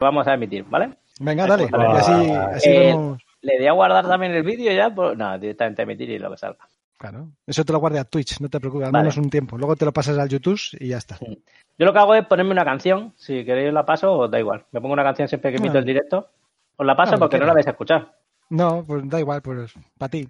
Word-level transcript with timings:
vamos 0.00 0.26
a 0.26 0.34
emitir, 0.34 0.64
¿vale? 0.64 0.94
Venga, 1.20 1.46
dale. 1.46 1.64
Y 1.64 1.96
así, 1.96 2.30
así 2.32 2.70
Eh, 2.70 2.78
vemos. 2.86 3.22
¿Le 3.42 3.58
di 3.58 3.66
a 3.66 3.72
guardar 3.72 4.06
también 4.06 4.32
el 4.32 4.42
vídeo 4.42 4.72
ya? 4.72 4.94
Pues, 4.94 5.16
no, 5.16 5.38
directamente 5.38 5.82
emitir 5.82 6.10
y 6.10 6.18
lo 6.18 6.30
que 6.30 6.36
salga. 6.36 6.58
Claro. 6.98 7.28
Eso 7.46 7.64
te 7.64 7.72
lo 7.72 7.78
guardé 7.78 7.98
a 7.98 8.04
Twitch, 8.04 8.40
no 8.40 8.48
te 8.50 8.60
preocupes, 8.60 8.86
al 8.86 8.92
Vale. 8.92 9.04
menos 9.04 9.16
un 9.16 9.30
tiempo. 9.30 9.56
Luego 9.56 9.74
te 9.76 9.86
lo 9.86 9.92
pasas 9.92 10.18
al 10.18 10.28
YouTube 10.28 10.60
y 10.78 10.88
ya 10.88 10.98
está. 10.98 11.16
Yo 11.20 11.86
lo 11.86 11.92
que 11.94 11.98
hago 11.98 12.14
es 12.14 12.26
ponerme 12.26 12.50
una 12.52 12.64
canción. 12.64 13.14
Si 13.16 13.42
queréis 13.44 13.72
la 13.72 13.86
paso, 13.86 14.12
os 14.18 14.30
da 14.30 14.38
igual. 14.38 14.66
Me 14.72 14.80
pongo 14.82 14.92
una 14.92 15.02
canción 15.04 15.26
siempre 15.28 15.50
que 15.50 15.56
emito 15.56 15.76
Ah. 15.76 15.78
el 15.78 15.84
directo. 15.86 16.28
Os 16.76 16.84
la 16.86 16.94
paso 16.96 17.18
porque 17.18 17.38
no 17.38 17.46
la 17.46 17.54
vais 17.54 17.66
a 17.66 17.70
escuchar. 17.70 18.14
No, 18.50 18.84
pues 18.86 19.08
da 19.08 19.18
igual, 19.20 19.40
pues 19.40 19.72
para 19.96 20.10
ti. 20.10 20.28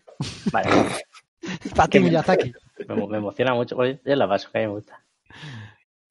Vale. 0.53 0.69
Para 1.75 1.89
ti, 1.89 1.99
Miyazaki. 2.01 2.53
me, 2.89 3.07
me 3.09 3.17
emociona 3.19 3.55
mucho. 3.55 3.75
Pues 3.75 3.99
yo 4.05 4.15
la 4.15 4.29
paso, 4.29 4.51
que 4.53 4.59
a 4.59 4.61
mí 4.61 4.67
me 4.69 4.73
gusta. 4.75 5.03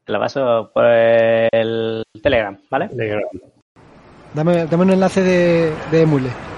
La 0.09 0.17
paso 0.17 0.71
por 0.73 0.85
el 0.85 2.03
Telegram, 2.23 2.57
¿vale? 2.71 2.89
Dame, 4.33 4.65
dame 4.65 4.83
un 4.83 4.89
enlace 4.89 5.21
de, 5.21 5.71
de 5.91 6.01
Emule. 6.01 6.48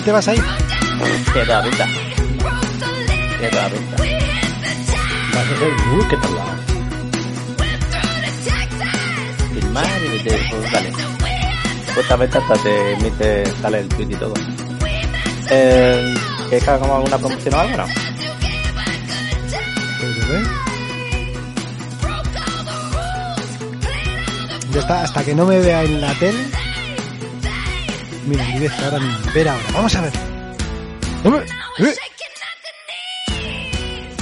Te 0.00 0.12
vas 0.12 0.28
ahí. 0.28 0.40
tiene 1.32 1.46
toda 1.46 1.58
la 1.58 1.62
pinta. 1.62 1.86
Tiene 3.38 3.48
toda 3.48 3.62
la 3.62 3.68
pinta. 3.70 3.96
Vas 3.96 5.36
a 5.36 5.54
hacer, 5.54 5.72
uy, 5.92 6.04
qué 6.10 6.16
tal 6.16 6.38
va. 6.38 6.56
Filmar 9.54 10.04
y 10.04 10.08
meter, 10.08 10.40
pues 10.50 10.72
vale. 10.72 10.92
Justamente 11.94 12.38
hasta 12.38 12.54
te 12.54 12.92
emite, 12.92 13.46
sale 13.62 13.78
el 13.80 13.88
tweet 13.88 14.10
y 14.10 14.16
todo. 14.16 14.34
Eh, 15.50 16.14
¿Quieres 16.48 16.64
que 16.64 16.70
hagamos 16.70 16.96
alguna 16.96 17.18
promoción 17.18 17.54
o 17.54 17.58
algo? 17.58 17.76
No. 17.76 17.86
Yo 20.02 20.28
ve. 20.28 20.42
Ya 24.72 24.80
está, 24.80 25.02
hasta 25.02 25.24
que 25.24 25.34
no 25.34 25.46
me 25.46 25.58
vea 25.58 25.84
en 25.84 26.00
la 26.00 26.12
tele. 26.14 26.65
Mira, 28.26 28.44
en 28.48 28.54
directo 28.60 28.84
ahora 28.84 28.98
mismo. 28.98 29.32
Ver 29.34 29.48
ahora, 29.48 29.62
vamos 29.72 29.94
a 29.94 30.00
ver. 30.02 30.12
Hombre, 31.24 31.46
eh, 31.78 31.94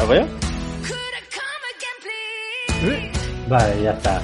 ¿Algo 0.00 0.14
yo? 0.14 0.20
eh. 2.86 3.12
Vale, 3.48 3.82
ya 3.82 3.90
está. 3.92 4.22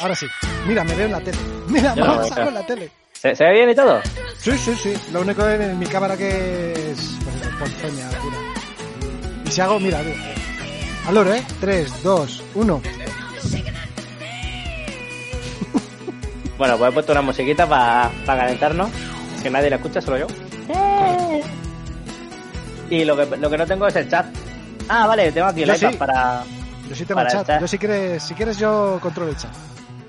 Ahora 0.00 0.14
sí. 0.14 0.26
Mira, 0.66 0.84
me 0.84 0.94
veo 0.94 1.06
en 1.06 1.12
la 1.12 1.20
tele. 1.20 1.38
Mira, 1.68 1.94
Yo 1.94 2.04
no, 2.04 2.16
vamos 2.16 2.30
acá. 2.32 2.42
a 2.42 2.44
ver 2.44 2.54
la 2.54 2.66
tele. 2.66 2.90
¿Se, 3.12 3.34
¿Se 3.34 3.44
ve 3.44 3.52
bien 3.52 3.70
y 3.70 3.74
todo? 3.74 4.00
Sí, 4.38 4.56
sí, 4.58 4.74
sí. 4.80 4.94
Lo 5.12 5.22
único 5.22 5.46
en 5.48 5.76
mi 5.78 5.86
cámara 5.86 6.16
que 6.16 6.72
es 6.92 7.16
pues 7.24 7.54
ponzoña 7.58 8.08
pura. 8.10 8.36
Y 9.44 9.50
si 9.50 9.60
hago, 9.60 9.80
mira, 9.80 10.00
mira. 10.02 10.16
Al 11.06 11.16
oro, 11.16 11.34
¿eh? 11.34 11.42
3, 11.60 12.02
2, 12.02 12.42
1. 12.54 12.82
Bueno, 16.58 16.76
pues 16.76 16.90
he 16.90 16.92
puesto 16.92 17.12
una 17.12 17.22
musiquita 17.22 17.66
para 17.68 18.10
calentarnos, 18.26 18.90
que 19.42 19.48
nadie 19.50 19.70
la 19.70 19.76
escucha, 19.76 20.00
solo 20.00 20.18
yo. 20.18 20.26
Y 22.90 23.04
lo 23.04 23.16
que, 23.16 23.36
lo 23.36 23.48
que 23.50 23.58
no 23.58 23.66
tengo 23.66 23.86
es 23.86 23.94
el 23.96 24.08
chat. 24.10 24.26
Ah, 24.88 25.06
vale, 25.06 25.30
tengo 25.30 25.46
aquí 25.46 25.62
el 25.62 25.68
Yo 25.68 25.74
iPad 25.76 25.90
sí. 25.90 25.96
para... 25.96 26.42
Yo 26.88 26.94
sí 26.96 27.04
tengo 27.04 27.20
el 27.20 27.28
chat. 27.28 27.46
chat. 27.46 27.60
Yo 27.60 27.68
si 27.68 27.78
quieres, 27.78 28.22
si 28.22 28.34
quieres 28.34 28.58
yo 28.58 28.98
controlo 29.00 29.30
el 29.30 29.36
chat. 29.36 29.50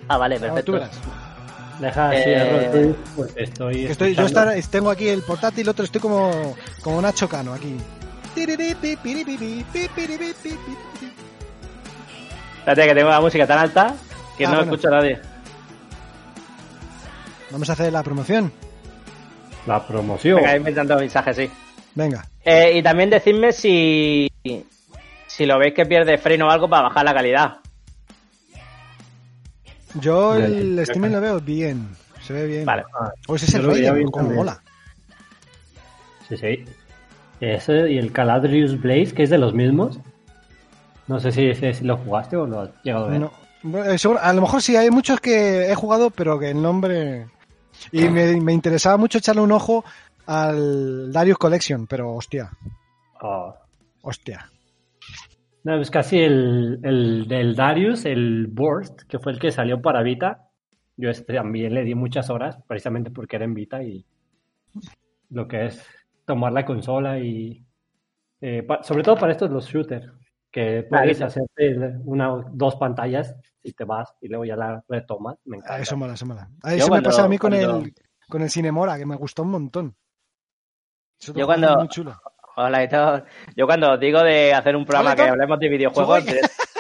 Ah, 0.08 0.18
vale, 0.18 0.40
perfecto. 0.40 0.80
Deja 1.80 2.10
así 2.10 2.18
Eh, 2.26 2.96
pues 3.16 3.32
estoy. 3.38 3.86
Estoy, 3.86 4.16
yo 4.16 4.26
estar- 4.26 4.54
tengo 4.70 4.90
aquí 4.90 5.08
el 5.08 5.22
portátil, 5.22 5.70
otro 5.70 5.86
estoy 5.86 6.02
como, 6.02 6.56
como 6.82 7.02
Nacho 7.02 7.30
Cano 7.30 7.54
aquí. 7.54 7.76
Espérate 12.60 12.88
que 12.88 12.96
tengo 12.96 13.10
la 13.10 13.22
música 13.22 13.48
tan 13.48 13.60
alta 13.60 13.94
que 14.38 14.46
Ah, 14.46 14.50
no 14.50 14.56
bueno. 14.58 14.72
escucho 14.74 14.88
a 14.88 14.92
nadie. 14.92 15.20
Vamos 17.52 17.70
a 17.70 17.74
hacer 17.74 17.92
la 17.92 18.04
promoción. 18.04 18.52
La 19.66 19.86
promoción. 19.86 20.38
Venga, 20.38 20.56
inventando 20.56 20.98
mensajes, 20.98 21.36
sí. 21.36 21.50
Venga. 21.96 22.26
Eh, 22.44 22.78
y 22.78 22.84
también 22.84 23.10
decidme 23.10 23.52
si... 23.52 24.30
Si 25.28 25.46
lo 25.46 25.58
veis 25.60 25.74
que 25.74 25.86
pierde 25.86 26.18
freno 26.18 26.48
o 26.48 26.50
algo 26.50 26.70
para 26.70 26.84
bajar 26.84 27.06
la 27.06 27.14
calidad. 27.14 27.58
Yo 29.96 30.36
el 30.36 30.76
ya, 30.76 30.82
streaming 30.84 31.10
lo 31.12 31.22
veo 31.22 31.40
bien. 31.40 31.88
Se 32.22 32.34
ve 32.34 32.46
bien. 32.46 32.66
Vale. 32.66 32.84
O 33.28 33.36
ese 33.36 33.46
es 33.46 33.54
el 33.56 33.62
yo 33.62 33.68
lo 33.68 33.74
veía 33.74 33.92
rey, 33.92 34.00
bien 34.00 34.12
como 34.12 34.30
mola. 34.32 34.62
Sí, 36.28 36.38
sí. 36.38 36.66
Ese 37.40 37.92
y 37.92 37.98
el 37.98 38.12
Caladrius 38.12 38.80
Blaze, 38.82 39.14
que 39.14 39.24
es 39.24 39.30
de 39.30 39.38
los 39.38 39.54
mismos. 39.54 40.00
No 41.08 41.20
sé 41.20 41.32
si, 41.32 41.84
lo 41.84 41.98
jugaste 41.98 42.36
o 42.38 42.46
lo 42.46 42.62
has 42.62 42.70
llegado 42.84 43.06
a 43.06 43.10
ver. 43.10 43.20
No, 43.20 43.32
bueno, 43.64 43.92
eh, 43.92 43.98
seguro- 43.98 44.20
a 44.22 44.32
lo 44.34 44.42
mejor 44.42 44.62
sí, 44.62 44.76
hay 44.76 44.92
muchos 44.92 45.20
que 45.20 45.72
he 45.72 45.76
jugado, 45.76 46.10
pero 46.12 46.38
que 46.38 46.52
el 46.52 46.62
nombre... 46.62 47.28
Y 47.92 48.08
me, 48.10 48.40
me 48.42 48.54
interesaba 48.54 48.98
mucho 48.98 49.18
echarle 49.18 49.42
un 49.42 49.52
ojo 49.52 49.84
al 50.26 51.12
Darius 51.12 51.38
Collection, 51.38 51.88
pero 51.88 52.14
hostia, 52.14 52.50
Oh. 53.22 53.54
hostia. 54.02 54.50
No, 55.64 55.76
es 55.82 55.92
casi 55.92 56.20
el, 56.20 56.80
el 56.84 57.28
del 57.28 57.56
Darius, 57.56 58.06
el 58.06 58.48
Burst, 58.48 59.02
que 59.10 59.20
fue 59.20 59.34
el 59.34 59.40
que 59.40 59.52
salió 59.52 59.82
para 59.82 60.02
Vita. 60.04 60.48
Yo 60.96 61.10
este 61.10 61.34
también 61.34 61.74
le 61.74 61.84
di 61.84 61.96
muchas 61.96 62.30
horas, 62.30 62.58
precisamente 62.68 63.12
porque 63.12 63.36
era 63.36 63.46
en 63.46 63.54
Vita 63.54 63.84
y 63.84 64.06
lo 65.30 65.48
que 65.48 65.66
es 65.66 65.86
tomar 66.26 66.54
la 66.54 66.66
consola 66.66 67.20
y 67.20 67.66
eh, 68.42 68.64
pa- 68.64 68.84
sobre 68.84 69.04
todo 69.04 69.18
para 69.18 69.32
estos 69.34 69.52
los 69.52 69.66
shooters, 69.68 70.12
que 70.52 70.84
puedes 70.90 71.18
Claro. 71.18 71.28
hacerte 71.28 71.78
una 72.06 72.44
dos 72.52 72.76
pantallas 72.78 73.36
y 73.62 73.74
te 73.74 73.84
vas 73.84 74.14
y 74.22 74.28
luego 74.28 74.46
ya 74.46 74.56
la 74.56 74.84
retomas. 74.88 75.38
Me 75.46 75.58
encanta. 75.58 75.76
Ah, 75.76 75.80
eso 75.82 75.96
mola, 75.98 76.14
eso 76.14 76.26
mola. 76.26 76.50
Ah, 76.64 76.72
Yo 76.72 76.78
Eso 76.78 76.86
me 76.86 76.90
cuando- 76.90 77.10
pasa 77.10 77.24
a 77.26 77.28
mí 77.28 77.38
con 77.38 77.52
cuando- 77.52 77.78
el 77.86 77.94
con 78.28 78.42
el 78.44 78.50
Cinemora, 78.50 78.98
que 78.98 79.06
me 79.06 79.16
gustó 79.16 79.42
un 79.44 79.52
montón. 79.52 79.96
Eso 81.20 81.34
Yo 81.34 81.46
cuando- 81.46 81.76
Muy 81.78 81.88
chulo. 81.90 82.16
Hola 82.56 82.84
y 82.84 82.90
todo. 82.90 83.24
Yo 83.56 83.66
cuando 83.66 83.94
os 83.94 84.00
digo 84.00 84.22
de 84.22 84.54
hacer 84.54 84.76
un 84.76 84.86
programa 84.86 85.14
Hola, 85.14 85.24
que 85.24 85.30
hablemos 85.30 85.60
de 85.60 85.70
videojuegos, 85.70 86.26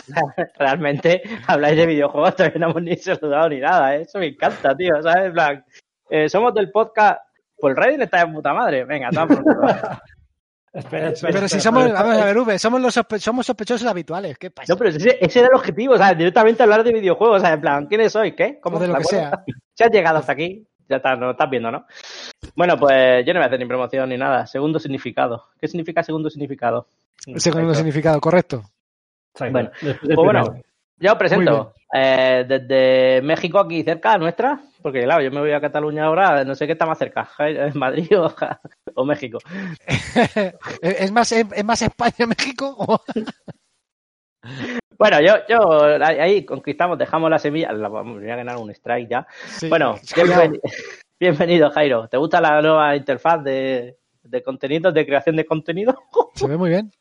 realmente 0.59 1.21
habláis 1.47 1.77
de 1.77 1.85
videojuegos, 1.85 2.35
todavía 2.35 2.59
no 2.59 2.69
hemos 2.71 2.81
ni 2.83 2.95
saludado 2.97 3.49
ni 3.49 3.59
nada, 3.59 3.95
¿eh? 3.95 4.01
eso 4.01 4.19
me 4.19 4.27
encanta, 4.27 4.75
tío, 4.75 5.01
¿sabes? 5.01 5.31
Plan, 5.31 5.63
eh, 6.09 6.27
somos 6.27 6.53
del 6.53 6.69
podcast, 6.71 7.21
pues 7.57 7.77
el 7.77 7.81
Reddit 7.83 8.01
está 8.01 8.25
de 8.25 8.33
puta 8.33 8.53
madre, 8.53 8.83
venga, 8.85 9.09
culo. 9.09 9.41
Espera, 10.71 11.09
espera, 11.09 11.33
Pero 11.33 11.47
si 11.47 11.57
espera, 11.57 11.61
somos, 11.63 11.83
espera, 11.85 12.01
vamos 12.03 12.17
a 12.21 12.25
ver, 12.25 12.37
V, 12.37 12.59
somos 12.59 12.81
los 12.81 12.95
sospe- 12.97 13.19
somos 13.19 13.45
sospechosos 13.45 13.87
habituales. 13.87 14.37
¿Qué 14.37 14.51
pasa? 14.51 14.71
No, 14.71 14.77
pero 14.77 14.91
ese, 14.91 15.17
ese 15.19 15.39
era 15.39 15.49
el 15.49 15.55
objetivo, 15.55 15.93
o 15.95 15.97
sea, 15.97 16.13
directamente 16.13 16.61
hablar 16.63 16.83
de 16.83 16.93
videojuegos, 16.93 17.37
o 17.37 17.39
sea, 17.39 17.53
en 17.53 17.61
plan, 17.61 17.85
¿quiénes 17.87 18.11
sois? 18.11 18.33
¿Qué? 18.35 18.59
¿Cómo 18.61 18.77
O 18.77 18.79
de 18.79 18.87
lo 18.87 18.93
¿De 18.93 18.99
que 18.99 19.05
sea. 19.05 19.43
Si 19.73 19.83
has 19.83 19.91
llegado 19.91 20.17
hasta 20.19 20.33
aquí, 20.33 20.65
Ya 20.89 20.97
está, 20.97 21.15
no 21.15 21.31
estás 21.31 21.49
viendo, 21.49 21.71
¿no? 21.71 21.85
Bueno, 22.55 22.75
pues 22.77 23.25
yo 23.25 23.33
no 23.33 23.39
voy 23.39 23.45
a 23.45 23.47
hacer 23.47 23.59
ni 23.59 23.65
promoción 23.65 24.09
ni 24.09 24.17
nada. 24.17 24.45
Segundo 24.47 24.77
significado. 24.79 25.45
¿Qué 25.59 25.67
significa 25.67 26.03
segundo 26.03 26.29
significado? 26.29 26.87
Segundo 27.37 27.73
significado, 27.75 28.19
correcto. 28.19 28.63
Bueno, 29.39 29.69
Pues 29.81 30.15
bueno, 30.15 30.55
ya 30.99 31.13
os 31.13 31.17
presento. 31.17 31.73
Eh, 31.93 32.45
desde 32.47 33.21
México, 33.23 33.57
aquí 33.59 33.83
cerca, 33.83 34.17
nuestra, 34.17 34.59
porque 34.81 35.01
claro, 35.03 35.23
yo 35.23 35.31
me 35.31 35.39
voy 35.39 35.51
a 35.53 35.59
Cataluña 35.61 36.05
ahora, 36.05 36.43
no 36.43 36.53
sé 36.53 36.67
qué 36.67 36.73
está 36.73 36.85
más 36.85 36.97
cerca, 36.99 37.25
Jair- 37.37 37.73
Madrid 37.73 38.07
o, 38.19 38.33
o 38.95 39.05
México. 39.05 39.39
¿Es 40.81 41.11
más, 41.11 41.31
es 41.31 41.63
más 41.65 41.81
España, 41.81 42.27
México? 42.27 43.01
Bueno, 44.97 45.21
yo, 45.21 45.33
yo 45.47 45.83
ahí 46.03 46.43
conquistamos, 46.43 46.97
dejamos 46.97 47.29
la 47.29 47.39
semilla, 47.39 47.71
la, 47.71 47.87
voy 47.87 48.29
a 48.29 48.35
ganar 48.35 48.57
un 48.57 48.69
strike 48.71 49.09
ya. 49.09 49.27
Sí. 49.47 49.69
Bueno, 49.69 49.95
Cuidado. 50.13 50.43
bienveni- 50.43 50.59
bienvenido 51.19 51.69
Jairo. 51.71 52.07
¿Te 52.09 52.17
gusta 52.17 52.41
la 52.41 52.61
nueva 52.61 52.95
interfaz 52.97 53.41
de, 53.43 53.97
de 54.23 54.43
contenidos, 54.43 54.93
de 54.93 55.05
creación 55.05 55.37
de 55.37 55.45
contenido? 55.45 55.97
Se 56.35 56.47
ve 56.47 56.57
muy 56.57 56.69
bien. 56.69 56.91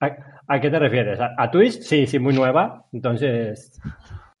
¿A, 0.00 0.16
a 0.46 0.60
qué 0.60 0.70
te 0.70 0.78
refieres? 0.78 1.20
¿A, 1.20 1.34
a 1.36 1.50
Twitch? 1.50 1.80
Sí, 1.80 2.06
sí, 2.06 2.18
muy 2.18 2.34
nueva. 2.34 2.86
Entonces, 2.92 3.80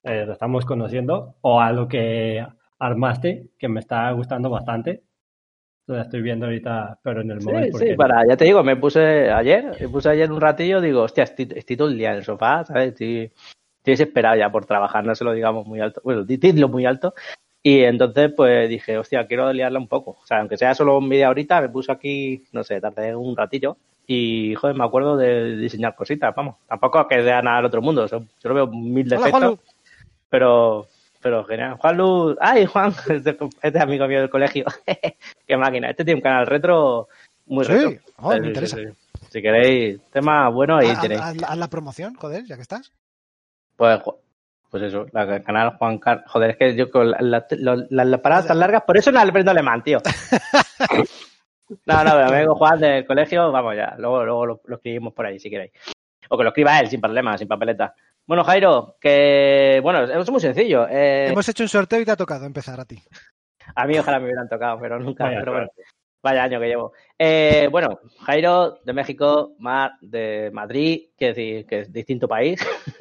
eh, 0.02 0.24
lo 0.26 0.32
estamos 0.32 0.64
conociendo. 0.64 1.36
O 1.42 1.60
a 1.60 1.72
lo 1.72 1.88
que 1.88 2.44
armaste, 2.78 3.46
que 3.58 3.68
me 3.68 3.80
está 3.80 4.10
gustando 4.12 4.50
bastante. 4.50 5.02
Lo 5.86 6.00
estoy 6.00 6.22
viendo 6.22 6.46
ahorita, 6.46 6.98
pero 7.02 7.20
en 7.22 7.30
el 7.32 7.40
Sí, 7.40 7.46
móvil. 7.46 7.64
sí, 7.66 7.70
porque- 7.72 7.94
para, 7.94 8.26
ya 8.26 8.36
te 8.36 8.44
digo, 8.44 8.62
me 8.62 8.76
puse 8.76 9.30
ayer, 9.30 9.76
me 9.80 9.88
puse 9.88 10.08
ayer 10.08 10.30
un 10.30 10.40
ratillo, 10.40 10.80
digo, 10.80 11.02
hostia, 11.02 11.24
estoy, 11.24 11.48
estoy 11.54 11.76
todo 11.76 11.88
el 11.88 11.98
día 11.98 12.10
en 12.12 12.18
el 12.18 12.24
sofá, 12.24 12.64
¿sabes? 12.64 12.88
Estoy, 12.88 13.22
estoy 13.78 13.92
desesperado 13.92 14.36
ya 14.36 14.50
por 14.50 14.64
trabajar, 14.64 15.04
no 15.04 15.14
se 15.14 15.24
lo 15.24 15.32
digamos 15.32 15.66
muy 15.66 15.80
alto, 15.80 16.00
bueno, 16.04 16.24
didlo 16.24 16.68
muy 16.68 16.86
alto. 16.86 17.14
Y 17.64 17.82
entonces, 17.82 18.32
pues 18.36 18.68
dije, 18.68 18.96
hostia, 18.98 19.26
quiero 19.26 19.52
liarla 19.52 19.78
un 19.78 19.88
poco. 19.88 20.18
O 20.22 20.26
sea, 20.26 20.40
aunque 20.40 20.56
sea 20.56 20.74
solo 20.74 21.00
media 21.00 21.30
horita, 21.30 21.60
me 21.60 21.68
puse 21.68 21.92
aquí, 21.92 22.44
no 22.52 22.64
sé, 22.64 22.80
tardé 22.80 23.14
un 23.14 23.36
ratillo. 23.36 23.76
Y, 24.06 24.54
joder, 24.56 24.76
me 24.76 24.84
acuerdo 24.84 25.16
de 25.16 25.56
diseñar 25.56 25.94
cositas, 25.94 26.34
vamos. 26.34 26.56
Tampoco 26.66 27.06
que 27.08 27.22
sea 27.22 27.40
nada 27.40 27.58
al 27.58 27.64
otro 27.66 27.80
mundo, 27.80 28.06
yo 28.06 28.22
solo 28.38 28.54
veo 28.54 28.66
mil 28.66 29.08
defectos. 29.08 29.58
Pero, 30.28 30.86
pero 31.20 31.44
genial. 31.44 31.76
Juan 31.78 31.96
Luz, 31.96 32.36
ay 32.40 32.66
Juan, 32.66 32.92
este, 33.08 33.30
este 33.62 33.78
es 33.78 33.82
amigo 33.82 34.06
mío 34.08 34.20
del 34.20 34.30
colegio. 34.30 34.64
Qué 35.46 35.56
máquina. 35.56 35.90
Este 35.90 36.04
tiene 36.04 36.18
un 36.18 36.22
canal 36.22 36.46
retro 36.46 37.08
muy 37.46 37.64
Sí, 37.64 37.72
retro. 37.72 37.90
oh, 38.16 38.30
me 38.30 38.34
Sí, 38.36 38.40
sí, 38.42 38.48
interesa. 38.48 38.76
sí. 38.76 38.82
Si 39.30 39.40
queréis 39.40 40.00
tema 40.10 40.48
bueno, 40.48 40.76
ahí 40.78 40.88
Haz, 40.90 41.00
tenéis. 41.00 41.20
haz- 41.20 41.56
la 41.56 41.68
promoción, 41.68 42.14
joder, 42.16 42.44
ya 42.44 42.56
que 42.56 42.62
estás. 42.62 42.92
Pues, 43.76 44.00
pues 44.70 44.82
eso, 44.82 45.06
el 45.12 45.42
canal 45.44 45.76
Juan 45.78 45.98
Carlos. 45.98 46.24
Joder, 46.28 46.50
es 46.50 46.56
que 46.56 46.74
yo 46.76 46.90
con 46.90 47.10
la- 47.10 47.18
la- 47.20 47.46
la- 47.50 47.86
la- 47.88 48.04
las 48.04 48.20
paradas 48.20 48.46
tan 48.48 48.58
largas, 48.58 48.82
por 48.82 48.96
eso 48.98 49.10
no 49.12 49.20
aprendo 49.20 49.50
alemán, 49.50 49.82
tío. 49.82 49.98
No, 51.86 52.04
no, 52.04 52.10
pero 52.12 52.30
mi 52.30 52.36
amigo 52.36 52.54
Juan 52.54 52.80
del 52.80 53.06
colegio, 53.06 53.50
vamos 53.52 53.76
ya, 53.76 53.94
luego, 53.98 54.24
luego 54.24 54.46
lo, 54.46 54.60
lo 54.64 54.76
escribimos 54.76 55.12
por 55.12 55.26
ahí 55.26 55.38
si 55.38 55.50
queréis. 55.50 55.72
O 56.28 56.36
que 56.36 56.44
lo 56.44 56.50
escriba 56.50 56.78
él, 56.80 56.88
sin 56.88 57.00
problema, 57.00 57.36
sin 57.36 57.48
papeleta. 57.48 57.94
Bueno, 58.26 58.44
Jairo, 58.44 58.96
que 59.00 59.80
bueno, 59.82 60.04
es 60.04 60.30
muy 60.30 60.40
sencillo. 60.40 60.86
Eh, 60.88 61.28
Hemos 61.30 61.48
hecho 61.48 61.62
un 61.64 61.68
sorteo 61.68 62.00
y 62.00 62.04
te 62.04 62.10
ha 62.12 62.16
tocado 62.16 62.46
empezar 62.46 62.78
a 62.80 62.84
ti. 62.84 63.02
A 63.74 63.86
mí 63.86 63.98
ojalá 63.98 64.18
me 64.18 64.26
hubieran 64.26 64.48
tocado, 64.48 64.78
pero 64.80 64.98
nunca. 64.98 65.24
Vaya 65.24 65.38
pero 65.40 65.52
bueno, 65.52 65.68
vaya 66.22 66.42
año 66.44 66.60
que 66.60 66.66
llevo. 66.68 66.92
Eh, 67.18 67.68
bueno, 67.70 67.98
Jairo 68.20 68.78
de 68.84 68.92
México, 68.92 69.54
Mar 69.58 69.92
de 70.00 70.50
Madrid, 70.52 71.08
que 71.18 71.26
decir 71.26 71.66
que 71.66 71.80
es 71.80 71.92
distinto 71.92 72.28
país. 72.28 72.60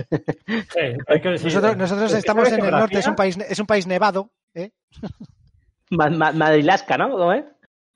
Sí, 0.10 0.80
hay 1.08 1.22
que 1.22 1.30
decir- 1.30 1.46
Nosotros, 1.46 1.78
nosotros 1.78 2.06
es 2.08 2.14
que 2.14 2.20
estamos 2.20 2.52
en 2.52 2.66
el 2.66 2.72
norte, 2.72 3.00
es 3.00 3.08
un 3.08 3.16
país, 3.16 3.38
es 3.38 3.60
un 3.60 3.68
país 3.68 3.86
nevado, 3.88 4.32
¿eh? 4.56 4.72
Ma- 5.92 6.10
ma- 6.10 6.32
Madrilasca, 6.32 6.98
¿no? 6.98 7.10
¿Cómo 7.12 7.34
es? 7.34 7.44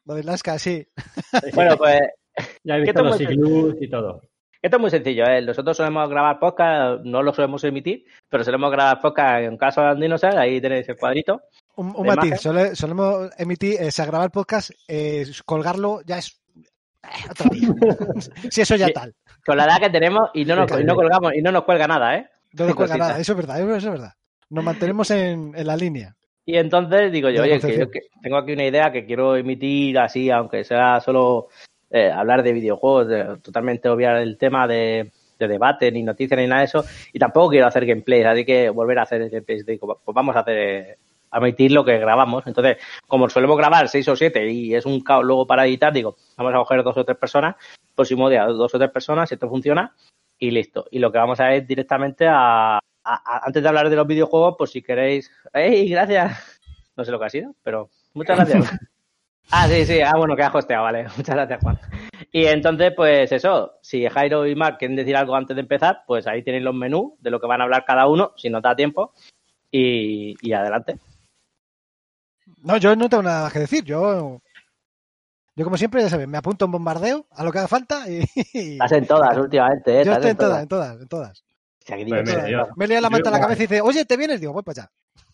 Lo 0.06 0.13
de 0.16 0.22
Alaska, 0.22 0.57
sí. 0.60 0.86
Bueno, 1.54 1.78
pues 1.78 2.00
Ya 2.63 2.75
he 2.75 2.80
¿qué 2.80 2.86
visto 2.86 3.04
los 3.04 3.22
iglús 3.22 3.75
y 3.81 3.90
todo. 3.90 4.22
esto 4.62 4.78
es 4.78 4.81
muy 4.81 4.90
sencillo. 4.90 5.25
¿eh? 5.25 5.42
Nosotros 5.42 5.78
solemos 5.78 6.10
grabar 6.10 6.40
podcast, 6.40 7.04
no 7.04 7.22
lo 7.24 7.34
solemos 7.34 7.63
emitir, 7.63 8.06
pero 8.30 8.44
solemos 8.44 8.72
grabar 8.72 9.00
podcast 9.02 9.44
en 9.44 9.57
caso 9.57 9.81
de 9.81 9.88
Andinosaur, 9.88 10.38
ahí 10.38 10.60
tenéis 10.62 10.88
el 10.90 10.98
cuadrito. 10.98 11.42
Un, 11.75 11.88
un 11.96 12.04
¿De 12.04 12.07
matiz, 12.10 12.25
imagen? 12.25 12.40
sole- 12.40 12.75
solemos 12.75 13.30
emitir, 13.38 13.81
eh, 13.81 13.88
o 13.88 13.92
sea, 13.92 14.06
grabar 14.06 14.31
podcast, 14.31 14.72
eh, 14.88 15.25
colgarlo 15.46 16.02
ya 16.06 16.18
es 16.19 16.40
eh, 17.04 17.08
otro 17.30 17.50
día. 17.51 17.69
si 18.51 18.62
eso 18.62 18.75
ya 18.75 18.88
Sí. 18.88 18.94
tal. 18.94 19.13
Con 19.46 19.58
la 19.58 19.66
edad 19.66 19.80
que 19.80 19.90
tenemos 19.92 20.30
y 20.34 20.44
no 20.46 20.56
nos, 20.56 20.72
y 20.80 20.84
no 20.84 20.96
colgamos 20.96 21.34
y 21.36 21.42
no 21.42 21.51
nos 21.51 21.63
cuelga 21.63 21.88
nada, 21.88 22.16
¿eh? 22.18 22.28
No 22.54 22.66
nos 22.66 22.75
cuelga 22.75 22.98
nada, 22.98 23.19
eso 23.19 23.34
es 23.34 23.38
verdad, 23.38 23.60
eso 23.62 23.75
es 23.75 23.86
verdad. 23.86 24.13
Nos 24.50 24.63
mantenemos 24.63 25.12
en, 25.12 25.54
en 25.56 25.68
la 25.68 25.75
línea. 25.75 26.16
Y 26.46 26.58
entonces 26.58 27.12
digo 27.12 27.30
yo, 27.30 27.42
oye, 27.42 27.56
que, 27.56 27.62
concepción. 27.62 27.92
que 27.92 28.02
tengo 28.22 28.38
aquí 28.38 28.54
una 28.54 28.66
idea 28.66 28.92
que 28.92 29.06
quiero 29.06 29.36
emitir 29.36 29.98
así, 29.98 30.30
aunque 30.30 30.64
sea 30.64 31.00
solo 31.02 31.48
eh, 31.90 32.12
hablar 32.12 32.44
de 32.44 32.54
videojuegos, 32.54 33.08
de- 33.08 33.38
totalmente 33.38 33.90
obviar 33.90 34.18
el 34.18 34.38
tema 34.38 34.68
de, 34.68 35.12
de 35.40 35.48
debate, 35.48 35.92
ni 35.92 36.04
noticias, 36.04 36.40
ni 36.40 36.46
nada 36.48 36.60
de 36.62 36.66
eso. 36.66 36.86
Y 37.14 37.20
tampoco 37.20 37.50
quiero 37.50 37.66
hacer 37.68 37.86
gameplays, 37.86 38.26
así 38.28 38.46
que 38.46 38.70
volver 38.70 39.00
a 39.00 39.04
hacer 39.04 39.28
gameplays. 39.30 39.66
Digo, 39.66 40.00
pues 40.06 40.16
vamos 40.16 40.36
a 40.36 40.42
hacer, 40.42 40.98
a 41.32 41.38
emitir 41.40 41.72
lo 41.72 41.84
que 41.84 41.98
grabamos. 41.98 42.46
Entonces, 42.46 42.78
como 43.08 43.28
solemos 43.28 43.58
grabar 43.58 43.90
seis 43.90 44.08
o 44.08 44.16
siete 44.16 44.48
y 44.52 44.76
es 44.76 44.86
un 44.86 45.02
caos 45.02 45.26
luego 45.26 45.48
para 45.48 45.66
editar, 45.66 45.92
digo, 45.92 46.16
vamos 46.38 46.54
a 46.54 46.58
coger 46.58 46.84
dos 46.84 46.96
o 46.98 47.04
tres 47.06 47.18
personas, 47.18 47.56
próximo 47.96 48.30
día 48.30 48.46
dos 48.46 48.74
o 48.74 48.78
tres 48.78 48.92
personas, 48.92 49.30
si 49.30 49.36
esto 49.36 49.50
funciona, 49.50 49.96
y 50.38 50.52
listo. 50.52 50.86
Y 50.92 51.00
lo 51.00 51.12
que 51.12 51.18
vamos 51.18 51.40
a 51.40 51.56
ir 51.56 51.66
directamente 51.66 52.28
a, 52.30 52.78
a- 53.06 53.22
a- 53.38 53.46
antes 53.46 53.62
de 53.63 53.69
hablar 53.69 53.90
de 53.90 53.96
los 53.96 54.07
videojuegos, 54.07 54.56
pues 54.57 54.72
si 54.72 54.81
queréis, 54.81 55.31
¡Ey, 55.54 55.88
gracias! 55.90 56.60
No 56.98 57.06
sé 57.06 57.12
lo 57.12 57.19
que 57.19 57.25
ha 57.25 57.30
sido, 57.30 57.54
pero 57.63 57.90
muchas 58.13 58.38
gracias. 58.38 58.63
ah, 59.52 59.68
sí, 59.68 59.86
sí, 59.86 60.02
ah, 60.02 60.13
bueno, 60.18 60.36
que 60.36 60.44
ha 60.44 60.52
hosteado, 60.52 60.84
vale. 60.84 61.04
Muchas 61.18 61.36
gracias, 61.36 61.60
Juan. 61.62 61.80
Y 62.31 62.46
entonces, 62.48 62.94
pues 62.96 63.31
eso, 63.31 63.74
si 63.81 64.07
Jairo 64.07 64.46
y 64.48 64.56
Mark 64.56 64.78
quieren 64.78 64.98
decir 64.98 65.16
algo 65.16 65.36
antes 65.36 65.56
de 65.56 65.62
empezar, 65.62 66.04
pues 66.07 66.25
ahí 66.28 66.44
tenéis 66.44 66.63
los 66.63 66.74
menús 66.75 67.13
de 67.19 67.30
lo 67.31 67.40
que 67.40 67.48
van 67.48 67.62
a 67.62 67.66
hablar 67.66 67.86
cada 67.86 68.07
uno, 68.07 68.34
si 68.36 68.50
nos 68.50 68.62
da 68.62 68.75
tiempo, 68.75 69.13
y, 69.72 70.36
y 70.42 70.54
adelante. 70.54 70.98
No, 72.63 72.78
yo 72.78 72.96
no 72.96 73.08
tengo 73.10 73.24
nada 73.24 73.50
que 73.51 73.60
decir. 73.60 73.84
Yo, 73.84 74.42
yo 75.56 75.63
como 75.63 75.78
siempre, 75.78 76.01
ya 76.01 76.10
sabes, 76.10 76.28
me 76.28 76.38
apunto 76.38 76.66
en 76.66 76.72
bombardeo 76.72 77.25
a 77.31 77.44
lo 77.44 77.51
que 77.51 77.60
haga 77.60 77.68
falta 77.68 78.10
y. 78.10 78.25
Estás 78.54 78.92
en 78.94 79.06
todas 79.08 79.38
últimamente, 79.38 80.01
¿eh? 80.01 80.06
yo 80.06 80.13
estoy 80.13 80.31
en 80.31 80.38
todas, 80.38 80.62
en 80.63 80.68
todas, 80.68 81.01
en 81.01 81.08
todas. 81.08 81.45
Pues 81.88 82.24
mira, 82.26 82.68
Me 82.76 82.88
lea 82.88 83.02
la 83.02 83.10
manta 83.10 83.30
en 83.30 83.34
la 83.34 83.40
cabeza 83.42 83.64
y 83.64 83.68
dice, 83.68 83.82
oye, 83.82 84.06
¿te 84.06 84.18
vienes? 84.18 84.40
Digo, 84.42 84.54
voy 84.54 84.64
para 84.64 84.84
allá. 84.84 84.92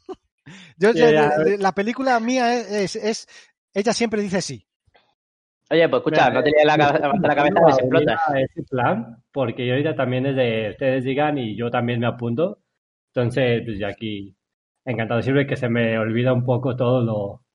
Yo, 0.78 0.92
Ya, 0.92 1.12
ya. 1.12 1.32
la 1.60 1.72
película 1.74 2.20
mía 2.20 2.56
es, 2.56 2.96
es, 2.96 2.96
es- 2.96 3.28
ella 3.74 3.94
siempre 3.94 4.22
dice 4.22 4.42
sí. 4.42 4.68
Oye, 5.70 5.88
pues 5.88 6.00
escucha, 6.02 6.30
Mira, 6.30 6.34
no 6.34 6.44
te 6.44 6.50
líes 6.50 6.66
la, 6.66 6.78
cabe- 6.78 7.00
la 7.00 7.08
manta 7.08 7.28
en 7.28 7.30
la 7.30 7.36
cabeza 7.36 7.60
y 7.70 7.72
se 7.74 7.80
explota. 7.82 8.20
a 8.28 8.42
ese 8.42 8.64
plan, 8.70 9.24
porque 9.32 9.66
yo 9.66 9.74
ahorita 9.74 9.96
también 9.96 10.26
es 10.26 10.36
de 10.36 10.70
ustedes 10.72 11.04
digan 11.06 11.38
y 11.38 11.56
yo 11.56 11.72
también 11.72 12.02
me 12.02 12.08
apunto. 12.08 12.60
Entonces, 13.14 13.62
pues 13.66 13.80
ya 13.80 13.88
aquí, 13.88 14.36
encantado. 14.84 15.22
Sirve 15.22 15.48
que 15.48 15.56
se 15.56 15.70
me 15.70 15.98
olvida 15.98 16.34
un 16.34 16.44
poco 16.44 16.76
todo 16.76 17.02
lo, 17.02 17.46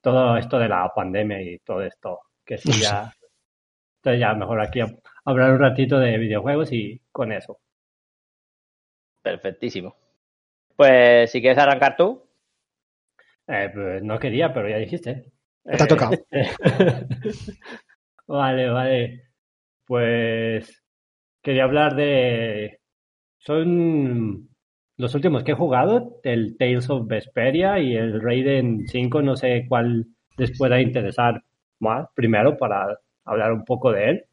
todo 0.00 0.38
esto 0.38 0.58
de 0.58 0.68
la 0.68 0.90
pandemia 0.94 1.42
y 1.42 1.58
todo 1.58 1.82
esto, 1.82 2.20
que 2.46 2.56
sí 2.56 2.70
ya, 2.80 3.12
entonces 4.02 4.20
ya 4.20 4.32
mejor 4.32 4.62
aquí 4.62 4.80
a- 4.80 4.94
hablar 5.26 5.52
un 5.52 5.58
ratito 5.60 5.98
de 5.98 6.16
videojuegos 6.16 6.72
y 6.72 6.98
con 7.12 7.32
eso. 7.32 7.58
Perfectísimo. 9.24 9.96
Pues 10.76 11.30
si 11.32 11.40
quieres 11.40 11.58
arrancar 11.58 11.96
tú, 11.96 12.22
Eh, 13.46 13.70
pues 13.74 14.02
no 14.02 14.18
quería, 14.18 14.52
pero 14.52 14.68
ya 14.68 14.76
dijiste. 14.78 15.32
Te 15.64 15.82
ha 15.82 15.86
tocado. 15.86 16.12
vale, 18.26 18.70
vale. 18.70 19.22
Pues 19.86 20.82
quería 21.42 21.64
hablar 21.64 21.94
de... 21.94 22.80
Son 23.38 24.48
los 24.96 25.14
últimos 25.14 25.42
que 25.42 25.52
he 25.52 25.56
jugado, 25.56 26.20
el 26.22 26.56
Tales 26.56 26.88
of 26.88 27.06
Vesperia 27.06 27.78
y 27.78 27.96
el 27.96 28.20
Raiden 28.22 28.86
5, 28.86 29.20
no 29.22 29.36
sé 29.36 29.66
cuál 29.68 30.06
les 30.38 30.56
pueda 30.56 30.80
interesar 30.80 31.42
más 31.80 32.08
primero 32.14 32.56
para 32.56 32.98
hablar 33.26 33.52
un 33.52 33.64
poco 33.64 33.92
de 33.92 34.10
él. 34.10 34.24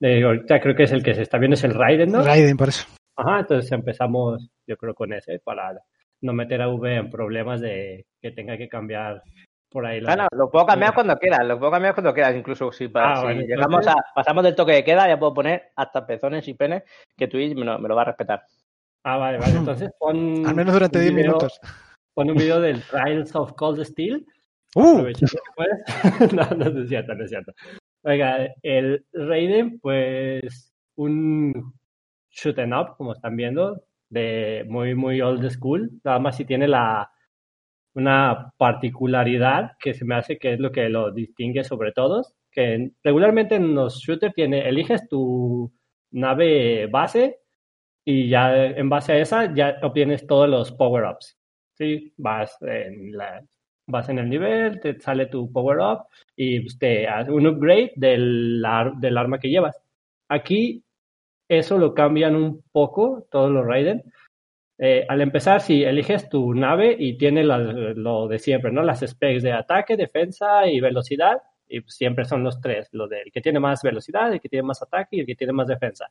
Eh, 0.00 0.22
ahorita 0.24 0.60
creo 0.60 0.74
que 0.74 0.84
es 0.84 0.92
el 0.92 1.02
que 1.02 1.14
se 1.14 1.22
está 1.22 1.38
viendo, 1.38 1.54
es 1.54 1.64
el 1.64 1.74
Raiden, 1.74 2.12
¿no? 2.12 2.22
Raiden, 2.22 2.56
por 2.56 2.68
eso. 2.68 2.86
Ajá, 3.16 3.40
entonces 3.40 3.70
empezamos, 3.72 4.48
yo 4.66 4.76
creo, 4.76 4.94
con 4.94 5.12
ese 5.12 5.38
para 5.40 5.80
no 6.22 6.32
meter 6.32 6.62
a 6.62 6.68
V 6.68 6.94
en 6.96 7.10
problemas 7.10 7.60
de 7.60 8.06
que 8.20 8.30
tenga 8.30 8.56
que 8.56 8.68
cambiar 8.68 9.22
por 9.70 9.84
ahí 9.86 10.00
la... 10.00 10.10
Bueno, 10.14 10.28
lo 10.32 10.50
puedo 10.50 10.66
cambiar 10.66 10.94
cuando 10.94 11.16
quieras, 11.16 11.46
lo 11.46 11.58
puedo 11.58 11.72
cambiar 11.72 11.94
cuando 11.94 12.14
quieras, 12.14 12.34
incluso 12.36 12.70
si, 12.72 12.88
para, 12.88 13.12
Ah, 13.12 13.16
si 13.16 13.22
bueno, 13.24 13.40
llegamos 13.42 13.86
a, 13.86 13.96
pasamos 14.14 14.44
del 14.44 14.54
toque 14.54 14.72
de 14.72 14.84
queda, 14.84 15.08
ya 15.08 15.18
puedo 15.18 15.34
poner 15.34 15.70
hasta 15.76 16.06
pezones 16.06 16.46
y 16.48 16.54
penes 16.54 16.82
que 17.16 17.26
Twitch 17.28 17.54
me 17.56 17.64
lo, 17.64 17.78
me 17.78 17.88
lo 17.88 17.96
va 17.96 18.02
a 18.02 18.06
respetar. 18.06 18.42
Ah, 19.04 19.16
vale, 19.18 19.38
vale. 19.38 19.52
Entonces 19.56 19.90
pon. 19.98 20.46
Al 20.46 20.54
menos 20.54 20.74
durante 20.74 20.98
un 20.98 21.04
10 21.04 21.14
video- 21.14 21.26
minutos. 21.28 21.60
Pon 22.14 22.30
un 22.30 22.36
video 22.36 22.60
del 22.60 22.82
Trials 22.90 23.34
of 23.36 23.52
Cold 23.54 23.84
Steel. 23.84 24.24
¡Uh! 24.74 25.04
No, 26.34 26.44
no 26.56 26.80
es 26.82 26.88
cierto, 26.88 27.14
no 27.14 27.24
es 27.24 27.30
cierto. 27.30 27.52
Oiga, 28.04 28.48
el 28.62 29.04
Raiden, 29.12 29.78
pues 29.80 30.72
un 30.96 31.72
shoot 32.36 32.58
up, 32.58 32.96
como 32.96 33.14
están 33.14 33.36
viendo, 33.36 33.82
de 34.10 34.64
muy, 34.68 34.94
muy 34.94 35.20
old 35.20 35.48
school. 35.50 35.90
Nada 36.04 36.18
más 36.18 36.36
si 36.36 36.44
tiene 36.44 36.68
la, 36.68 37.10
una 37.94 38.52
particularidad 38.58 39.72
que 39.80 39.94
se 39.94 40.04
me 40.04 40.16
hace 40.16 40.38
que 40.38 40.52
es 40.54 40.60
lo 40.60 40.70
que 40.70 40.88
lo 40.88 41.10
distingue 41.12 41.64
sobre 41.64 41.92
todos, 41.92 42.34
que 42.50 42.92
regularmente 43.02 43.56
en 43.56 43.74
los 43.74 44.00
shooters 44.00 44.34
tiene, 44.34 44.68
eliges 44.68 45.08
tu 45.08 45.72
nave 46.12 46.86
base 46.86 47.40
y 48.04 48.28
ya 48.28 48.66
en 48.66 48.88
base 48.88 49.12
a 49.12 49.18
esa 49.18 49.54
ya 49.54 49.78
obtienes 49.82 50.26
todos 50.26 50.48
los 50.48 50.72
power-ups. 50.72 51.38
¿sí? 51.74 52.12
Vas, 52.18 52.56
en 52.62 53.16
la, 53.16 53.42
vas 53.86 54.08
en 54.10 54.18
el 54.18 54.28
nivel, 54.28 54.80
te 54.80 55.00
sale 55.00 55.26
tu 55.26 55.50
power-up 55.50 56.06
y 56.36 56.60
pues, 56.60 56.78
te 56.78 57.08
hace 57.08 57.30
un 57.30 57.46
upgrade 57.46 57.92
del, 57.96 58.62
del 59.00 59.18
arma 59.18 59.38
que 59.38 59.48
llevas. 59.48 59.80
Aquí 60.28 60.84
eso 61.48 61.78
lo 61.78 61.94
cambian 61.94 62.36
un 62.36 62.62
poco 62.72 63.26
todos 63.30 63.50
los 63.50 63.64
Raiden. 63.66 64.02
Eh, 64.78 65.06
al 65.08 65.20
empezar, 65.22 65.60
si 65.60 65.84
eliges 65.84 66.28
tu 66.28 66.52
nave 66.54 66.94
y 66.98 67.16
tiene 67.16 67.44
lo 67.44 68.28
de 68.28 68.38
siempre, 68.38 68.72
¿no? 68.72 68.82
Las 68.82 69.00
specs 69.00 69.42
de 69.42 69.52
ataque, 69.52 69.96
defensa 69.96 70.66
y 70.66 70.80
velocidad, 70.80 71.38
y 71.68 71.80
siempre 71.86 72.24
son 72.24 72.44
los 72.44 72.60
tres, 72.60 72.88
lo 72.92 73.08
del 73.08 73.32
que 73.32 73.40
tiene 73.40 73.60
más 73.60 73.82
velocidad, 73.82 74.32
el 74.32 74.40
que 74.40 74.48
tiene 74.48 74.64
más 74.64 74.82
ataque 74.82 75.16
y 75.16 75.20
el 75.20 75.26
que 75.26 75.34
tiene 75.34 75.52
más 75.52 75.66
defensa. 75.68 76.10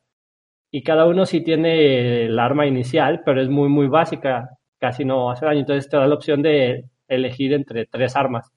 Y 0.70 0.82
cada 0.82 1.06
uno 1.06 1.26
sí 1.26 1.42
tiene 1.42 2.24
el 2.26 2.38
arma 2.38 2.66
inicial, 2.66 3.22
pero 3.24 3.40
es 3.40 3.48
muy, 3.48 3.68
muy 3.68 3.86
básica, 3.88 4.50
casi 4.78 5.04
no 5.04 5.30
hace 5.30 5.46
daño. 5.46 5.60
Entonces 5.60 5.88
te 5.88 5.96
da 5.96 6.06
la 6.06 6.14
opción 6.16 6.42
de 6.42 6.86
elegir 7.08 7.52
entre 7.52 7.86
tres 7.86 8.16
armas, 8.16 8.52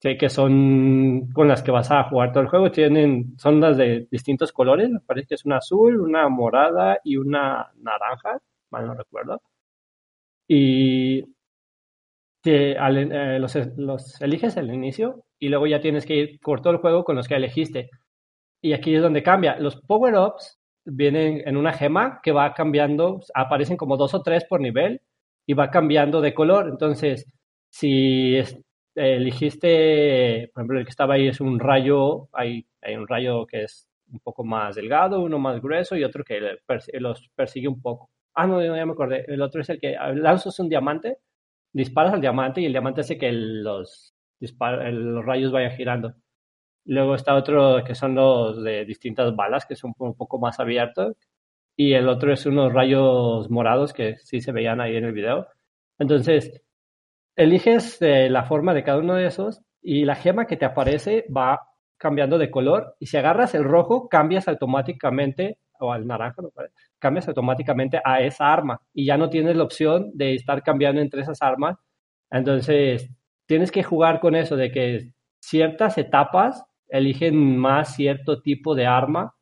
que 0.00 0.28
son 0.30 1.28
con 1.32 1.48
las 1.48 1.62
que 1.62 1.70
vas 1.70 1.90
a 1.90 2.04
jugar 2.04 2.32
todo 2.32 2.42
el 2.42 2.48
juego. 2.48 2.70
Tienen, 2.70 3.38
son 3.38 3.60
las 3.60 3.76
de 3.76 4.08
distintos 4.10 4.52
colores, 4.52 4.90
me 4.90 5.00
parece 5.00 5.28
que 5.28 5.34
es 5.36 5.44
una 5.44 5.58
azul, 5.58 6.00
una 6.00 6.28
morada 6.28 6.98
y 7.04 7.16
una 7.16 7.70
naranja, 7.76 8.38
mal 8.70 8.86
no 8.86 8.94
recuerdo. 8.94 9.42
Y 10.48 11.24
te- 12.42 12.72
eh, 12.72 13.38
los, 13.38 13.54
los 13.76 14.20
eliges 14.20 14.56
al 14.56 14.72
inicio 14.72 15.24
y 15.38 15.48
luego 15.48 15.66
ya 15.66 15.80
tienes 15.80 16.06
que 16.06 16.14
ir 16.16 16.40
por 16.40 16.60
todo 16.60 16.72
el 16.72 16.78
juego 16.80 17.04
con 17.04 17.16
los 17.16 17.28
que 17.28 17.34
elegiste. 17.36 17.90
Y 18.62 18.74
aquí 18.74 18.94
es 18.96 19.02
donde 19.02 19.22
cambia. 19.22 19.58
Los 19.58 19.76
power-ups 19.82 20.60
vienen 20.86 21.42
en 21.46 21.56
una 21.58 21.72
gema 21.74 22.20
que 22.22 22.32
va 22.32 22.54
cambiando, 22.54 23.20
aparecen 23.34 23.76
como 23.78 23.96
dos 23.96 24.14
o 24.14 24.22
tres 24.22 24.44
por 24.46 24.60
nivel 24.60 25.02
y 25.46 25.54
va 25.54 25.70
cambiando 25.70 26.20
de 26.20 26.34
color. 26.34 26.68
Entonces, 26.70 27.26
si 27.70 28.36
es- 28.36 28.58
elegiste, 28.94 30.50
por 30.52 30.62
ejemplo, 30.62 30.78
el 30.78 30.84
que 30.84 30.90
estaba 30.90 31.14
ahí 31.14 31.28
es 31.28 31.40
un 31.40 31.58
rayo, 31.58 32.28
hay, 32.32 32.66
hay 32.82 32.96
un 32.96 33.06
rayo 33.06 33.46
que 33.46 33.64
es 33.64 33.88
un 34.12 34.20
poco 34.20 34.44
más 34.44 34.76
delgado, 34.76 35.20
uno 35.20 35.38
más 35.38 35.60
grueso 35.60 35.96
y 35.96 36.04
otro 36.04 36.24
que 36.24 36.40
los 36.94 37.28
persigue 37.34 37.68
un 37.68 37.80
poco. 37.80 38.10
Ah, 38.34 38.46
no, 38.46 38.62
ya 38.62 38.86
me 38.86 38.92
acordé. 38.92 39.24
El 39.28 39.42
otro 39.42 39.60
es 39.60 39.70
el 39.70 39.80
que 39.80 39.96
lanzas 40.14 40.58
un 40.60 40.68
diamante, 40.68 41.18
disparas 41.72 42.14
al 42.14 42.20
diamante 42.20 42.60
y 42.60 42.66
el 42.66 42.72
diamante 42.72 43.02
hace 43.02 43.18
que 43.18 43.30
los, 43.32 44.14
los 44.40 45.24
rayos 45.24 45.52
vayan 45.52 45.76
girando. 45.76 46.14
Luego 46.86 47.14
está 47.14 47.34
otro 47.36 47.84
que 47.84 47.94
son 47.94 48.14
los 48.14 48.62
de 48.62 48.84
distintas 48.84 49.34
balas, 49.36 49.66
que 49.66 49.76
son 49.76 49.94
un 49.98 50.16
poco 50.16 50.38
más 50.38 50.58
abiertos. 50.60 51.16
Y 51.76 51.94
el 51.94 52.08
otro 52.08 52.32
es 52.32 52.46
unos 52.46 52.72
rayos 52.72 53.50
morados 53.50 53.92
que 53.92 54.16
sí 54.18 54.40
se 54.40 54.52
veían 54.52 54.80
ahí 54.80 54.96
en 54.96 55.04
el 55.04 55.12
video. 55.12 55.46
Entonces, 55.98 56.62
eliges 57.40 57.96
eh, 58.02 58.28
la 58.28 58.44
forma 58.44 58.74
de 58.74 58.84
cada 58.84 58.98
uno 58.98 59.14
de 59.14 59.26
esos 59.26 59.62
y 59.80 60.04
la 60.04 60.14
gema 60.14 60.46
que 60.46 60.58
te 60.58 60.66
aparece 60.66 61.24
va 61.34 61.60
cambiando 61.96 62.36
de 62.36 62.50
color. 62.50 62.96
Y 62.98 63.06
si 63.06 63.16
agarras 63.16 63.54
el 63.54 63.64
rojo, 63.64 64.08
cambias 64.10 64.46
automáticamente, 64.46 65.58
o 65.78 65.90
al 65.90 66.06
naranja, 66.06 66.42
parece, 66.54 66.74
cambias 66.98 67.28
automáticamente 67.28 67.98
a 68.04 68.20
esa 68.20 68.52
arma. 68.52 68.82
Y 68.92 69.06
ya 69.06 69.16
no 69.16 69.30
tienes 69.30 69.56
la 69.56 69.64
opción 69.64 70.10
de 70.12 70.34
estar 70.34 70.62
cambiando 70.62 71.00
entre 71.00 71.22
esas 71.22 71.40
armas. 71.40 71.78
Entonces, 72.30 73.08
tienes 73.46 73.72
que 73.72 73.82
jugar 73.82 74.20
con 74.20 74.34
eso 74.34 74.56
de 74.56 74.70
que 74.70 75.12
ciertas 75.40 75.96
etapas 75.96 76.62
eligen 76.88 77.56
más 77.56 77.94
cierto 77.94 78.42
tipo 78.42 78.74
de 78.74 78.86
arma, 78.86 79.34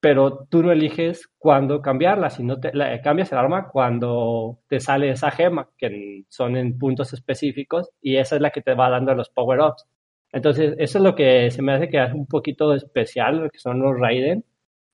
pero 0.00 0.46
tú 0.50 0.62
no 0.62 0.72
eliges 0.72 1.28
cuándo 1.38 1.82
cambiarla, 1.82 2.30
sino 2.30 2.58
te, 2.58 2.72
la- 2.74 3.00
cambias 3.02 3.30
el 3.32 3.38
arma 3.38 3.68
cuando 3.68 4.58
te 4.68 4.80
sale 4.80 5.10
esa 5.10 5.30
gema, 5.30 5.68
que 5.76 6.24
son 6.28 6.56
en 6.56 6.78
puntos 6.78 7.12
específicos, 7.12 7.90
y 8.00 8.16
esa 8.16 8.36
es 8.36 8.42
la 8.42 8.50
que 8.50 8.62
te 8.62 8.74
va 8.74 8.88
dando 8.90 9.14
los 9.14 9.28
power-ups. 9.30 9.86
Entonces, 10.32 10.74
eso 10.78 10.98
es 10.98 11.04
lo 11.04 11.14
que 11.14 11.50
se 11.50 11.60
me 11.62 11.72
hace 11.74 11.88
que 11.88 12.02
es 12.02 12.12
un 12.14 12.26
poquito 12.26 12.72
especial, 12.74 13.38
lo 13.38 13.50
que 13.50 13.58
son 13.58 13.80
los 13.80 13.98
Raiden, 13.98 14.44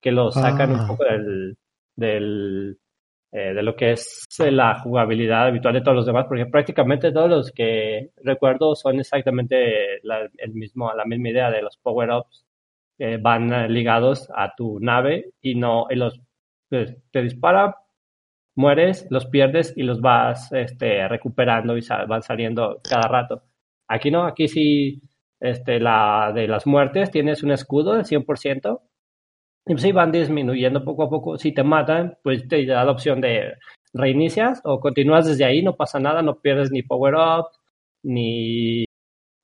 que 0.00 0.10
los 0.12 0.34
sacan 0.34 0.72
Ah. 0.74 0.80
un 0.82 0.86
poco 0.88 1.04
del, 1.04 1.56
del, 1.94 2.78
eh, 3.32 3.52
de 3.54 3.62
lo 3.62 3.76
que 3.76 3.92
es 3.92 4.24
eh, 4.40 4.50
la 4.50 4.78
jugabilidad 4.80 5.46
habitual 5.48 5.74
de 5.74 5.82
todos 5.82 5.96
los 5.96 6.06
demás, 6.06 6.24
porque 6.28 6.46
prácticamente 6.46 7.12
todos 7.12 7.28
los 7.28 7.52
que 7.52 8.10
recuerdo 8.24 8.74
son 8.74 8.98
exactamente 9.00 10.00
la, 10.04 10.28
el 10.38 10.52
mismo, 10.54 10.90
la 10.94 11.04
misma 11.04 11.28
idea 11.28 11.50
de 11.50 11.62
los 11.62 11.76
power-ups 11.78 12.45
que 12.98 13.16
van 13.18 13.52
eh, 13.52 13.68
ligados 13.68 14.28
a 14.34 14.54
tu 14.56 14.80
nave 14.80 15.32
y 15.40 15.54
no 15.54 15.86
y 15.90 15.96
los 15.96 16.20
pues, 16.68 16.96
te 17.10 17.22
dispara, 17.22 17.76
mueres, 18.56 19.06
los 19.10 19.26
pierdes 19.26 19.72
y 19.76 19.82
los 19.82 20.00
vas 20.00 20.50
este, 20.52 21.06
recuperando 21.08 21.76
y 21.76 21.82
van 22.08 22.22
saliendo 22.22 22.80
cada 22.88 23.08
rato. 23.08 23.42
Aquí 23.88 24.10
no, 24.10 24.24
aquí 24.24 24.48
sí, 24.48 25.02
este, 25.40 25.80
la 25.80 26.32
de 26.34 26.48
las 26.48 26.66
muertes 26.66 27.10
tienes 27.10 27.42
un 27.42 27.52
escudo 27.52 27.94
del 27.94 28.04
100%. 28.04 28.80
Y 29.68 29.72
pues 29.72 29.82
sí, 29.82 29.92
van 29.92 30.12
disminuyendo 30.12 30.84
poco 30.84 31.04
a 31.04 31.10
poco. 31.10 31.38
Si 31.38 31.52
te 31.52 31.64
matan, 31.64 32.16
pues 32.22 32.46
te 32.48 32.64
da 32.66 32.84
la 32.84 32.92
opción 32.92 33.20
de 33.20 33.54
reinicias 33.92 34.60
o 34.64 34.80
continúas 34.80 35.26
desde 35.26 35.44
ahí, 35.44 35.62
no 35.62 35.76
pasa 35.76 35.98
nada, 35.98 36.22
no 36.22 36.40
pierdes 36.40 36.70
ni 36.70 36.82
power 36.82 37.14
up, 37.14 37.46
ni 38.02 38.84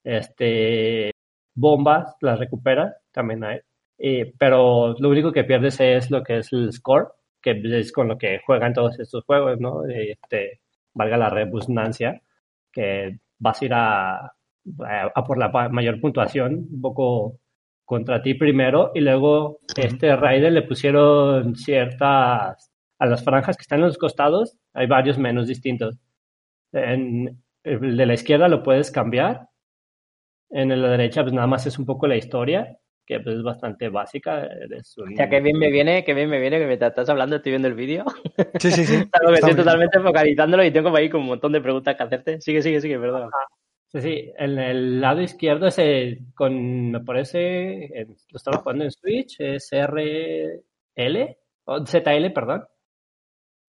este 0.04 1.12
bombas, 1.54 2.16
las 2.20 2.38
recuperas, 2.38 2.94
también 3.12 3.44
hay. 3.44 3.60
Eh, 3.98 4.34
pero 4.38 4.94
lo 4.98 5.08
único 5.08 5.32
que 5.32 5.44
pierdes 5.44 5.80
es 5.80 6.10
lo 6.10 6.22
que 6.22 6.38
es 6.38 6.52
el 6.52 6.72
score, 6.72 7.08
que 7.40 7.60
es 7.64 7.92
con 7.92 8.08
lo 8.08 8.18
que 8.18 8.40
juegan 8.44 8.72
todos 8.72 8.98
estos 8.98 9.24
juegos, 9.24 9.60
¿no? 9.60 9.84
Este, 9.86 10.60
valga 10.94 11.16
la 11.16 11.30
redundancia, 11.30 12.20
que 12.72 13.18
vas 13.38 13.60
a 13.60 13.64
ir 13.64 13.74
a, 13.74 14.26
a, 14.26 15.24
por 15.24 15.38
la 15.38 15.48
mayor 15.68 16.00
puntuación, 16.00 16.68
un 16.72 16.80
poco 16.80 17.38
contra 17.84 18.22
ti 18.22 18.34
primero, 18.34 18.92
y 18.94 19.00
luego 19.00 19.58
este 19.76 20.16
Raider 20.16 20.52
le 20.52 20.62
pusieron 20.62 21.56
ciertas, 21.56 22.70
a 22.98 23.06
las 23.06 23.24
franjas 23.24 23.56
que 23.56 23.62
están 23.62 23.80
en 23.80 23.86
los 23.86 23.98
costados, 23.98 24.56
hay 24.72 24.86
varios 24.86 25.18
menús 25.18 25.48
distintos. 25.48 25.98
En 26.72 27.42
el 27.64 27.96
de 27.96 28.06
la 28.06 28.14
izquierda 28.14 28.48
lo 28.48 28.62
puedes 28.62 28.90
cambiar, 28.90 29.48
en 30.52 30.70
el 30.70 30.80
la 30.82 30.90
derecha 30.90 31.22
pues 31.22 31.32
nada 31.34 31.46
más 31.46 31.66
es 31.66 31.78
un 31.78 31.86
poco 31.86 32.06
la 32.06 32.16
historia, 32.16 32.78
que 33.04 33.18
pues, 33.20 33.36
es 33.36 33.42
bastante 33.42 33.88
básica. 33.88 34.44
eres 34.46 34.96
un- 34.98 35.12
O 35.12 35.16
sea, 35.16 35.28
que 35.28 35.40
bien 35.40 35.58
me 35.58 35.70
viene, 35.70 36.04
que 36.04 36.14
bien 36.14 36.30
me 36.30 36.38
viene 36.38 36.58
que 36.58 36.66
mientras 36.66 36.90
estás 36.92 37.08
hablando 37.08 37.36
estoy 37.36 37.52
viendo 37.52 37.68
el 37.68 37.74
vídeo. 37.74 38.04
Sí, 38.60 38.70
sí, 38.70 38.86
sí. 38.86 38.94
Claro, 39.12 39.34
estoy 39.34 39.56
totalmente 39.56 39.98
focalizándolo 40.00 40.64
y 40.64 40.70
tengo 40.70 40.94
ahí 40.96 41.10
como 41.10 41.24
un 41.24 41.30
montón 41.30 41.52
de 41.52 41.60
preguntas 41.60 41.96
que 41.96 42.02
hacerte. 42.04 42.40
Sigue, 42.40 42.62
sigue, 42.62 42.80
sigue, 42.80 42.98
perdón. 42.98 43.30
Sí, 43.88 44.00
sí, 44.00 44.32
en 44.38 44.58
el 44.58 45.00
lado 45.00 45.20
izquierdo 45.20 45.66
ese 45.66 46.20
con, 46.34 46.92
me 46.92 47.00
parece, 47.00 47.86
en- 47.98 48.08
lo 48.30 48.36
estaba 48.36 48.58
jugando 48.58 48.84
en 48.84 48.90
Switch, 48.90 49.40
es 49.40 49.70
RL, 49.72 51.36
o 51.64 51.84
ZL, 51.86 52.30
perdón. 52.32 52.64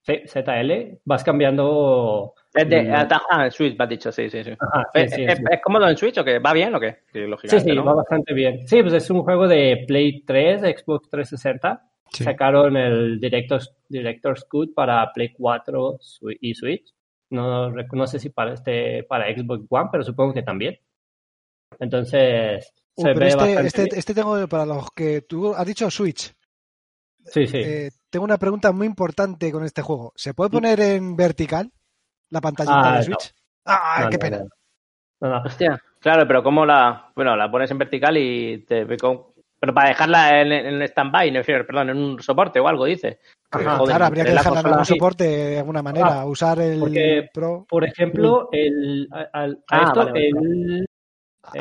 Sí, 0.02 0.22
ZL, 0.28 1.00
vas 1.06 1.24
cambiando... 1.24 2.34
Es 2.53 2.69
de, 2.69 2.83
Mm. 2.83 2.93
ah, 2.93 3.22
ah, 3.31 3.45
en 3.45 3.51
Switch, 3.51 3.77
me 3.77 3.83
has 3.83 3.89
dicho, 3.89 4.12
sí, 4.12 4.29
sí, 4.29 4.43
sí. 4.43 4.51
Ajá, 4.60 4.83
sí, 4.93 5.00
¿Es, 5.01 5.13
sí, 5.13 5.24
es- 5.24 5.38
sí. 5.39 5.43
es 5.50 5.62
cómodo 5.62 5.89
en 5.89 5.98
Switch 5.98 6.17
o 6.19 6.24
qué? 6.24 6.38
¿Va 6.39 6.53
bien 6.53 6.74
o 6.75 6.79
qué? 6.79 6.91
Sí, 7.12 7.19
Sí, 7.19 7.19
lógicamente, 7.22 7.69
sí, 7.72 7.75
¿no? 7.75 7.83
va 7.86 7.93
bastante 7.95 8.33
bien. 8.33 8.67
Sí, 8.67 8.81
pues 8.81 8.93
es 8.93 9.10
un 9.10 9.24
juego 9.24 9.48
de 9.48 9.83
Play 9.88 10.22
3, 10.24 10.62
de 10.62 10.77
Xbox 10.77 11.10
360. 11.10 11.89
Sí. 12.12 12.24
Sacaron 12.24 12.77
el 12.77 13.19
Director's, 13.19 13.74
Director's 13.89 14.45
Cut 14.45 14.74
para 14.75 15.12
Play 15.13 15.33
4 15.33 15.98
Swi- 16.00 16.38
y 16.41 16.53
Switch. 16.53 16.93
No, 17.31 17.72
no 17.72 18.07
sé 18.07 18.19
si 18.19 18.29
para 18.29 18.53
este 18.53 19.03
para 19.03 19.25
Xbox 19.33 19.65
One, 19.67 19.89
pero 19.91 20.03
supongo 20.03 20.33
que 20.33 20.43
también. 20.43 20.77
Entonces, 21.79 22.72
Uh, 22.95 23.01
se 23.01 23.13
ve 23.15 23.27
este, 23.27 23.36
bastante 23.38 23.67
este, 23.67 23.83
bien. 23.86 23.95
este 23.98 24.13
tengo 24.13 24.48
para 24.48 24.65
los 24.67 24.91
que 24.91 25.22
tú 25.22 25.51
has 25.55 25.65
dicho 25.65 25.89
Switch. 25.89 26.31
Sí, 27.25 27.48
sí. 27.48 27.57
Eh, 27.57 27.89
tengo 28.12 28.25
una 28.25 28.38
pregunta 28.38 28.72
muy 28.72 28.86
importante 28.86 29.51
con 29.51 29.63
este 29.63 29.81
juego. 29.81 30.13
¿Se 30.15 30.36
puede 30.36 30.51
poner 30.51 30.79
en 30.79 31.15
vertical 31.15 31.72
la 32.34 32.42
pantallita 32.42 32.82
Ah, 32.90 32.92
de 32.94 32.98
no. 32.98 33.04
Switch? 33.04 33.34
Ah, 33.66 34.00
No, 34.04 34.10
qué 34.10 34.18
no, 34.18 34.20
pena. 34.20 34.38
no. 34.40 34.46
No, 35.22 35.30
no. 35.30 35.42
Hostia. 35.46 35.80
Claro, 36.00 36.28
pero 36.28 36.44
¿cómo 36.44 36.66
la...? 36.66 37.12
Bueno, 37.16 37.36
la 37.38 37.50
pones 37.50 37.72
en 37.72 37.78
vertical 37.78 38.18
y 38.18 38.66
te... 38.66 38.86
Pero 38.86 39.74
para 39.74 39.90
dejarla 39.90 40.42
en, 40.42 40.52
en 40.52 40.82
stand-by, 40.82 41.32
no, 41.32 41.42
perdón, 41.42 41.90
en 41.92 41.98
un 41.98 42.22
soporte 42.22 42.60
o 42.60 42.68
algo, 42.68 42.84
dice. 42.84 43.20
Ajá, 43.50 43.78
joder, 43.78 43.86
claro, 43.96 44.06
habría 44.06 44.25
que 44.25 44.32
dejarla 44.32 44.60
en 44.60 44.66
algún 44.68 44.86
soporte 44.86 45.24
de 45.25 45.60
alguna 45.60 45.82
manera. 45.82 46.22
Ah, 46.22 46.25
usar 46.25 46.60
el 46.60 46.80
porque- 46.80 47.30
Pro. 47.34 47.66
Por 47.70 47.86
ejemplo, 47.86 48.50
el, 48.52 49.08
al- 49.32 49.63
a 49.72 49.78
Ah, 49.78 49.84
esto, 49.86 50.00
vale, 50.06 50.12
vale. 50.12 50.28
el, 50.28 50.86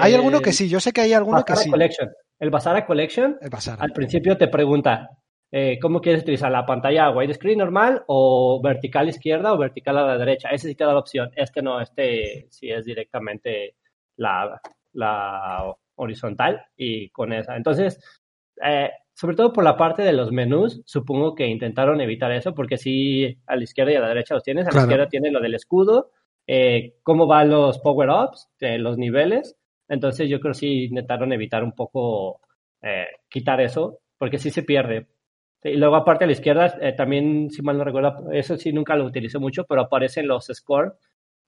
Hay 0.00 0.12
eh, 0.12 0.16
alguno 0.16 0.40
que 0.40 0.52
sí, 0.52 0.68
yo 0.68 0.80
sé 0.80 0.92
que 0.92 1.02
hay 1.02 1.12
alguno 1.12 1.44
que 1.44 1.52
Basara 1.52 1.64
sí. 1.64 1.70
Collection. 1.70 2.10
El 2.40 2.50
Basara 2.50 2.84
Collection 2.86 3.38
El 3.40 3.50
pasar. 3.50 3.78
al 3.80 3.92
principio 3.92 4.36
te 4.36 4.48
pregunta, 4.48 5.08
eh, 5.52 5.78
¿cómo 5.80 6.00
quieres 6.00 6.22
utilizar 6.22 6.50
la 6.50 6.64
pantalla 6.66 7.10
widescreen 7.10 7.58
normal 7.58 8.02
o 8.06 8.60
vertical 8.62 9.08
izquierda 9.08 9.52
o 9.52 9.58
vertical 9.58 9.98
a 9.98 10.06
la 10.06 10.18
derecha? 10.18 10.48
Ese 10.48 10.68
sí 10.68 10.74
te 10.74 10.84
da 10.84 10.94
la 10.94 10.98
opción. 11.00 11.30
Este 11.36 11.60
no, 11.62 11.80
este 11.80 12.46
sí 12.50 12.70
es 12.70 12.86
directamente 12.86 13.76
la, 14.16 14.58
la 14.94 15.74
horizontal 15.96 16.64
y 16.76 17.10
con 17.10 17.32
esa. 17.32 17.56
Entonces, 17.56 18.00
eh, 18.64 18.90
sobre 19.14 19.36
todo 19.36 19.52
por 19.52 19.62
la 19.62 19.76
parte 19.76 20.02
de 20.02 20.14
los 20.14 20.32
menús, 20.32 20.80
supongo 20.86 21.34
que 21.34 21.46
intentaron 21.46 22.00
evitar 22.00 22.32
eso, 22.32 22.54
porque 22.54 22.78
sí, 22.78 23.38
a 23.46 23.54
la 23.56 23.62
izquierda 23.64 23.92
y 23.92 23.96
a 23.96 24.00
la 24.00 24.08
derecha 24.08 24.34
los 24.34 24.42
tienes. 24.42 24.66
A 24.66 24.70
Claro. 24.70 24.86
la 24.86 24.92
izquierda 24.92 25.08
tienes 25.10 25.32
lo 25.32 25.40
del 25.40 25.54
escudo, 25.54 26.10
eh, 26.46 26.94
cómo 27.02 27.26
van 27.26 27.50
los 27.50 27.78
power-ups, 27.78 28.48
de 28.58 28.78
los 28.78 28.96
niveles. 28.96 29.56
Entonces, 29.88 30.30
yo 30.30 30.40
creo 30.40 30.52
que 30.52 30.58
sí 30.60 30.84
intentaron 30.84 31.32
evitar 31.32 31.62
un 31.62 31.72
poco 31.72 32.40
eh, 32.80 33.06
quitar 33.28 33.60
eso, 33.60 33.98
porque 34.16 34.38
sí 34.38 34.50
se 34.50 34.62
pierde. 34.62 35.06
Y 35.64 35.76
luego, 35.76 35.96
aparte 35.96 36.24
a 36.24 36.26
la 36.26 36.32
izquierda, 36.32 36.74
eh, 36.80 36.92
también, 36.92 37.50
si 37.50 37.62
mal 37.62 37.78
no 37.78 37.84
recuerdo, 37.84 38.30
eso 38.32 38.56
sí 38.56 38.72
nunca 38.72 38.96
lo 38.96 39.04
utilicé 39.04 39.38
mucho, 39.38 39.64
pero 39.64 39.82
aparecen 39.82 40.26
los 40.26 40.46
scores 40.52 40.92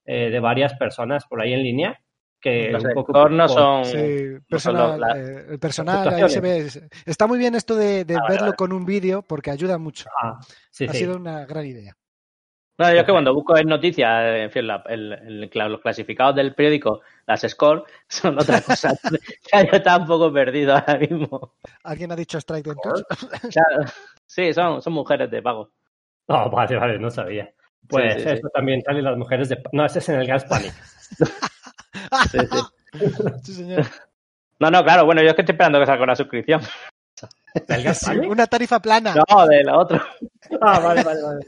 eh, 0.05 0.29
de 0.29 0.39
varias 0.39 0.73
personas 0.75 1.25
por 1.25 1.41
ahí 1.41 1.53
en 1.53 1.63
línea. 1.63 1.99
Que 2.39 2.69
Los 2.71 2.83
un 2.83 2.93
poco 2.93 3.11
scores 3.11 3.35
no 3.35 3.47
son. 3.49 3.85
Sí, 3.85 3.97
no 3.97 4.59
son 4.59 4.75
personal, 4.75 4.89
los- 4.91 4.99
la- 4.99 5.17
eh, 5.19 5.45
el 5.49 5.59
personal 5.59 6.13
ahí 6.13 6.29
se 6.29 6.39
ve. 6.41 6.69
Está 7.05 7.25
muy 7.27 7.39
bien 7.39 7.55
esto 7.55 7.75
de, 7.75 8.05
de 8.05 8.15
Ah, 8.15 8.19
vale, 8.19 8.33
verlo 8.33 8.45
vale. 8.47 8.55
con 8.55 8.71
un 8.71 8.85
vídeo 8.85 9.23
porque 9.23 9.49
ayuda 9.49 9.77
mucho. 9.79 10.05
Ah, 10.21 10.39
sí, 10.69 10.85
ha 10.85 10.91
sí. 10.91 10.99
sido 10.99 11.15
una 11.15 11.45
gran 11.45 11.65
idea. 11.65 11.97
No, 12.77 12.91
yo 12.91 12.99
es 12.99 13.05
que 13.05 13.11
cuando 13.11 13.33
busco 13.33 13.57
en 13.57 13.67
noticias, 13.67 14.23
en 14.35 14.51
fin, 14.51 14.67
la- 14.67 14.83
el- 14.87 15.13
el- 15.13 15.49
cla- 15.49 15.69
los 15.69 15.79
clasificados 15.79 16.35
del 16.35 16.53
periódico, 16.53 17.01
las 17.25 17.41
scores, 17.41 17.83
son 18.09 18.37
otra 18.37 18.59
cosa. 18.61 18.93
ya 19.53 19.63
yo 19.63 19.71
estaba 19.71 20.01
un 20.03 20.07
poco 20.07 20.31
perdido 20.33 20.73
ahora 20.75 20.97
mismo. 20.97 21.53
¿Alguien 21.83 22.11
ha 22.11 22.15
dicho 22.15 22.37
Strike 22.37 22.67
en 22.67 22.75
Twitch? 22.75 23.51
Claro. 23.53 23.85
Sí, 24.25 24.53
son, 24.53 24.81
son 24.81 24.93
mujeres 24.93 25.31
de 25.31 25.41
pago. 25.41 25.71
No, 26.27 26.49
vale, 26.49 26.75
vale, 26.75 26.99
no 26.99 27.09
sabía. 27.09 27.49
Pues 27.87 28.15
Sí, 28.15 28.21
sí, 28.21 28.29
eso 28.29 28.49
también 28.53 28.81
salen 28.81 29.03
las 29.05 29.15
mujeres 29.15 29.47
de... 29.47 29.61
No, 29.71 29.85
ese 29.85 29.99
es 29.99 30.09
en 30.09 30.19
el 30.19 30.27
Gas 30.27 30.43
Panic. 30.45 30.73
Sí, 32.31 32.39
sí. 32.39 32.99
Sí, 33.43 33.53
señor. 33.53 33.85
No, 34.59 34.71
no, 34.71 34.83
claro, 34.83 35.05
bueno, 35.05 35.21
yo 35.21 35.27
es 35.29 35.33
que 35.35 35.41
estoy 35.41 35.53
esperando 35.53 35.79
que 35.79 35.85
salga 35.85 36.03
una 36.03 36.15
suscripción. 36.15 36.61
¿Del 37.67 37.83
Gas 37.83 37.99
Sí, 37.99 38.05
Panic? 38.07 38.29
una 38.31 38.47
tarifa 38.47 38.79
plana. 38.81 39.13
No, 39.29 39.45
de 39.47 39.63
la 39.63 39.77
otra. 39.77 40.03
Ah, 40.61 40.79
vale, 40.79 41.03
vale, 41.03 41.21
vale. 41.21 41.45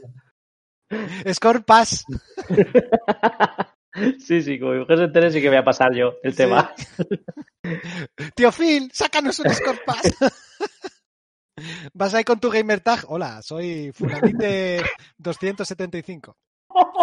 Score 1.32 1.62
Pass. 1.64 2.04
Sí, 4.20 4.42
sí, 4.42 4.60
como 4.60 4.72
mi 4.74 4.78
mujer 4.80 4.98
se 4.98 5.04
entere, 5.04 5.32
sí 5.32 5.40
que 5.40 5.48
voy 5.48 5.56
a 5.56 5.64
pasar 5.64 5.92
yo 5.92 6.14
el 6.22 6.30
Sí. 6.32 6.36
tema. 6.36 6.72
Tío 8.36 8.52
Phil, 8.52 8.88
sácanos 8.92 9.40
un 9.40 9.52
Score 9.52 9.80
Pass. 9.84 10.14
Vas 11.94 12.14
ahí 12.14 12.22
con 12.22 12.38
tu 12.38 12.48
gamer 12.50 12.78
tag. 12.80 13.04
Hola, 13.08 13.42
soy 13.42 13.90
Fulanite 13.92 14.82
275. 15.16 16.36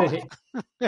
Sí, 0.10 0.18
sí. 0.18 0.20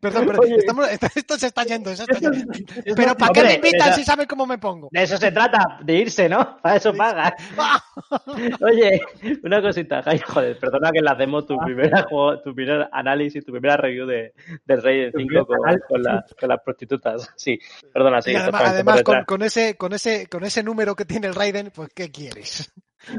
Perdón, 0.00 0.26
pero 0.28 0.42
estamos- 0.44 0.88
esto, 0.88 1.06
esto 1.16 1.36
se 1.38 1.46
está 1.48 1.64
yendo. 1.64 1.94
se 1.96 2.04
está 2.04 2.18
yendo. 2.20 2.52
Pero 2.94 3.16
¿para 3.16 3.32
qué 3.32 3.42
me 3.42 3.54
invitan 3.54 3.88
esa- 3.88 3.92
si 3.94 4.04
saben 4.04 4.26
cómo 4.28 4.46
me 4.46 4.56
pongo? 4.58 4.88
De 4.92 5.02
eso 5.02 5.16
se 5.16 5.32
trata, 5.32 5.78
de 5.82 5.94
irse, 5.94 6.28
¿no? 6.28 6.58
Para 6.62 6.76
eso 6.76 6.94
pagas. 6.94 7.32
Oye, 8.62 9.00
una 9.42 9.60
cosita, 9.60 10.02
Jai, 10.02 10.18
joder, 10.20 10.56
perdona 10.58 10.90
que 10.92 11.00
le 11.00 11.10
hacemos 11.10 11.46
tu 11.46 11.56
primera 11.58 12.02
juego, 12.08 12.40
tu 12.40 12.54
primer 12.54 12.88
análisis, 12.92 13.44
tu 13.44 13.50
primera 13.52 13.76
review 13.76 14.06
de, 14.06 14.32
del 14.64 14.82
Rey 14.82 15.00
del 15.00 15.12
Tu 15.12 15.18
5 15.18 15.28
primer 15.28 15.46
con, 15.46 15.58
análisis. 15.66 15.86
con, 15.88 16.02
la- 16.02 16.24
con 16.38 16.48
las 16.48 16.60
prostitutas. 16.62 17.32
Sí, 17.36 17.58
perdona, 17.92 18.22
sí. 18.22 18.30
y 18.32 18.36
además, 18.36 18.62
además 18.66 19.02
con, 19.02 19.42
ese, 19.42 19.76
con, 19.76 19.92
ese, 19.92 20.28
con 20.28 20.44
ese 20.44 20.62
número 20.62 20.94
que 20.94 21.04
tiene 21.04 21.26
el 21.26 21.34
Raiden, 21.34 21.72
pues 21.74 21.88
¿qué 21.94 22.10
quieres? 22.10 22.72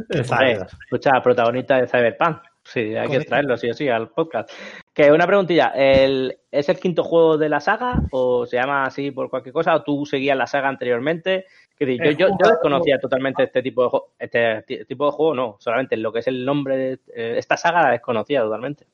Escucha, 0.09 1.11
protagonista 1.21 1.75
de 1.77 1.87
Cyberpunk. 1.87 2.37
Sí, 2.65 2.95
hay 2.95 3.09
que 3.09 3.19
traerlo 3.21 3.57
sí 3.57 3.69
o 3.69 3.73
sí 3.73 3.89
al 3.89 4.09
podcast. 4.09 4.49
Que 4.93 5.11
una 5.11 5.27
preguntilla, 5.27 5.73
¿el, 5.75 6.37
¿es 6.49 6.69
el 6.69 6.79
quinto 6.79 7.03
juego 7.03 7.37
de 7.37 7.49
la 7.49 7.59
saga 7.59 8.01
o 8.11 8.45
se 8.45 8.55
llama 8.57 8.85
así 8.85 9.11
por 9.11 9.29
cualquier 9.29 9.51
cosa 9.53 9.75
o 9.75 9.83
tú 9.83 10.05
seguías 10.05 10.37
la 10.37 10.47
saga 10.47 10.69
anteriormente? 10.69 11.45
Que 11.77 11.97
yo, 11.97 12.11
yo, 12.11 12.27
desconocía 12.37 12.99
totalmente 12.99 13.43
este 13.43 13.61
tipo 13.61 13.83
de 13.83 13.89
juego, 13.89 14.13
este 14.17 14.61
ti- 14.61 14.85
tipo 14.85 15.05
de 15.07 15.11
juego, 15.11 15.33
no, 15.35 15.57
solamente 15.59 15.97
lo 15.97 16.13
que 16.13 16.19
es 16.19 16.27
el 16.27 16.45
nombre 16.45 16.77
de 16.77 16.93
eh, 17.15 17.35
esta 17.37 17.57
saga 17.57 17.81
la 17.81 17.91
desconocía 17.91 18.41
totalmente. 18.41 18.85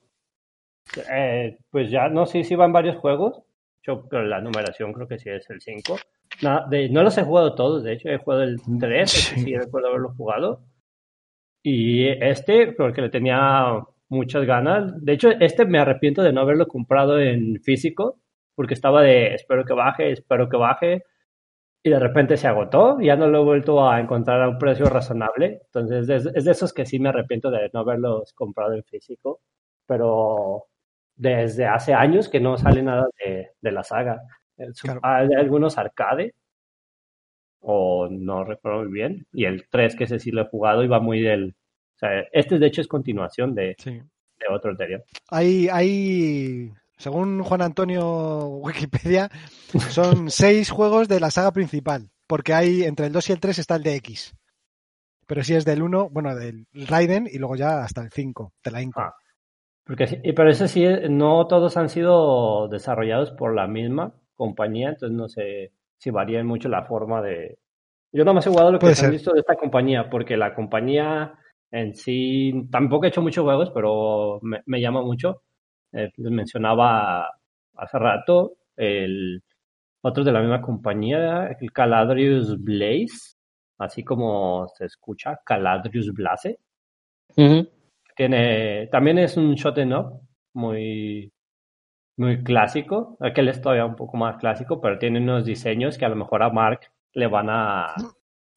Eh, 1.12 1.58
pues 1.70 1.92
ya 1.92 2.10
no 2.10 2.26
sé 2.26 2.44
si 2.44 2.56
van 2.56 2.74
varios 2.74 2.96
juegos. 2.98 3.42
Yo, 3.84 4.04
la 4.12 4.42
numeración 4.42 4.94
creo 4.94 5.08
que 5.08 5.20
sí 5.20 5.30
es 5.30 5.50
el 5.50 5.62
5. 5.62 5.98
No, 6.42 6.66
los 7.04 7.18
he 7.18 7.24
jugado 7.24 7.54
todos, 7.56 7.84
de 7.84 7.94
hecho, 7.94 8.10
he 8.10 8.18
jugado 8.18 8.44
el 8.44 8.58
3, 8.80 9.04
ese 9.14 9.36
Sí. 9.36 9.42
sí 9.42 9.58
recuerdo 9.58 9.90
haberlo 9.90 10.14
jugado. 10.16 10.62
Y 11.72 12.08
este, 12.08 12.74
porque 12.74 13.02
le 13.02 13.10
tenía 13.10 13.80
muchas 14.10 14.46
ganas. 14.46 14.94
De 15.06 15.14
hecho, 15.14 15.30
este 15.30 15.66
me 15.66 15.78
arrepiento 15.80 16.24
de 16.24 16.34
no 16.34 16.42
haberlo 16.42 16.68
comprado 16.68 17.20
en 17.20 17.62
físico, 17.62 18.20
porque 18.56 18.74
estaba 18.74 19.04
de 19.04 19.36
espero 19.36 19.66
que 19.66 19.74
baje, 19.74 20.12
espero 20.12 20.50
que 20.50 20.58
baje. 20.58 21.04
Y 21.84 21.92
de 21.92 22.00
repente 22.00 22.38
se 22.38 22.48
agotó, 22.48 23.00
ya 23.02 23.16
no 23.16 23.28
lo 23.28 23.42
he 23.42 23.46
vuelto 23.46 23.88
a 23.90 24.00
encontrar 24.02 24.42
a 24.42 24.50
un 24.50 24.58
precio 24.58 24.88
razonable. 24.88 25.62
Entonces, 25.66 26.10
es, 26.10 26.26
es 26.36 26.46
de 26.46 26.52
esos 26.52 26.74
que 26.74 26.86
sí 26.86 27.00
me 27.00 27.10
arrepiento 27.10 27.52
de 27.52 27.70
no 27.74 27.82
haberlos 27.82 28.34
comprado 28.34 28.74
en 28.74 28.84
físico. 28.84 29.42
Pero 29.86 30.66
desde 31.16 31.68
hace 31.68 31.94
años 31.94 32.30
que 32.30 32.40
no 32.40 32.58
sale 32.58 32.82
nada 32.84 33.08
de, 33.24 33.52
de 33.62 33.72
la 33.72 33.84
saga. 33.84 34.22
Claro. 34.82 35.00
Hay 35.04 35.30
algunos 35.36 35.78
arcade, 35.78 36.34
o 37.62 38.08
no 38.10 38.44
recuerdo 38.44 38.84
muy 38.84 38.92
bien, 38.92 39.28
y 39.32 39.46
el 39.46 39.68
3 39.70 39.96
que 39.96 40.06
ese 40.06 40.20
sí 40.20 40.32
lo 40.32 40.42
he 40.42 40.50
jugado 40.50 40.88
va 40.90 41.00
muy 41.00 41.22
del... 41.22 41.56
O 42.00 42.06
sea, 42.08 42.24
este 42.32 42.58
de 42.58 42.68
hecho 42.68 42.80
es 42.80 42.88
continuación 42.88 43.54
de, 43.54 43.76
Sí. 43.78 43.92
de 43.92 44.46
otro 44.50 44.72
anterior. 44.72 45.04
Hay, 45.30 45.68
hay, 45.68 46.72
según 46.98 47.44
Juan 47.44 47.62
Antonio 47.62 48.46
Wikipedia, 48.48 49.30
son 49.90 50.30
seis 50.32 50.70
juegos 50.72 51.10
de 51.10 51.20
la 51.20 51.30
saga 51.30 51.52
principal, 51.52 52.10
porque 52.26 52.54
hay 52.54 52.84
entre 52.84 53.08
el 53.08 53.12
2 53.12 53.30
y 53.30 53.34
el 53.34 53.40
3 53.42 53.60
está 53.60 53.76
el 53.76 53.84
de 53.84 53.96
X. 53.96 54.34
Pero 55.28 55.44
si 55.44 55.56
es 55.56 55.66
del 55.66 55.84
1, 55.84 56.10
bueno, 56.10 56.34
del 56.36 56.68
Raiden 56.74 57.28
y 57.30 57.38
luego 57.38 57.58
ya 57.58 57.84
hasta 57.84 58.02
el 58.02 58.12
5, 58.12 58.54
de 58.64 58.72
la 58.72 58.82
Inco. 58.82 59.02
Ah. 59.02 59.14
Porque 59.84 60.22
pero 60.36 60.50
ese 60.50 60.68
sí, 60.68 60.86
no 61.10 61.48
todos 61.48 61.76
han 61.76 61.90
sido 61.90 62.68
desarrollados 62.70 63.32
por 63.32 63.56
la 63.56 63.68
misma 63.68 64.14
compañía, 64.36 64.90
entonces 64.90 65.18
no 65.18 65.28
sé 65.28 65.74
si 65.98 66.12
varía 66.12 66.42
mucho 66.44 66.70
la 66.70 66.86
forma 66.86 67.22
de... 67.22 67.58
Yo 68.14 68.24
nomás 68.24 68.48
he 68.48 68.52
jugado 68.52 68.72
lo 68.72 68.80
que 68.80 68.96
se 68.96 69.10
visto 69.10 69.34
de 69.34 69.42
esta 69.42 69.56
compañía, 69.56 70.10
porque 70.10 70.38
la 70.38 70.54
compañía 70.54 71.34
en 71.72 71.96
sí, 71.96 72.68
tampoco 72.72 73.06
he 73.06 73.10
hecho 73.10 73.22
muchos 73.22 73.44
juegos, 73.44 73.72
pero 73.72 74.40
me, 74.42 74.62
me 74.66 74.82
llama 74.82 75.02
mucho. 75.02 75.44
Eh, 75.92 76.12
les 76.18 76.32
mencionaba 76.32 77.30
hace 77.76 78.00
rato 78.00 78.58
el 78.76 79.44
otro 80.02 80.24
de 80.24 80.32
la 80.32 80.42
misma 80.42 80.62
compañía, 80.62 81.56
el 81.60 81.72
Caladrius 81.72 82.62
Blaze, 82.62 83.36
así 83.78 84.04
como 84.04 84.68
se 84.76 84.86
escucha, 84.86 85.40
Caladrius 85.46 86.14
Blaze. 86.14 86.60
Tiene, 88.16 88.88
también 88.88 89.18
es 89.20 89.38
un 89.38 89.56
shot 89.56 89.78
up 89.78 90.22
muy, 90.54 91.32
muy 92.18 92.44
clásico. 92.44 93.18
Aquel 93.20 93.50
es 93.50 93.62
todavía 93.62 93.86
un 93.86 93.96
poco 93.96 94.18
más 94.18 94.38
clásico, 94.38 94.82
pero 94.82 95.00
tiene 95.00 95.20
unos 95.20 95.46
diseños 95.46 95.98
que 95.98 96.06
a 96.06 96.10
lo 96.10 96.16
mejor 96.16 96.44
a 96.44 96.50
Mark 96.50 96.82
le 97.14 97.28
van 97.28 97.50
a 97.50 97.96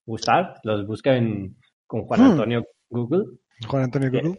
gustar. 0.05 0.57
Los 0.65 0.87
busquen 0.87 1.57
con 1.87 2.03
Juan 2.07 2.21
Hmm. 2.21 2.31
Antonio 2.31 2.67
Google. 2.93 3.25
Juan 3.67 3.85
Antonio. 3.85 4.11
Google. 4.11 4.39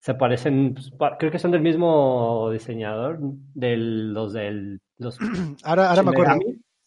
Se 0.00 0.14
parecen, 0.14 0.74
pues, 0.74 1.12
creo 1.18 1.32
que 1.32 1.38
son 1.38 1.50
del 1.50 1.62
mismo 1.62 2.50
diseñador, 2.52 3.18
de 3.20 3.76
los 3.76 4.32
del 4.32 4.80
los 4.98 5.18
Ahora, 5.64 5.90
ahora 5.90 6.02
me 6.02 6.10
acuerdo. 6.10 6.38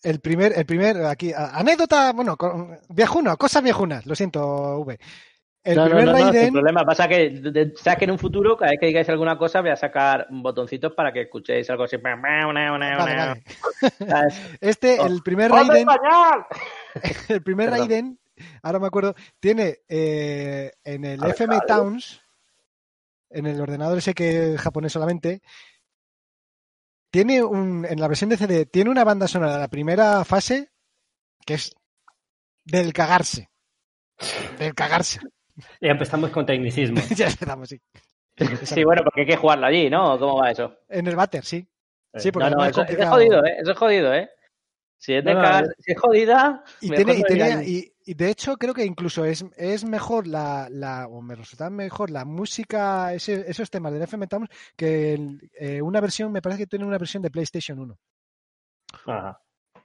El 0.02 0.19
primer, 0.22 0.54
el 0.56 0.65
primer, 0.65 1.04
aquí, 1.06 1.34
anécdota, 1.36 2.13
bueno, 2.13 2.38
viejuno, 2.88 3.36
cosas 3.36 3.62
viejunas, 3.62 4.06
lo 4.06 4.15
siento, 4.15 4.80
V. 4.80 4.98
El 5.62 5.76
no, 5.76 5.86
primer 5.86 6.06
no, 6.06 6.12
no, 6.13 6.17
no, 6.19 6.24
sin 6.24 6.34
Raiden, 6.34 6.54
problema. 6.54 6.86
Pasa 6.86 7.08
que 7.10 7.30
de- 7.32 7.52
de- 7.52 7.74
sabes 7.76 8.00
que 8.00 8.06
en 8.06 8.12
un 8.12 8.17
futuro, 8.17 8.56
cada 8.56 8.72
vez 8.72 8.80
que 8.80 8.86
digáis 8.88 9.10
alguna 9.10 9.38
cosa, 9.38 9.60
voy 9.60 9.72
a 9.72 9.76
sacar 9.76 10.26
botoncitos 10.30 10.93
para 10.93 11.12
que 11.12 11.24
escuchéis 11.24 11.69
algo 11.69 11.84
así. 11.84 11.98
vale, 11.98 12.95
vale. 12.98 13.43
Este, 14.62 14.95
el 15.02 15.22
primer 15.22 15.52
¡Ponme 15.52 15.67
Raiden, 15.67 15.89
español! 15.89 16.45
el 17.28 17.43
primer. 17.43 17.69
Raiden, 17.72 18.17
ahora 18.63 18.80
me 18.80 18.88
acuerdo, 18.88 19.15
tiene 19.39 19.80
eh, 19.88 20.71
en 20.84 21.06
el. 21.06 21.23
FM 21.23 21.60
Towns, 21.67 22.21
en 23.30 23.45
el 23.45 23.60
ordenador 23.62 23.97
ese 23.97 24.13
que 24.13 24.54
es 24.54 24.62
japonés 24.62 24.91
solamente, 24.93 25.41
tiene 27.12 27.43
un, 27.43 27.86
en 27.86 27.99
la 27.99 28.08
versión 28.08 28.30
de 28.30 28.38
CD, 28.38 28.65
tiene 28.65 28.89
una 28.89 29.04
banda 29.04 29.28
sonora 29.28 29.54
de 29.54 29.60
la 29.60 29.67
primera 29.67 30.23
fase 30.25 30.71
que 31.45 31.56
es 31.56 31.75
del 32.65 32.93
cagarse. 32.93 33.49
Del 34.58 34.73
cagarse. 34.73 35.19
Ya 35.82 35.91
empezamos 35.91 36.30
con 36.30 36.45
tecnicismo. 36.45 37.02
ya 37.17 37.28
empezamos, 37.28 37.67
sí. 37.67 37.82
Sí, 38.63 38.84
bueno, 38.86 39.02
porque 39.04 39.21
hay 39.21 39.28
que 39.28 39.36
jugarlo 39.36 39.65
allí, 39.65 39.89
¿no? 39.89 40.17
¿Cómo 40.17 40.38
va 40.38 40.52
eso? 40.52 40.73
En 40.88 41.06
el 41.06 41.17
váter, 41.17 41.43
sí. 41.43 41.67
Sí, 42.15 42.32
porque 42.32 42.49
No, 42.49 42.56
no, 42.56 42.63
es 42.63 42.69
eso 42.69 42.84
es 42.84 43.08
jodido, 43.10 43.45
¿eh? 43.45 43.58
Eso 43.60 43.71
es 43.71 43.78
jodido, 43.78 44.13
¿eh? 44.13 44.30
Si 44.97 45.13
es, 45.13 45.25
de 45.25 45.34
No, 45.34 45.41
no, 45.41 45.45
cagar- 45.45 45.75
si 45.80 45.91
es 45.91 45.99
jodida, 45.99 46.63
Y, 46.80 46.91
tiene, 46.91 47.13
y, 47.13 47.23
tenía, 47.23 47.62
y, 47.62 47.93
y 48.10 48.13
de 48.15 48.30
hecho 48.32 48.58
creo 48.58 48.74
que 48.74 48.86
incluso 48.86 49.24
es, 49.26 49.45
es 49.56 49.86
mejor 49.86 50.26
la, 50.28 50.67
la, 50.72 51.08
o 51.08 51.22
me 51.22 51.36
resulta 51.36 51.69
mejor 51.69 52.10
la 52.10 52.26
música, 52.26 53.13
ese- 53.13 53.45
esos 53.48 53.69
temas 53.69 53.93
del 53.93 54.02
FM 54.02 54.28
Towns 54.28 54.50
que 54.76 55.13
el- 55.13 55.50
eh, 55.60 55.82
una 55.82 56.02
versión, 56.02 56.32
me 56.32 56.41
parece 56.41 56.62
que 56.63 56.67
tiene 56.67 56.86
una 56.86 56.98
versión 56.98 57.22
de 57.22 57.30
PlayStation 57.30 57.78
1. 57.80 57.98
Ajá. 59.06 59.39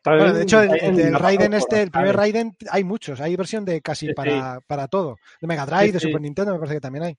Bueno, 0.04 0.32
de 0.34 0.42
hecho, 0.42 0.60
el, 0.62 1.14
Raiden 1.18 1.54
este, 1.54 1.82
el 1.82 1.90
primer 1.90 2.14
Raiden, 2.16 2.56
hay 2.70 2.84
muchos, 2.84 3.20
hay 3.20 3.36
versión 3.36 3.64
de 3.64 3.80
casi 3.80 4.12
para, 4.14 4.60
para 4.66 4.86
todo. 4.88 5.16
De 5.40 5.46
Mega 5.46 5.64
Drive, 5.66 5.92
de. 5.92 6.00
Super 6.00 6.20
Nintendo, 6.20 6.52
me 6.52 6.58
parece 6.58 6.74
que 6.76 6.80
también 6.80 7.04
hay. 7.04 7.16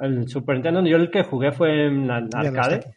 El 0.00 0.28
Super 0.28 0.56
Nintendo, 0.56 0.82
yo 0.86 0.96
el 0.96 1.10
que 1.10 1.24
jugué 1.24 1.52
fue 1.52 1.86
en 1.86 2.10
arcade. 2.10 2.96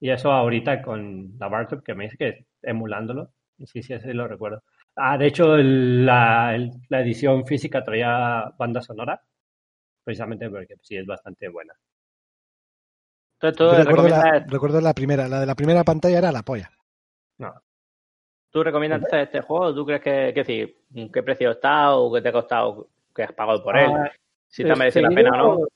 Y 0.00 0.10
eso 0.10 0.32
ahorita 0.32 0.82
con 0.82 1.36
la 1.38 1.48
Bartop 1.48 1.82
que 1.84 1.94
me 1.94 2.04
dice 2.04 2.16
que 2.16 2.46
emulándolo. 2.62 3.32
Sí, 3.58 3.82
sí, 3.82 3.94
sí 4.00 4.12
lo 4.12 4.26
recuerdo. 4.26 4.62
Ah, 5.02 5.16
de 5.16 5.26
hecho, 5.28 5.54
el- 5.54 6.04
la, 6.04 6.54
el- 6.54 6.72
la 6.88 7.00
edición 7.00 7.44
física 7.46 7.82
traía 7.82 8.52
banda 8.58 8.80
sonora. 8.82 9.20
Precisamente 10.04 10.48
porque 10.50 10.74
sí 10.82 10.96
es 10.96 11.06
bastante 11.06 11.48
buena. 11.48 11.72
Yo 13.42 13.50
recuerdo, 13.84 14.08
la, 14.08 14.44
recuerdo 14.46 14.80
la 14.82 14.92
primera, 14.92 15.26
la 15.28 15.40
de 15.40 15.46
la 15.46 15.54
primera 15.54 15.82
pantalla 15.84 16.18
era 16.18 16.32
la 16.32 16.42
polla. 16.42 16.70
No. 17.38 17.54
tú 18.50 18.62
recomiendas 18.62 19.00
este 19.12 19.40
juego. 19.40 19.74
¿Tú 19.74 19.86
crees 19.86 20.02
que, 20.02 20.32
que 20.34 20.44
sí, 20.44 21.08
qué 21.12 21.22
precio 21.22 21.52
está 21.52 21.94
o 21.96 22.12
qué 22.12 22.20
te 22.20 22.28
ha 22.28 22.32
costado, 22.32 22.88
que 23.14 23.22
has 23.22 23.32
pagado 23.32 23.62
por 23.62 23.78
él? 23.78 23.90
Ah, 23.90 24.10
Si 24.48 24.62
te 24.64 24.72
ha 24.72 24.76
merecido 24.76 25.02
la 25.04 25.08
seguido- 25.10 25.30
pena 25.30 25.44
o 25.44 25.54
no. 25.60 25.66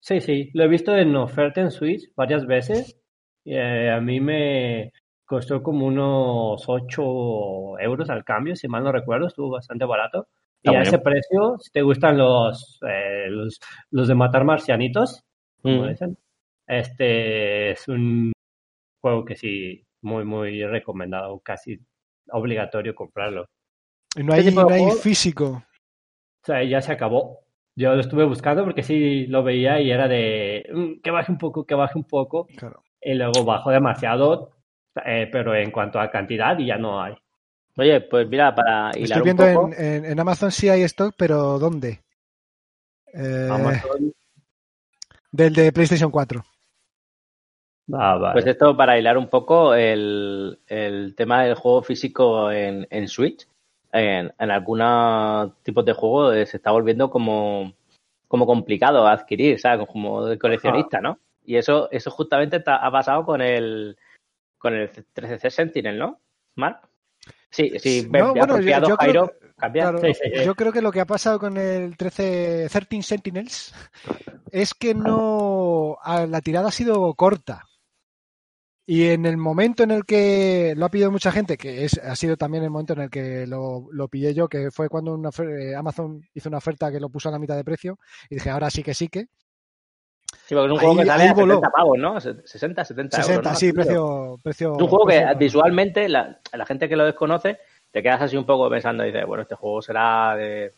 Sí, 0.00 0.20
sí, 0.20 0.50
lo 0.52 0.64
he 0.64 0.68
visto 0.68 0.94
en 0.94 1.16
oferta 1.16 1.62
en 1.62 1.70
Switch 1.70 2.12
varias 2.14 2.44
veces. 2.46 3.00
Y, 3.44 3.54
eh, 3.54 3.90
a 3.90 4.00
mí 4.00 4.20
me 4.20 4.92
costó 5.24 5.62
como 5.62 5.86
unos 5.86 6.64
8 6.68 7.78
euros 7.78 8.10
al 8.10 8.24
cambio, 8.24 8.56
si 8.56 8.68
mal 8.68 8.84
no 8.84 8.92
recuerdo, 8.92 9.26
estuvo 9.26 9.50
bastante 9.50 9.84
barato. 9.84 10.28
Y 10.62 10.68
Está 10.68 10.70
a 10.70 10.72
bueno. 10.74 10.88
ese 10.88 10.98
precio, 10.98 11.58
si 11.58 11.70
te 11.72 11.82
gustan 11.82 12.16
los, 12.18 12.78
eh, 12.88 13.26
los, 13.28 13.58
los 13.90 14.08
de 14.08 14.14
matar 14.14 14.44
marcianitos, 14.44 15.22
como 15.62 15.84
Mm. 15.84 15.88
dicen, 15.88 16.18
este 16.66 17.70
es 17.72 17.86
un 17.88 18.32
juego 19.02 19.24
que 19.24 19.36
sí, 19.36 19.84
muy, 20.02 20.24
muy 20.24 20.64
recomendado, 20.64 21.40
casi 21.40 21.78
obligatorio 22.30 22.94
comprarlo. 22.94 23.46
Y 24.16 24.22
no 24.22 24.32
¿Qué 24.34 24.40
hay, 24.40 24.54
no 24.54 24.68
hay 24.68 24.82
juego? 24.84 24.96
físico. 24.96 25.44
O 26.42 26.46
sea, 26.46 26.62
ya 26.62 26.80
se 26.80 26.92
acabó. 26.92 27.40
Yo 27.76 27.94
lo 27.94 28.00
estuve 28.00 28.24
buscando 28.24 28.64
porque 28.64 28.82
sí 28.82 29.26
lo 29.26 29.42
veía 29.42 29.80
y 29.80 29.90
era 29.90 30.06
de 30.08 30.64
"Mm, 30.72 31.00
que 31.02 31.10
baje 31.10 31.32
un 31.32 31.38
poco, 31.38 31.66
que 31.66 31.74
baje 31.74 31.98
un 31.98 32.04
poco. 32.04 32.46
Claro. 32.56 32.82
Y 33.00 33.14
luego 33.14 33.44
bajó 33.44 33.70
demasiado, 33.70 34.50
eh, 35.04 35.28
pero 35.30 35.54
en 35.54 35.70
cuanto 35.70 35.98
a 36.00 36.10
cantidad 36.10 36.58
y 36.58 36.66
ya 36.66 36.76
no 36.76 37.00
hay. 37.02 37.14
Oye, 37.76 38.00
pues 38.02 38.28
mira, 38.28 38.54
para 38.54 38.90
hilar 38.96 39.18
Estoy 39.18 39.18
un 39.20 39.24
viendo 39.24 39.46
poco, 39.52 39.74
en, 39.76 39.84
en- 39.84 40.04
en 40.04 40.20
Amazon 40.20 40.52
sí 40.52 40.68
hay 40.68 40.82
stock, 40.82 41.14
pero 41.16 41.58
¿dónde? 41.58 42.00
Eh, 43.12 43.48
Amazon, 43.50 44.12
del 45.32 45.52
de 45.54 45.72
PlayStation 45.72 46.10
4. 46.10 46.44
ah, 47.92 48.16
vale. 48.16 48.32
pues 48.32 48.46
esto 48.46 48.76
para 48.76 48.98
hilar 48.98 49.18
un 49.18 49.28
poco 49.28 49.74
el, 49.74 50.58
el 50.66 51.14
tema 51.16 51.42
del 51.44 51.54
juego 51.54 51.82
físico 51.82 52.50
en, 52.50 52.86
en 52.90 53.08
Switch, 53.08 53.46
en, 53.92 54.32
en 54.38 54.50
algunos 54.50 55.52
tipos 55.62 55.84
de 55.84 55.92
juego 55.92 56.32
eh, 56.32 56.46
se 56.46 56.56
está 56.56 56.70
volviendo 56.70 57.10
como, 57.10 57.72
como 58.28 58.46
complicado 58.46 59.06
adquirir, 59.06 59.58
¿sabes? 59.60 59.86
Como 59.88 60.26
de 60.26 60.38
coleccionista, 60.38 61.00
¿no? 61.00 61.18
Y 61.44 61.56
eso, 61.56 61.88
eso 61.92 62.10
justamente 62.10 62.56
está- 62.56 62.76
ha 62.76 62.90
pasado 62.90 63.24
con 63.24 63.40
el 63.42 63.96
con 64.64 64.72
el 64.72 64.90
13C 64.90 65.50
Sentinel, 65.50 65.98
¿no? 65.98 66.22
¿Mark? 66.54 66.88
Sí, 67.50 67.70
sí, 67.78 68.08
No, 68.10 68.32
bueno, 68.34 68.58
yo- 68.58 68.70
yo 68.70 68.80
creo 68.80 68.96
Jairo, 68.96 69.26
que- 69.28 69.52
cambia. 69.58 69.82
Claro, 69.82 69.98
Sí, 70.00 70.14
sí, 70.14 70.30
sí. 70.34 70.44
Yo 70.46 70.54
creo 70.54 70.72
que 70.72 70.80
lo 70.80 70.90
que 70.90 71.00
ha 71.00 71.04
pasado 71.06 71.38
con 71.38 71.58
el 71.58 71.98
13, 71.98 72.66
13 72.70 73.02
Sentinels 73.02 73.74
es 74.50 74.72
que 74.72 74.94
no 74.94 75.98
la 76.06 76.40
tirada 76.40 76.68
ha 76.68 76.72
sido 76.72 77.12
corta. 77.12 77.62
Y 78.86 79.08
en 79.08 79.26
el 79.26 79.36
momento 79.36 79.82
en 79.82 79.90
el 79.90 80.04
que 80.06 80.72
lo 80.78 80.86
ha 80.86 80.90
pedido 80.90 81.10
mucha 81.10 81.30
gente, 81.30 81.58
que 81.58 81.84
es, 81.84 81.98
ha 81.98 82.16
sido 82.16 82.38
también 82.38 82.64
el 82.64 82.70
momento 82.70 82.94
en 82.94 83.00
el 83.02 83.10
que 83.10 83.46
lo, 83.46 83.86
lo 83.92 84.08
pillé 84.08 84.32
yo, 84.32 84.48
que 84.48 84.70
fue 84.70 84.88
cuando 84.88 85.12
una 85.12 85.28
eh, 85.38 85.74
Amazon 85.74 86.22
hizo 86.32 86.48
una 86.48 86.58
oferta 86.58 86.90
que 86.90 87.00
lo 87.00 87.10
puso 87.10 87.28
a 87.28 87.32
la 87.32 87.38
mitad 87.38 87.56
de 87.56 87.64
precio, 87.64 87.98
y 88.30 88.36
dije, 88.36 88.48
ahora 88.48 88.70
sí 88.70 88.82
que 88.82 88.94
sí 88.94 89.08
que. 89.08 89.26
Sí, 90.46 90.54
porque 90.54 90.66
es 90.66 90.72
un 90.72 90.78
Ahí- 90.78 90.84
juego 90.86 90.96
que 91.00 91.06
sale 91.06 91.28
a 91.28 91.32
voló. 91.34 91.54
70 91.54 91.70
pavos, 91.70 91.98
¿no? 91.98 92.20
60, 92.20 92.84
70 92.84 93.16
euros, 93.16 93.26
60, 93.26 93.50
¿no? 93.50 93.56
sí, 93.56 93.72
precio, 93.72 94.38
precio. 94.42 94.74
Es 94.76 94.82
un 94.82 94.88
juego 94.88 95.06
que 95.06 95.18
precio- 95.20 95.38
visualmente 95.38 96.08
la, 96.08 96.38
la 96.52 96.66
gente 96.66 96.88
que 96.88 96.96
lo 96.96 97.04
desconoce 97.04 97.58
te 97.90 98.02
quedas 98.02 98.20
así 98.22 98.36
un 98.36 98.44
poco 98.44 98.68
pensando 98.68 99.04
y 99.04 99.06
dices, 99.06 99.24
bueno, 99.26 99.42
este 99.42 99.54
juego 99.54 99.80
será 99.80 100.34
de, 100.36 100.72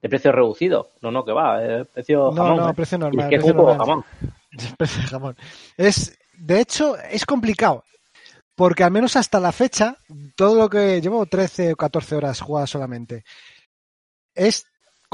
de 0.00 0.08
precio 0.08 0.32
reducido. 0.32 0.88
No, 1.02 1.10
no, 1.10 1.24
que 1.24 1.32
va, 1.32 1.62
es 1.64 1.86
precio 1.88 2.30
No, 2.30 2.42
jamón. 2.44 2.56
no, 2.58 2.70
¿eh? 2.70 2.74
precio 2.74 2.96
Y 2.96 3.00
normal. 3.00 3.24
es 3.24 3.28
que 3.30 3.34
es 3.36 3.42
precio 3.42 3.52
un 3.60 3.64
juego 3.64 3.78
normal. 3.78 4.04
jamón. 4.04 4.74
Precio 4.78 5.02
de 5.02 5.08
jamón. 5.08 5.36
Es, 5.76 6.18
de 6.38 6.60
hecho, 6.60 6.96
es 6.98 7.26
complicado. 7.26 7.84
Porque 8.54 8.84
al 8.84 8.92
menos 8.92 9.16
hasta 9.16 9.40
la 9.40 9.50
fecha, 9.50 9.96
todo 10.36 10.54
lo 10.54 10.70
que 10.70 11.00
llevo 11.00 11.26
13 11.26 11.72
o 11.72 11.76
14 11.76 12.14
horas 12.14 12.40
jugadas 12.40 12.70
solamente, 12.70 13.24
es 14.34 14.64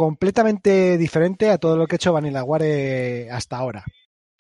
completamente 0.00 0.96
diferente 0.96 1.50
a 1.50 1.58
todo 1.58 1.76
lo 1.76 1.86
que 1.86 1.96
he 1.96 1.98
hecho 1.98 2.14
Vanillaware 2.14 3.28
hasta 3.30 3.58
ahora. 3.58 3.84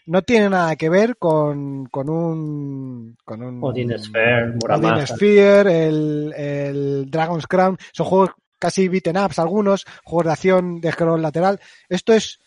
No 0.06 0.22
tiene 0.22 0.48
nada 0.48 0.74
que 0.74 0.88
ver 0.88 1.18
con, 1.18 1.84
con 1.90 2.08
un. 2.08 3.14
Con 3.26 3.42
un 3.42 3.62
Odin 3.62 3.98
Sphere, 3.98 4.54
Odin. 4.70 5.06
Sphere, 5.06 5.86
el, 5.86 6.32
el 6.34 7.10
Dragon's 7.10 7.46
Crown. 7.46 7.76
Son 7.92 8.06
juegos 8.06 8.30
casi 8.58 8.88
beaten 8.88 9.18
ups 9.18 9.38
algunos, 9.38 9.84
juegos 10.02 10.24
de 10.24 10.32
acción 10.32 10.80
de 10.80 10.92
scroll 10.92 11.20
lateral. 11.20 11.60
Esto 11.90 12.14
es. 12.14 12.38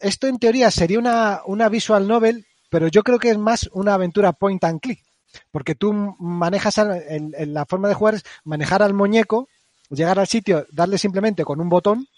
Esto 0.00 0.26
en 0.26 0.40
teoría 0.40 0.72
sería 0.72 0.98
una, 0.98 1.42
una 1.46 1.68
visual 1.68 2.08
novel, 2.08 2.46
pero 2.68 2.88
yo 2.88 3.04
creo 3.04 3.20
que 3.20 3.30
es 3.30 3.38
más 3.38 3.70
una 3.74 3.94
aventura 3.94 4.32
point 4.32 4.64
and 4.64 4.80
click. 4.80 5.04
Porque 5.52 5.76
tú 5.76 5.92
manejas, 6.18 6.78
al- 6.78 7.00
en 7.08 7.54
la 7.54 7.64
forma 7.64 7.86
de 7.86 7.94
jugar 7.94 8.14
es 8.14 8.24
manejar 8.42 8.82
al 8.82 8.92
muñeco, 8.92 9.48
llegar 9.88 10.18
al 10.18 10.26
sitio, 10.26 10.66
darle 10.72 10.98
simplemente 10.98 11.44
con 11.44 11.60
un 11.60 11.68
botón 11.68 12.08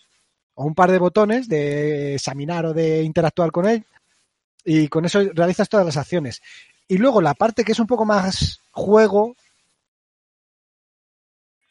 o 0.59 0.65
un 0.65 0.75
par 0.75 0.91
de 0.91 0.99
botones 0.99 1.49
de 1.49 2.17
examinar 2.17 2.67
o 2.67 2.75
de 2.75 3.05
interactuar 3.05 3.53
con 3.53 3.67
él 3.67 3.87
y 4.65 4.89
con 4.89 5.05
eso 5.05 5.23
realizas 5.33 5.69
todas 5.69 5.87
las 5.87 5.97
acciones. 5.97 6.43
Y 6.89 6.99
luego 6.99 7.21
la 7.21 7.35
parte 7.35 7.65
que 7.65 7.71
es 7.73 7.79
un 7.79 7.87
poco 7.87 8.05
más 8.05 8.61
juego, 8.73 9.37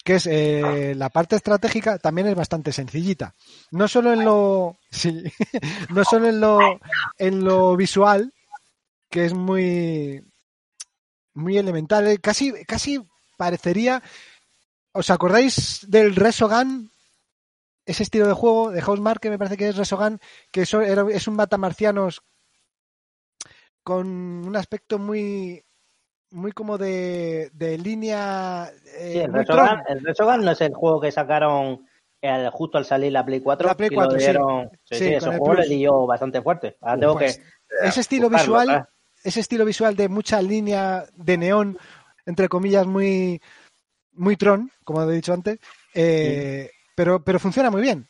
que 0.05 0.15
es 0.15 0.25
eh, 0.25 0.93
la 0.95 1.09
parte 1.09 1.35
estratégica, 1.35 1.99
también 1.99 2.27
es 2.27 2.35
bastante 2.35 2.71
sencillita. 2.71 3.35
No 3.71 3.89
solo 3.89 4.13
en 4.13 4.23
lo, 4.23 4.77
no 5.89 6.03
solo 6.05 6.29
en 6.29 6.39
lo, 6.39 6.79
en 7.17 7.43
lo 7.43 7.75
visual, 7.75 8.33
que 9.09 9.25
es 9.25 9.33
muy, 9.33 10.23
muy 11.33 11.57
elemental, 11.57 12.07
eh, 12.07 12.19
casi, 12.19 12.53
casi 12.63 13.01
parecería. 13.35 14.01
¿Os 14.93 15.09
acordáis 15.09 15.85
del 15.89 16.15
Resogun? 16.15 16.89
Ese 17.87 18.03
estilo 18.03 18.27
de 18.27 18.33
juego 18.33 18.69
de 18.71 18.81
Housemark, 18.81 19.19
que 19.21 19.29
me 19.29 19.37
parece 19.37 19.55
que 19.57 19.69
es 19.69 19.77
Resogun, 19.77 20.19
que 20.51 20.63
era- 20.85 21.05
es 21.09 21.27
un 21.27 21.35
matamarcianos 21.35 22.21
con 23.83 24.07
un 24.45 24.55
aspecto 24.55 24.99
muy 24.99 25.63
muy 26.29 26.51
como 26.51 26.77
de, 26.77 27.49
de 27.53 27.77
línea 27.77 28.69
eh, 28.97 29.11
Sí, 29.13 29.19
el 29.19 29.31
Resogun 30.03 30.43
no 30.43 30.51
es 30.51 30.59
el 30.59 30.73
juego 30.73 30.99
que 30.99 31.09
sacaron 31.13 31.87
el- 32.21 32.49
justo 32.49 32.77
al 32.77 32.83
salir 32.83 33.13
la 33.13 33.25
Play 33.25 33.39
4. 33.39 33.69
La 33.69 33.77
Play 33.77 33.87
y 33.89 33.95
lo 33.95 34.01
4, 34.01 34.19
sí. 34.19 34.25
dieron- 34.25 34.69
Sí, 34.83 34.95
Sí, 34.97 35.05
ese 35.13 35.25
juego 35.37 35.53
le 35.53 35.65
dio 35.67 36.05
bastante 36.05 36.41
fuerte. 36.41 36.75
Ahora 36.81 36.99
tengo 36.99 37.13
Pues, 37.13 37.37
que. 37.37 37.87
ese 37.87 38.01
estilo 38.01 38.29
buscarlo, 38.29 38.59
visual 38.59 38.87
ese 39.23 39.39
estilo 39.39 39.63
visual 39.65 39.95
de 39.95 40.09
mucha 40.09 40.41
línea 40.41 41.05
de 41.15 41.37
neón 41.37 41.77
entre 42.25 42.49
comillas 42.49 42.85
muy 42.85 43.41
muy 44.11 44.35
tron 44.35 44.69
como 44.83 45.01
he 45.03 45.13
dicho 45.15 45.33
antes 45.33 45.59
eh, 45.93 46.69
pero 46.97 47.23
pero 47.23 47.39
funciona 47.39 47.69
muy 47.69 47.81
bien. 47.83 48.07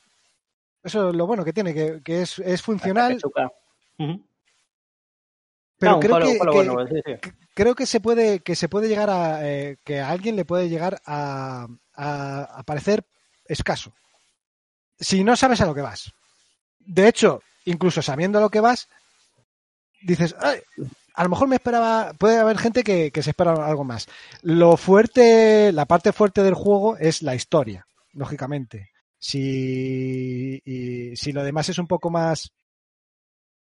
Eso 0.82 1.10
es 1.10 1.16
lo 1.16 1.28
bueno 1.28 1.44
que 1.44 1.52
tiene 1.52 1.74
que, 1.74 2.02
que 2.02 2.22
es, 2.22 2.40
es 2.40 2.62
funcional. 2.62 3.20
Pero 5.80 5.92
No, 5.92 6.00
creo 6.00 6.20
que, 6.20 6.26
juego 6.40 6.52
que- 6.52 6.70
bueno, 6.70 6.88
sí, 6.88 6.96
sí. 7.06 7.32
creo 7.54 7.76
que 7.76 7.86
se 7.86 8.00
puede 8.00 8.40
que 8.40 8.56
se 8.56 8.70
puede 8.70 8.88
llegar 8.88 9.10
a 9.10 9.46
eh, 9.48 9.78
que 9.84 10.00
a 10.00 10.10
alguien 10.10 10.38
le 10.38 10.46
puede 10.46 10.70
llegar 10.70 11.02
a, 11.06 11.68
a, 11.96 12.42
a 12.60 12.64
parecer 12.64 13.04
escaso. 13.46 13.92
Si 15.00 15.24
no 15.26 15.36
sabes 15.36 15.60
a 15.62 15.66
lo 15.66 15.76
que 15.76 15.82
vas. 15.82 16.12
De 16.80 17.08
hecho 17.10 17.42
incluso 17.66 18.02
sabiendo 18.02 18.38
a 18.40 18.42
lo 18.42 18.50
que 18.50 18.62
vas 18.62 18.88
dices 20.02 20.34
"Ay, 20.40 20.60
a 21.14 21.24
lo 21.24 21.30
mejor 21.30 21.50
me 21.50 21.58
esperaba 21.58 22.14
puede 22.18 22.38
haber 22.38 22.58
gente 22.58 22.84
que, 22.86 23.12
que 23.12 23.22
se 23.22 23.32
espera 23.32 23.52
algo 23.68 23.84
más. 23.84 24.08
Lo 24.44 24.78
fuerte 24.78 25.74
la 25.74 25.86
parte 25.86 26.14
fuerte 26.14 26.42
del 26.42 26.54
juego 26.54 26.96
es 26.98 27.22
la 27.22 27.36
historia 27.36 27.86
lógicamente 28.18 28.92
si 29.20 30.62
y 30.66 31.16
si 31.16 31.32
lo 31.32 31.44
demás 31.44 31.70
es 31.70 31.80
un 31.80 31.88
poco 31.88 32.10
más 32.12 32.52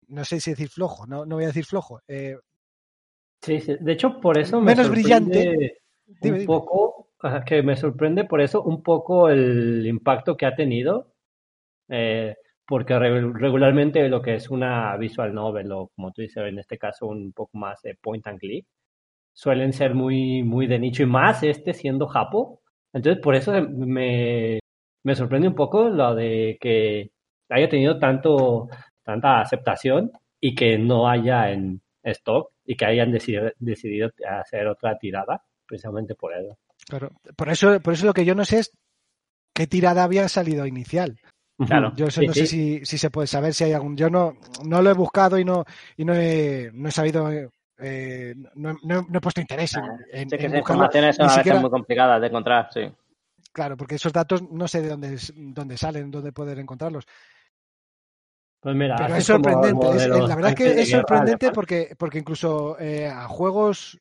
no 0.08 0.25
sé 0.25 0.39
si 0.39 0.51
decir 0.51 0.69
flojo 0.69 1.08
no, 1.08 1.25
no 1.25 1.36
voy 1.36 1.45
a 1.45 1.47
decir 1.47 1.65
flojo 1.65 2.01
eh, 2.08 2.38
Sí, 3.41 3.60
sí. 3.60 3.75
De 3.80 3.93
hecho, 3.93 4.19
por 4.19 4.38
eso 4.38 4.62
me 4.62 4.71
Menos 4.71 4.89
brillante. 4.89 5.47
un 5.47 6.19
Dime, 6.21 6.39
dime. 6.39 6.45
poco 6.45 7.08
que 7.45 7.63
me 7.63 7.75
sorprende 7.75 8.25
por 8.25 8.41
eso 8.41 8.62
un 8.63 8.82
poco 8.84 9.30
el 9.30 9.86
impacto 9.88 10.36
que 10.36 10.45
ha 10.45 10.56
tenido, 10.56 11.13
eh, 11.89 12.36
porque 12.67 12.97
re- 12.99 13.34
regularmente 13.34 14.08
lo 14.10 14.21
que 14.21 14.36
es 14.36 14.49
una 14.49 14.97
visual 14.97 15.34
novel 15.34 15.71
o 15.71 15.89
como 15.95 16.12
tú 16.12 16.21
dices 16.23 16.43
en 16.47 16.60
este 16.60 16.77
caso 16.77 17.08
un 17.08 17.34
poco 17.34 17.58
más 17.58 17.82
de 17.84 17.95
point 17.95 18.25
and 18.27 18.39
click, 18.39 18.65
suelen 19.34 19.73
ser 19.73 19.95
muy, 19.95 20.43
muy 20.43 20.67
de 20.67 20.80
nicho 20.80 21.04
y 21.04 21.08
más 21.08 21.43
este 21.43 21.73
siendo 21.73 22.08
Japo. 22.08 22.61
Entonces 22.93 23.21
por 23.21 23.36
eso 23.36 23.54
me, 23.69 24.60
me 25.04 25.15
sorprende 25.15 25.47
un 25.47 25.56
poco 25.56 25.89
lo 25.89 26.15
de 26.15 26.58
que 26.60 27.12
haya 27.49 27.69
tenido 27.69 27.99
tanto, 27.99 28.69
tanta 29.04 29.41
aceptación 29.41 30.12
y 30.39 30.56
que 30.56 30.77
no 30.77 31.08
haya 31.08 31.51
en 31.51 31.82
stock 32.04 32.51
y 32.65 32.75
que 32.75 32.86
hayan 32.86 33.12
decidido, 33.12 33.51
decidido 33.60 34.10
hacer 34.30 34.67
otra 34.67 34.97
tirada 34.97 35.43
precisamente 35.65 36.15
por 36.15 36.34
eso. 36.36 36.58
Claro. 36.88 37.12
Por 37.36 37.49
eso, 37.49 37.80
por 37.80 37.93
eso 37.93 38.06
lo 38.06 38.13
que 38.13 38.25
yo 38.25 38.36
no 38.36 38.43
sé 38.45 38.60
es 38.60 38.71
qué 39.54 39.67
tirada 39.67 40.04
había 40.04 40.27
salido 40.27 40.65
inicial. 40.65 41.19
Claro. 41.67 41.93
Yo 41.95 42.08
eso 42.08 42.21
Sí, 42.21 42.27
no 42.27 42.34
sí. 42.34 42.39
sé 42.41 42.47
si, 42.47 42.86
si 42.86 42.97
se 42.97 43.12
puede 43.12 43.27
saber 43.27 43.54
si 43.54 43.65
hay 43.65 43.73
algún. 43.73 43.95
Yo 43.95 44.10
no, 44.10 44.34
no 44.65 44.82
lo 44.82 44.89
he 44.89 44.93
buscado 44.93 45.38
y 45.38 45.45
no, 45.45 45.63
y 45.95 46.06
no 46.06 46.15
he, 46.15 46.71
no 46.73 46.89
he 46.89 46.91
sabido. 46.91 47.30
Eh, 47.82 48.36
no, 48.56 48.74
no- 48.84 49.06
no 49.10 49.17
he 49.17 49.22
puesto 49.22 49.41
interés 49.41 49.76
en, 49.76 49.84
en- 50.12 50.30
Sé 50.30 50.38
que 50.38 50.46
en 50.46 50.56
informaciones 50.58 51.15
son 51.15 51.26
a 51.26 51.28
veces 51.30 51.39
siquiera- 51.39 51.60
muy 51.60 51.70
complicadas 51.70 52.22
de 52.22 52.28
encontrar, 52.28 52.70
sí. 52.74 52.82
Claro, 53.54 53.76
porque 53.76 53.96
esos 53.96 54.13
datos 54.13 54.41
no 54.50 54.67
sé 54.67 54.82
de 54.82 54.89
dónde, 54.89 55.13
es- 55.15 55.34
dónde 55.36 55.78
salen, 55.78 56.10
dónde 56.12 56.32
poder 56.32 56.58
encontrarlos. 56.60 57.06
Pues 58.62 58.76
mira, 58.76 58.96
Pero 58.98 59.15
es 59.15 59.26
sorprendente. 59.26 59.88
es- 59.89 60.08
la 60.08 60.36
verdad 60.36 60.50
es 60.52 60.56
que 60.56 60.74
de 60.76 60.82
es 60.84 60.91
sorprendente 60.91 61.52
porque, 61.52 61.96
porque 61.98 62.20
incluso 62.20 62.78
eh, 62.80 63.08
a 63.08 63.28
juegos, 63.28 64.00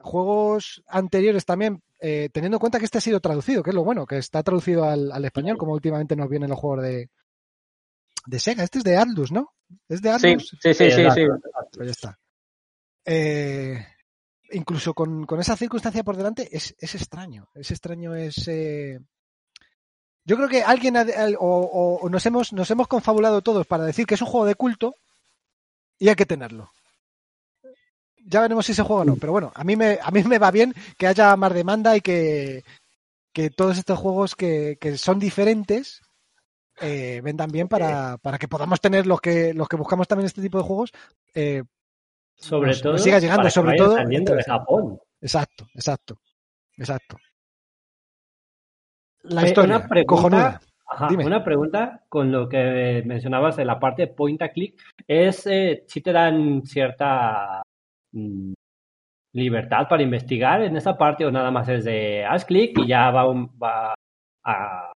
juegos 0.00 0.82
anteriores 0.88 1.46
también, 1.46 1.82
eh, 2.00 2.28
teniendo 2.32 2.56
en 2.56 2.60
cuenta 2.60 2.78
que 2.78 2.84
este 2.84 2.98
ha 2.98 3.00
sido 3.00 3.20
traducido, 3.20 3.62
que 3.62 3.70
es 3.70 3.74
lo 3.74 3.82
bueno, 3.82 4.04
que 4.06 4.18
está 4.18 4.42
traducido 4.42 4.84
al, 4.84 5.10
al 5.10 5.24
español, 5.24 5.56
como 5.56 5.72
últimamente 5.72 6.14
nos 6.16 6.28
vienen 6.28 6.50
los 6.50 6.58
juegos 6.58 6.82
de, 6.84 7.08
de 8.26 8.38
Sega. 8.38 8.62
Este 8.62 8.78
es 8.78 8.84
de 8.84 8.96
Atlus, 8.98 9.32
¿no? 9.32 9.54
Es 9.88 10.02
de 10.02 10.10
Sí, 10.18 10.26
Atlus. 10.28 10.48
sí, 10.60 10.74
sí, 10.74 10.90
sí, 10.90 11.10
sí. 11.14 11.20
exacto. 11.22 11.68
Pues 11.72 11.86
ya 11.86 11.90
está. 11.92 12.18
Eh, 13.06 13.86
incluso 14.52 14.94
con, 14.94 15.26
con 15.26 15.40
esa 15.40 15.56
circunstancia 15.56 16.04
por 16.04 16.16
delante 16.16 16.48
es, 16.56 16.74
es 16.78 16.94
extraño. 16.94 17.48
Es 17.54 17.70
extraño, 17.70 18.14
eh, 18.16 19.00
Yo 20.24 20.36
creo 20.36 20.48
que 20.48 20.62
alguien 20.62 20.96
ha- 20.96 21.04
o, 21.38 21.46
o- 21.48 21.98
o 22.00 22.08
nos, 22.08 22.24
hemos, 22.26 22.52
nos 22.52 22.70
hemos 22.70 22.88
confabulado 22.88 23.42
todos 23.42 23.66
para 23.66 23.84
decir 23.84 24.06
que 24.06 24.14
es 24.14 24.22
un 24.22 24.28
juego 24.28 24.46
de 24.46 24.54
culto 24.54 24.94
y 25.98 26.08
hay 26.08 26.14
que 26.16 26.26
tenerlo. 26.26 26.70
Ya 28.26 28.40
veremos 28.40 28.64
si 28.64 28.72
ese 28.72 28.82
juego 28.82 29.02
o 29.02 29.04
no, 29.04 29.16
pero 29.16 29.32
bueno, 29.32 29.52
a 29.54 29.64
mí 29.64 29.76
me, 29.76 29.98
a 30.02 30.10
mí 30.10 30.22
me 30.22 30.38
va 30.38 30.50
bien 30.50 30.72
que 30.96 31.06
haya 31.06 31.36
más 31.36 31.52
demanda 31.52 31.94
y 31.94 32.00
que, 32.00 32.64
que 33.34 33.50
todos 33.50 33.76
estos 33.76 33.98
juegos 33.98 34.34
que, 34.34 34.78
que 34.80 34.96
son 34.96 35.18
diferentes 35.18 36.00
eh, 36.80 37.20
vendan 37.22 37.50
bien 37.50 37.68
para, 37.68 38.16
para 38.18 38.38
que 38.38 38.48
podamos 38.48 38.80
tener 38.80 39.06
los 39.06 39.20
que, 39.20 39.52
los 39.52 39.68
que 39.68 39.76
buscamos 39.76 40.08
también 40.08 40.26
este 40.26 40.40
tipo 40.40 40.56
de 40.58 40.64
juegos 40.64 40.90
eh, 41.34 41.64
Sobre 42.36 42.68
nos- 42.68 42.82
todo, 42.82 42.92
nos 42.92 43.02
siga 43.02 43.18
llegando, 43.18 43.42
para 43.42 43.50
sobre 43.50 43.76
todo 43.76 43.94
saliendo 43.96 44.34
de 44.34 44.42
Japón. 44.42 44.98
Exacto, 45.20 45.66
exacto, 45.74 46.18
exacto. 46.76 47.16
La 49.22 49.46
historia, 49.46 49.76
una 49.76 49.88
pregunta, 49.88 50.06
cojonuda. 50.06 50.60
Ajá, 50.86 51.08
Dime. 51.08 51.24
una 51.24 51.42
pregunta 51.42 52.04
con 52.10 52.30
lo 52.30 52.46
que 52.48 53.02
mencionabas 53.06 53.56
de 53.56 53.64
la 53.64 53.80
parte 53.80 54.02
de 54.02 54.08
point 54.08 54.40
and 54.42 54.52
click 54.52 54.78
es 55.08 55.46
eh, 55.46 55.84
si 55.88 56.02
te 56.02 56.12
dan 56.12 56.62
cierta 56.66 57.62
mm, 58.12 58.52
libertad 59.32 59.88
para 59.88 60.02
investigar 60.02 60.62
en 60.62 60.76
esa 60.76 60.96
parte 60.96 61.24
o 61.24 61.30
nada 61.30 61.50
más 61.50 61.68
es 61.70 61.84
de 61.84 62.24
haz 62.24 62.44
clic 62.44 62.78
y 62.78 62.86
ya 62.86 63.10
va, 63.10 63.26
un- 63.28 63.48
va 63.60 63.94
a 64.44 64.92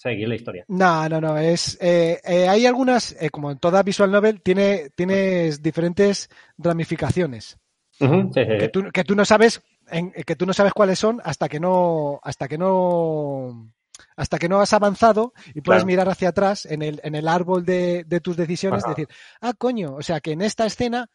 seguir 0.00 0.28
la 0.28 0.34
historia. 0.36 0.64
No, 0.68 1.08
no, 1.08 1.20
no, 1.20 1.36
es 1.36 1.76
eh, 1.80 2.20
eh, 2.24 2.48
hay 2.48 2.64
algunas, 2.64 3.12
eh, 3.20 3.28
como 3.28 3.50
en 3.50 3.58
toda 3.58 3.82
visual 3.82 4.10
novel, 4.10 4.40
tiene 4.40 4.90
tienes 4.96 5.60
diferentes 5.62 6.28
ramificaciones 6.56 7.58
Ujú, 8.00 8.32
sí, 8.32 8.40
sí, 8.46 8.56
que 8.58 8.68
tú, 8.68 8.90
que 8.92 9.04
tú 9.04 9.14
no 9.14 9.24
sabes 9.24 9.60
en- 9.90 10.12
que 10.12 10.36
tú 10.36 10.46
no 10.46 10.52
sabes 10.54 10.72
cuáles 10.72 10.98
son 10.98 11.20
hasta 11.24 11.48
que 11.48 11.60
no 11.60 12.18
hasta 12.22 12.48
que 12.48 12.56
no 12.56 13.70
hasta 14.16 14.38
que 14.38 14.48
no 14.48 14.60
has 14.60 14.72
avanzado 14.72 15.32
y 15.54 15.60
puedes 15.60 15.82
Claro. 15.82 15.86
mirar 15.86 16.08
hacia 16.08 16.30
atrás 16.30 16.64
en 16.66 16.80
el, 16.82 17.00
en 17.04 17.14
el 17.14 17.28
árbol 17.28 17.64
de, 17.66 18.04
de 18.06 18.20
tus 18.20 18.36
decisiones 18.36 18.84
Ajá. 18.84 18.92
y 18.92 18.94
decir, 18.94 19.08
ah, 19.42 19.52
coño, 19.52 19.96
o 19.96 20.02
sea 20.02 20.20
que 20.20 20.32
en 20.32 20.40
esta 20.40 20.64
escena 20.64 21.10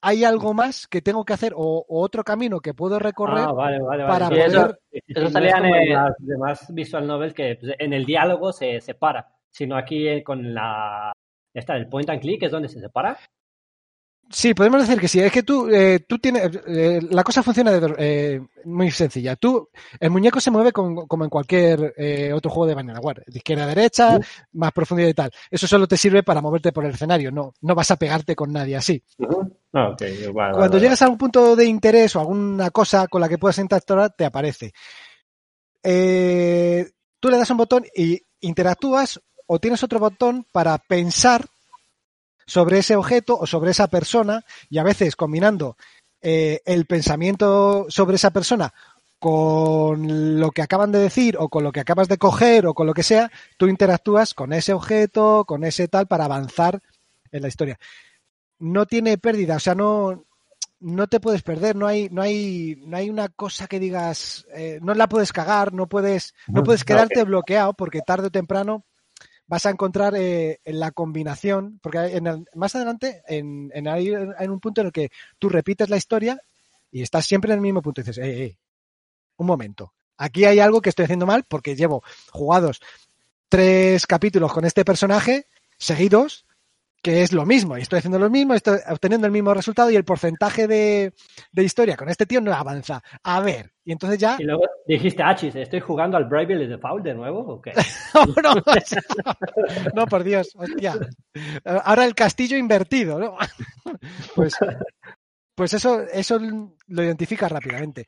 hay 0.00 0.24
algo 0.24 0.54
más 0.54 0.86
que 0.86 1.00
tengo 1.02 1.24
que 1.24 1.32
hacer 1.32 1.52
o, 1.56 1.84
o 1.88 2.00
otro 2.02 2.22
camino 2.24 2.60
que 2.60 2.74
puedo 2.74 2.98
recorrer 2.98 3.44
Ah, 3.48 3.52
vale, 3.52 3.80
vale, 3.80 4.04
vale. 4.04 4.06
para 4.06 4.28
Sí, 4.28 4.34
poder- 4.34 4.46
eso, 4.48 4.78
eso 5.06 5.20
no 5.22 5.30
salía 5.30 5.56
en 5.58 5.64
el- 5.66 5.92
las 5.92 6.14
demás 6.18 6.66
visual 6.74 7.06
novels 7.06 7.34
que 7.34 7.56
pues, 7.60 7.74
en 7.78 7.92
el 7.92 8.04
diálogo 8.04 8.52
se 8.52 8.80
separa, 8.80 9.26
sino 9.50 9.76
aquí 9.76 10.06
eh, 10.06 10.22
con 10.22 10.54
la 10.54 11.12
esta 11.54 11.74
del 11.74 11.88
point 11.88 12.08
and 12.10 12.20
click 12.20 12.42
es 12.44 12.52
donde 12.52 12.68
se 12.68 12.80
separa. 12.80 13.18
Sí, 14.30 14.52
podemos 14.52 14.80
decir 14.86 15.00
que 15.00 15.08
sí. 15.08 15.20
Es 15.20 15.32
que 15.32 15.42
tú, 15.42 15.68
eh, 15.70 16.00
tú 16.06 16.18
tienes. 16.18 16.50
eh, 16.66 17.00
la 17.10 17.24
cosa 17.24 17.42
funciona 17.42 17.72
de, 17.72 17.94
eh, 17.98 18.40
muy 18.64 18.90
sencilla. 18.90 19.36
Tú, 19.36 19.70
el 19.98 20.10
muñeco 20.10 20.38
se 20.38 20.50
mueve 20.50 20.70
con- 20.70 21.06
como 21.06 21.24
en 21.24 21.30
cualquier 21.30 21.94
eh, 21.96 22.32
otro 22.34 22.50
juego 22.50 22.66
de 22.66 22.74
Vanillaware, 22.74 23.22
de 23.26 23.38
izquierda 23.38 23.64
a 23.64 23.68
derecha, 23.68 24.18
más 24.52 24.72
profundidad 24.72 25.08
y 25.08 25.14
tal. 25.14 25.30
Eso 25.50 25.66
solo 25.66 25.88
te 25.88 25.96
sirve 25.96 26.22
para 26.22 26.42
moverte 26.42 26.72
por 26.72 26.84
el 26.84 26.92
escenario. 26.92 27.30
No, 27.30 27.54
no 27.62 27.74
vas 27.74 27.90
a 27.90 27.96
pegarte 27.96 28.36
con 28.36 28.52
nadie 28.52 28.76
así. 28.76 29.02
Ah, 29.72 29.88
ok, 29.90 30.00
vale, 30.00 30.28
vale, 30.32 30.52
Cuando 30.52 30.68
vale. 30.72 30.80
llegas 30.80 31.00
a 31.00 31.04
algún 31.06 31.18
punto 31.18 31.56
de 31.56 31.64
interés 31.64 32.14
o 32.16 32.20
alguna 32.20 32.70
cosa 32.70 33.08
con 33.08 33.20
la 33.22 33.28
que 33.30 33.38
puedas 33.38 33.58
interactuar, 33.58 34.12
te 34.14 34.26
aparece. 34.26 34.72
Eh, 35.82 36.86
tú 37.20 37.30
le 37.30 37.38
das 37.38 37.50
un 37.50 37.56
botón 37.56 37.84
y 37.94 38.20
interactúas 38.40 39.20
o 39.46 39.58
tienes 39.58 39.82
otro 39.82 39.98
botón 39.98 40.44
para 40.52 40.76
pensar 40.78 41.46
sobre 42.48 42.78
ese 42.78 42.96
objeto 42.96 43.38
o 43.38 43.46
sobre 43.46 43.72
esa 43.72 43.88
persona 43.88 44.44
y 44.70 44.78
a 44.78 44.82
veces 44.82 45.16
combinando 45.16 45.76
eh, 46.22 46.62
el 46.64 46.86
pensamiento 46.86 47.86
sobre 47.90 48.16
esa 48.16 48.30
persona 48.30 48.72
con 49.18 50.40
lo 50.40 50.50
que 50.50 50.62
acaban 50.62 50.90
de 50.90 50.98
decir 50.98 51.36
o 51.38 51.48
con 51.48 51.62
lo 51.62 51.72
que 51.72 51.80
acabas 51.80 52.08
de 52.08 52.16
coger 52.16 52.66
o 52.66 52.74
con 52.74 52.86
lo 52.86 52.94
que 52.94 53.02
sea, 53.02 53.30
tú 53.58 53.66
interactúas 53.66 54.32
con 54.32 54.52
ese 54.52 54.72
objeto, 54.72 55.44
con 55.44 55.62
ese 55.62 55.88
tal 55.88 56.06
para 56.06 56.24
avanzar 56.24 56.80
en 57.30 57.42
la 57.42 57.48
historia. 57.48 57.78
No 58.58 58.86
tiene 58.86 59.18
pérdida, 59.18 59.56
o 59.56 59.60
sea, 59.60 59.74
no, 59.74 60.24
no 60.80 61.06
te 61.06 61.20
puedes 61.20 61.42
perder, 61.42 61.76
no 61.76 61.86
hay, 61.86 62.08
no 62.10 62.22
hay, 62.22 62.80
no 62.86 62.96
hay 62.96 63.10
una 63.10 63.28
cosa 63.28 63.66
que 63.66 63.78
digas, 63.78 64.46
eh, 64.54 64.78
no 64.80 64.94
la 64.94 65.08
puedes 65.08 65.32
cagar, 65.32 65.74
no 65.74 65.86
puedes, 65.86 66.34
no 66.46 66.62
puedes 66.62 66.84
quedarte 66.84 67.24
bloqueado 67.24 67.74
porque 67.74 68.00
tarde 68.00 68.28
o 68.28 68.30
temprano 68.30 68.84
vas 69.48 69.66
a 69.66 69.70
encontrar 69.70 70.14
eh, 70.16 70.60
en 70.64 70.78
la 70.78 70.92
combinación, 70.92 71.80
porque 71.82 71.98
en 71.98 72.26
el- 72.28 72.44
más 72.54 72.76
adelante 72.76 73.22
en, 73.26 73.70
en, 73.74 73.88
hay 73.88 74.12
un 74.48 74.60
punto 74.60 74.82
en 74.82 74.86
el 74.88 74.92
que 74.92 75.10
tú 75.40 75.48
repites 75.48 75.90
la 75.90 75.96
historia 75.96 76.38
y 76.92 77.02
estás 77.02 77.26
siempre 77.26 77.50
en 77.52 77.56
el 77.58 77.62
mismo 77.62 77.82
punto 77.82 78.00
y 78.00 78.04
dices, 78.04 78.18
eh, 78.24 78.56
un 79.38 79.46
momento, 79.46 79.92
aquí 80.16 80.44
hay 80.44 80.60
algo 80.60 80.80
que 80.80 80.90
estoy 80.90 81.04
haciendo 81.04 81.26
mal 81.26 81.44
porque 81.48 81.74
llevo 81.76 82.02
jugados 82.30 82.80
tres 83.48 84.06
capítulos 84.06 84.52
con 84.52 84.64
este 84.64 84.84
personaje 84.84 85.46
seguidos 85.78 86.44
que 87.00 87.22
es 87.22 87.32
lo 87.32 87.46
mismo, 87.46 87.78
y 87.78 87.82
estoy 87.82 88.00
haciendo 88.00 88.18
lo 88.18 88.28
mismo, 88.28 88.54
estoy 88.54 88.80
obteniendo 88.88 89.26
el 89.28 89.32
mismo 89.32 89.54
resultado 89.54 89.88
y 89.90 89.94
el 89.96 90.04
porcentaje 90.04 90.66
de, 90.66 91.14
de 91.52 91.62
historia 91.64 91.96
con 91.96 92.08
este 92.08 92.26
tío 92.26 92.40
no 92.40 92.52
avanza. 92.52 93.02
A 93.22 93.40
ver, 93.40 93.72
y 93.88 93.92
entonces 93.92 94.18
ya 94.18 94.36
Y 94.38 94.44
luego 94.44 94.64
dijiste, 94.86 95.22
ah, 95.22 95.34
chis, 95.34 95.56
¿estoy 95.56 95.80
jugando 95.80 96.18
al 96.18 96.26
Bravely 96.26 96.66
Default 96.66 97.02
de 97.02 97.14
nuevo 97.14 97.40
o 97.40 97.62
qué? 97.62 97.72
no, 98.14 98.54
no, 98.54 98.62
no, 99.94 100.06
por 100.06 100.22
Dios, 100.22 100.54
hostia. 100.56 100.94
Ahora 101.64 102.04
el 102.04 102.14
castillo 102.14 102.58
invertido, 102.58 103.18
¿no? 103.18 103.38
Pues, 104.34 104.56
pues 105.54 105.72
eso, 105.72 106.02
eso 106.02 106.38
lo 106.38 107.02
identifica 107.02 107.48
rápidamente. 107.48 108.06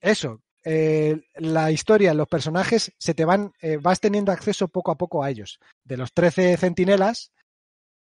Eso, 0.00 0.42
eh, 0.64 1.16
la 1.36 1.70
historia, 1.70 2.12
los 2.12 2.26
personajes, 2.26 2.92
se 2.98 3.14
te 3.14 3.24
van, 3.24 3.52
eh, 3.62 3.78
vas 3.80 4.00
teniendo 4.00 4.32
acceso 4.32 4.66
poco 4.66 4.90
a 4.90 4.98
poco 4.98 5.22
a 5.22 5.30
ellos. 5.30 5.60
De 5.84 5.96
los 5.96 6.12
13 6.12 6.56
centinelas, 6.56 7.30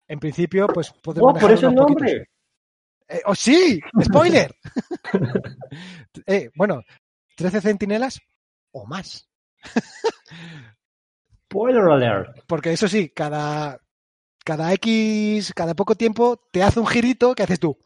en 0.09 0.21
principio, 0.21 0.69
pues 0.69 0.95
puedes 1.03 1.23
¡Oh, 1.23 1.35
por 1.35 1.53
eso 1.53 1.69
el 1.69 1.75
nombre! 1.75 2.31
Eh, 3.11 3.21
¡Oh, 3.27 3.35
sí! 3.35 3.79
¡Spoiler! 4.03 4.55
Eh, 6.27 6.51
bueno, 6.57 6.83
13 7.41 7.61
centinelas 7.61 8.21
o 8.73 8.87
más. 8.87 9.29
Spoiler 11.47 11.83
alert. 11.83 12.39
Porque 12.47 12.73
eso 12.73 12.87
sí, 12.87 13.09
cada, 13.11 13.81
cada 14.45 14.73
X, 14.75 15.53
cada 15.55 15.75
poco 15.75 15.95
tiempo 15.97 16.37
te 16.53 16.63
hace 16.63 16.79
un 16.81 16.87
girito 16.87 17.35
que 17.35 17.43
haces 17.43 17.59
tú. 17.59 17.77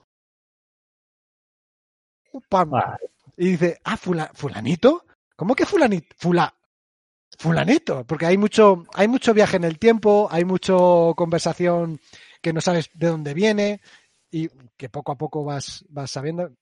¡Pam! 2.48 2.70
Y 3.36 3.50
dice, 3.50 3.80
ah, 3.84 3.96
fula- 3.96 4.30
fulanito. 4.34 5.04
¿Cómo 5.36 5.54
que 5.54 5.66
fulanito? 5.66 6.14
Fula, 6.18 6.54
fulanito, 7.38 8.04
porque 8.06 8.26
hay 8.26 8.36
mucho, 8.38 8.84
hay 8.94 9.08
mucho 9.08 9.34
viaje 9.34 9.56
en 9.56 9.64
el 9.64 9.78
tiempo, 9.78 10.28
hay 10.30 10.44
mucho 10.44 11.14
conversación 11.16 12.00
que 12.40 12.52
no 12.52 12.60
sabes 12.60 12.90
de 12.94 13.08
dónde 13.08 13.34
viene 13.34 13.80
y 14.30 14.48
que 14.76 14.88
poco 14.88 15.12
a 15.12 15.16
poco 15.18 15.42
vas, 15.44 15.84
vas 15.88 16.10
sabiendo. 16.10 16.52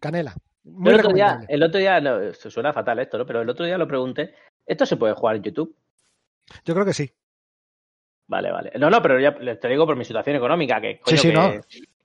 Canela. 0.00 0.34
Muy 0.64 0.92
el, 0.92 1.00
otro 1.00 1.12
día, 1.12 1.24
recomendable. 1.26 1.54
el 1.54 1.62
otro 1.62 1.80
día, 1.80 2.00
no, 2.00 2.20
esto 2.20 2.50
suena 2.50 2.72
fatal 2.72 2.98
esto, 3.00 3.18
¿no? 3.18 3.26
Pero 3.26 3.42
el 3.42 3.48
otro 3.48 3.64
día 3.66 3.76
lo 3.78 3.88
pregunté. 3.88 4.34
¿Esto 4.66 4.86
se 4.86 4.96
puede 4.96 5.14
jugar 5.14 5.36
en 5.36 5.42
YouTube? 5.42 5.74
Yo 6.64 6.74
creo 6.74 6.86
que 6.86 6.92
sí. 6.92 7.10
Vale, 8.28 8.50
vale. 8.50 8.72
No, 8.78 8.88
no, 8.88 9.02
pero 9.02 9.18
ya 9.20 9.34
te 9.58 9.68
digo 9.68 9.86
por 9.86 9.96
mi 9.96 10.04
situación 10.04 10.36
económica, 10.36 10.80
que, 10.80 10.98
coño, 11.00 11.16
Sí, 11.16 11.22
sí, 11.22 11.28
que, 11.28 11.34
no. 11.34 11.50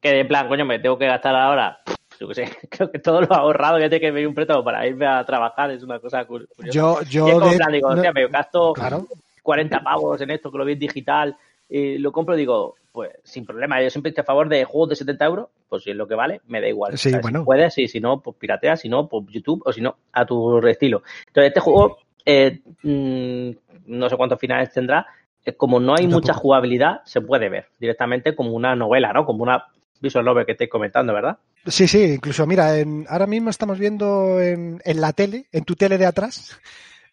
que 0.01 0.19
en 0.19 0.27
plan, 0.27 0.47
coño, 0.47 0.65
me 0.65 0.79
tengo 0.79 0.97
que 0.97 1.05
gastar 1.05 1.35
ahora, 1.35 1.79
yo 2.19 2.27
qué 2.27 2.33
sé, 2.35 2.43
creo 2.69 2.91
que 2.91 2.99
todo 2.99 3.21
lo 3.21 3.33
ahorrado 3.33 3.77
que 3.77 3.89
tengo 3.89 4.01
que 4.01 4.11
venir 4.11 4.27
un 4.27 4.35
préstamo 4.35 4.63
para 4.63 4.85
irme 4.87 5.05
a 5.05 5.23
trabajar 5.23 5.71
es 5.71 5.83
una 5.83 5.99
cosa 5.99 6.25
cu- 6.25 6.45
curiosa. 6.55 6.75
Yo, 6.77 6.99
y 7.01 7.03
es 7.03 7.09
yo 7.11 7.39
de- 7.39 7.55
plan, 7.57 7.71
digo, 7.71 7.89
no- 7.89 7.95
hostia, 7.95 8.11
me 8.11 8.27
gasto 8.27 8.73
claro, 8.73 9.05
40 9.43 9.81
pavos 9.83 10.19
en 10.19 10.31
esto, 10.31 10.51
que 10.51 10.57
lo 10.57 10.65
vi 10.65 10.73
en 10.73 10.79
digital, 10.79 11.37
y 11.69 11.97
lo 11.99 12.11
compro, 12.11 12.35
digo, 12.35 12.75
pues 12.97 13.11
sin 13.23 13.45
problema. 13.45 13.79
Yo 13.79 13.91
siempre 13.91 14.09
estoy 14.09 14.23
a 14.23 14.25
favor 14.25 14.49
de 14.49 14.65
juegos 14.65 14.89
de 14.89 14.95
70 14.95 15.23
euros, 15.25 15.49
pues 15.69 15.83
si 15.83 15.91
es 15.91 15.95
lo 15.95 16.07
que 16.07 16.15
vale, 16.15 16.41
me 16.47 16.59
da 16.59 16.67
igual. 16.67 16.97
Sí, 16.97 17.11
bueno. 17.21 17.41
Si 17.41 17.45
puedes, 17.45 17.77
y 17.77 17.87
si 17.87 17.99
no, 17.99 18.21
pues 18.23 18.35
piratea, 18.37 18.75
si 18.75 18.89
no, 18.89 19.07
pues 19.07 19.23
YouTube, 19.29 19.61
o 19.67 19.71
si 19.71 19.81
no, 19.81 19.97
a 20.13 20.25
tu 20.25 20.57
estilo. 20.65 21.03
Entonces, 21.27 21.49
este 21.49 21.59
juego, 21.59 21.99
eh, 22.25 22.59
mm, 22.81 23.49
no 23.85 24.09
sé 24.09 24.17
cuántos 24.17 24.39
finales 24.39 24.71
tendrá, 24.73 25.05
es 25.45 25.53
como 25.55 25.79
no 25.79 25.93
hay 25.93 26.07
mucha 26.07 26.33
jugabilidad, 26.33 27.01
se 27.05 27.21
puede 27.21 27.49
ver 27.49 27.67
directamente 27.79 28.35
como 28.35 28.53
una 28.53 28.75
novela, 28.75 29.13
¿no? 29.13 29.25
Como 29.27 29.43
una 29.43 29.65
visual 30.01 30.25
novel 30.25 30.47
que 30.47 30.53
estáis 30.53 30.71
comentando, 30.71 31.13
¿verdad? 31.13 31.37
Sí, 31.67 31.87
sí, 31.87 32.01
incluso 32.15 32.47
mira, 32.47 32.79
en- 32.79 33.05
ahora 33.09 33.27
mismo 33.27 33.51
estamos 33.51 33.77
viendo 33.77 34.41
en, 34.41 34.81
en 34.83 35.01
la 35.01 35.13
tele, 35.13 35.45
en 35.51 35.65
tu 35.65 35.75
tele 35.75 35.99
de 35.99 36.07
atrás, 36.07 36.59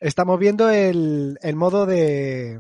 estamos 0.01 0.39
viendo 0.39 0.71
el, 0.71 1.37
el 1.43 1.57
modo 1.57 1.85
de, 1.85 2.59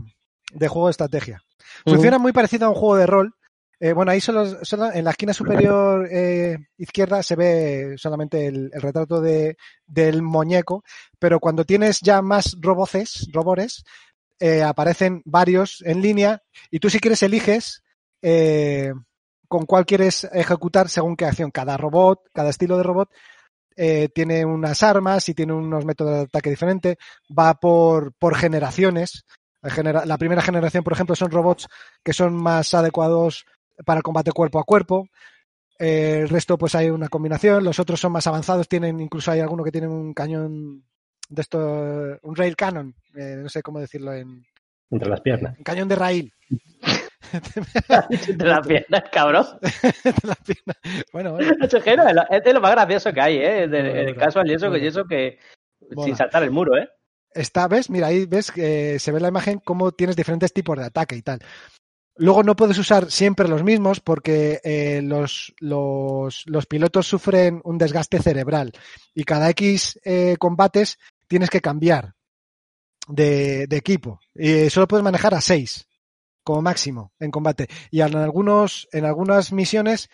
de 0.52 0.68
juego 0.68 0.88
de 0.88 0.90
estrategia. 0.90 1.42
Funciona 1.84 2.18
muy 2.18 2.32
parecido 2.32 2.66
a 2.66 2.68
un 2.70 2.74
juego 2.74 2.96
de 2.96 3.06
rol. 3.06 3.34
Eh, 3.80 3.92
bueno, 3.92 4.12
ahí 4.12 4.20
solo, 4.20 4.64
solo 4.64 4.92
en 4.92 5.04
la 5.04 5.10
esquina 5.10 5.32
superior 5.32 6.08
eh, 6.10 6.56
izquierda 6.78 7.22
se 7.22 7.34
ve 7.34 7.94
solamente 7.96 8.46
el, 8.46 8.70
el 8.72 8.80
retrato 8.80 9.20
de, 9.20 9.56
del 9.86 10.22
muñeco, 10.22 10.84
pero 11.18 11.40
cuando 11.40 11.64
tienes 11.64 12.00
ya 12.00 12.22
más 12.22 12.56
roboces, 12.60 13.28
robores, 13.32 13.84
eh, 14.40 14.62
aparecen 14.62 15.22
varios 15.24 15.80
en 15.86 16.02
línea 16.02 16.42
y 16.70 16.80
tú 16.80 16.90
si 16.90 16.98
quieres 16.98 17.22
eliges 17.22 17.82
eh, 18.20 18.92
con 19.48 19.64
cuál 19.64 19.86
quieres 19.86 20.24
ejecutar 20.32 20.88
según 20.88 21.16
qué 21.16 21.24
acción. 21.24 21.50
Cada 21.50 21.76
robot, 21.76 22.20
cada 22.32 22.50
estilo 22.50 22.76
de 22.76 22.82
robot 22.82 23.10
eh, 23.76 24.08
tiene 24.14 24.44
unas 24.44 24.82
armas 24.82 25.28
y 25.28 25.34
tiene 25.34 25.52
unos 25.52 25.84
métodos 25.84 26.14
de 26.14 26.20
ataque 26.22 26.50
diferentes. 26.50 26.96
Va 27.30 27.54
por, 27.54 28.12
por 28.14 28.34
generaciones. 28.36 29.24
La 30.04 30.18
primera 30.18 30.42
generación, 30.42 30.84
por 30.84 30.92
ejemplo, 30.92 31.16
son 31.16 31.30
robots 31.30 31.68
que 32.02 32.12
son 32.12 32.34
más 32.34 32.74
adecuados 32.74 33.46
para 33.84 33.98
el 33.98 34.02
combate 34.02 34.32
cuerpo 34.32 34.58
a 34.58 34.64
cuerpo. 34.64 35.08
Eh, 35.78 36.20
el 36.22 36.28
resto, 36.28 36.56
pues 36.58 36.74
hay 36.74 36.90
una 36.90 37.08
combinación. 37.08 37.64
Los 37.64 37.78
otros 37.78 37.98
son 38.00 38.12
más 38.12 38.26
avanzados. 38.26 38.68
Tienen, 38.68 39.00
incluso 39.00 39.30
hay 39.30 39.40
alguno 39.40 39.64
que 39.64 39.72
tiene 39.72 39.88
un 39.88 40.12
cañón 40.14 40.84
de 41.28 41.42
esto, 41.42 41.58
un 42.22 42.36
rail 42.36 42.56
cannon. 42.56 42.94
eh, 43.16 43.36
no 43.38 43.48
sé 43.48 43.62
cómo 43.62 43.80
decirlo 43.80 44.12
en, 44.12 44.44
Entre 44.90 45.08
las 45.08 45.20
piernas. 45.20 45.56
un 45.58 45.64
cañón 45.64 45.88
de 45.88 45.96
rail. 45.96 46.32
de 48.28 48.44
las 48.44 48.66
piernas, 48.66 49.02
cabrón. 49.10 49.46
De 50.04 50.28
la 50.28 50.34
pierna. 50.36 50.74
bueno, 51.12 51.32
bueno. 51.32 51.52
Eso 51.64 51.78
es, 51.78 52.54
lo 52.54 52.60
más 52.60 52.72
gracioso 52.72 53.12
que 53.12 53.20
hay, 53.20 53.36
¿eh? 53.38 53.62
El 53.64 53.70
bueno, 53.70 54.20
casual 54.20 54.48
y 54.50 54.54
eso, 54.54 54.66
que, 54.66 54.68
bueno. 54.70 54.84
y 54.84 54.86
eso 54.86 55.04
que 55.04 55.38
Mola. 55.90 56.06
sin 56.06 56.16
saltar 56.16 56.42
el 56.42 56.50
muro, 56.50 56.76
¿eh? 56.76 56.88
Está, 57.34 57.68
¿ves? 57.68 57.90
Mira, 57.90 58.08
ahí 58.08 58.26
ves 58.26 58.50
que 58.50 58.98
se 58.98 59.12
ve 59.12 59.20
la 59.20 59.28
imagen 59.28 59.60
cómo 59.64 59.92
tienes 59.92 60.16
diferentes 60.16 60.52
tipos 60.52 60.78
de 60.78 60.84
ataque 60.84 61.16
y 61.16 61.22
tal. 61.22 61.40
Luego 62.16 62.44
no 62.44 62.54
puedes 62.54 62.78
usar 62.78 63.10
siempre 63.10 63.48
los 63.48 63.64
mismos 63.64 63.98
porque 63.98 64.60
eh, 64.62 65.02
los, 65.02 65.52
los, 65.58 66.44
los 66.46 66.66
pilotos 66.66 67.08
sufren 67.08 67.60
un 67.64 67.76
desgaste 67.76 68.22
cerebral 68.22 68.72
y 69.14 69.24
cada 69.24 69.50
X 69.50 69.98
eh, 70.04 70.36
combates 70.38 70.98
tienes 71.26 71.50
que 71.50 71.60
cambiar 71.60 72.14
de, 73.08 73.66
de 73.66 73.76
equipo 73.76 74.20
y 74.32 74.70
solo 74.70 74.86
puedes 74.86 75.02
manejar 75.02 75.34
a 75.34 75.40
seis 75.40 75.88
como 76.44 76.62
máximo 76.62 77.12
en 77.18 77.32
combate 77.32 77.68
y 77.90 78.00
en 78.00 78.14
algunos 78.16 78.86
en 78.92 79.06
algunas 79.06 79.52
misiones 79.52 80.08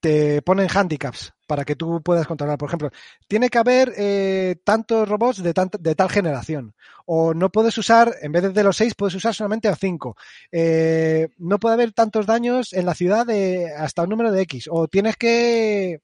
te 0.00 0.42
ponen 0.42 0.68
handicaps 0.72 1.32
para 1.46 1.64
que 1.64 1.76
tú 1.76 2.02
puedas 2.02 2.26
controlar. 2.26 2.58
Por 2.58 2.68
ejemplo, 2.68 2.90
tiene 3.26 3.48
que 3.48 3.58
haber 3.58 3.92
eh, 3.96 4.56
tantos 4.64 5.08
robots 5.08 5.42
de, 5.42 5.54
tant- 5.54 5.78
de 5.78 5.94
tal 5.94 6.10
generación. 6.10 6.74
O 7.06 7.32
no 7.34 7.50
puedes 7.50 7.76
usar, 7.78 8.14
en 8.20 8.32
vez 8.32 8.52
de 8.52 8.62
los 8.64 8.76
seis, 8.76 8.94
puedes 8.94 9.14
usar 9.14 9.34
solamente 9.34 9.68
a 9.68 9.76
cinco. 9.76 10.16
Eh, 10.52 11.28
no 11.38 11.58
puede 11.58 11.74
haber 11.74 11.92
tantos 11.92 12.26
daños 12.26 12.72
en 12.72 12.84
la 12.86 12.94
ciudad 12.94 13.26
de 13.26 13.72
hasta 13.74 14.02
un 14.02 14.10
número 14.10 14.30
de 14.30 14.42
X. 14.42 14.68
O 14.70 14.88
tienes 14.88 15.16
que 15.16 16.00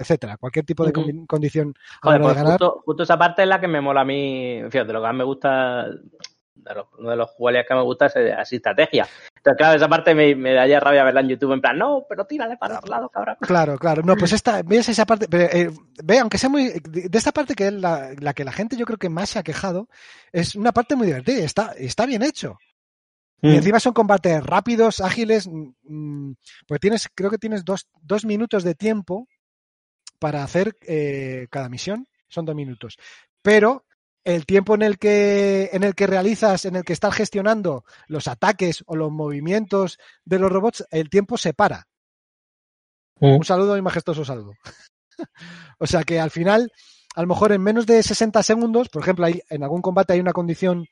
etcétera, 0.00 0.36
cualquier 0.36 0.64
tipo 0.64 0.86
de 0.86 0.92
condición 1.26 1.74
a 2.02 2.06
Joder, 2.06 2.20
la 2.20 2.26
hora 2.26 2.34
pues 2.34 2.44
ganar. 2.44 2.60
justo, 2.60 2.82
justo 2.84 3.02
esa 3.02 3.18
parte 3.18 3.42
es 3.42 3.48
la 3.48 3.60
que 3.60 3.66
me 3.66 3.80
mola 3.80 4.02
a 4.02 4.04
mí, 4.04 4.60
fíjate, 4.70 4.92
lo 4.92 5.00
que 5.00 5.06
más 5.08 5.14
me 5.16 5.24
gusta, 5.24 5.86
de 6.64 6.74
los, 6.74 6.86
uno 6.98 7.10
de 7.10 7.16
los 7.16 7.30
juegos 7.30 7.64
que 7.66 7.74
me 7.74 7.82
gusta 7.82 8.06
es 8.06 8.16
así 8.36 8.56
estrategia. 8.56 9.06
Entonces, 9.36 9.56
claro, 9.56 9.76
esa 9.76 9.88
parte 9.88 10.14
me, 10.14 10.34
me 10.34 10.52
daría 10.52 10.80
rabia 10.80 11.04
verla 11.04 11.20
en 11.20 11.28
YouTube, 11.28 11.52
en 11.52 11.60
plan, 11.60 11.78
no, 11.78 12.04
pero 12.08 12.26
tírale 12.26 12.56
para 12.56 12.78
otro 12.78 12.90
lado, 12.90 13.08
cabrón. 13.08 13.36
Claro, 13.40 13.78
claro. 13.78 14.02
No, 14.02 14.16
pues 14.16 14.32
esta, 14.34 14.62
ves 14.62 14.88
esa 14.88 15.06
parte, 15.06 15.28
pero, 15.28 15.44
eh, 15.44 15.70
ve, 16.02 16.18
aunque 16.18 16.38
sea 16.38 16.50
muy, 16.50 16.68
de 16.68 17.08
de 17.08 17.18
esta 17.18 17.32
parte 17.32 17.54
que 17.54 17.68
es 17.68 17.72
la, 17.72 18.10
la 18.18 18.34
que 18.34 18.44
la 18.44 18.52
gente 18.52 18.76
yo 18.76 18.84
creo 18.84 18.98
que 18.98 19.08
más 19.08 19.30
se 19.30 19.38
ha 19.38 19.42
quejado, 19.42 19.88
es 20.32 20.54
una 20.54 20.72
parte 20.72 20.96
muy 20.96 21.06
divertida, 21.06 21.44
está, 21.44 21.72
está 21.76 22.06
bien 22.06 22.22
hecho. 22.22 22.58
Y 23.40 23.54
encima 23.54 23.78
son 23.78 23.92
combates 23.92 24.42
rápidos, 24.42 25.00
ágiles, 25.00 25.48
mm, 25.48 26.32
pues 26.66 26.80
tienes, 26.80 27.08
creo 27.14 27.30
que 27.30 27.38
tienes 27.38 27.64
dos, 27.64 27.86
dos 28.02 28.24
minutos 28.24 28.64
de 28.64 28.74
tiempo 28.74 29.28
para 30.18 30.42
hacer 30.42 30.76
eh, 30.86 31.46
cada 31.50 31.68
misión, 31.68 32.06
son 32.28 32.44
dos 32.44 32.56
minutos. 32.56 32.96
Pero 33.40 33.84
el 34.28 34.44
tiempo 34.44 34.74
en 34.74 34.82
el 34.82 34.98
que, 34.98 35.70
en 35.72 35.84
el 35.84 35.94
que 35.94 36.06
realizas, 36.06 36.66
en 36.66 36.76
el 36.76 36.84
que 36.84 36.92
estás 36.92 37.14
gestionando 37.14 37.86
los 38.08 38.28
ataques 38.28 38.84
o 38.86 38.94
los 38.94 39.10
movimientos 39.10 39.98
de 40.26 40.38
los 40.38 40.52
robots, 40.52 40.84
el 40.90 41.08
tiempo 41.08 41.38
se 41.38 41.54
para. 41.54 41.88
Un 43.20 43.42
saludo 43.42 43.78
y 43.78 43.80
majestuoso 43.80 44.26
saludo. 44.26 44.52
o 45.78 45.86
sea 45.86 46.04
que 46.04 46.20
al 46.20 46.30
final, 46.30 46.70
a 47.14 47.22
lo 47.22 47.28
mejor 47.28 47.52
en 47.52 47.62
menos 47.62 47.86
de 47.86 48.02
60 48.02 48.42
segundos, 48.42 48.90
por 48.90 49.00
ejemplo, 49.00 49.24
hay, 49.24 49.40
en 49.48 49.62
algún 49.62 49.80
combate 49.80 50.12
hay 50.12 50.20
una 50.20 50.34
condición 50.34 50.86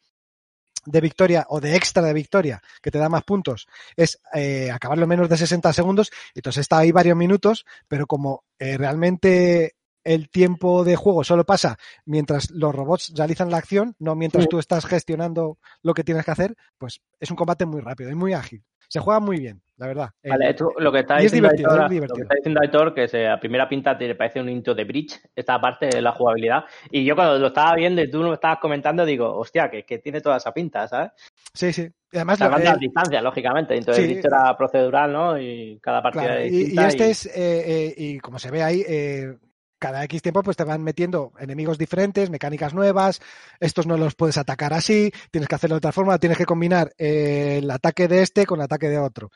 de 0.86 1.00
victoria 1.02 1.44
o 1.50 1.60
de 1.60 1.76
extra 1.76 2.02
de 2.02 2.14
victoria 2.14 2.62
que 2.80 2.90
te 2.90 2.98
da 2.98 3.10
más 3.10 3.24
puntos, 3.24 3.66
es 3.96 4.18
eh, 4.32 4.70
acabarlo 4.70 5.02
en 5.02 5.10
menos 5.10 5.28
de 5.28 5.36
60 5.36 5.74
segundos. 5.74 6.10
Entonces 6.34 6.62
está 6.62 6.78
ahí 6.78 6.90
varios 6.90 7.18
minutos, 7.18 7.66
pero 7.86 8.06
como 8.06 8.44
eh, 8.58 8.78
realmente 8.78 9.76
el 10.06 10.28
tiempo 10.30 10.84
de 10.84 10.96
juego 10.96 11.24
solo 11.24 11.44
pasa 11.44 11.76
mientras 12.04 12.50
los 12.50 12.74
robots 12.74 13.12
realizan 13.16 13.50
la 13.50 13.58
acción, 13.58 13.94
no 13.98 14.14
mientras 14.14 14.44
Sí. 14.44 14.48
tú 14.50 14.58
estás 14.58 14.86
gestionando 14.86 15.58
lo 15.82 15.94
que 15.94 16.04
tienes 16.04 16.24
que 16.24 16.30
hacer, 16.30 16.54
pues 16.78 17.00
es 17.20 17.30
un 17.30 17.36
combate 17.36 17.66
muy 17.66 17.80
rápido 17.80 18.10
y 18.10 18.14
muy 18.14 18.32
ágil. 18.32 18.62
Se 18.88 19.00
juega 19.00 19.18
muy 19.18 19.40
bien, 19.40 19.60
la 19.78 19.88
verdad. 19.88 20.10
Vale, 20.22 20.44
El- 20.44 20.50
esto, 20.52 20.68
lo 20.78 20.92
que 20.92 21.00
está 21.00 21.14
y 21.20 21.26
es 21.26 21.32
diciendo 21.32 21.48
divertido, 21.48 21.70
Aitor, 21.72 21.92
es 22.04 22.08
lo 22.08 22.14
que 22.14 22.22
está 22.22 22.34
diciendo 22.36 22.60
Aitor, 22.62 22.94
que 22.94 23.08
se, 23.08 23.26
a 23.26 23.40
primera 23.40 23.68
pinta 23.68 23.98
te 23.98 24.14
parece 24.14 24.40
un 24.40 24.48
intro 24.48 24.76
de 24.76 24.84
Bridge, 24.84 25.20
esta 25.34 25.60
parte 25.60 25.86
de 25.86 26.00
la 26.00 26.12
jugabilidad. 26.12 26.64
Y 26.92 27.04
yo 27.04 27.16
cuando 27.16 27.36
lo 27.36 27.48
estaba 27.48 27.74
viendo 27.74 28.00
y 28.00 28.08
tú 28.08 28.22
lo 28.22 28.34
estabas 28.34 28.58
comentando, 28.60 29.04
digo, 29.04 29.36
hostia, 29.36 29.68
que, 29.68 29.84
que 29.84 29.98
tiene 29.98 30.20
toda 30.20 30.36
esa 30.36 30.52
pinta, 30.52 30.86
¿sabes? 30.86 31.10
Sí, 31.52 31.72
sí. 31.72 31.88
Y 32.12 32.16
además, 32.16 32.40
el- 32.40 32.62
las 32.62 32.78
distancias, 32.78 33.22
lógicamente. 33.24 33.76
Entonces, 33.76 34.04
Sí. 34.04 34.10
el 34.12 34.14
Bridge 34.20 34.26
era 34.32 34.56
procedural, 34.56 35.12
¿no? 35.12 35.36
Y 35.40 35.80
cada 35.82 36.00
partida 36.00 36.22
Claro, 36.26 36.40
es 36.42 36.52
y, 36.52 36.54
y 36.54 36.58
distinta. 36.58 36.86
este 36.88 37.10
es, 37.10 37.26
eh, 37.26 37.32
eh, 37.36 37.94
y 37.96 38.18
como 38.20 38.38
se 38.38 38.52
ve 38.52 38.62
ahí, 38.62 38.84
eh, 38.86 39.36
cada 39.78 40.02
X 40.04 40.22
tiempo 40.22 40.42
pues 40.42 40.56
te 40.56 40.64
van 40.64 40.82
metiendo 40.82 41.32
enemigos 41.38 41.78
diferentes, 41.78 42.30
mecánicas 42.30 42.72
nuevas, 42.74 43.20
estos 43.60 43.86
no 43.86 43.96
los 43.96 44.14
puedes 44.14 44.38
atacar 44.38 44.72
así, 44.72 45.12
tienes 45.30 45.48
que 45.48 45.54
hacerlo 45.54 45.74
de 45.74 45.78
otra 45.78 45.92
forma, 45.92 46.18
tienes 46.18 46.38
que 46.38 46.46
combinar 46.46 46.92
eh, 46.98 47.58
el 47.62 47.70
ataque 47.70 48.08
de 48.08 48.22
este 48.22 48.46
con 48.46 48.58
el 48.60 48.64
ataque 48.64 48.88
de 48.88 48.98
otro. 48.98 49.30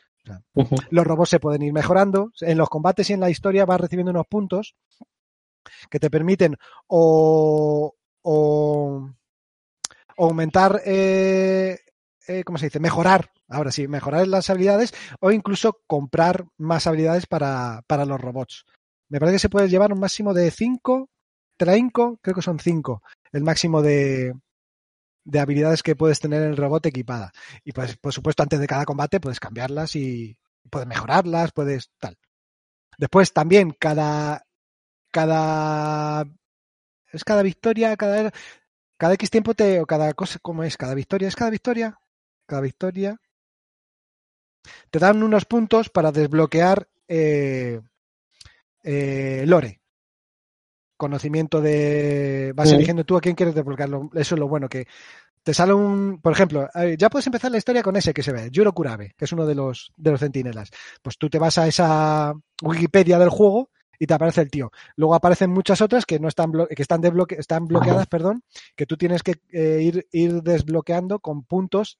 Ujú. 0.54 0.76
Los 0.90 1.06
robots 1.06 1.30
se 1.30 1.40
pueden 1.40 1.62
ir 1.62 1.72
mejorando, 1.72 2.30
en 2.40 2.56
los 2.58 2.68
combates 2.68 3.08
y 3.10 3.12
en 3.14 3.20
la 3.20 3.30
historia 3.30 3.64
vas 3.66 3.80
recibiendo 3.80 4.10
unos 4.12 4.26
puntos 4.26 4.74
que 5.90 5.98
te 6.00 6.10
permiten 6.10 6.56
o, 6.86 7.94
o- 8.22 9.10
o 10.16 10.26
aumentar, 10.26 10.80
eh, 10.84 11.78
eh, 12.26 12.44
¿cómo 12.44 12.58
se 12.58 12.66
dice? 12.66 12.80
Mejorar, 12.80 13.30
ahora 13.48 13.70
sí, 13.72 13.88
mejorar 13.88 14.26
las 14.28 14.50
habilidades 14.50 14.92
o 15.20 15.30
incluso 15.30 15.80
comprar 15.86 16.44
más 16.58 16.86
habilidades 16.86 17.26
para, 17.26 17.82
para 17.86 18.04
los 18.04 18.20
robots. 18.20 18.64
Me 19.10 19.18
parece 19.18 19.34
que 19.34 19.40
se 19.40 19.48
puede 19.50 19.68
llevar 19.68 19.92
un 19.92 20.00
máximo 20.00 20.32
de 20.32 20.50
5, 20.50 21.08
5, 21.58 22.18
creo 22.22 22.34
que 22.34 22.42
son 22.42 22.58
5, 22.58 23.02
el 23.32 23.42
máximo 23.42 23.82
de, 23.82 24.32
de 25.24 25.38
habilidades 25.38 25.82
que 25.82 25.96
puedes 25.96 26.20
tener 26.20 26.42
en 26.42 26.50
el 26.50 26.56
robot 26.56 26.86
equipada. 26.86 27.32
Y 27.64 27.72
pues, 27.72 27.96
por 27.96 28.12
supuesto, 28.12 28.42
antes 28.42 28.60
de 28.60 28.66
cada 28.66 28.84
combate 28.84 29.20
puedes 29.20 29.40
cambiarlas 29.40 29.96
y 29.96 30.36
puedes 30.70 30.88
mejorarlas, 30.88 31.52
puedes 31.52 31.90
tal. 31.98 32.16
Después 32.98 33.32
también 33.32 33.74
cada, 33.78 34.44
cada, 35.10 36.24
es 37.12 37.24
cada 37.24 37.42
victoria, 37.42 37.96
cada, 37.96 38.32
cada 38.96 39.14
X 39.14 39.30
tiempo 39.30 39.54
te, 39.54 39.80
o 39.80 39.86
cada 39.86 40.12
cosa, 40.14 40.38
¿cómo 40.40 40.64
es? 40.64 40.76
Cada 40.76 40.94
victoria, 40.94 41.28
¿es 41.28 41.36
cada 41.36 41.50
victoria? 41.50 41.98
Cada 42.46 42.62
victoria. 42.62 43.16
Te 44.90 44.98
dan 44.98 45.22
unos 45.22 45.46
puntos 45.46 45.88
para 45.88 46.12
desbloquear 46.12 46.88
eh, 47.08 47.80
eh, 48.82 49.44
lore. 49.46 49.80
conocimiento 50.96 51.62
de... 51.62 52.52
Vas 52.54 52.70
eligiendo 52.72 53.04
tú 53.04 53.16
a 53.16 53.20
quién 53.22 53.34
quieres 53.34 53.54
desbloquearlo. 53.54 54.10
Eso 54.14 54.34
es 54.34 54.38
lo 54.38 54.48
bueno, 54.48 54.68
que 54.68 54.86
te 55.42 55.54
sale 55.54 55.72
un... 55.72 56.20
Por 56.20 56.32
ejemplo, 56.32 56.68
ya 56.98 57.08
puedes 57.08 57.26
empezar 57.26 57.50
la 57.50 57.56
historia 57.56 57.82
con 57.82 57.96
ese 57.96 58.12
que 58.12 58.22
se 58.22 58.32
ve, 58.32 58.50
Yuro 58.50 58.74
Kurabe, 58.74 59.14
que 59.16 59.24
es 59.24 59.32
uno 59.32 59.46
de 59.46 59.54
los, 59.54 59.92
de 59.96 60.10
los 60.10 60.20
centinelas. 60.20 60.70
Pues 61.00 61.16
tú 61.16 61.30
te 61.30 61.38
vas 61.38 61.56
a 61.56 61.66
esa 61.66 62.34
Wikipedia 62.62 63.18
del 63.18 63.30
juego 63.30 63.70
y 63.98 64.06
te 64.06 64.12
aparece 64.12 64.42
el 64.42 64.50
tío. 64.50 64.70
Luego 64.96 65.14
aparecen 65.14 65.50
muchas 65.50 65.80
otras 65.80 66.04
que 66.04 66.18
no 66.18 66.28
están 66.28 66.52
que 66.52 66.82
están, 66.82 67.00
desbloque- 67.02 67.38
están 67.38 67.66
bloqueadas, 67.66 68.06
perdón, 68.06 68.42
que 68.76 68.84
tú 68.84 68.96
tienes 68.98 69.22
que 69.22 69.40
eh, 69.52 69.80
ir, 69.82 70.06
ir 70.12 70.42
desbloqueando 70.42 71.20
con 71.20 71.44
puntos 71.44 71.98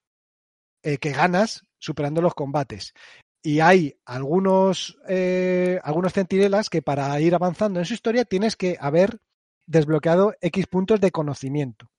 eh, 0.83 0.99
que 0.99 1.13
ganas 1.13 1.63
superando 1.79 2.21
los 2.21 2.35
combates. 2.35 2.93
Y 3.43 3.61
hay 3.61 3.97
algunos, 4.05 4.99
eh, 5.09 5.81
algunos 5.83 6.13
centinelas 6.13 6.69
que 6.69 6.83
para 6.83 7.19
ir 7.21 7.35
avanzando 7.35 7.79
en 7.79 7.87
su 7.87 7.95
historia 7.95 8.25
tienes 8.25 8.55
que 8.57 8.77
haber 8.81 9.19
desbloqueado 9.67 10.35
X 10.41 10.67
puntos 10.67 11.01
de 11.01 11.11
conocimiento. 11.11 11.91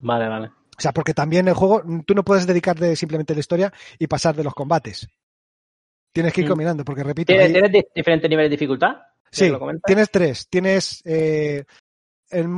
Vale, 0.00 0.28
vale. 0.28 0.46
O 0.76 0.80
sea, 0.80 0.92
porque 0.92 1.14
también 1.14 1.46
el 1.46 1.54
juego, 1.54 1.82
tú 2.04 2.14
no 2.14 2.24
puedes 2.24 2.46
dedicarte 2.46 2.96
simplemente 2.96 3.32
a 3.32 3.36
la 3.36 3.40
historia 3.40 3.72
y 3.98 4.08
pasar 4.08 4.34
de 4.34 4.42
los 4.42 4.54
combates. 4.54 5.08
Tienes 6.12 6.32
que 6.32 6.40
ir 6.40 6.46
Mm. 6.46 6.50
combinando, 6.50 6.84
porque 6.84 7.04
repito, 7.04 7.28
¿Tienes, 7.32 7.46
hay- 7.46 7.52
tienes 7.52 7.72
di- 7.72 7.86
diferentes 7.94 8.28
niveles 8.30 8.50
de 8.50 8.56
dificultad? 8.56 8.96
Sí, 9.30 9.52
tienes 9.86 10.10
tres. 10.10 10.48
Tienes. 10.48 11.02
eh, 11.04 11.64
el 12.30 12.48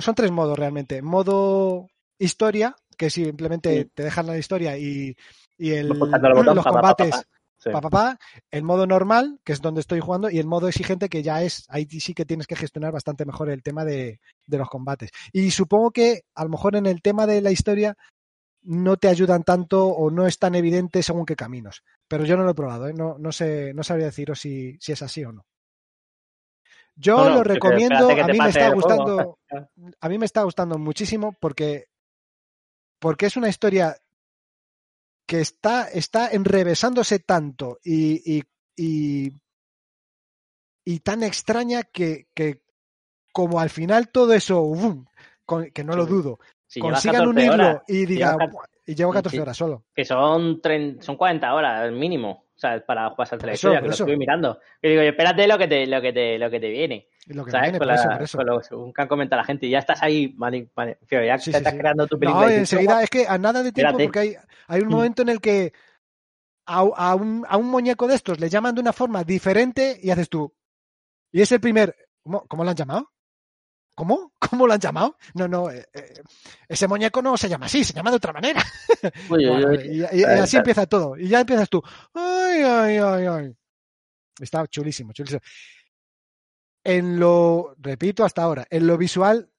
son 0.00 0.14
tres 0.14 0.30
modos 0.30 0.58
realmente. 0.58 1.02
Modo 1.02 1.88
historia, 2.18 2.74
que 2.96 3.10
simplemente 3.10 3.82
Sí. 3.82 3.90
te 3.94 4.02
dejan 4.04 4.26
la 4.26 4.38
historia 4.38 4.78
y, 4.78 5.14
y 5.58 5.70
el, 5.72 5.88
botón, 5.88 6.54
los 6.56 6.64
pa, 6.64 6.70
combates. 6.70 7.10
pa, 7.10 7.22
pa. 7.22 7.28
Sí. 7.66 7.72
pa, 7.72 7.80
pa, 7.80 7.90
pa. 7.90 8.18
El 8.50 8.62
modo 8.62 8.86
normal, 8.86 9.40
que 9.44 9.52
es 9.52 9.60
donde 9.60 9.80
estoy 9.80 10.00
jugando, 10.00 10.30
y 10.30 10.38
el 10.38 10.46
modo 10.46 10.68
exigente, 10.68 11.08
que 11.08 11.22
ya 11.22 11.42
es. 11.42 11.64
Ahí 11.68 11.86
sí 12.00 12.14
que 12.14 12.24
tienes 12.24 12.46
que 12.46 12.56
gestionar 12.56 12.92
bastante 12.92 13.24
mejor 13.26 13.50
el 13.50 13.62
tema 13.62 13.84
de, 13.84 14.20
de 14.46 14.58
los 14.58 14.68
combates. 14.68 15.10
Y 15.32 15.50
supongo 15.50 15.90
que 15.90 16.22
a 16.34 16.44
lo 16.44 16.50
mejor 16.50 16.76
en 16.76 16.86
el 16.86 17.02
tema 17.02 17.26
de 17.26 17.40
la 17.42 17.50
historia 17.50 17.96
no 18.62 18.96
te 18.96 19.08
ayudan 19.08 19.44
tanto 19.44 19.86
o 19.88 20.10
no 20.10 20.26
es 20.26 20.38
tan 20.38 20.54
evidente 20.54 21.02
según 21.02 21.24
qué 21.26 21.36
caminos. 21.36 21.82
Pero 22.08 22.24
yo 22.24 22.36
no 22.36 22.44
lo 22.44 22.50
he 22.50 22.54
probado, 22.54 22.88
¿eh? 22.88 22.94
no, 22.94 23.16
no 23.18 23.32
sé, 23.32 23.72
no 23.74 23.82
sabría 23.84 24.06
deciros 24.06 24.40
si, 24.40 24.76
si 24.80 24.92
es 24.92 25.02
así 25.02 25.24
o 25.24 25.32
no. 25.32 25.44
Yo 26.96 27.16
No, 27.18 27.30
no, 27.30 27.36
lo 27.36 27.44
recomiendo, 27.44 28.08
a 28.10 28.26
mí 28.28 28.38
me 28.38 28.48
está 28.48 28.70
juego. 28.70 28.74
gustando, 28.74 29.38
a 30.00 30.08
mí 30.08 30.18
me 30.18 30.26
está 30.26 30.42
gustando 30.42 30.78
muchísimo 30.78 31.34
porque, 31.40 31.86
porque 32.98 33.26
es 33.26 33.36
una 33.36 33.48
historia 33.48 33.96
que 35.26 35.40
está, 35.40 35.88
está 35.88 36.28
enrevesándose 36.30 37.18
tanto 37.18 37.78
y, 37.82 38.38
y, 38.38 38.42
y, 38.76 39.32
y 40.84 41.00
tan 41.00 41.22
extraña 41.22 41.82
que, 41.82 42.28
que 42.34 42.62
como 43.32 43.60
al 43.60 43.70
final 43.70 44.08
todo 44.10 44.32
eso, 44.32 44.62
¡bum! 44.62 45.04
con- 45.44 45.70
que 45.70 45.84
no 45.84 45.94
lo 45.96 46.06
dudo, 46.06 46.38
Si 46.66 46.80
consigan 46.80 47.24
14 47.24 47.30
unirlo 47.30 47.54
horas, 47.64 47.82
y 47.88 48.06
digan, 48.06 48.36
y 48.86 48.94
llevo 48.94 49.12
14 49.12 49.36
Sí. 49.36 49.40
horas 49.40 49.56
solo. 49.56 49.84
que 49.94 50.04
son, 50.04 50.60
tren- 50.62 51.00
son 51.02 51.16
40 51.16 51.52
horas 51.54 51.92
mínimo. 51.92 52.45
O 52.56 52.58
sea, 52.58 52.84
para 52.86 53.14
Por 53.14 53.28
la 53.28 53.36
eso, 53.36 53.52
historia, 53.52 53.80
que 53.80 53.86
lo 53.88 53.92
estoy 53.92 54.16
mirando. 54.16 54.58
Y 54.80 54.88
digo, 54.88 55.02
espérate 55.02 55.46
lo 55.46 55.58
que 55.58 55.68
te, 55.68 55.86
lo 55.86 56.00
que 56.00 56.12
te, 56.14 56.38
lo 56.38 56.50
que 56.50 56.58
te 56.58 56.70
viene. 56.70 57.06
Lo 57.26 57.44
que 57.44 57.50
¿Sabes? 57.50 57.64
viene, 57.72 57.78
con, 57.78 57.86
la- 57.88 58.14
por 58.14 58.22
eso. 58.22 58.38
con 58.38 58.46
lo 58.46 58.62
según 58.62 58.92
que 58.94 59.02
han 59.02 59.08
comentado 59.08 59.40
la 59.42 59.46
gente. 59.46 59.66
Y 59.66 59.70
ya 59.70 59.78
estás 59.80 60.02
ahí, 60.02 60.34
mani- 60.38 60.70
mani- 60.74 60.96
fío, 61.06 61.22
ya 61.22 61.36
Sí, 61.38 61.50
te 61.50 61.50
sí, 61.52 61.56
estás 61.58 61.72
sí. 61.74 61.78
creando 61.78 62.06
tu 62.06 62.18
película. 62.18 62.46
No, 62.46 62.50
enseguida 62.52 63.02
es 63.02 63.10
que 63.10 63.26
a 63.28 63.36
nada 63.36 63.62
de 63.62 63.72
tiempo, 63.72 63.98
Espérate. 63.98 64.04
porque 64.04 64.18
hay, 64.20 64.36
hay 64.68 64.80
un 64.80 64.88
Mm. 64.88 64.92
momento 64.92 65.22
en 65.22 65.28
el 65.28 65.40
que 65.40 65.72
a, 66.66 66.78
a 66.78 67.14
un, 67.14 67.44
a 67.46 67.56
un 67.58 67.66
muñeco 67.66 68.06
de 68.08 68.14
estos 68.14 68.40
le 68.40 68.48
llaman 68.48 68.74
de 68.74 68.80
una 68.80 68.92
forma 68.94 69.22
diferente 69.22 69.98
y 70.02 70.10
haces 70.10 70.28
tú. 70.30 70.54
Y 71.32 71.42
es 71.42 71.52
el 71.52 71.60
primer. 71.60 71.94
¿Cómo, 72.22 72.46
cómo 72.46 72.64
lo 72.64 72.70
han 72.70 72.76
llamado? 72.76 73.12
¿Cómo? 73.96 74.34
¿Cómo 74.38 74.66
lo 74.66 74.74
han 74.74 74.78
llamado? 74.80 75.16
No, 75.34 75.48
no, 75.48 75.70
eh, 75.70 75.88
eh, 75.94 76.22
ese 76.68 76.86
muñeco 76.86 77.22
no 77.22 77.34
se 77.38 77.48
llama 77.48 77.64
así, 77.66 77.82
se 77.82 77.94
llama 77.94 78.10
de 78.10 78.16
otra 78.16 78.32
manera. 78.32 78.62
Y, 79.30 79.42
y- 79.42 80.06
y 80.12 80.22
Vale, 80.22 80.40
así 80.40 80.56
empieza 80.58 80.86
todo. 80.86 81.16
Y 81.16 81.28
ya 81.28 81.40
empiezas 81.40 81.68
tú. 81.70 81.82
Ay, 82.14 82.62
ay, 82.62 82.96
ay, 82.98 83.26
ay. 83.26 83.56
Está 84.38 84.66
chulísimo, 84.66 85.12
chulísimo. 85.12 85.40
En 86.84 87.18
lo, 87.18 87.74
repito 87.78 88.22
hasta 88.24 88.42
ahora, 88.42 88.66
en 88.68 88.86
lo 88.86 88.98
visual 88.98 89.50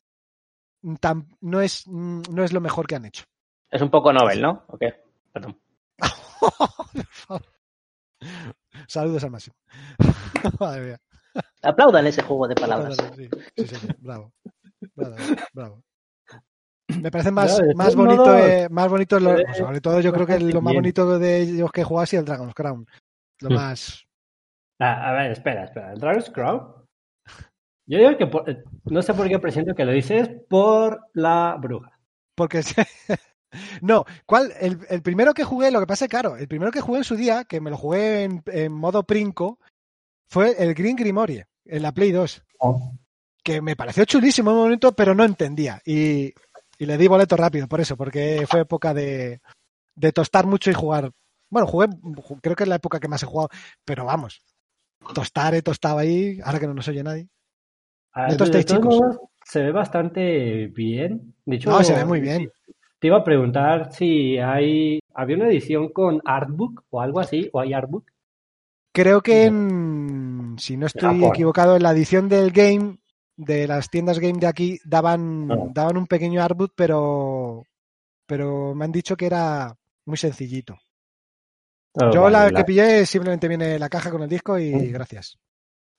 mm, 0.84 0.96
no, 1.42 1.62
es, 1.62 1.88
mm, 1.88 2.22
no 2.32 2.44
es 2.44 2.54
lo 2.54 2.62
mejor 2.62 2.86
que 2.88 2.96
han 2.96 3.06
hecho. 3.06 3.24
Es 3.72 3.82
un 3.82 3.90
poco 3.90 4.14
novel, 4.14 4.40
¿no? 4.42 4.66
¿O 4.68 4.78
qué? 4.78 5.04
Perdón. 5.34 5.60
Saludos 8.88 9.24
al 9.24 9.32
máximo. 9.32 9.56
Madre 10.60 10.82
mía. 10.86 11.02
Aplaudan 11.64 12.08
ese 12.08 12.22
juego 12.22 12.48
de 12.48 12.56
palabras. 12.56 12.98
Sí, 13.16 13.30
sí, 13.56 13.66
sí, 13.68 13.76
sí, 13.76 13.88
bravo. 14.00 14.32
Bravo, 14.96 15.16
bravo. 15.54 15.84
Me 17.02 17.12
parecen 17.12 17.34
más, 17.34 17.60
más 17.76 17.96
bonito, 17.96 18.38
eh, 18.38 18.68
más 18.70 18.90
bonito 18.90 19.20
lo- 19.20 19.32
puede- 19.34 19.54
sobre 19.56 19.82
todo 19.82 20.00
yo 20.00 20.14
creo 20.14 20.26
que 20.26 20.40
lo 20.40 20.62
más 20.62 20.74
bonito 20.74 21.20
de 21.20 21.42
ellos 21.42 21.72
que 21.72 21.82
he 21.82 21.84
jugado 21.84 22.04
ha 22.04 22.08
sido 22.08 22.22
el 22.22 22.26
Dragon's 22.26 22.54
Crown. 22.54 22.86
Lo 23.42 23.50
más 23.50 24.04
Ah, 24.80 25.10
a 25.10 25.14
ver, 25.14 25.32
espera, 25.32 25.64
espera. 25.64 25.92
¿El 25.94 26.00
Dragon's 26.00 26.30
Crown? 26.30 26.86
Yo 27.88 27.98
digo 28.00 28.18
que 28.18 28.28
por- 28.28 28.50
eh, 28.50 28.64
no 28.86 29.02
sé 29.02 29.14
por 29.14 29.28
qué 29.28 29.40
presiento 29.40 29.74
que 29.74 29.86
lo 29.86 29.92
dices 29.92 30.30
por 30.50 31.02
la 31.14 31.58
bruja. 31.60 31.98
Porque 32.36 32.62
no, 33.82 34.06
¿cuál? 34.26 34.54
El, 34.60 34.80
el 34.90 35.02
primero 35.02 35.34
que 35.34 35.44
jugué, 35.44 35.72
lo 35.72 35.80
que 35.80 35.88
pasa 35.88 36.06
es 36.06 36.10
claro, 36.12 36.36
el 36.38 36.48
primero 36.48 36.72
que 36.72 36.82
jugué 36.82 37.00
en 37.00 37.04
su 37.04 37.16
día, 37.16 37.44
que 37.46 37.60
me 37.60 37.70
lo 37.72 37.78
jugué 37.78 38.24
en, 38.24 38.44
en 38.48 38.72
modo 38.72 39.04
Princo, 39.04 39.60
fue 40.30 40.56
el 40.64 40.74
Green 40.74 40.96
Grimoire, 40.96 41.46
en 41.66 41.82
la 41.82 41.92
Play 41.92 42.12
2, 42.12 42.44
que 43.44 43.62
me 43.62 43.76
pareció 43.76 44.06
chulísimo 44.06 44.52
en 44.52 44.58
un 44.58 44.64
momento, 44.64 44.92
pero 44.92 45.16
no 45.16 45.24
entendía. 45.24 45.82
Y, 45.86 46.34
y 46.78 46.86
le 46.86 46.98
di 46.98 47.08
boleto 47.08 47.36
rápido 47.38 47.68
por 47.68 47.80
eso, 47.82 47.96
porque 47.96 48.46
fue 48.48 48.62
época 48.62 48.94
de, 48.94 49.40
de 49.96 50.12
tostar 50.12 50.46
mucho 50.46 50.70
y 50.70 50.74
jugar. 50.74 51.12
Bueno, 51.50 51.68
jugué, 51.68 51.88
ju- 51.88 52.40
creo 52.42 52.56
que 52.56 52.64
es 52.64 52.70
la 52.70 52.76
época 52.76 53.00
que 53.00 53.08
más 53.08 53.24
he 53.24 53.26
jugado, 53.26 53.50
pero 53.86 54.06
vamos, 54.06 54.42
tostar, 55.14 55.56
he 55.56 55.62
tostado 55.62 55.98
ahí, 55.98 56.40
ahora 56.44 56.60
que 56.60 56.68
no 56.68 56.74
nos 56.74 56.88
oye 56.88 57.04
nadie. 57.04 57.28
De 58.30 58.66
chicos. 58.66 59.00
modos, 59.00 59.18
se 59.46 59.62
ve 59.62 59.72
bastante 59.72 60.68
bien. 60.68 61.36
De 61.46 61.56
hecho, 61.56 61.70
No, 61.70 61.84
se 61.84 61.94
ve 61.94 62.04
muy 62.04 62.20
bien. 62.20 62.50
Te 63.00 63.08
iba 63.08 63.18
a 63.18 63.24
preguntar 63.24 63.94
si 63.94 64.40
hay. 64.40 65.00
¿Había 65.14 65.36
una 65.38 65.48
edición 65.48 65.90
con 65.90 66.20
artbook 66.26 66.84
o 66.90 67.00
algo 67.00 67.20
así? 67.20 67.48
¿O 67.54 67.60
hay 67.60 67.74
artbook? 67.74 68.12
Creo 68.98 69.22
que 69.22 69.46
en, 69.46 70.56
si 70.58 70.76
no 70.76 70.88
estoy 70.88 71.24
equivocado, 71.24 71.76
en 71.76 71.84
la 71.84 71.92
edición 71.92 72.28
del 72.28 72.52
game, 72.52 72.98
de 73.36 73.68
las 73.68 73.92
tiendas 73.92 74.18
game 74.18 74.40
de 74.40 74.48
aquí, 74.48 74.80
daban, 74.86 75.52
Ah. 75.52 75.56
daban 75.72 75.98
un 75.98 76.08
pequeño 76.08 76.42
artbook, 76.42 76.72
pero, 76.76 77.64
pero 78.26 78.74
me 78.74 78.86
han 78.86 78.92
dicho 78.92 79.16
que 79.16 79.28
era 79.28 79.76
muy 80.06 80.18
sencillito. 80.18 80.76
Ah, 82.00 82.10
Yo 82.12 82.24
vale, 82.24 82.38
la 82.38 82.50
la- 82.50 82.58
que 82.58 82.64
pillé 82.66 83.06
simplemente 83.06 83.48
viene 83.48 83.78
la 83.78 83.88
caja 83.90 84.10
con 84.10 84.24
el 84.24 84.30
disco 84.30 84.58
y 84.58 84.72
Mm. 84.74 84.92
gracias. 84.94 85.38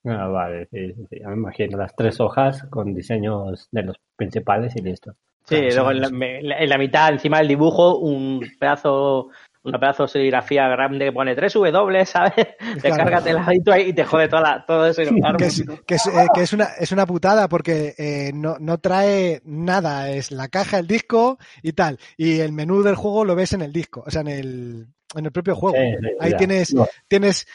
Ah, 0.05 0.27
vale, 0.27 0.67
sí, 0.73 0.93
sí, 0.95 1.07
sí. 1.09 1.19
Ya 1.21 1.29
me 1.29 1.35
imagino 1.35 1.79
las 1.79 1.95
tres 1.95 2.19
hojas 2.21 2.65
con 2.71 2.95
diseños 2.95 3.69
de 3.71 3.83
los 3.85 3.97
principales 4.17 4.75
y 4.77 4.81
listo. 4.83 5.13
Sí, 5.45 5.55
Claro, 5.57 5.71
sí, 5.71 5.77
luego 5.77 5.91
en 5.93 6.01
la, 6.01 6.11
me- 6.11 6.39
en 6.41 6.69
la 6.69 6.79
mitad, 6.79 7.13
encima 7.13 7.39
del 7.39 7.49
dibujo, 7.49 7.99
un 7.99 8.41
pedazo, 8.59 9.29
una 9.69 9.79
pedazo 9.79 10.05
de 10.05 10.09
serigrafía 10.09 10.69
grande 10.69 11.07
que 11.07 11.13
pone 11.13 11.37
3W, 11.37 12.05
¿sabes? 12.05 12.35
Te 12.83 12.91
Claro. 12.91 13.27
el 13.27 13.35
ladito 13.37 13.73
ahí 13.73 13.89
y 13.89 13.93
te 13.93 14.05
jode 14.05 14.29
toda 14.29 14.43
la, 14.43 14.67
todo 14.67 14.87
eso. 14.87 15.03
Que 15.39 15.47
es, 15.47 15.65
que 15.87 15.95
es, 15.97 16.07
eh, 16.07 16.27
que 16.35 16.43
es 16.43 16.53
una, 16.53 16.65
es 16.79 16.93
una 16.93 17.07
putada 17.07 17.49
porque 17.49 17.95
eh, 17.99 18.31
no, 18.35 18.57
no 18.59 18.79
trae 18.79 19.41
nada, 19.45 20.11
es 20.11 20.31
la 20.31 20.49
caja, 20.49 20.79
el 20.79 20.87
disco 20.87 21.39
y 21.63 21.73
tal. 21.73 21.99
Y 22.17 22.41
el 22.41 22.53
menú 22.53 22.83
del 22.83 22.95
juego 22.97 23.25
lo 23.25 23.35
ves 23.35 23.53
en 23.53 23.63
el 23.63 23.73
disco, 23.73 24.03
o 24.07 24.11
sea, 24.11 24.23
en 24.23 24.29
el, 24.29 24.87
en 25.15 25.25
el 25.25 25.33
propio 25.33 25.55
juego. 25.57 25.77
Sí, 25.77 25.97
sí, 26.01 26.09
Ahí 26.21 26.31
ya. 26.33 26.37
tienes, 26.37 26.75
No, 26.75 26.87
tienes 27.09 27.47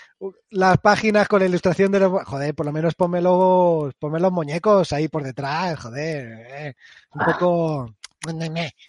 las 0.50 0.78
páginas 0.80 1.28
con 1.28 1.40
la 1.40 1.46
ilustración 1.48 1.92
de 1.92 2.00
los... 2.00 2.24
Joder, 2.24 2.54
por 2.56 2.66
lo 2.66 2.72
menos 2.72 2.96
ponme 2.96 3.22
los, 3.22 3.94
ponme 3.96 4.20
los 4.20 4.32
muñecos 4.32 4.92
ahí 4.94 5.08
por 5.08 5.24
detrás, 5.24 5.80
joder. 5.80 6.26
eh, 6.50 6.74
un 7.14 7.26
poco... 7.26 7.96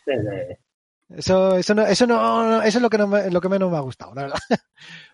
sí, 0.05 0.13
sí. 0.13 0.57
Eso, 1.11 1.57
eso, 1.57 1.75
no, 1.75 1.83
eso, 1.83 2.07
no, 2.07 2.63
eso 2.63 2.79
es 2.79 2.83
lo 2.83 2.89
que, 2.91 2.99
no 2.99 3.07
me- 3.07 3.31
lo 3.31 3.41
que 3.41 3.49
menos 3.49 3.71
me 3.71 3.77
ha 3.77 3.81
gustado, 3.81 4.15
la 4.15 4.23
verdad. 4.23 4.39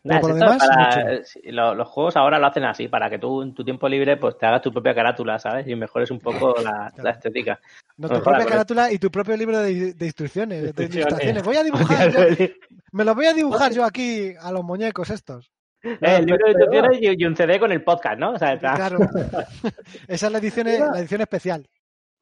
Nah, 0.03 0.19
por 0.19 0.31
lo 0.31 0.37
demás, 0.37 0.59
para- 0.67 1.21
lo- 1.45 1.75
los 1.75 1.89
juegos 1.89 2.17
ahora 2.17 2.39
lo 2.39 2.47
hacen 2.47 2.65
así, 2.65 2.89
para 2.89 3.11
que 3.11 3.19
tú 3.19 3.43
en 3.43 3.53
tu 3.55 3.63
tiempo 3.65 3.87
libre 3.89 4.17
pues 4.17 4.39
te 4.39 4.47
hagas 4.47 4.63
tu 4.63 4.73
propia 4.73 4.95
carátula, 4.95 5.39
¿sabes? 5.39 5.67
Y 5.69 5.75
mejores 5.77 6.11
un 6.11 6.19
poco 6.21 6.55
la, 6.65 6.91
la 6.97 7.11
estética. 7.11 7.61
No, 7.99 8.09
tu 8.09 8.23
propia 8.23 8.47
carátula 8.47 8.91
y 8.91 8.99
tu 8.99 9.11
propio 9.11 9.37
libro 9.37 9.59
de, 9.59 9.93
de 9.93 10.07
instrucciones, 10.07 10.63
de 10.63 10.69
Instrucciones. 10.85 10.97
ilustraciones. 10.97 11.43
Voy 11.43 11.57
a 11.57 11.63
dibujar, 11.65 12.11
yo- 12.13 12.47
me 12.93 13.05
los 13.05 13.15
voy 13.15 13.27
a 13.27 13.35
dibujar 13.35 13.73
yo 13.73 13.85
aquí 13.85 14.33
a 14.41 14.51
los 14.53 14.65
muñecos 14.65 15.11
estos. 15.11 15.51
Eh, 15.83 15.99
el 16.01 16.25
libro 16.27 16.47
de 16.47 16.53
instrucciones 16.53 16.99
y, 17.03 17.23
y 17.23 17.27
un 17.27 17.37
CD 17.37 17.61
con 17.61 17.73
el 17.73 17.83
podcast, 17.85 18.19
¿no? 18.19 18.33
O 18.33 18.39
sea, 18.39 18.55
está- 18.55 18.75
Claro. 18.75 18.99
Esa 20.09 20.27
es 20.27 20.33
la 20.33 20.39
edición, 20.39 20.67
la 20.67 20.99
edición 20.99 21.21
especial. 21.21 21.69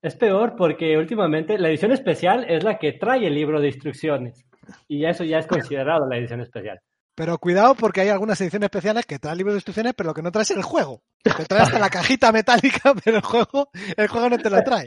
Es 0.02 0.14
peor 0.14 0.54
porque 0.56 0.96
últimamente 0.96 1.58
la 1.58 1.68
edición 1.68 1.92
especial 1.92 2.44
es 2.48 2.62
la 2.62 2.78
que 2.78 2.92
trae 2.92 3.26
el 3.26 3.34
libro 3.34 3.60
de 3.60 3.68
instrucciones. 3.68 4.44
Y 4.86 5.04
eso 5.04 5.24
ya 5.24 5.38
es 5.38 5.46
considerado 5.46 6.06
la 6.08 6.16
edición 6.18 6.40
especial. 6.40 6.80
Pero 7.16 7.36
cuidado 7.38 7.74
porque 7.74 8.02
hay 8.02 8.10
algunas 8.10 8.40
ediciones 8.40 8.66
especiales 8.66 9.04
que 9.04 9.18
traen 9.18 9.38
libros 9.38 9.54
de 9.54 9.58
instrucciones, 9.58 9.94
pero 9.96 10.10
lo 10.10 10.14
que 10.14 10.22
no 10.22 10.30
trae 10.30 10.42
es 10.44 10.52
el 10.52 10.62
juego. 10.62 11.02
Te 11.24 11.32
trae 11.46 11.62
hasta 11.62 11.80
la 11.80 11.90
cajita 11.90 12.30
metálica, 12.30 12.94
pero 13.04 13.16
el 13.16 13.22
juego, 13.24 13.70
el 13.96 14.06
juego 14.06 14.30
no 14.30 14.38
te 14.38 14.50
lo 14.50 14.62
trae. 14.62 14.86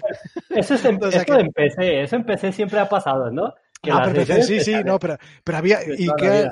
Eso 0.49 0.75
es 0.75 0.85
en, 0.85 1.03
O 1.03 1.11
sea 1.11 1.21
esto 1.21 1.35
que- 1.35 1.41
en 1.41 1.51
PC, 1.51 2.01
eso 2.03 2.15
en 2.15 2.23
PC 2.23 2.53
siempre 2.53 2.79
ha 2.79 2.87
pasado, 2.87 3.29
¿no? 3.31 3.53
Que 3.81 3.91
Ah, 3.91 4.09
pero 4.13 4.43
sí, 4.43 4.61
sí, 4.61 4.75
no, 4.85 4.97
pero, 4.99 5.17
pero 5.43 5.57
había. 5.57 5.79
de 5.79 5.95
¿Y 5.97 6.05
toda 6.05 6.17
la 6.17 6.23
qué, 6.23 6.49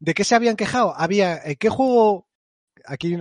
de 0.00 0.14
qué 0.14 0.24
se 0.24 0.34
habían 0.34 0.56
quejado? 0.56 0.92
Había. 0.96 1.36
eh, 1.46 1.56
¿Qué 1.56 1.68
juego. 1.70 2.26
Aquí. 2.84 3.16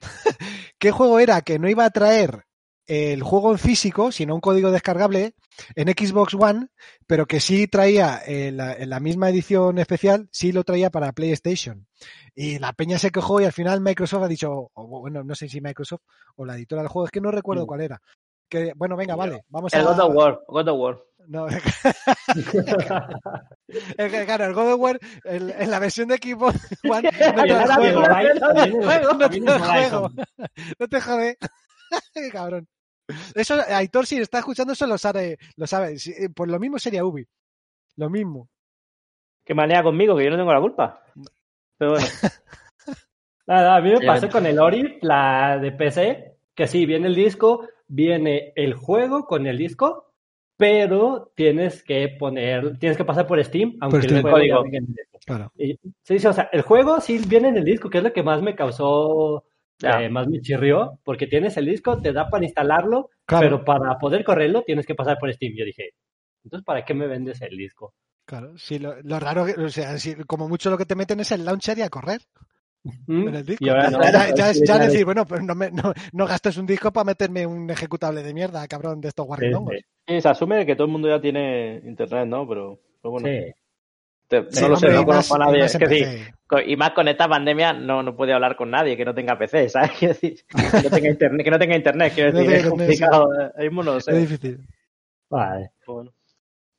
¿Qué 0.78 0.90
juego 0.90 1.18
era 1.18 1.40
que 1.42 1.58
no 1.58 1.68
iba 1.68 1.84
a 1.86 1.90
traer 1.90 2.44
el 2.86 3.22
juego 3.22 3.52
en 3.52 3.58
físico, 3.58 4.12
sino 4.12 4.34
un 4.34 4.40
código 4.40 4.70
descargable 4.70 5.34
en 5.74 5.88
Xbox 5.88 6.34
One, 6.34 6.68
pero 7.06 7.26
que 7.26 7.40
sí 7.40 7.66
traía 7.66 8.20
en 8.26 8.56
la, 8.58 8.74
en 8.74 8.90
la 8.90 9.00
misma 9.00 9.30
edición 9.30 9.78
especial, 9.78 10.28
sí 10.32 10.52
lo 10.52 10.64
traía 10.64 10.90
para 10.90 11.12
PlayStation? 11.12 11.86
Y 12.34 12.58
la 12.58 12.72
peña 12.72 12.98
se 12.98 13.10
quejó 13.10 13.40
y 13.40 13.44
al 13.44 13.52
final 13.52 13.80
Microsoft 13.80 14.24
ha 14.24 14.28
dicho, 14.28 14.70
o 14.72 14.86
bueno, 15.00 15.22
no 15.24 15.34
sé 15.34 15.48
si 15.48 15.60
Microsoft 15.60 16.02
o 16.36 16.44
la 16.44 16.56
editora 16.56 16.82
del 16.82 16.88
juego, 16.90 17.06
es 17.06 17.12
que 17.12 17.20
no 17.20 17.30
recuerdo 17.30 17.62
Mm. 17.64 17.66
cuál 17.66 17.80
era. 17.80 18.00
Que, 18.48 18.72
bueno, 18.76 18.96
venga, 18.96 19.16
vale, 19.16 19.44
vamos 19.48 19.72
El 19.72 19.80
a... 19.80 19.84
God 19.84 20.00
of 20.00 20.14
War, 20.14 20.40
God 20.48 20.68
of 20.68 20.78
War. 20.78 21.02
No, 21.26 21.46
es 21.48 21.62
que, 24.12 24.24
claro, 24.26 24.44
el 24.44 24.52
God 24.54 24.72
of 24.74 24.80
War 24.80 24.98
el- 25.24 25.50
en 25.50 25.70
la 25.70 25.78
versión 25.78 26.08
de 26.08 26.16
Xbox 26.16 26.56
One 26.84 27.10
no 27.36 29.18
te 29.18 29.26
el- 29.36 29.44
No 30.78 30.88
te 30.88 31.00
jode. 31.00 31.38
Qué 32.12 32.30
cabrón. 32.30 32.68
Eso, 33.34 33.56
Aitor, 33.68 34.06
si 34.06 34.16
está 34.18 34.38
escuchando, 34.38 34.72
eso 34.72 34.86
lo 34.86 34.96
sabe. 34.98 35.38
Lo 35.56 35.66
sabe. 35.66 35.98
Si- 35.98 36.12
eh, 36.12 36.28
Pues 36.34 36.50
lo 36.50 36.58
mismo 36.58 36.78
sería 36.78 37.04
Ubi. 37.04 37.26
Lo 37.96 38.08
mismo. 38.10 38.48
Qué 39.44 39.54
manera 39.54 39.82
conmigo, 39.82 40.16
que 40.16 40.24
yo 40.24 40.30
no 40.30 40.36
tengo 40.36 40.52
la 40.52 40.60
culpa. 40.60 41.02
Pero 41.76 41.92
bueno, 41.92 42.06
Nada, 43.46 43.76
a 43.76 43.80
mí 43.82 43.90
me 43.92 44.06
pasó 44.06 44.28
con 44.30 44.46
el 44.46 44.58
Ori, 44.58 44.98
la 45.02 45.58
de 45.58 45.70
PC, 45.72 46.36
que 46.54 46.66
sí, 46.66 46.86
viene 46.86 47.08
el 47.08 47.14
disco, 47.14 47.68
viene 47.86 48.52
el 48.56 48.72
juego 48.74 49.26
con 49.26 49.46
el 49.46 49.58
disco, 49.58 50.12
pero 50.56 51.30
tienes 51.34 51.82
que 51.82 52.08
poner, 52.18 52.78
tienes 52.78 52.96
que 52.96 53.04
pasar 53.04 53.26
por 53.26 53.42
Steam, 53.44 53.76
aunque 53.82 54.02
Steam. 54.02 54.24
el 54.26 54.32
Código. 54.32 54.62
venga 54.62 54.78
en 54.78 54.84
el 54.84 54.94
disco. 54.94 55.18
Claro. 55.26 55.52
Y- 55.58 55.74
sí, 56.02 56.18
sí, 56.18 56.26
o 56.26 56.32
sea, 56.32 56.48
el 56.52 56.62
juego 56.62 57.00
sí 57.02 57.18
viene 57.28 57.48
en 57.48 57.58
el 57.58 57.64
disco, 57.64 57.90
que 57.90 57.98
es 57.98 58.04
lo 58.04 58.12
que 58.14 58.22
más 58.22 58.40
me 58.40 58.54
causó, 58.54 59.44
Eh, 59.82 60.08
más 60.08 60.28
me 60.28 60.40
chirrió, 60.40 60.98
porque 61.04 61.26
tienes 61.26 61.56
el 61.56 61.66
disco, 61.66 62.00
te 62.00 62.12
da 62.12 62.28
para 62.30 62.44
instalarlo, 62.44 63.10
Claro. 63.26 63.46
pero 63.46 63.64
para 63.64 63.98
poder 63.98 64.24
correrlo 64.24 64.62
tienes 64.62 64.86
que 64.86 64.94
pasar 64.94 65.18
por 65.18 65.32
Steam. 65.32 65.54
Yo 65.56 65.64
dije, 65.64 65.90
entonces, 66.44 66.64
¿para 66.64 66.84
qué 66.84 66.94
me 66.94 67.06
vendes 67.06 67.40
el 67.42 67.56
disco? 67.56 67.94
Claro. 68.26 68.56
Sí, 68.56 68.78
lo, 68.78 68.94
lo 69.02 69.18
raro, 69.20 69.44
o 69.58 69.68
sea, 69.68 69.98
si- 69.98 70.14
como 70.24 70.48
mucho 70.48 70.70
lo 70.70 70.78
que 70.78 70.86
te 70.86 70.94
meten 70.94 71.20
es 71.20 71.32
el 71.32 71.44
launcher 71.44 71.76
y 71.78 71.82
a 71.82 71.90
correr 71.90 72.22
¿Mm? 73.06 73.28
en 73.28 73.34
el 73.34 73.44
disco. 73.44 73.64
Y 73.64 73.68
ahora 73.68 73.90
no, 73.90 74.02
ya, 74.02 74.10
ya, 74.12 74.24
pues, 74.26 74.34
ya 74.36 74.50
es 74.50 74.58
sí, 74.58 74.60
ya 74.60 74.74
claro. 74.74 74.84
decir, 74.84 75.04
bueno, 75.04 75.26
pues 75.26 75.42
no, 75.42 75.54
me, 75.54 75.70
no, 75.70 75.92
no 76.12 76.26
gastes 76.26 76.56
un 76.56 76.66
disco 76.66 76.92
para 76.92 77.04
meterme 77.04 77.46
un 77.46 77.68
ejecutable 77.70 78.22
de 78.22 78.32
mierda, 78.32 78.66
cabrón, 78.68 79.00
de 79.00 79.08
estos 79.08 79.24
Sí, 79.24 79.28
guarrindongos. 79.28 79.74
sí, 79.76 79.80
sí, 80.06 80.20
se 80.20 80.28
asume 80.28 80.64
que 80.66 80.76
todo 80.76 80.86
el 80.86 80.92
mundo 80.92 81.08
ya 81.08 81.20
tiene 81.20 81.82
internet, 81.84 82.26
¿no? 82.28 82.46
Pero, 82.48 82.78
pero 83.02 83.10
bueno, 83.12 83.28
sí. 83.28 83.52
Sí, 84.50 84.62
no 84.62 84.68
lo 84.68 84.76
sé, 84.76 84.88
no 84.90 85.04
conozco 85.04 85.34
a 85.34 85.38
más- 85.38 85.48
nadie. 85.48 85.62
más 85.62 85.74
Es 85.74 85.78
que 85.78 85.86
sí, 85.88 86.04
y 86.66 86.76
más 86.76 86.90
con 86.92 87.08
esta 87.08 87.28
pandemia 87.28 87.72
no, 87.72 88.02
no 88.02 88.14
puede 88.16 88.32
hablar 88.32 88.54
con 88.56 88.70
nadie 88.70 88.96
que 88.96 89.04
no 89.04 89.14
tenga 89.14 89.38
PC, 89.38 89.68
¿sabes? 89.68 89.90
Quiero 89.98 90.14
decir, 90.14 90.36
que 90.48 90.82
no 90.82 90.90
tenga 90.90 91.08
internet, 91.08 91.44
que 91.44 91.50
no 91.50 91.58
tenga 91.58 91.76
internet, 91.76 92.12
quiero 92.14 92.32
No 92.32 92.38
decir, 92.38 92.52
tenga 92.52 92.58
es 92.60 92.72
internet, 92.72 92.98
complicado. 93.00 93.52
eh, 93.58 93.70
no 93.70 93.82
lo 93.82 93.96
Es 93.98 94.06
difícil. 94.06 94.58
Vale. 95.30 95.70
Bueno. 95.86 96.12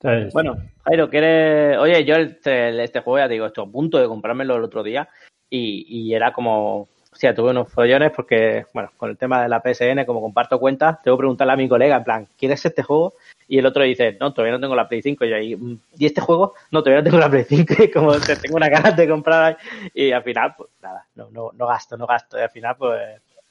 Entonces, 0.00 0.32
Bueno, 0.32 0.56
Jairo, 0.84 1.08
¿quieres...? 1.08 1.78
Oye, 1.78 2.04
yo 2.04 2.16
este, 2.16 2.82
este 2.84 3.00
juego, 3.00 3.18
ya 3.18 3.28
te 3.28 3.32
digo, 3.34 3.46
estoy 3.46 3.66
a 3.66 3.70
punto 3.72 3.98
de 3.98 4.06
comprármelo 4.06 4.56
el 4.56 4.64
otro 4.64 4.82
día 4.82 5.08
y, 5.48 5.86
y 5.88 6.14
era 6.14 6.32
como... 6.32 6.88
O 7.16 7.18
sea, 7.18 7.34
tuve 7.34 7.50
unos 7.50 7.72
follones 7.72 8.12
porque, 8.14 8.66
bueno, 8.74 8.90
con 8.98 9.08
el 9.08 9.16
tema 9.16 9.42
de 9.42 9.48
la 9.48 9.62
PSN, 9.62 10.04
como 10.04 10.20
comparto 10.20 10.60
cuentas, 10.60 11.00
tengo 11.02 11.16
que 11.16 11.22
preguntarle 11.22 11.54
a 11.54 11.56
mi 11.56 11.66
colega, 11.66 11.96
en 11.96 12.04
plan, 12.04 12.28
¿quieres 12.38 12.62
este 12.66 12.82
juego? 12.82 13.14
Y 13.48 13.56
el 13.58 13.64
otro 13.64 13.84
dice, 13.84 14.18
no, 14.20 14.34
todavía 14.34 14.52
no 14.52 14.60
tengo 14.60 14.74
la 14.76 14.86
Play 14.86 15.00
5. 15.00 15.24
Y 15.24 15.30
yo 15.30 15.36
ahí, 15.36 15.56
"Mm, 15.56 15.78
¿y 15.96 16.04
este 16.04 16.20
juego? 16.20 16.52
No, 16.70 16.82
todavía 16.82 17.00
no 17.00 17.04
tengo 17.04 17.18
la 17.18 17.30
Play 17.30 17.44
5. 17.48 17.74
Y 17.84 17.90
como 17.90 18.12
te- 18.20 18.36
tengo 18.36 18.56
una 18.56 18.68
ganas 18.68 18.94
de 18.94 19.08
comprar. 19.08 19.56
Y 19.94 20.12
al 20.12 20.22
final, 20.24 20.54
pues 20.58 20.68
nada, 20.82 21.06
no, 21.14 21.30
no, 21.30 21.50
no 21.54 21.66
gasto, 21.66 21.96
no 21.96 22.06
gasto. 22.06 22.38
Y 22.38 22.42
al 22.42 22.50
final, 22.50 22.76
pues, 22.76 23.00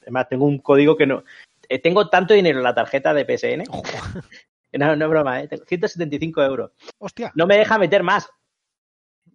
además 0.02 0.28
tengo 0.28 0.44
un 0.44 0.58
código 0.58 0.96
que 0.96 1.06
no... 1.06 1.24
eh, 1.68 1.80
tengo 1.80 2.08
tanto 2.08 2.34
dinero 2.34 2.58
en 2.58 2.64
la 2.64 2.74
tarjeta 2.74 3.12
de 3.12 3.24
PSN. 3.24 3.64
No, 4.72 4.94
no 4.94 5.04
es 5.06 5.10
broma, 5.10 5.40
¿eh? 5.40 5.48
Tengo 5.48 5.64
175 5.64 6.42
euros 6.42 6.70
Hostia. 6.98 7.32
no 7.34 7.46
me 7.46 7.56
deja 7.56 7.78
meter 7.78 8.02
más. 8.02 8.28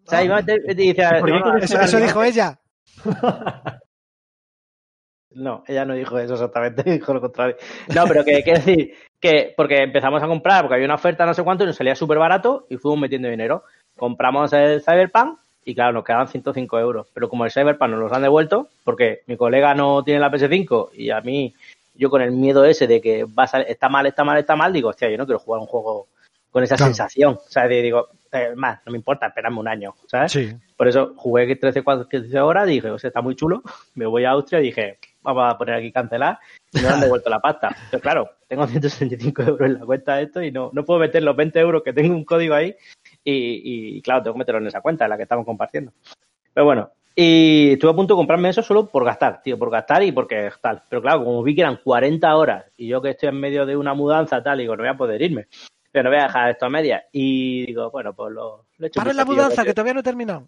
O 0.05 0.09
sea, 0.09 0.23
iba 0.23 0.37
a 0.37 0.41
meter, 0.41 0.61
dice, 0.75 1.03
¿Por 1.19 1.25
qué 1.25 1.31
no, 1.31 1.39
no, 1.39 1.51
quieres 1.53 1.71
Eso, 1.71 1.81
eso 1.81 1.97
dijo 1.99 2.21
ella. 2.23 2.59
no, 5.35 5.63
ella 5.67 5.85
no 5.85 5.93
dijo 5.93 6.17
eso 6.19 6.33
exactamente, 6.33 6.83
dijo 6.89 7.13
lo 7.13 7.21
contrario. 7.21 7.55
No, 7.95 8.05
pero 8.07 8.23
que 8.23 8.43
quiero 8.43 8.59
decir 8.59 8.93
que 9.19 9.53
porque 9.55 9.83
empezamos 9.83 10.21
a 10.23 10.27
comprar, 10.27 10.61
porque 10.61 10.75
había 10.75 10.85
una 10.85 10.95
oferta 10.95 11.25
no 11.25 11.33
sé 11.33 11.43
cuánto 11.43 11.63
y 11.63 11.67
nos 11.67 11.75
salía 11.75 11.95
súper 11.95 12.17
barato 12.17 12.65
y 12.69 12.77
fuimos 12.77 12.99
metiendo 12.99 13.29
dinero. 13.29 13.63
Compramos 13.97 14.51
el 14.53 14.81
Cyberpunk 14.81 15.37
y 15.63 15.75
claro, 15.75 15.93
nos 15.93 16.03
quedaban 16.03 16.27
105 16.27 16.79
euros. 16.79 17.07
Pero 17.13 17.29
como 17.29 17.45
el 17.45 17.51
Cyberpunk 17.51 17.91
nos 17.91 17.99
los 17.99 18.11
han 18.13 18.23
devuelto, 18.23 18.69
porque 18.83 19.21
mi 19.27 19.37
colega 19.37 19.75
no 19.75 20.03
tiene 20.03 20.19
la 20.19 20.31
PS5 20.31 20.89
y 20.93 21.11
a 21.11 21.21
mí, 21.21 21.53
yo 21.93 22.09
con 22.09 22.21
el 22.21 22.31
miedo 22.31 22.65
ese 22.65 22.87
de 22.87 22.99
que 22.99 23.25
va 23.25 23.43
a 23.43 23.47
sal- 23.47 23.65
está 23.67 23.87
mal, 23.89 24.05
está 24.07 24.23
mal, 24.23 24.37
está 24.39 24.55
mal, 24.55 24.73
digo, 24.73 24.89
hostia, 24.89 25.09
yo 25.09 25.17
no 25.17 25.25
quiero 25.25 25.39
jugar 25.39 25.61
un 25.61 25.67
juego 25.67 26.07
con 26.49 26.63
esa 26.63 26.75
Claro. 26.75 26.89
sensación. 26.93 27.33
O 27.35 27.49
sea, 27.49 27.67
digo, 27.67 28.07
eh, 28.31 28.53
más, 28.55 28.79
no 28.85 28.91
me 28.91 28.97
importa, 28.97 29.27
esperarme 29.27 29.59
un 29.59 29.67
año, 29.67 29.93
¿sabes? 30.07 30.31
Sí. 30.31 30.49
Por 30.75 30.87
eso 30.87 31.13
jugué 31.15 31.55
13, 31.55 31.83
15 32.09 32.39
horas, 32.39 32.65
dije, 32.67 32.89
o 32.89 32.97
sea, 32.97 33.09
está 33.09 33.21
muy 33.21 33.35
chulo, 33.35 33.61
me 33.95 34.07
voy 34.07 34.25
a 34.25 34.31
Austria 34.31 34.59
y 34.61 34.63
dije, 34.63 34.97
vamos 35.21 35.53
a 35.53 35.57
poner 35.57 35.75
aquí 35.75 35.91
cancelar 35.91 36.39
y 36.73 36.79
me 36.81 36.87
han 36.87 36.99
devuelto 37.01 37.29
la 37.29 37.39
pasta. 37.39 37.75
Pero 37.89 38.01
claro, 38.01 38.29
tengo 38.47 38.65
165 38.67 39.41
euros 39.43 39.61
en 39.67 39.73
la 39.75 39.85
cuenta 39.85 40.15
de 40.15 40.23
esto 40.23 40.41
y 40.41 40.51
no, 40.51 40.69
no 40.73 40.83
puedo 40.85 40.99
meter 40.99 41.23
los 41.23 41.35
20 41.35 41.59
euros 41.59 41.83
que 41.83 41.93
tengo 41.93 42.13
un 42.15 42.25
código 42.25 42.55
ahí 42.55 42.75
y, 43.23 43.95
y, 43.97 44.01
claro, 44.01 44.23
tengo 44.23 44.33
que 44.35 44.39
meterlo 44.39 44.61
en 44.61 44.67
esa 44.67 44.81
cuenta, 44.81 45.05
en 45.05 45.09
la 45.11 45.17
que 45.17 45.23
estamos 45.23 45.45
compartiendo. 45.45 45.91
Pero 46.53 46.65
bueno, 46.65 46.89
y 47.15 47.73
estuve 47.73 47.91
a 47.91 47.95
punto 47.95 48.13
de 48.13 48.19
comprarme 48.19 48.49
eso 48.49 48.63
solo 48.63 48.87
por 48.87 49.03
gastar, 49.05 49.41
tío, 49.41 49.57
por 49.59 49.69
gastar 49.69 50.01
y 50.03 50.11
porque 50.11 50.49
tal. 50.61 50.81
Pero 50.89 51.01
claro, 51.01 51.23
como 51.23 51.43
vi 51.43 51.53
que 51.55 51.61
eran 51.61 51.79
40 51.83 52.35
horas 52.35 52.65
y 52.77 52.87
yo 52.87 53.01
que 53.01 53.11
estoy 53.11 53.29
en 53.29 53.39
medio 53.39 53.65
de 53.65 53.75
una 53.77 53.93
mudanza 53.93 54.41
tal, 54.41 54.57
digo, 54.59 54.75
no 54.75 54.83
voy 54.83 54.89
a 54.91 54.97
poder 54.97 55.21
irme. 55.21 55.47
Pero 55.91 56.03
no 56.05 56.09
voy 56.11 56.19
a 56.19 56.23
dejar 56.27 56.49
esto 56.51 56.65
a 56.65 56.69
medias. 56.69 57.03
Y 57.11 57.65
digo, 57.65 57.91
bueno, 57.91 58.13
pues 58.13 58.31
lo, 58.33 58.65
lo 58.77 58.85
he 58.85 58.87
hecho. 58.87 58.99
Para 59.01 59.11
la 59.11 59.25
mudanza, 59.25 59.55
porque- 59.57 59.67
que 59.69 59.73
todavía 59.73 59.93
no 59.93 59.99
he 59.99 60.03
terminado. 60.03 60.47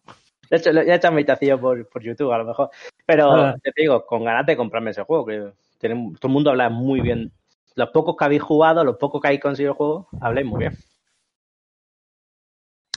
De 0.49 0.57
hecho, 0.57 0.71
ya 0.71 0.81
he 0.81 0.95
hecho 0.95 1.11
vistacillo 1.13 1.59
por, 1.59 1.87
por 1.89 2.01
YouTube, 2.03 2.31
a 2.31 2.37
lo 2.37 2.45
mejor. 2.45 2.69
Pero 3.05 3.31
Ah. 3.33 3.55
te 3.61 3.71
digo, 3.75 4.05
con 4.05 4.23
ganas 4.23 4.45
de 4.45 4.55
comprarme 4.57 4.91
ese 4.91 5.03
juego, 5.03 5.25
que 5.25 5.51
tiene- 5.79 6.13
todo 6.19 6.27
el 6.27 6.33
mundo 6.33 6.49
habla 6.51 6.69
muy 6.69 7.01
bien. 7.01 7.31
Los 7.75 7.89
pocos 7.89 8.15
que 8.17 8.25
habéis 8.25 8.41
jugado, 8.43 8.83
los 8.83 8.97
pocos 8.97 9.21
que 9.21 9.27
habéis 9.27 9.41
conseguido 9.41 9.71
el 9.71 9.77
juego, 9.77 10.07
habléis 10.21 10.47
muy 10.47 10.59
bien. 10.59 10.77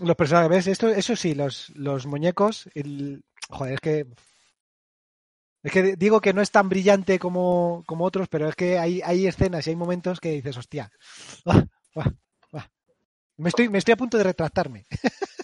Los 0.02 0.14
personajes, 0.16 0.50
¿ves? 0.50 0.66
Esto, 0.66 0.88
eso 0.88 1.16
sí, 1.16 1.34
los, 1.34 1.70
los 1.74 2.06
muñecos. 2.06 2.68
el- 2.74 3.22
Joder, 3.48 3.74
es 3.74 3.80
que. 3.80 4.06
Es 5.62 5.72
que 5.72 5.96
digo 5.96 6.20
que 6.20 6.32
no 6.32 6.42
es 6.42 6.50
tan 6.50 6.68
brillante 6.68 7.18
como, 7.18 7.82
como 7.86 8.04
otros, 8.04 8.28
pero 8.28 8.48
es 8.48 8.54
que 8.54 8.78
hay, 8.78 9.00
hay 9.02 9.26
escenas 9.26 9.66
y 9.66 9.70
hay 9.70 9.76
momentos 9.76 10.20
que 10.20 10.30
dices, 10.32 10.56
hostia. 10.56 10.90
Me, 13.38 13.50
estoy, 13.50 13.68
me 13.68 13.76
estoy 13.78 13.92
a 13.92 13.96
punto 13.98 14.16
de 14.16 14.24
retractarme. 14.24 14.86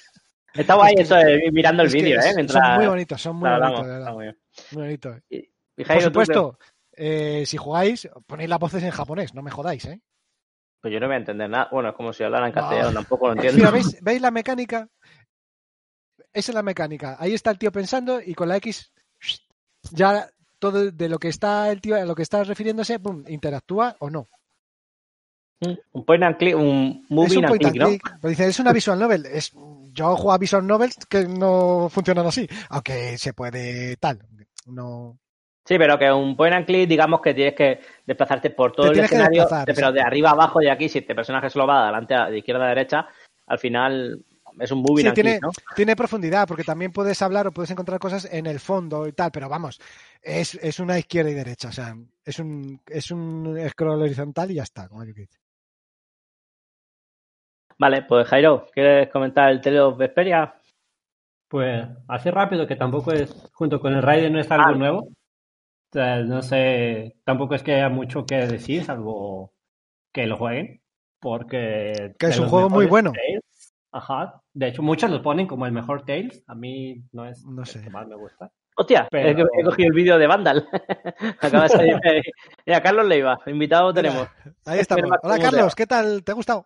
Está 0.54 0.74
guay 0.74 0.94
Es 0.96 1.10
eso 1.10 1.16
mirando 1.52 1.82
el 1.82 1.88
vídeo, 1.90 2.20
¿eh? 2.20 2.32
Mientras 2.34 2.64
Son 2.64 2.74
muy 2.76 2.86
bonitos, 2.86 3.22
son 3.22 3.36
muy 3.36 3.50
bonitos, 3.50 3.86
de 3.86 3.92
verdad. 3.92 4.12
Muy. 4.12 4.26
Muy 4.72 4.82
bonitos. 4.82 5.16
Y 5.30 5.42
Por 5.76 5.86
Jairo, 5.86 6.00
¿tú 6.02 6.06
supuesto, 6.08 6.58
eh, 6.92 7.44
si 7.46 7.56
jugáis, 7.56 8.08
ponéis 8.26 8.50
las 8.50 8.58
voces 8.58 8.82
en 8.82 8.90
japonés, 8.90 9.34
no 9.34 9.42
me 9.42 9.50
jodáis, 9.50 9.84
¿eh? 9.86 10.00
Pues 10.80 10.92
yo 10.92 11.00
no 11.00 11.06
voy 11.06 11.14
a 11.14 11.18
entender 11.18 11.48
nada. 11.48 11.68
Bueno, 11.70 11.90
es 11.90 11.94
como 11.94 12.12
si 12.12 12.24
hablaran 12.24 12.48
en 12.48 12.54
No. 12.54 12.60
castellano, 12.60 12.92
tampoco 12.92 13.28
lo 13.28 13.34
Mira, 13.36 13.48
entiendo. 13.50 13.72
¿veis, 13.72 13.98
¿veis 14.02 14.20
la 14.20 14.30
mecánica? 14.30 14.88
Esa 16.32 16.50
es 16.50 16.54
la 16.54 16.62
mecánica. 16.62 17.16
Ahí 17.18 17.34
está 17.34 17.50
el 17.50 17.58
tío 17.58 17.70
pensando 17.70 18.20
y 18.20 18.34
con 18.34 18.48
la 18.48 18.56
X 18.56 18.92
ya 19.92 20.28
todo 20.58 20.90
de 20.90 21.08
lo 21.08 21.18
que 21.18 21.28
está 21.28 21.70
el 21.70 21.80
tío, 21.80 21.96
a 21.96 22.04
lo 22.04 22.14
que 22.14 22.22
está 22.22 22.42
refiriéndose, 22.44 22.98
pum, 23.00 23.24
interactúa 23.28 23.96
o 24.00 24.10
no. 24.10 24.28
Un 25.92 26.04
point 26.04 26.22
and 26.22 26.36
click, 26.36 26.56
un 26.56 27.04
es 27.04 27.10
moving 27.10 27.38
un 27.38 27.44
and 27.46 27.58
click, 27.58 27.76
¿no? 27.76 27.88
Pero 28.20 28.30
dice, 28.30 28.46
es 28.48 28.58
una 28.58 28.72
visual 28.72 28.98
novel. 28.98 29.26
Es, 29.26 29.52
yo 29.92 30.16
juego 30.16 30.32
a 30.32 30.38
visual 30.38 30.66
novels 30.66 30.96
que 31.08 31.26
no 31.26 31.88
funcionan 31.90 32.26
así, 32.26 32.48
aunque 32.70 33.16
se 33.18 33.32
puede 33.32 33.96
tal. 33.96 34.20
No, 34.66 35.18
Sí, 35.64 35.78
pero 35.78 35.96
que 35.98 36.10
un 36.10 36.36
point 36.36 36.54
and 36.54 36.66
click, 36.66 36.88
digamos 36.88 37.20
que 37.20 37.34
tienes 37.34 37.54
que 37.54 37.80
desplazarte 38.04 38.50
por 38.50 38.72
todo 38.72 38.90
el 38.90 38.98
escenario, 38.98 39.46
pero 39.64 39.92
de 39.92 40.00
arriba 40.00 40.30
a 40.30 40.32
abajo 40.32 40.60
y 40.60 40.68
aquí, 40.68 40.88
si 40.88 40.98
este 40.98 41.14
personaje 41.14 41.50
solo 41.50 41.68
va 41.68 41.76
de 41.76 41.82
adelante, 41.84 42.14
de 42.32 42.38
izquierda 42.38 42.64
a 42.64 42.68
derecha, 42.68 43.06
al 43.46 43.58
final 43.60 44.24
es 44.58 44.72
un 44.72 44.80
moving 44.80 45.02
Sí, 45.02 45.06
and 45.06 45.14
tiene, 45.14 45.30
click, 45.30 45.42
¿no? 45.42 45.50
tiene 45.76 45.94
profundidad, 45.94 46.48
porque 46.48 46.64
también 46.64 46.90
puedes 46.90 47.22
hablar 47.22 47.46
o 47.46 47.52
puedes 47.52 47.70
encontrar 47.70 48.00
cosas 48.00 48.28
en 48.30 48.46
el 48.46 48.58
fondo 48.58 49.06
y 49.06 49.12
tal, 49.12 49.30
pero 49.30 49.48
vamos, 49.48 49.80
es, 50.20 50.56
es 50.56 50.80
una 50.80 50.98
izquierda 50.98 51.30
y 51.30 51.34
derecha, 51.34 51.68
o 51.68 51.72
sea, 51.72 51.96
es 52.24 52.38
un, 52.40 52.80
es 52.88 53.12
un 53.12 53.56
scroll 53.70 54.02
horizontal 54.02 54.50
y 54.50 54.54
ya 54.54 54.64
está, 54.64 54.88
como 54.88 55.04
yo 55.04 55.14
que 55.14 55.22
dice. 55.22 55.41
Vale, 57.82 58.02
pues 58.02 58.28
Jairo, 58.28 58.68
¿quieres 58.72 59.08
comentar 59.10 59.50
el 59.50 59.60
Tale 59.60 59.80
of 59.80 59.98
Vesperia? 59.98 60.54
Pues 61.48 61.84
así 62.06 62.30
rápido 62.30 62.64
que 62.64 62.76
tampoco 62.76 63.10
es, 63.10 63.34
junto 63.52 63.80
con 63.80 63.92
el 63.92 64.02
Raiden 64.02 64.32
no 64.34 64.38
es 64.38 64.48
algo 64.52 64.68
Ah. 64.68 64.74
nuevo. 64.78 64.98
O 65.00 65.12
sea, 65.92 66.20
no 66.20 66.42
sé, 66.42 67.16
tampoco 67.24 67.56
es 67.56 67.64
que 67.64 67.74
haya 67.74 67.88
mucho 67.88 68.24
que 68.24 68.36
decir, 68.46 68.84
salvo 68.84 69.52
que 70.14 70.28
lo 70.28 70.36
jueguen, 70.36 70.80
porque... 71.20 72.14
Que 72.20 72.26
es 72.26 72.38
un 72.38 72.46
juego 72.48 72.70
muy 72.70 72.86
bueno. 72.86 73.10
Tales, 73.10 73.74
ajá, 73.90 74.40
de 74.54 74.68
hecho 74.68 74.82
muchos 74.82 75.10
lo 75.10 75.20
ponen 75.20 75.48
como 75.48 75.66
el 75.66 75.72
mejor 75.72 76.04
Tales, 76.04 76.44
a 76.46 76.54
mí 76.54 77.02
no 77.10 77.26
es 77.26 77.44
No 77.44 77.62
el 77.62 77.66
sé. 77.66 77.82
que 77.82 77.90
más 77.90 78.06
me 78.06 78.14
gusta. 78.14 78.48
Hostia, 78.76 79.08
Pero- 79.10 79.28
he, 79.40 79.60
he 79.60 79.64
cogido 79.64 79.88
el 79.88 79.92
vídeo 79.94 80.18
de 80.18 80.26
Vandal. 80.28 80.68
Acaba 81.40 81.64
de 81.64 81.68
salir. 81.68 81.96
Mira, 82.64 82.80
Carlos 82.80 83.06
Leiva, 83.08 83.40
invitado 83.46 83.92
tenemos. 83.92 84.28
Ahí 84.66 84.78
estamos. 84.78 85.10
Hola 85.24 85.38
Carlos. 85.40 85.74
¿qué 85.74 85.86
tal? 85.88 86.22
¿Te 86.22 86.30
ha 86.30 86.34
gustado? 86.36 86.64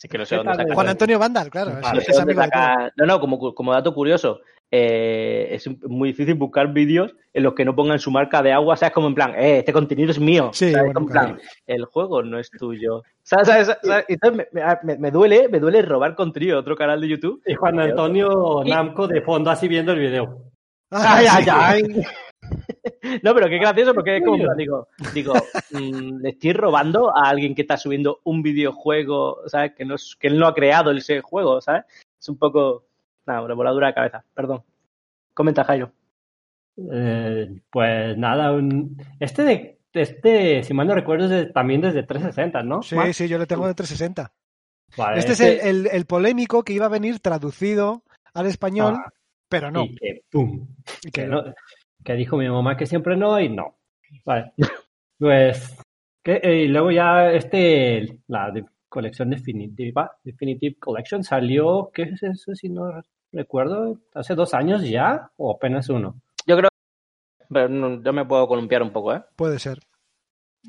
Sí 0.00 0.08
que 0.08 0.16
no 0.16 0.24
sé 0.24 0.30
¿Qué 0.30 0.36
dónde 0.38 0.52
tal, 0.52 0.62
saca. 0.62 0.74
Juan. 0.74 0.88
Antonio 0.88 1.18
Vandal, 1.18 1.50
claro. 1.50 1.72
Vale. 1.82 2.00
es- 2.00 2.16
No 2.16 2.22
amigo 2.22 2.40
saca- 2.42 2.90
No, 2.96 3.04
no, 3.06 3.20
como, 3.20 3.54
como 3.54 3.72
dato 3.74 3.92
curioso, 3.92 4.40
eh, 4.70 5.48
es 5.50 5.68
muy 5.86 6.10
difícil 6.10 6.34
buscar 6.36 6.72
vídeos 6.72 7.14
en 7.34 7.42
los 7.42 7.52
que 7.52 7.66
no 7.66 7.76
pongan 7.76 7.98
su 7.98 8.10
marca 8.10 8.42
de 8.42 8.50
agua, 8.52 8.78
¿sabes? 8.78 8.94
Como 8.94 9.08
en 9.08 9.14
plan, 9.14 9.34
eh, 9.36 9.58
este 9.58 9.74
contenido 9.74 10.10
es 10.10 10.18
mío. 10.18 10.50
Sí, 10.54 10.70
¿sabes? 10.72 10.86
bueno, 10.86 10.94
Como 10.94 11.06
en 11.08 11.12
claro. 11.12 11.28
plan, 11.34 11.40
el 11.66 11.84
juego 11.84 12.22
no 12.22 12.38
es 12.38 12.50
tuyo. 12.50 13.02
¿Sabes? 13.22 13.46
¿Sabes? 13.48 13.76
¿Sabes? 13.82 14.04
Entonces 14.08 14.46
me, 14.52 14.62
me- 14.84 14.96
me 14.98 15.10
duele, 15.10 15.48
me 15.50 15.60
duele 15.60 15.82
robar 15.82 16.14
contenido 16.14 16.54
de 16.54 16.60
otro 16.60 16.76
canal 16.76 16.98
de 17.00 17.08
YouTube. 17.08 17.42
Y 17.46 17.54
Juan 17.54 17.78
Antonio 17.78 18.62
Y- 18.64 18.70
Namco 18.70 19.06
de 19.06 19.20
fondo 19.20 19.50
así 19.50 19.68
viendo 19.68 19.92
el 19.92 19.98
video. 19.98 20.44
Ah, 20.90 21.16
¡Ay, 21.18 21.26
ay, 21.30 21.46
ay! 21.50 21.82
No, 23.22 23.34
pero 23.34 23.48
qué 23.48 23.58
gracioso 23.58 23.94
porque 23.94 24.16
es 24.18 24.24
como, 24.24 24.54
digo, 24.54 24.88
digo 25.12 25.34
mm, 25.72 26.20
le 26.22 26.28
estoy 26.30 26.52
robando 26.52 27.14
a 27.16 27.28
alguien 27.28 27.54
que 27.54 27.62
está 27.62 27.76
subiendo 27.76 28.20
un 28.24 28.42
videojuego, 28.42 29.42
¿sabes? 29.46 29.72
Que 29.74 29.84
no, 29.84 29.94
es- 29.96 30.16
que 30.18 30.28
él 30.28 30.38
no 30.38 30.46
ha 30.46 30.54
creado 30.54 30.90
ese 30.92 31.20
juego, 31.20 31.60
¿sabes? 31.60 31.84
Es 32.18 32.28
un 32.28 32.38
poco, 32.38 32.84
nada, 33.26 33.42
una 33.42 33.54
voladura 33.54 33.88
de 33.88 33.94
cabeza, 33.94 34.24
perdón. 34.34 34.62
Comenta, 35.34 35.64
Jairo. 35.64 35.92
Eh, 36.92 37.60
pues 37.70 38.16
nada, 38.16 38.52
un- 38.52 38.96
este 39.18 39.42
de, 39.44 39.78
este, 39.92 40.62
si 40.62 40.72
mal 40.72 40.86
no 40.86 40.94
recuerdo, 40.94 41.24
es 41.24 41.30
de- 41.30 41.46
también 41.46 41.80
desde 41.80 42.02
360, 42.04 42.62
¿no? 42.62 42.82
Sí, 42.82 42.96
sí, 43.12 43.28
yo 43.28 43.38
le 43.38 43.46
tengo 43.46 43.66
de 43.66 43.74
360. 43.74 44.32
Vale, 44.96 45.18
Este 45.20 45.32
es 45.32 45.40
el, 45.40 45.60
el- 45.60 45.86
el 45.92 46.06
polémico 46.06 46.62
que 46.64 46.72
iba 46.72 46.86
a 46.86 46.90
venir 46.90 47.20
traducido 47.20 48.02
al 48.34 48.46
español, 48.46 48.94
Ah, 48.96 49.12
pero 49.48 49.70
no. 49.70 49.84
Y 49.84 49.94
que, 49.94 50.22
pum, 50.30 50.66
Y 51.02 51.10
que, 51.10 51.22
que- 51.22 51.26
no- 51.28 51.44
que 52.04 52.14
dijo 52.14 52.36
mi 52.36 52.48
mamá 52.48 52.76
que 52.76 52.86
siempre 52.86 53.16
no 53.16 53.38
y 53.40 53.48
no. 53.48 53.76
Vale. 54.24 54.52
Pues, 55.18 55.76
que, 56.22 56.40
eh, 56.42 56.62
y 56.64 56.68
luego 56.68 56.90
ya 56.90 57.30
este, 57.32 58.18
la 58.28 58.50
de- 58.50 58.64
colección 58.88 59.30
definitiva, 59.30 60.16
Definitive 60.24 60.76
Collection 60.80 61.22
salió, 61.22 61.90
¿qué 61.94 62.02
es 62.02 62.22
eso? 62.24 62.54
Si 62.56 62.68
no 62.68 63.02
recuerdo, 63.32 63.98
hace 64.14 64.34
dos 64.34 64.52
años 64.52 64.82
ya 64.88 65.30
o 65.36 65.52
apenas 65.54 65.88
uno. 65.90 66.16
Yo 66.46 66.56
creo 66.56 66.68
pero 67.48 67.68
no- 67.68 68.02
yo 68.02 68.12
me 68.12 68.24
puedo 68.24 68.48
columpiar 68.48 68.82
un 68.82 68.90
poco, 68.92 69.14
¿eh? 69.14 69.22
Puede 69.36 69.58
ser. 69.58 69.78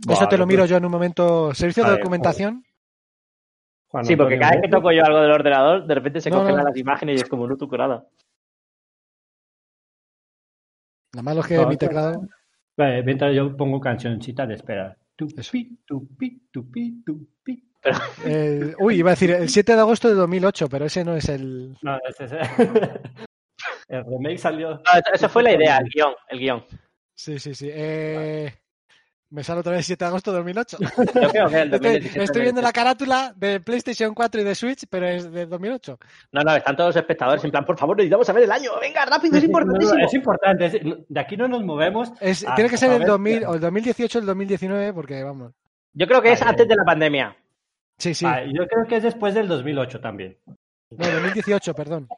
Eso 0.10 0.28
te 0.28 0.38
lo 0.38 0.46
miro 0.46 0.62
pues, 0.62 0.70
yo 0.70 0.78
en 0.78 0.86
un 0.86 0.92
momento. 0.92 1.54
Servicio 1.54 1.84
de 1.84 1.92
documentación. 1.92 2.64
Juan 3.88 4.06
Sí, 4.06 4.16
porque 4.16 4.38
cada 4.40 4.54
vez 4.54 4.62
que 4.64 4.70
toco 4.70 4.92
yo 4.92 5.04
algo 5.04 5.20
del 5.22 5.32
ordenador, 5.32 5.86
de 5.86 5.96
repente 5.96 6.22
se 6.22 6.30
No, 6.30 6.38
congelan 6.38 6.62
no. 6.64 6.70
las 6.70 6.78
imágenes 6.78 7.18
y 7.20 7.24
es 7.24 7.30
como 7.30 7.46
no 7.48 7.58
tu 7.58 7.68
curada. 7.68 8.06
Lo 11.14 11.24
malo 11.24 11.42
es 11.42 11.48
que 11.48 11.56
No, 11.58 11.68
mi 11.68 11.78
teclado. 11.78 12.22
Vale, 12.78 13.04
mientras 13.04 13.36
yo 13.36 13.56
pongo 13.56 13.80
cancioncita 13.80 14.46
de 14.48 14.56
espera. 14.56 14.98
Eso. 15.18 15.52
Tupi, 15.52 15.78
tupi, 15.86 16.48
tupi, 16.52 17.04
tupi. 17.06 17.64
el- 18.26 18.76
uy, 18.80 18.96
iba 18.96 19.10
a 19.12 19.14
decir 19.14 19.32
el 19.32 19.50
7 19.50 19.74
de 19.76 19.80
agosto 19.82 20.08
de 20.08 20.16
2008, 20.16 20.68
pero 20.70 20.86
ese 20.86 21.04
no 21.04 21.16
es 21.16 21.30
el. 21.30 21.78
No, 21.82 21.98
ese 22.08 22.26
es 22.26 22.32
el 22.32 22.40
remake 24.06 24.38
salió. 24.38 24.72
No, 24.76 24.82
eso 25.14 25.30
fue 25.30 25.44
la 25.44 25.54
idea, 25.54 25.78
el 25.78 25.90
guion, 25.90 26.14
el 26.30 26.40
guion. 26.40 26.66
Sí, 27.14 27.38
sí, 27.40 27.54
sí. 27.54 27.70
Eh, 27.72 28.52
Me 29.32 29.44
sale 29.46 29.62
otra 29.62 29.72
vez 29.72 29.86
7 29.86 30.04
de 30.04 30.08
agosto 30.10 30.32
de 30.32 30.38
2008. 30.40 30.78
Yo 30.80 30.88
creo 30.90 31.32
que 31.32 31.38
es 31.40 31.54
el 31.54 31.74
Estoy, 31.74 31.80
2017, 31.80 32.24
estoy 32.24 32.42
viendo 32.42 32.62
la 32.62 32.74
carátula 32.74 33.34
de 33.36 33.62
PlayStation 33.62 34.14
4 34.14 34.42
y 34.42 34.44
de 34.44 34.56
Switch, 34.56 34.84
pero 34.90 35.08
es 35.08 35.32
de 35.32 35.46
2008. 35.46 35.98
No, 36.34 36.42
no, 36.44 36.56
están 36.56 36.76
todos 36.76 36.90
los 36.90 36.96
espectadores 36.98 37.44
en 37.46 37.52
plan, 37.52 37.64
por 37.66 37.78
favor, 37.80 37.96
necesitamos 37.96 38.28
saber 38.28 38.44
el 38.44 38.52
año. 38.52 38.72
Venga, 38.82 39.06
rápido, 39.06 39.38
es 39.38 39.44
No, 39.50 39.60
no, 39.60 39.64
importantísimo. 39.64 40.06
es 40.06 40.14
importante. 40.14 40.66
es- 40.66 40.80
de 41.08 41.20
aquí 41.20 41.38
no 41.38 41.48
nos 41.48 41.64
movemos. 41.64 42.12
Es, 42.20 42.46
tiene 42.56 42.70
que 42.70 42.78
ser 42.78 42.90
el 42.92 42.98
saber- 42.98 43.08
2000, 43.08 43.46
o 43.46 43.54
el 43.56 43.60
2018 43.62 44.18
o 44.18 44.22
el 44.22 44.26
2019, 44.28 44.94
porque 44.94 45.24
vamos. 45.24 45.54
Yo 45.94 46.08
creo 46.08 46.22
que 46.22 46.34
es 46.34 46.42
antes 46.42 46.68
de 46.68 46.76
la 46.76 46.84
pandemia. 46.84 47.36
Sí, 47.98 48.14
sí. 48.14 48.26
Yo 48.54 48.68
creo 48.68 48.86
que 48.88 48.98
es 48.98 49.04
después 49.04 49.34
del 49.34 49.48
2008 49.48 50.02
también. 50.02 50.38
No, 50.46 51.08
2018, 51.10 51.74
perdón. 51.74 52.10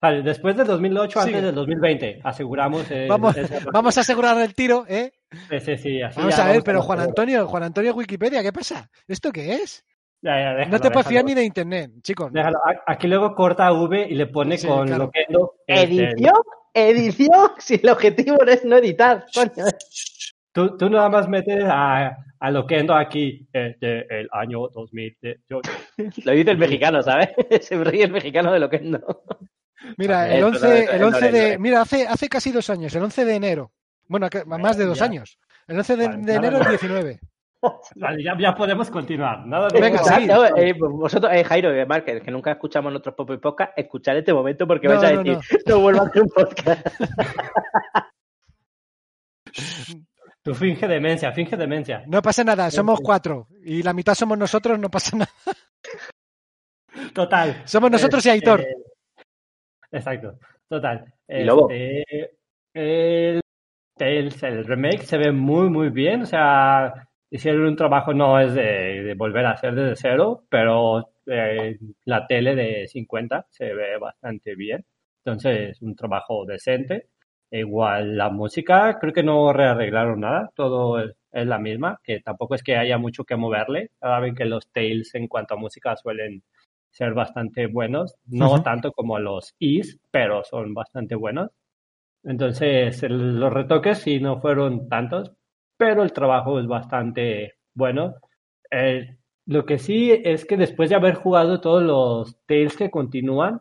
Vale, 0.00 0.22
después 0.22 0.56
del 0.56 0.66
2008, 0.66 1.20
Sigue. 1.20 1.34
antes 1.36 1.42
del 1.46 1.54
2020. 1.54 2.20
Aseguramos. 2.24 2.90
eh, 2.90 3.06
Vamos, 3.08 3.36
ese- 3.36 3.58
vamos 3.72 3.98
a 3.98 4.00
asegurar 4.00 4.40
el 4.40 4.54
tiro, 4.54 4.84
¿eh? 4.88 5.12
Sí, 5.50 5.60
sí, 5.60 5.76
sí, 5.76 6.02
así 6.02 6.18
Vamos 6.18 6.36
ya 6.36 6.42
a 6.42 6.46
ver, 6.46 6.54
vamos 6.56 6.64
pero 6.64 6.82
Juan 6.82 7.00
Antonio, 7.00 7.46
Juan 7.46 7.62
Antonio 7.64 7.94
Wikipedia, 7.94 8.42
¿qué 8.42 8.52
pasa? 8.52 8.88
¿Esto 9.06 9.30
qué 9.30 9.54
es? 9.54 9.84
Ya, 10.22 10.58
ya, 10.58 10.66
No 10.66 10.78
te 10.80 10.90
puedes 10.90 11.06
fiar 11.08 11.24
ni 11.24 11.34
de 11.34 11.44
internet, 11.44 11.90
chicos. 12.02 12.32
Déjalo. 12.32 12.58
Aquí 12.86 13.08
luego 13.08 13.34
corta 13.34 13.72
V 13.72 14.06
y 14.08 14.14
le 14.14 14.26
pone 14.26 14.56
Sí, 14.58 14.66
con 14.66 14.86
claro. 14.86 15.04
Loquendo. 15.04 15.54
este, 15.66 15.82
¿Edición? 15.84 16.34
¿Edición? 16.74 17.50
Si 17.58 17.74
el 17.82 17.88
objetivo 17.88 18.36
no 18.44 18.50
es 18.52 18.64
no 18.64 18.76
editar, 18.76 19.24
coño. 19.34 19.66
Tú, 20.52 20.76
tú 20.76 20.90
nada 20.90 21.08
más 21.08 21.28
metes 21.28 21.62
a, 21.64 22.16
a 22.38 22.50
Loquendo 22.50 22.94
aquí 22.94 23.46
eh, 23.52 23.76
de 23.80 24.06
el 24.10 24.28
año 24.32 24.68
2018. 24.68 25.70
Lo 26.24 26.32
dice 26.32 26.50
el 26.50 26.58
mexicano, 26.58 27.02
¿sabes? 27.02 27.28
Se 27.60 27.82
ríe 27.82 28.04
el 28.04 28.12
mexicano 28.12 28.52
de 28.52 28.60
lo 28.60 28.68
que 28.68 28.80
no. 28.80 28.98
Mira, 29.96 30.32
el 30.34 30.40
no 30.40 30.46
11, 30.48 30.82
es- 30.84 30.90
el 30.90 31.00
no 31.00 31.06
11 31.08 31.26
es- 31.26 31.32
de. 31.32 31.58
Mira, 31.58 31.80
hace, 31.82 32.06
hace 32.06 32.28
casi 32.28 32.50
dos 32.52 32.68
años, 32.70 32.94
el 32.94 33.02
11 33.02 33.24
de 33.24 33.34
enero. 33.34 33.72
Bueno, 34.08 34.28
más 34.46 34.76
de 34.76 34.84
dos 34.86 34.98
ya. 34.98 35.04
años. 35.04 35.38
El 35.66 35.78
11 35.78 35.96
de, 35.96 36.06
Vale, 36.08 36.18
de 36.18 36.24
nada 36.24 36.36
enero 36.38 36.58
del 36.58 36.68
más. 36.68 36.80
19. 36.80 37.20
Vale, 37.96 38.24
ya, 38.24 38.36
ya 38.38 38.54
podemos 38.54 38.90
continuar. 38.90 39.46
Nada 39.46 39.68
de 39.68 39.80
Venga, 39.80 40.02
sí. 40.02 40.26
no, 40.26 40.46
eh, 40.46 40.72
vosotros, 40.78 41.30
eh, 41.34 41.44
Jairo 41.44 41.78
y 41.78 41.84
Márquez, 41.86 42.22
que 42.22 42.30
nunca 42.30 42.52
escuchamos 42.52 42.90
nuestros 42.90 43.14
propios 43.14 43.38
podcasts, 43.38 43.74
escuchad 43.76 44.16
este 44.16 44.32
momento 44.32 44.66
porque 44.66 44.88
No, 44.88 44.94
vais 44.98 45.04
a 45.12 45.12
no, 45.14 45.22
decir, 45.22 45.60
no, 45.66 45.78
vuelvo 45.80 46.00
a 46.02 46.06
hacer 46.06 46.22
un 46.22 46.28
podcast. 46.30 46.86
Tú 50.42 50.54
finge 50.54 50.88
demencia, 50.88 51.32
finge 51.32 51.56
demencia. 51.56 52.02
No 52.06 52.22
pasa 52.22 52.42
nada, 52.44 52.70
somos 52.70 53.00
cuatro. 53.02 53.46
Y 53.62 53.82
la 53.82 53.92
mitad 53.92 54.14
somos 54.14 54.38
nosotros, 54.38 54.78
no 54.78 54.90
pasa 54.90 55.16
nada. 55.18 55.30
Total. 57.12 57.62
Somos 57.66 57.90
nosotros 57.90 58.24
y 58.24 58.30
Aitor. 58.30 58.64
Exacto. 59.92 60.38
Total. 60.68 61.04
Y 61.28 61.44
Lobo. 61.44 61.68
Este, 61.70 62.30
el, 62.74 63.40
Tales, 63.96 64.42
el 64.42 64.64
remake 64.64 65.02
se 65.02 65.18
ve 65.18 65.32
muy, 65.32 65.68
muy 65.68 65.90
bien. 65.90 66.22
O 66.22 66.26
sea, 66.26 67.08
hicieron 67.30 67.66
un 67.66 67.76
trabajo, 67.76 68.14
no 68.14 68.38
es 68.40 68.54
de, 68.54 69.02
de 69.02 69.14
volver 69.14 69.46
a 69.46 69.52
hacer 69.52 69.74
desde 69.74 69.96
cero, 69.96 70.44
pero 70.48 71.10
eh, 71.26 71.78
la 72.04 72.26
tele 72.26 72.54
de 72.54 72.86
50 72.88 73.46
se 73.50 73.74
ve 73.74 73.98
bastante 73.98 74.54
bien. 74.54 74.84
Entonces, 75.24 75.80
un 75.82 75.94
trabajo 75.96 76.44
decente. 76.46 77.08
Igual 77.52 78.16
la 78.16 78.30
música, 78.30 78.96
creo 79.00 79.12
que 79.12 79.24
no 79.24 79.52
rearreglaron 79.52 80.20
nada, 80.20 80.50
todo 80.54 81.00
es, 81.00 81.16
es 81.32 81.46
la 81.46 81.58
misma, 81.58 81.98
que 82.04 82.20
tampoco 82.20 82.54
es 82.54 82.62
que 82.62 82.76
haya 82.76 82.96
mucho 82.96 83.24
que 83.24 83.36
moverle. 83.36 83.90
Saben 84.00 84.36
que 84.36 84.44
los 84.44 84.70
Tales 84.70 85.14
en 85.14 85.26
cuanto 85.26 85.54
a 85.54 85.56
música 85.58 85.96
suelen 85.96 86.44
ser 86.90 87.14
bastante 87.14 87.66
buenos, 87.66 88.16
no 88.26 88.62
tanto 88.62 88.92
como 88.92 89.18
los 89.18 89.54
Is, 89.58 89.98
pero 90.10 90.44
son 90.44 90.74
bastante 90.74 91.14
buenos. 91.14 91.50
Entonces, 92.24 93.02
el- 93.02 93.38
los 93.40 93.52
retoques 93.52 93.98
sí 93.98 94.20
no 94.20 94.40
fueron 94.40 94.88
tantos, 94.88 95.32
pero 95.76 96.02
el 96.02 96.12
trabajo 96.12 96.60
es 96.60 96.66
bastante 96.66 97.54
bueno. 97.74 98.14
Eh, 98.70 99.16
lo 99.46 99.64
que 99.66 99.78
sí 99.78 100.12
es 100.12 100.44
que 100.44 100.56
después 100.56 100.90
de 100.90 100.96
haber 100.96 101.14
jugado 101.14 101.60
todos 101.60 101.82
los 101.82 102.36
Tales 102.46 102.76
que 102.76 102.90
continúan, 102.90 103.60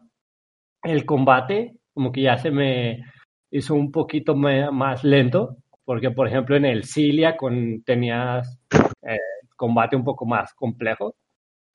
el 0.83 1.05
combate 1.05 1.75
como 1.93 2.11
que 2.11 2.21
ya 2.21 2.37
se 2.37 2.51
me 2.51 3.03
hizo 3.51 3.75
un 3.75 3.91
poquito 3.91 4.35
más 4.35 5.03
lento, 5.03 5.57
porque 5.85 6.11
por 6.11 6.27
ejemplo 6.27 6.55
en 6.55 6.65
el 6.65 6.83
Cilia 6.85 7.35
con, 7.37 7.83
tenías 7.83 8.59
eh, 9.01 9.17
combate 9.55 9.95
un 9.95 10.03
poco 10.03 10.25
más 10.25 10.53
complejo, 10.53 11.15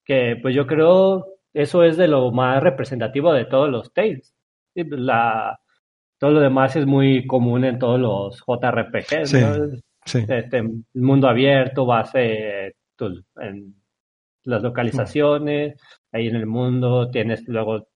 que 0.04 0.36
pues 0.42 0.54
yo 0.54 0.66
creo 0.66 1.26
eso 1.54 1.82
es 1.84 1.96
de 1.96 2.08
lo 2.08 2.30
más 2.32 2.62
representativo 2.62 3.32
de 3.32 3.44
todos 3.46 3.70
los 3.70 3.92
Tales. 3.92 4.34
Pues, 4.74 4.86
La, 4.90 5.58
todo 6.18 6.32
lo 6.32 6.40
demás 6.40 6.76
es 6.76 6.84
muy 6.86 7.26
común 7.26 7.64
en 7.64 7.78
todos 7.78 7.98
los 8.00 8.42
JRPGs, 8.46 9.30
Sí. 9.30 9.40
¿no? 9.40 9.76
Sí. 10.06 10.22
este 10.28 10.62
mundo 10.94 11.28
abierto, 11.28 11.86
base 11.86 12.74
tus- 12.96 13.24
en 13.40 13.74
las 14.44 14.62
localizaciones, 14.62 15.80
ahí 16.12 16.26
en 16.28 16.36
el 16.36 16.46
mundo 16.46 17.10
tienes 17.10 17.48
luego 17.48 17.86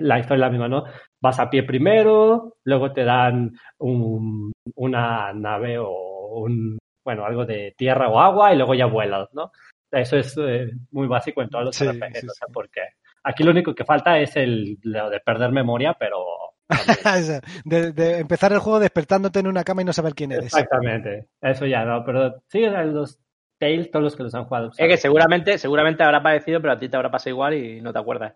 la 0.00 0.18
historia 0.18 0.34
es 0.36 0.40
la 0.40 0.50
misma, 0.50 0.68
¿no? 0.68 0.84
Vas 1.22 1.38
a 1.40 1.48
pie 1.48 1.62
primero, 1.62 2.56
luego 2.64 2.92
te 2.92 3.04
dan 3.04 3.52
un- 3.78 4.52
una 4.74 5.32
nave 5.32 5.78
o 5.78 6.40
un, 6.42 6.76
bueno, 7.04 7.24
algo 7.24 7.46
de 7.46 7.72
tierra 7.78 8.08
o 8.08 8.20
agua 8.20 8.52
y 8.52 8.56
luego 8.56 8.74
ya 8.74 8.86
vuelas, 8.86 9.28
¿no? 9.32 9.50
Eso 9.90 10.16
es 10.16 10.36
eh, 10.38 10.70
muy 10.90 11.06
básico 11.06 11.42
en 11.42 11.48
todos 11.48 11.66
los 11.66 11.76
Sí, 11.76 11.86
RPGs, 11.86 12.20
sí, 12.20 12.26
no 12.26 12.32
sé 12.32 12.44
sí. 12.46 12.52
por 12.52 12.68
qué. 12.70 12.82
Aquí 13.24 13.42
lo 13.42 13.50
único 13.50 13.74
que 13.74 13.84
falta 13.84 14.18
es 14.18 14.36
el 14.36 14.78
lo 14.82 15.10
de 15.10 15.20
perder 15.20 15.50
memoria, 15.50 15.94
pero... 15.98 16.24
De, 17.64 17.92
de 17.92 18.18
empezar 18.18 18.52
el 18.52 18.58
juego 18.58 18.78
despertándote 18.78 19.38
en 19.38 19.46
una 19.46 19.64
cama 19.64 19.80
y 19.80 19.84
no 19.86 19.92
saber 19.94 20.14
quién 20.14 20.32
eres. 20.32 20.46
Exactamente. 20.46 21.28
Eso 21.40 21.64
ya 21.64 21.84
no, 21.84 22.04
pero 22.04 22.42
sí, 22.48 22.60
los 22.60 23.18
Tales, 23.58 23.90
todos 23.90 24.04
los 24.04 24.16
que 24.16 24.22
los 24.22 24.34
han 24.34 24.44
jugado. 24.44 24.70
Es 24.76 24.88
que 24.88 24.96
seguramente, 24.96 25.58
seguramente 25.58 26.04
habrá 26.04 26.22
parecido, 26.22 26.60
pero 26.60 26.74
a 26.74 26.78
ti 26.78 26.88
te 26.88 26.96
habrá 26.96 27.10
pasado 27.10 27.30
igual 27.30 27.54
y 27.54 27.80
no 27.80 27.92
te 27.92 27.98
acuerdas. 27.98 28.34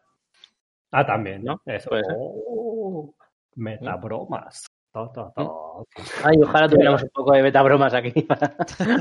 Ah, 0.91 1.07
también, 1.07 1.45
¿No? 1.45 1.63
Eso. 1.65 1.91
Puede 1.91 2.05
ser. 2.05 2.17
Oh, 2.19 3.15
metabromas. 3.55 4.67
To, 4.93 5.09
to, 5.09 5.33
to. 5.35 5.87
Ay, 6.23 6.37
ojalá 6.43 6.69
tuviéramos 6.69 7.03
un 7.03 7.09
poco 7.09 7.33
de 7.33 7.43
beta 7.43 7.63
bromas 7.63 7.95
aquí 7.95 8.11
para 8.23 8.55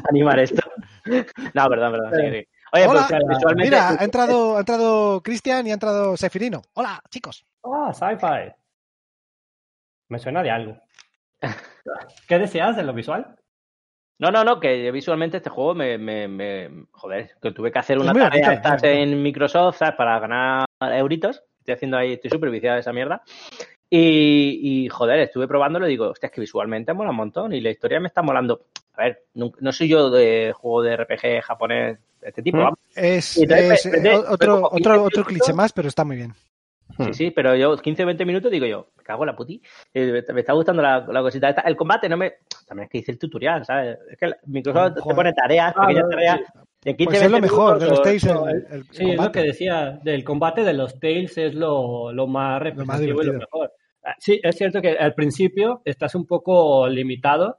animar 0.10 0.39
esto. 0.39 0.62
No, 1.54 1.68
perdón, 1.68 1.92
perdón. 1.92 2.12
sí, 2.16 2.32
sí. 2.32 2.48
Oye, 2.74 2.88
Hola, 2.88 3.06
pues 3.10 3.22
visualmente. 3.28 3.70
Mira, 3.70 3.89
ha 4.00 4.04
entrado, 4.04 4.56
ha 4.56 4.60
entrado 4.60 5.22
Cristian 5.22 5.68
y 5.68 5.72
ha 5.72 5.74
entrado 5.74 6.16
Sefirino. 6.16 6.62
Hola, 6.74 7.02
chicos. 7.10 7.46
Ah, 7.66 7.92
sci-fi. 7.94 8.54
Me 10.08 10.20
suena 10.20 10.42
de 10.42 10.52
algo. 10.52 10.78
¿Qué 12.28 12.39
deseas 12.39 12.78
de 12.78 12.84
lo 12.84 12.94
visual? 12.94 13.36
No, 14.20 14.32
no, 14.32 14.44
no, 14.46 14.60
que 14.60 14.89
visualmente 14.92 15.38
este 15.38 15.50
juego 15.50 15.74
me, 15.74 15.98
me, 15.98 16.28
me- 16.30 16.86
joder, 16.92 17.32
que 17.42 17.52
tuve 17.52 17.72
que 17.72 17.80
hacer 17.80 17.98
una 18.00 18.14
tarea 18.14 18.50
bonito, 18.50 18.70
bonito. 18.70 18.88
en 18.88 19.24
Microsoft, 19.24 19.78
¿sabes? 19.78 19.96
Para 19.96 20.20
ganar 20.20 20.66
euritos. 20.80 21.44
Estoy 21.60 21.74
haciendo 21.74 21.98
ahí, 21.98 22.14
estoy 22.14 22.30
superviciado 22.30 22.76
de 22.76 22.82
esa 22.82 22.94
mierda. 22.94 23.24
Y, 23.94 24.86
y, 24.86 24.88
joder, 24.88 25.20
estuve 25.20 25.50
probándolo 25.50 25.86
y 25.86 25.89
digo, 25.92 26.08
hostia, 26.10 26.28
es 26.28 26.34
que 26.34 26.39
visualmente 26.39 26.94
mola 26.94 27.10
un 27.10 27.18
montón 27.18 27.52
y 27.52 27.60
la 27.60 27.72
historia 27.72 28.00
me 28.00 28.08
está 28.08 28.22
molando. 28.22 28.62
A 28.94 29.04
ver, 29.04 29.24
no, 29.34 29.52
no 29.60 29.72
soy 29.74 29.89
yo 29.89 30.10
de 30.10 30.54
juego 30.56 30.82
de 30.82 30.96
RPG 30.96 31.42
japonés 31.44 32.00
de 32.22 32.30
este 32.30 32.42
tipo, 32.42 32.58
¿Mm? 32.58 32.62
vamos. 32.62 32.80
Es, 32.96 33.38
entonces, 33.38 33.86
es, 33.86 33.92
me- 33.92 34.00
me- 34.00 34.10
eh, 34.10 34.12
me 34.14 34.18
otro, 34.30 34.54
pongo 34.56 34.68
otro, 34.68 34.78
15 34.78 34.89
otro 34.92 35.00
minutos. 35.02 35.26
cliché 35.28 35.54
más, 35.54 35.74
pero 35.74 35.89
está 35.89 36.06
muy 36.06 36.16
bien. 36.16 36.34
Sí, 36.98 37.14
sí, 37.14 37.32
pero 37.32 37.54
yo 37.56 37.76
15 37.78 38.04
o 38.04 38.06
20 38.06 38.26
minutos 38.26 38.52
digo 38.52 38.66
yo, 38.66 38.88
me 38.98 39.04
cago 39.04 39.24
en 39.24 39.28
la 39.28 39.36
puti. 39.36 39.62
Eh, 39.94 40.24
Me, 40.34 40.39
está 40.39 40.54
gustando 40.54 40.82
la, 40.82 41.00
la 41.08 41.22
cosita 41.22 41.50
esta. 41.50 41.62
El 41.62 41.76
combate 41.78 42.08
no 42.10 42.16
me. 42.18 42.34
También 42.68 42.86
es 42.86 42.89
que 42.92 42.98
hice 43.00 43.12
el 43.14 43.18
tutorial, 43.20 43.66
¿sabes? 43.66 43.98
Es 44.10 44.18
que 44.18 44.32
Microsoft 44.48 44.96
te 44.96 45.02
Joder. 45.02 45.16
pone 45.16 45.34
tareas, 45.34 45.74
Ah, 45.78 45.88
pequeñas 45.88 46.10
tareas. 46.10 46.39
En 46.84 46.98
15, 46.98 47.06
Pues 47.06 47.22
es 47.22 47.32
lo 47.32 47.39
20 47.39 47.42
mejor 47.42 47.80
de 47.80 47.86
minutos, 47.86 47.89
los 47.89 48.00
o- 48.00 48.04
Tales. 48.04 48.24
el- 48.24 48.66
el- 48.74 48.74
el 48.80 48.84
Sí, 48.92 49.04
es 49.04 49.10
lo 49.12 49.16
combate. 49.18 49.39
que 49.42 49.46
decía, 49.48 50.00
del 50.04 50.24
combate 50.24 50.64
de 50.64 50.74
los 50.74 51.00
Tails 51.00 51.38
es 51.38 51.54
lo, 51.56 52.12
lo 52.12 52.28
más 52.28 52.62
Lo 52.76 52.86
más 52.86 53.02
y 53.02 53.08
lo 53.08 53.16
mejor. 53.34 53.72
Ah, 54.04 54.16
Sí, 54.20 54.39
es 54.43 54.56
cierto 54.58 54.82
que 54.82 54.91
al 54.97 55.14
principio 55.14 55.82
estás 55.86 56.16
un 56.16 56.26
poco 56.26 56.88
limitado 56.88 57.58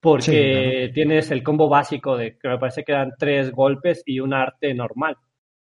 porque 0.00 0.90
tienes 0.94 1.30
el 1.30 1.42
combo 1.42 1.68
básico 1.68 2.16
de 2.16 2.36
que 2.38 2.48
me 2.48 2.58
parece 2.58 2.82
que 2.84 2.92
dan 2.92 3.12
tres 3.18 3.52
golpes 3.52 4.02
y 4.06 4.18
un 4.20 4.34
arte 4.34 4.74
normal. 4.74 5.16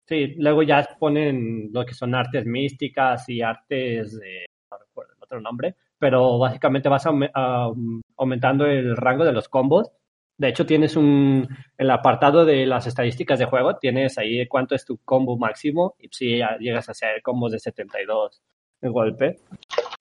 Sí, 0.07 0.35
luego 0.37 0.63
ya 0.63 0.87
ponen 0.99 1.69
lo 1.73 1.85
que 1.85 1.93
son 1.93 2.15
artes 2.15 2.45
místicas 2.45 3.27
y 3.29 3.41
artes 3.41 4.19
de, 4.19 4.45
no 4.71 4.77
recuerdo 4.79 5.13
el 5.17 5.23
otro 5.23 5.41
nombre, 5.41 5.75
pero 5.99 6.37
básicamente 6.39 6.89
vas 6.89 7.05
aume- 7.07 7.31
am- 7.33 8.01
aumentando 8.17 8.65
el 8.65 8.95
rango 8.97 9.25
de 9.25 9.33
los 9.33 9.49
combos. 9.49 9.91
De 10.37 10.49
hecho, 10.49 10.65
tienes 10.65 10.95
un, 10.95 11.47
el 11.77 11.91
apartado 11.91 12.45
de 12.45 12.65
las 12.65 12.87
estadísticas 12.87 13.39
de 13.39 13.45
juego, 13.45 13.77
tienes 13.77 14.17
ahí 14.17 14.47
cuánto 14.47 14.75
es 14.75 14.85
tu 14.85 14.97
combo 14.99 15.37
máximo 15.37 15.95
y 15.99 16.07
si 16.11 16.41
llegas 16.59 16.89
a 16.89 16.93
hacer 16.93 17.21
combos 17.21 17.51
de 17.51 17.59
72 17.59 18.41
de 18.81 18.89
golpe, 18.89 19.37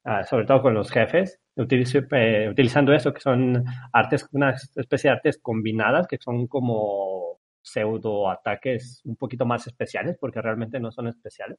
ah, 0.04 0.24
sobre 0.24 0.46
todo 0.46 0.62
con 0.62 0.74
los 0.74 0.90
jefes, 0.90 1.40
utilizo- 1.56 2.06
eh, 2.12 2.48
utilizando 2.50 2.92
eso, 2.92 3.12
que 3.12 3.20
son 3.20 3.64
artes, 3.92 4.28
una 4.32 4.54
especie 4.76 5.10
de 5.10 5.16
artes 5.16 5.38
combinadas, 5.40 6.06
que 6.06 6.18
son 6.18 6.46
como 6.46 7.38
pseudo 7.60 8.30
ataques 8.30 9.02
un 9.04 9.16
poquito 9.16 9.44
más 9.44 9.66
especiales, 9.66 10.16
porque 10.20 10.40
realmente 10.40 10.80
no 10.80 10.90
son 10.90 11.08
especiales. 11.08 11.58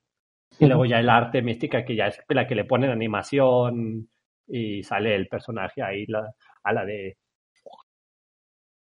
Y 0.57 0.65
luego 0.65 0.85
ya 0.85 0.99
el 0.99 1.09
arte 1.09 1.41
mística, 1.41 1.85
que 1.85 1.95
ya 1.95 2.07
es 2.07 2.19
la 2.29 2.47
que 2.47 2.55
le 2.55 2.65
ponen 2.65 2.89
animación 2.89 4.09
y 4.47 4.81
sale 4.83 5.15
el 5.15 5.27
personaje 5.27 5.81
ahí 5.83 6.05
la, 6.07 6.33
a 6.63 6.73
la 6.73 6.85
de... 6.85 7.17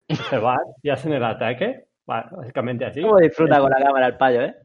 Se 0.30 0.38
va 0.38 0.58
y 0.82 0.90
hacen 0.90 1.14
el 1.14 1.24
ataque, 1.24 1.86
básicamente 2.06 2.86
así. 2.86 3.02
¿Cómo 3.02 3.18
disfruta 3.18 3.60
con 3.60 3.70
la 3.70 3.84
cámara 3.84 4.08
el 4.08 4.18
payo, 4.18 4.42
eh? 4.42 4.56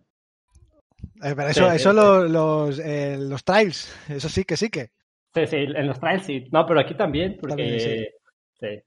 Eh, 1.23 1.33
pero 1.37 1.49
eso, 1.49 1.71
Sí, 1.71 1.77
eso 1.77 1.91
sí, 1.91 1.97
lo- 1.97 2.29
los, 2.29 2.79
eh, 2.79 3.17
los 3.19 3.45
trials, 3.45 3.95
eso 4.09 4.29
sí 4.29 4.45
que 4.45 4.57
sí 4.57 4.69
que. 4.71 4.91
Sí, 5.35 5.47
sí, 5.47 5.57
en 5.57 5.87
los 5.87 5.99
trials 6.01 6.25
sí. 6.25 6.45
No, 6.53 6.65
pero 6.67 6.81
aquí 6.81 6.95
también, 6.95 7.37
porque... 7.41 7.57
También, 7.57 7.81
sí. 7.81 8.07
sí. 8.61 8.83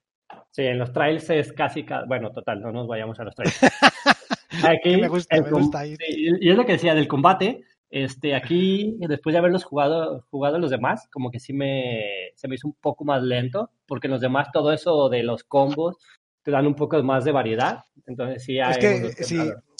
Sí, 0.51 0.63
en 0.63 0.77
los 0.79 0.91
trials 0.93 1.29
es 1.29 1.53
casi... 1.53 1.83
ca- 1.83 2.05
Bueno, 2.07 2.31
total, 2.31 2.61
no 2.61 2.71
nos 2.71 2.87
vayamos 2.87 3.19
a 3.19 3.23
los 3.23 3.35
trials. 3.35 3.59
Aquí, 4.63 4.97
me 4.97 5.07
gusta, 5.07 5.35
el 5.35 5.43
me 5.43 5.51
gusta 5.51 5.85
ir. 5.85 5.97
sí, 5.97 6.27
y 6.41 6.49
es 6.49 6.57
lo 6.57 6.65
que 6.65 6.73
decía 6.73 6.95
del 6.95 7.07
combate. 7.07 7.63
Este, 7.91 8.35
aquí, 8.35 8.95
después 8.99 9.33
de 9.33 9.39
haberlos 9.39 9.63
jugado, 9.63 10.23
jugado 10.29 10.59
los 10.59 10.69
demás, 10.69 11.07
como 11.11 11.31
que 11.31 11.39
sí 11.39 11.53
me, 11.53 12.31
se 12.35 12.47
me 12.47 12.55
hizo 12.55 12.67
un 12.67 12.75
poco 12.75 13.03
más 13.03 13.23
lento, 13.23 13.71
porque 13.87 14.05
en 14.07 14.11
los 14.11 14.21
demás 14.21 14.49
todo 14.51 14.71
eso 14.71 15.09
de 15.09 15.23
los 15.23 15.43
combos 15.43 15.97
te 16.43 16.51
dan 16.51 16.67
un 16.67 16.75
poco 16.75 17.01
más 17.01 17.25
de 17.25 17.31
variedad. 17.31 17.83
Entonces 18.05 18.43
sí 18.43 18.59
hay 18.59 18.71
Es 18.71 18.77
que 18.77 18.87
unos 18.93 19.15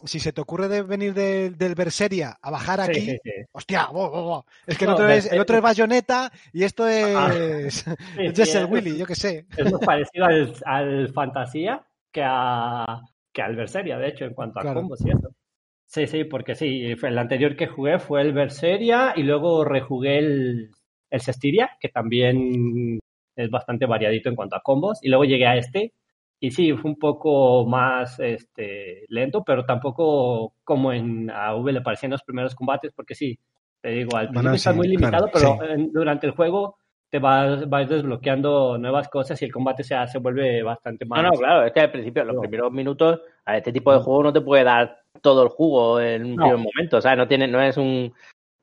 si, 0.05 0.19
se 0.19 0.31
te 0.33 0.41
ocurre 0.41 0.67
de 0.67 0.81
venir 0.83 1.13
de- 1.13 1.49
del 1.51 1.75
Berseria 1.75 2.37
a 2.41 2.51
bajar 2.51 2.81
aquí, 2.81 3.01
sí, 3.01 3.17
sí. 3.23 3.31
hostia, 3.51 3.87
bo, 3.87 4.09
bo, 4.09 4.23
bo. 4.23 4.45
es 4.67 4.77
que 4.77 4.85
el 4.85 4.91
otro, 4.91 5.07
es, 5.09 5.31
el 5.31 5.39
otro 5.39 5.55
es 5.57 5.61
Bayonetta 5.61 6.31
y 6.53 6.63
esto 6.63 6.85
Ah. 6.85 6.87
es 7.33 7.73
Sí, 7.75 7.83
es 7.85 7.85
sí, 8.15 8.35
Jessel 8.35 8.63
es- 8.65 8.69
Willy, 8.71 8.97
yo 8.97 9.05
qué 9.05 9.15
sé. 9.15 9.45
es 9.55 9.71
más 9.71 9.81
parecido 9.85 10.25
al, 10.25 10.53
al 10.65 11.09
Fantasía 11.13 11.81
que, 12.11 12.21
a, 12.25 13.01
que 13.33 13.41
al 13.41 13.55
Berseria, 13.55 13.97
de 13.97 14.07
hecho, 14.07 14.25
en 14.25 14.33
cuanto 14.33 14.59
a 14.59 14.63
Claro. 14.63 14.79
combos 14.81 14.99
y 15.05 15.09
eso. 15.11 15.29
Sí, 15.85 16.05
sí, 16.07 16.23
porque 16.23 16.53
sí, 16.55 16.93
el 17.01 17.17
anterior 17.17 17.55
que 17.55 17.67
jugué 17.67 17.97
fue 17.99 18.21
el 18.21 18.31
Berseria 18.33 19.13
y 19.15 19.23
luego 19.23 19.65
rejugué 19.65 20.19
el, 20.19 20.69
el 21.09 21.21
Cestiria, 21.21 21.71
que 21.79 21.89
también 21.89 22.99
es 23.35 23.49
bastante 23.49 23.85
variadito 23.87 24.29
en 24.29 24.35
cuanto 24.35 24.55
a 24.55 24.61
combos, 24.61 24.99
y 25.01 25.09
luego 25.09 25.25
llegué 25.25 25.47
a 25.47 25.55
este, 25.57 25.93
y 26.39 26.51
sí, 26.51 26.73
fue 26.73 26.91
un 26.91 26.97
poco 26.99 27.65
más 27.65 28.19
este, 28.19 29.05
lento, 29.09 29.43
pero 29.43 29.65
tampoco 29.65 30.53
como 30.63 30.93
en 30.93 31.29
a 31.29 31.55
V 31.55 31.71
le 31.73 31.81
parecían 31.81 32.11
los 32.11 32.23
primeros 32.23 32.55
combates, 32.55 32.93
porque 32.93 33.15
sí, 33.15 33.37
te 33.81 33.89
digo, 33.89 34.15
al 34.15 34.27
principio 34.27 34.41
Bueno, 34.43 34.55
está 34.55 34.71
sí, 34.71 34.77
muy 34.77 34.87
limitado, 34.87 35.29
claro, 35.31 35.57
pero 35.59 35.71
en- 35.71 35.91
durante 35.91 36.27
el 36.27 36.33
juego 36.33 36.77
te 37.09 37.19
vas, 37.19 37.67
vas 37.67 37.89
desbloqueando 37.89 38.77
nuevas 38.77 39.09
cosas 39.09 39.41
y 39.41 39.45
el 39.45 39.51
combate 39.51 39.83
se, 39.83 39.95
se 40.07 40.19
vuelve 40.19 40.61
bastante 40.63 41.05
más. 41.05 41.23
No, 41.23 41.29
no, 41.31 41.37
claro, 41.37 41.65
es 41.65 41.71
que 41.73 41.79
al 41.79 41.91
principio, 41.91 42.23
los 42.23 42.35
No. 42.35 42.41
primeros 42.41 42.71
minutos, 42.71 43.19
a 43.45 43.57
este 43.57 43.73
tipo 43.73 43.91
de 43.91 43.99
juego 43.99 44.23
no 44.23 44.33
te 44.33 44.41
puede 44.41 44.63
dar 44.63 44.99
todo 45.21 45.43
el 45.43 45.49
jugo 45.49 45.99
en 45.99 46.23
un 46.23 46.35
No. 46.35 46.43
primer 46.43 46.57
momento, 46.57 46.97
o 46.97 47.01
sea, 47.01 47.15
no 47.15 47.27
tiene, 47.27 47.47
no 47.47 47.61
es 47.61 47.77
un, 47.77 48.13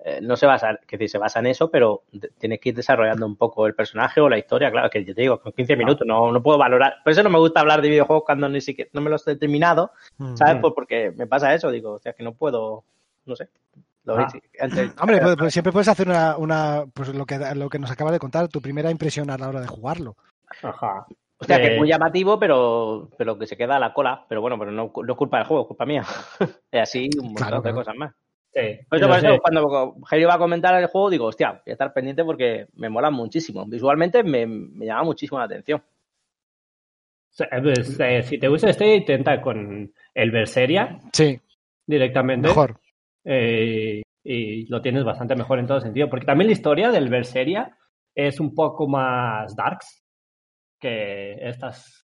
eh, 0.05 0.21
no 0.23 0.37
se 0.37 0.47
basa, 0.47 0.79
que 0.87 0.97
decir, 0.97 1.11
se 1.11 1.19
basa 1.19 1.39
en 1.41 1.47
eso, 1.47 1.71
pero 1.71 2.03
tienes 2.39 2.61
que 2.61 2.69
ir 2.71 2.75
desarrollando 2.75 3.27
un 3.27 3.37
poco 3.37 3.67
el 3.67 3.75
personaje 3.75 4.21
o 4.21 4.29
la 4.29 4.39
historia, 4.39 4.71
claro, 4.71 4.91
que 4.91 5.05
yo 5.05 5.15
te 5.15 5.23
digo, 5.23 5.41
con 5.41 5.53
15 5.53 5.77
minutos 5.77 6.07
no, 6.07 6.31
no 6.33 6.43
puedo 6.43 6.59
valorar, 6.59 6.97
por 7.03 7.13
eso 7.13 7.23
no 7.23 7.31
me 7.31 7.39
gusta 7.39 7.61
hablar 7.61 7.81
de 7.83 7.89
videojuegos 7.89 8.25
cuando 8.25 8.49
ni 8.49 8.61
siquiera, 8.61 8.91
no 8.93 9.01
me 9.01 9.11
los 9.11 9.27
he 9.27 9.37
terminado, 9.37 9.91
¿sabes? 10.35 10.57
Mm. 10.57 10.61
Pues 10.61 10.73
porque 10.75 11.13
me 11.17 11.27
pasa 11.27 11.55
eso, 11.55 11.71
digo, 11.71 11.93
o 11.95 11.99
sea, 11.99 12.13
que 12.13 12.23
no 12.23 12.35
puedo, 12.35 12.85
no 13.25 13.35
sé. 13.37 13.49
Lo 14.05 14.17
Ah. 14.19 14.29
antes- 14.61 14.93
Hombre, 15.01 15.19
pues, 15.21 15.37
pues 15.39 15.53
siempre 15.53 15.73
puedes 15.73 15.89
hacer 15.89 16.09
una, 16.09 16.37
una 16.37 16.85
pues 16.95 17.09
lo 17.15 17.27
que 17.27 17.39
lo 17.57 17.69
que 17.69 17.79
nos 17.81 17.91
acaba 17.91 18.13
de 18.13 18.21
contar, 18.21 18.47
tu 18.49 18.61
primera 18.61 18.91
impresión 18.91 19.31
a 19.31 19.37
la 19.39 19.49
hora 19.49 19.61
de 19.61 19.67
jugarlo. 19.67 20.17
Ajá. 20.63 21.07
O 21.39 21.45
sea, 21.45 21.59
que 21.59 21.67
Eh, 21.67 21.73
es 21.73 21.79
muy 21.79 21.89
llamativo, 21.89 22.39
pero, 22.39 23.11
pero 23.19 23.37
que 23.39 23.47
se 23.47 23.57
queda 23.57 23.77
a 23.77 23.81
la 23.81 23.93
cola. 23.93 24.25
Pero 24.29 24.41
bueno, 24.41 24.59
pero 24.59 24.71
no, 24.71 24.93
no 24.95 25.13
es 25.13 25.19
culpa 25.19 25.39
del 25.39 25.47
juego, 25.47 25.63
es 25.65 25.69
culpa 25.69 25.85
mía. 25.85 26.03
es 26.71 26.81
así 26.83 27.11
un 27.19 27.27
montón 27.27 27.35
Claro, 27.35 27.57
de 27.57 27.63
claro. 27.63 27.77
cosas 27.79 27.97
más. 27.97 28.15
Sí, 28.57 28.79
Por 28.89 28.99
eso, 28.99 29.09
por 29.09 29.17
eso, 29.19 29.39
cuando 29.41 29.95
Jairo 30.07 30.29
va 30.29 30.35
a 30.35 30.39
comentar 30.39 30.75
el 30.81 30.87
juego, 30.89 31.11
digo, 31.11 31.27
hostia, 31.27 31.53
voy 31.53 31.71
a 31.71 31.73
estar 31.73 31.93
pendiente 31.93 32.25
porque 32.25 32.67
me 32.75 32.89
mola 32.89 33.11
muchísimo. 33.11 33.67
Visualmente 33.67 34.23
me, 34.25 34.47
me 34.47 34.87
llama 34.87 35.05
muchísimo 35.05 35.39
la 35.39 35.45
atención. 35.45 35.83
Sí, 37.31 37.45
pues, 37.63 38.01
eh, 38.01 38.23
si 38.23 38.39
te 38.39 38.49
gusta 38.49 38.71
este, 38.71 38.97
intenta 38.97 39.41
con 39.43 39.93
el 40.15 40.31
Berseria 40.31 40.99
Sí, 41.13 41.39
directamente. 41.87 42.49
mejor. 42.49 42.81
eh, 43.25 44.03
y 44.29 44.67
lo 44.67 44.83
tienes 44.83 45.05
bastante 45.05 45.37
mejor 45.37 45.59
en 45.61 45.67
todo 45.67 45.81
sentido. 45.81 46.09
Porque 46.09 46.27
también 46.27 46.49
la 46.49 46.53
historia 46.55 46.91
del 46.91 47.09
Berseria 47.11 47.77
es 48.15 48.41
un 48.41 48.55
poco 48.55 48.89
más 48.89 49.55
darks 49.55 50.03
que 50.81 51.35
estas. 51.49 52.06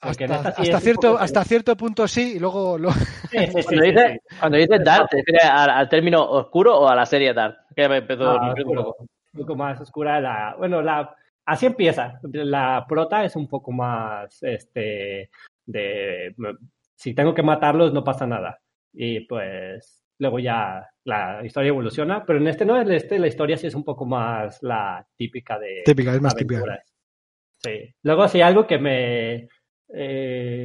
Hasta, 0.00 0.24
hasta 0.50 0.80
cierto, 0.80 1.18
hasta 1.18 1.44
cierto 1.44 1.76
punto 1.76 2.06
sí, 2.06 2.34
y 2.36 2.38
luego 2.38 2.76
lo... 2.78 2.90
Sí, 2.92 3.38
sí, 3.46 3.62
sí, 3.62 3.62
Cuando 3.62 3.80
sí, 3.82 3.90
dices 3.90 4.12
sí. 4.12 4.36
cuando 4.40 4.58
dices 4.58 4.84
dark, 4.84 5.08
¿te 5.08 5.16
refieres 5.18 5.44
al, 5.44 5.70
al 5.70 5.88
término 5.88 6.22
oscuro 6.24 6.78
o 6.78 6.88
a 6.88 6.94
la 6.94 7.06
serie 7.06 7.32
dark? 7.34 7.56
Que 7.74 7.88
me 7.88 7.96
empezó 7.98 8.30
Ah, 8.30 8.54
un 8.56 8.74
poco. 8.74 8.96
un 9.00 9.40
poco 9.40 9.56
más 9.56 9.80
oscura 9.80 10.20
la 10.20 10.54
bueno 10.58 10.80
la 10.82 11.14
así 11.46 11.66
empieza 11.66 12.20
la 12.22 12.84
prota 12.88 13.24
es 13.24 13.36
un 13.36 13.48
poco 13.48 13.72
más 13.72 14.42
este 14.42 15.30
de 15.66 16.34
si 16.94 17.14
tengo 17.14 17.34
que 17.34 17.42
matarlos 17.42 17.92
no 17.92 18.02
pasa 18.04 18.26
nada 18.26 18.58
y 18.92 19.20
pues 19.26 20.04
luego 20.18 20.38
ya 20.38 20.88
la 21.04 21.44
historia 21.44 21.68
evoluciona 21.68 22.24
pero 22.24 22.38
en 22.38 22.48
este 22.48 22.64
no 22.64 22.80
en 22.80 22.90
este 22.92 23.18
la 23.18 23.26
historia 23.26 23.56
sí 23.58 23.66
es 23.66 23.74
un 23.74 23.84
poco 23.84 24.06
más 24.06 24.62
la 24.62 25.06
típica 25.16 25.58
de 25.58 25.82
Típica, 25.84 26.14
es 26.14 26.20
más 26.22 26.34
típica. 26.34 26.60
aventuras. 26.60 26.94
sí 27.62 27.94
luego 28.02 28.28
sí 28.28 28.40
algo 28.40 28.66
que 28.66 28.78
me 28.78 29.48
eh, 29.92 30.64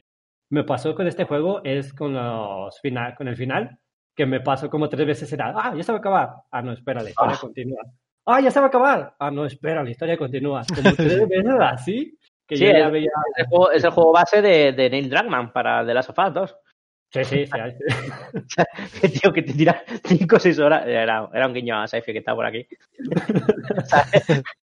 me 0.50 0.64
pasó 0.64 0.96
con 0.96 1.08
este 1.08 1.24
juego 1.24 1.62
es 1.64 1.94
con 1.94 2.14
los 2.14 2.80
final 2.82 3.16
con 3.16 3.28
el 3.28 3.36
final 3.36 3.80
que 4.16 4.26
me 4.26 4.42
pasó 4.42 4.70
como 4.70 4.90
tres 4.90 5.08
veces 5.08 5.32
era, 5.34 5.54
ah, 5.56 5.74
ya 5.76 5.84
se 5.84 5.92
va 5.92 5.98
a 5.98 6.00
acabar. 6.00 6.30
Ah, 6.52 6.62
no, 6.62 6.74
espera, 6.74 7.02
la 7.02 7.10
historia 7.10 7.38
continúa. 7.38 7.82
Ah, 8.26 8.42
ya 8.42 8.52
se 8.52 8.60
va 8.60 8.66
a 8.66 8.70
acabar. 8.70 9.16
Ah, 9.20 9.32
no, 9.32 9.46
espera, 9.46 9.84
la 9.84 9.90
historia 9.90 10.18
continúa. 10.18 10.64
Como 10.68 10.82
tres 10.96 11.28
veces 11.28 11.54
así, 11.60 12.18
que 12.48 12.58
Sí, 12.58 12.66
yo 12.66 12.72
ya 12.72 12.88
es, 12.88 12.92
veía... 12.92 13.10
es 13.36 13.44
el 13.44 13.48
juego, 13.48 13.72
es 13.72 13.84
el 13.84 13.92
juego 13.92 14.12
base 14.12 14.42
de, 14.42 14.74
de 14.74 14.90
Neil 14.90 15.10
Druckmann 15.10 15.54
para 15.54 15.86
The 15.86 15.94
Last 15.94 16.10
of 16.10 16.20
Us 16.20 16.34
2. 16.34 16.58
Sí, 17.14 17.24
sí, 17.26 17.46
sí. 17.46 17.52
tío, 19.22 19.34
que 19.34 19.42
te 19.42 19.54
tira 19.54 19.84
5 20.06 20.36
o 20.36 20.40
6 20.40 20.60
horas. 20.60 20.88
Era, 20.88 21.30
era 21.34 21.48
un 21.48 21.54
guiño 21.54 21.78
a 21.78 21.88
Saifi 21.88 22.14
que 22.14 22.20
está 22.20 22.34
por 22.34 22.46
aquí. 22.46 22.66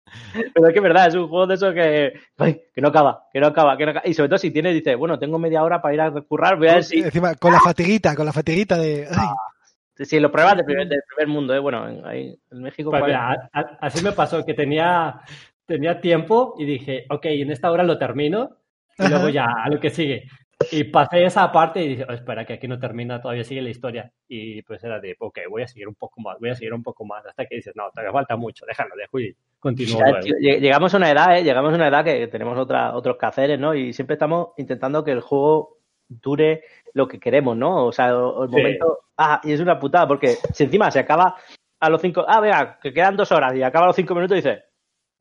Pero 0.54 0.68
es 0.68 0.74
que 0.74 0.80
es 0.80 0.84
verdad, 0.84 1.08
es 1.08 1.16
un 1.16 1.28
juego 1.28 1.48
de 1.48 1.56
esos 1.56 1.74
que, 1.74 2.14
ay, 2.38 2.62
que 2.74 2.82
no 2.82 2.90
acaba, 2.90 3.26
que 3.32 3.40
no 3.40 3.48
acaba, 3.48 3.78
que 3.78 3.86
no 3.86 3.92
acaba. 3.92 4.08
Y 4.08 4.14
sobre 4.14 4.30
todo 4.30 4.38
si 4.38 4.52
tienes, 4.52 4.74
dices, 4.74 4.98
bueno, 4.98 5.18
tengo 5.20 5.40
media 5.40 5.64
hora 5.64 5.82
para 5.82 5.94
ir 5.94 6.02
a 6.02 6.12
currar, 6.22 6.58
voy 6.58 6.68
a 6.68 6.76
ver 6.76 6.84
si, 6.84 7.00
Encima, 7.00 7.36
con 7.36 7.52
la 7.52 7.60
fatiguita, 7.60 8.16
con 8.16 8.26
la 8.26 8.34
fatiguita 8.34 8.78
de. 8.78 9.08
ay, 9.10 10.06
si 10.06 10.20
lo 10.20 10.32
pruebas 10.32 10.56
del 10.58 10.66
primer, 10.66 10.88
del 10.88 11.02
primer 11.08 11.28
mundo, 11.28 11.54
¿eh? 11.56 11.60
Bueno, 11.60 11.88
en, 11.90 12.06
ahí, 12.06 12.38
en 12.52 12.62
México. 12.62 12.92
Pues 12.92 13.02
¿cuál 13.02 13.12
mira, 13.12 13.32
a- 13.32 13.60
a- 13.60 13.78
así 13.82 14.04
me 14.04 14.12
pasó 14.12 14.46
que 14.46 14.54
tenía, 14.54 15.22
tenía 15.66 16.00
tiempo 16.00 16.56
y 16.60 16.66
dije, 16.66 17.06
ok, 17.10 17.26
en 17.26 17.52
esta 17.52 17.72
hora 17.72 17.84
lo 17.84 17.98
termino 17.98 18.58
y 18.98 19.08
luego 19.08 19.30
ya 19.30 19.46
a 19.64 19.70
lo 19.70 19.80
que 19.80 19.90
sigue. 19.90 20.28
Y 20.72 20.84
pasé 20.86 21.24
esa 21.24 21.52
parte 21.52 21.82
y 21.82 21.88
dije, 21.90 22.06
"Oh, 22.10 22.14
espera, 22.14 22.46
que 22.46 22.54
aquí 22.54 22.68
no 22.68 22.80
termina, 22.80 23.22
todavía 23.22 23.44
sigue 23.44 23.62
la 23.62 23.70
historia. 23.70 24.12
Y 24.28 24.62
pues 24.64 24.84
era 24.84 25.00
de, 25.00 25.16
ok, 25.18 25.40
voy 25.50 25.62
a 25.64 25.68
seguir 25.68 25.88
un 25.88 25.96
poco 25.96 26.20
más, 26.20 26.38
voy 26.40 26.50
a 26.50 26.56
seguir 26.56 26.74
un 26.74 26.84
poco 26.84 27.06
más, 27.06 27.26
hasta 27.26 27.46
que 27.46 27.56
dices, 27.56 27.74
no, 27.76 27.90
todavía 27.92 28.12
falta 28.12 28.36
mucho, 28.36 28.66
déjalo, 28.66 28.96
dejo 28.96 29.20
y 29.20 29.36
Ya, 29.64 30.20
tío, 30.22 30.36
lleg- 30.40 30.60
Llegamos 30.60 30.94
a 30.94 30.98
una 30.98 31.12
edad, 31.12 31.38
¿eh? 31.38 31.44
Llegamos 31.44 31.72
a 31.74 31.76
una 31.76 31.88
edad 31.88 32.04
que 32.06 32.28
tenemos 32.28 32.58
otra, 32.58 32.96
otros 32.96 33.18
quehaceres, 33.18 33.60
¿no? 33.60 33.74
Y 33.74 33.92
siempre 33.94 34.14
estamos 34.14 34.50
intentando 34.58 35.04
que 35.04 35.12
el 35.12 35.22
juego 35.22 35.80
dure 36.08 36.64
lo 36.94 37.08
que 37.08 37.20
queremos, 37.20 37.58
¿no? 37.58 37.86
O 37.88 37.92
sea, 37.92 38.08
el 38.10 38.50
Sí. 38.50 38.56
momento. 38.56 39.00
Ah, 39.18 39.42
y 39.44 39.52
es 39.52 39.60
una 39.60 39.80
putada, 39.80 40.08
porque 40.08 40.38
si 40.54 40.64
encima 40.64 40.90
se 40.92 41.00
acaba 41.00 41.36
a 41.80 41.90
los 41.90 42.02
cinco. 42.02 42.24
Ah, 42.28 42.40
venga, 42.40 42.80
que 42.82 42.94
quedan 42.94 43.18
dos 43.18 43.32
horas 43.32 43.56
y 43.56 43.64
acaba 43.64 43.86
a 43.86 43.88
los 43.88 43.96
cinco 43.96 44.14
minutos 44.16 44.36
y 44.38 44.42
dices, 44.42 44.64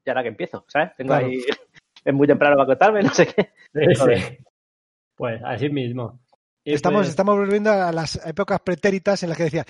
¿y 0.05 0.11
ahora 0.11 0.23
que 0.23 0.29
empiezo? 0.29 0.65
¿Sabes? 0.69 0.91
Tengo 0.97 1.09
Claro. 1.15 1.27
ahí. 1.27 1.41
Es 2.05 2.15
muy 2.15 2.29
temprano 2.29 2.55
para 2.55 2.65
acostarme, 2.65 3.03
no 3.03 3.11
sé 3.11 3.27
qué. 3.27 3.51
Sí. 3.75 4.39
Pues 5.17 5.41
así 5.45 5.69
mismo. 5.71 6.21
Y 6.63 6.75
Estamos, 6.75 7.01
pues, 7.01 7.09
estamos 7.09 7.37
volviendo 7.37 7.73
a 7.73 7.91
las 7.91 8.25
épocas 8.27 8.61
pretéritas 8.61 9.23
en 9.25 9.31
las 9.31 9.39
que 9.39 9.45
decía, 9.45 9.65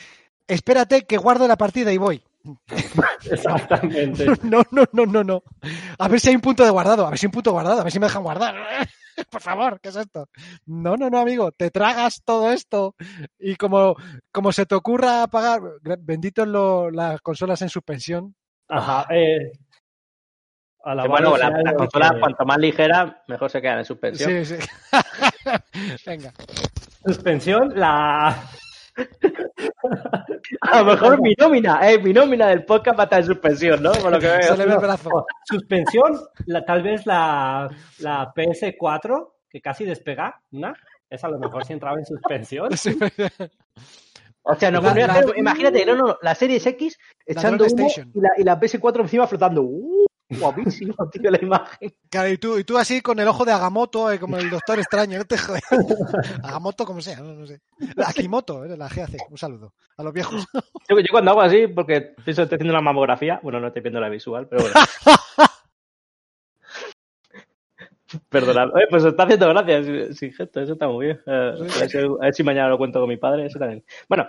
espérate 0.47 1.07
que 1.07 1.17
guardo 1.17 1.47
la 1.49 1.57
partida 1.57 1.93
y 1.93 1.99
voy. 1.99 2.23
Exactamente. 3.31 4.27
No, 4.43 4.63
no, 4.71 4.85
no, 4.93 5.07
no, 5.07 5.25
no. 5.25 5.43
A 5.99 6.09
ver 6.09 6.21
si 6.21 6.29
hay 6.31 6.35
un 6.37 6.41
punto 6.41 6.65
de 6.65 6.71
guardado, 6.71 7.07
a 7.07 7.11
ver 7.11 7.19
si 7.19 7.27
hay 7.27 7.29
un 7.29 7.33
punto 7.33 7.53
guardado, 7.53 7.81
a 7.81 7.85
ver 7.85 7.93
si 7.93 7.99
me 7.99 8.07
dejan 8.07 8.23
guardar. 8.23 8.55
Por 9.31 9.41
favor, 9.41 9.81
¿qué 9.81 9.89
es 9.89 9.97
esto? 9.97 10.29
No, 10.67 10.97
no, 10.97 11.09
no, 11.09 11.19
amigo, 11.21 11.51
te 11.53 11.71
tragas 11.71 12.23
todo 12.25 12.53
esto 12.53 12.95
y 13.39 13.57
como, 13.57 13.97
como 14.31 14.53
se 14.53 14.67
te 14.67 14.75
ocurra 14.75 15.23
apagar, 15.23 15.61
benditos 16.01 16.47
lo- 16.47 16.91
las 16.91 17.21
consolas 17.23 17.63
en 17.63 17.71
suspensión. 17.71 18.35
Ajá. 18.69 19.07
Eh, 19.11 19.53
la 20.85 21.07
bueno, 21.07 21.37
la- 21.37 21.75
consolas, 21.75 22.13
que- 22.13 22.21
cuanto 22.21 22.45
más 22.45 22.59
ligeras, 22.59 23.13
mejor 23.27 23.51
se 23.51 23.61
quedan 23.63 23.79
en 23.79 23.85
suspensión. 23.87 24.45
Sí, 24.45 24.57
sí. 24.59 24.69
Venga. 26.07 26.33
Suspensión, 27.05 27.73
la... 27.75 28.37
A 30.61 30.81
lo 30.81 30.85
mejor 30.87 31.21
mi 31.21 31.35
nómina, 31.39 31.91
eh, 31.91 31.99
mi 31.99 32.13
nómina 32.13 32.49
del 32.49 32.65
podcast 32.65 32.99
va 32.99 33.03
a 33.03 33.07
estar 33.07 33.21
en 33.21 33.27
suspensión, 33.27 33.83
¿no? 33.83 33.93
Por 33.93 34.11
lo 34.13 34.19
que 34.19 34.27
veo. 34.27 34.55
El 34.55 34.79
brazo. 34.79 35.27
Suspensión, 35.45 36.19
la, 36.47 36.65
tal 36.65 36.83
vez 36.83 37.07
la, 37.07 37.69
la 37.99 38.33
PS4, 38.35 39.33
que 39.49 39.61
casi 39.61 39.85
despega, 39.85 40.41
una. 40.53 40.75
Esa 41.09 41.27
a 41.29 41.31
lo 41.31 41.39
mejor 41.39 41.65
sí 41.65 41.73
entraba 41.73 41.99
en 41.99 42.05
suspensión. 42.07 42.69
O 44.43 44.55
sea, 44.55 44.71
no, 44.71 44.81
La- 44.81 44.95
la- 44.95 45.13
hacer- 45.15 45.39
imagínate, 45.39 45.85
no, 45.87 45.95
no, 45.97 46.17
la 46.23 46.35
Series 46.35 46.65
X 46.67 46.99
echando 47.25 47.65
humo 47.65 47.89
y 48.15 48.21
la, 48.21 48.31
y 48.39 48.45
la 48.45 48.61
PS4 48.61 49.01
encima 49.01 49.27
flotando. 49.27 49.63
¡Uh! 49.63 49.96
Guapísimo, 50.29 50.95
tío, 51.13 51.31
la 51.31 51.39
imagen. 51.41 51.95
Claro, 52.11 52.29
y 52.29 52.39
tú, 52.39 52.59
y 52.59 52.65
tú 52.65 52.77
así 52.77 53.01
con 53.01 53.19
el 53.21 53.29
ojo 53.29 53.45
de 53.45 53.53
Agamotto, 53.53 54.11
eh, 54.11 54.19
como 54.19 54.37
el 54.37 54.51
doctor 54.51 54.79
extraño, 54.79 55.19
no 55.19 55.25
te 55.25 55.39
jodas. 55.39 55.63
Agamotto, 56.43 56.85
como 56.85 57.01
sea, 57.01 57.21
no, 57.21 57.35
no 57.35 57.47
sé. 57.47 57.61
La 57.95 58.09
Akimoto, 58.09 58.65
eh, 58.65 58.77
la 58.77 58.89
GAC, 58.89 59.31
un 59.31 59.39
saludo 59.39 59.75
a 59.97 60.03
los 60.03 60.13
viejos. 60.13 60.47
Yo, 60.89 60.99
yo 60.99 61.07
cuando 61.11 61.31
hago 61.31 61.43
así, 61.43 61.69
porque 61.69 62.15
pienso 62.25 62.41
que 62.41 62.45
estoy 62.45 62.57
haciendo 62.57 62.75
una 62.75 62.81
mamografía, 62.81 63.39
bueno, 63.43 63.61
no 63.61 63.69
estoy 63.69 63.83
viendo 63.83 64.01
la 64.01 64.09
visual, 64.09 64.49
pero 64.49 64.63
bueno. 64.63 64.75
Perdonad. 68.29 68.69
Oye, 68.73 68.87
pues 68.89 69.05
está 69.05 69.25
haciendo 69.25 69.49
gracia 69.49 69.83
sin, 70.15 70.33
gesto, 70.33 70.61
eso 70.61 70.73
está 70.75 70.89
muy 70.89 71.07
bien. 71.07 71.21
Eh, 71.27 71.55
a, 71.55 71.79
ver 71.81 71.91
si, 71.91 71.99
a 71.99 72.09
ver 72.21 72.35
si 72.35 72.43
mañana 72.43 72.69
lo 72.69 72.79
cuento 72.79 73.01
con 73.01 73.09
mi 73.09 73.17
padre, 73.17 73.47
eso 73.47 73.59
también. 73.59 73.85
Bueno, 74.09 74.27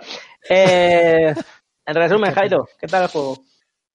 eh, 0.48 1.34
en 1.86 1.94
resumen, 1.94 2.32
Jairo, 2.32 2.68
¿qué 2.78 2.86
tal 2.86 3.04
el 3.04 3.08
juego? 3.08 3.38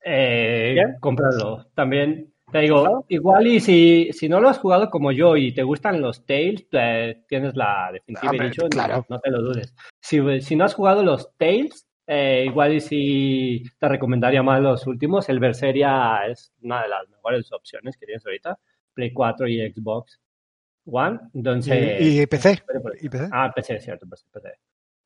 Eh, 0.04 0.72
¿Bien? 0.74 0.96
cómpralo. 1.00 1.68
También 1.74 2.34
te 2.52 2.60
digo, 2.60 3.06
igual 3.08 3.48
y 3.48 3.60
si, 3.60 4.10
si 4.14 4.30
no 4.30 4.40
lo 4.40 4.50
has 4.50 4.60
jugado 4.60 4.90
como 4.90 5.12
yo 5.12 5.36
y 5.36 5.54
te 5.54 5.64
gustan 5.64 6.02
los 6.02 6.26
Tales, 6.26 6.68
eh, 6.72 7.24
tienes 7.28 7.56
la 7.56 7.90
definitiva 7.92 8.30
Hombre, 8.30 8.48
edition, 8.48 8.70
claro. 8.70 8.98
no, 9.10 9.16
no 9.16 9.20
te 9.20 9.32
lo 9.32 9.42
dudes. 9.42 9.74
Si, 10.00 10.20
si 10.42 10.56
no 10.56 10.66
has 10.66 10.76
jugado 10.76 11.04
los 11.04 11.36
Tales, 11.38 11.88
eh, 12.06 12.44
igual 12.46 12.74
y 12.74 12.82
si 12.82 13.64
te 13.80 13.88
recomendaría 13.88 14.44
más 14.44 14.62
los 14.62 14.86
últimos. 14.88 15.30
El 15.30 15.40
Berseria 15.40 16.28
es 16.28 16.54
una 16.62 16.84
de 16.84 16.90
las 16.90 17.10
mejores 17.10 17.52
opciones 17.52 17.98
que 17.98 18.06
tienes 18.06 18.26
ahorita. 18.26 18.60
Play 18.94 19.12
4 19.14 19.48
y 19.48 19.72
Xbox 19.74 20.20
One. 20.86 21.20
Entonces, 21.34 22.02
Y, 22.02 22.22
y 22.22 22.28
PC. 22.28 22.62
Pues, 22.82 23.04
Y 23.04 23.10
PC. 23.10 23.30
Ah, 23.32 23.52
PC, 23.56 23.80
cierto, 23.80 24.06
pues, 24.08 24.26
PC. 24.32 24.50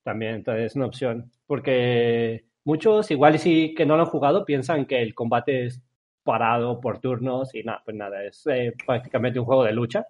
También, 0.03 0.35
entonces 0.35 0.65
es 0.65 0.75
una 0.75 0.87
opción. 0.87 1.31
Porque 1.45 2.45
muchos, 2.67 3.09
igual 3.11 3.35
y 3.35 3.37
sí 3.39 3.73
que 3.75 3.85
no 3.85 3.95
lo 3.95 4.03
han 4.03 4.09
jugado, 4.09 4.45
piensan 4.45 4.85
que 4.85 5.01
el 5.01 5.15
combate 5.15 5.65
es 5.65 5.81
parado 6.23 6.79
por 6.81 6.99
turnos 6.99 7.55
y 7.55 7.63
nada, 7.63 7.81
pues 7.85 7.95
nada, 7.97 8.23
es 8.23 8.45
eh, 8.47 8.73
prácticamente 8.85 9.39
un 9.39 9.45
juego 9.45 9.63
de 9.63 9.71
lucha. 9.73 10.05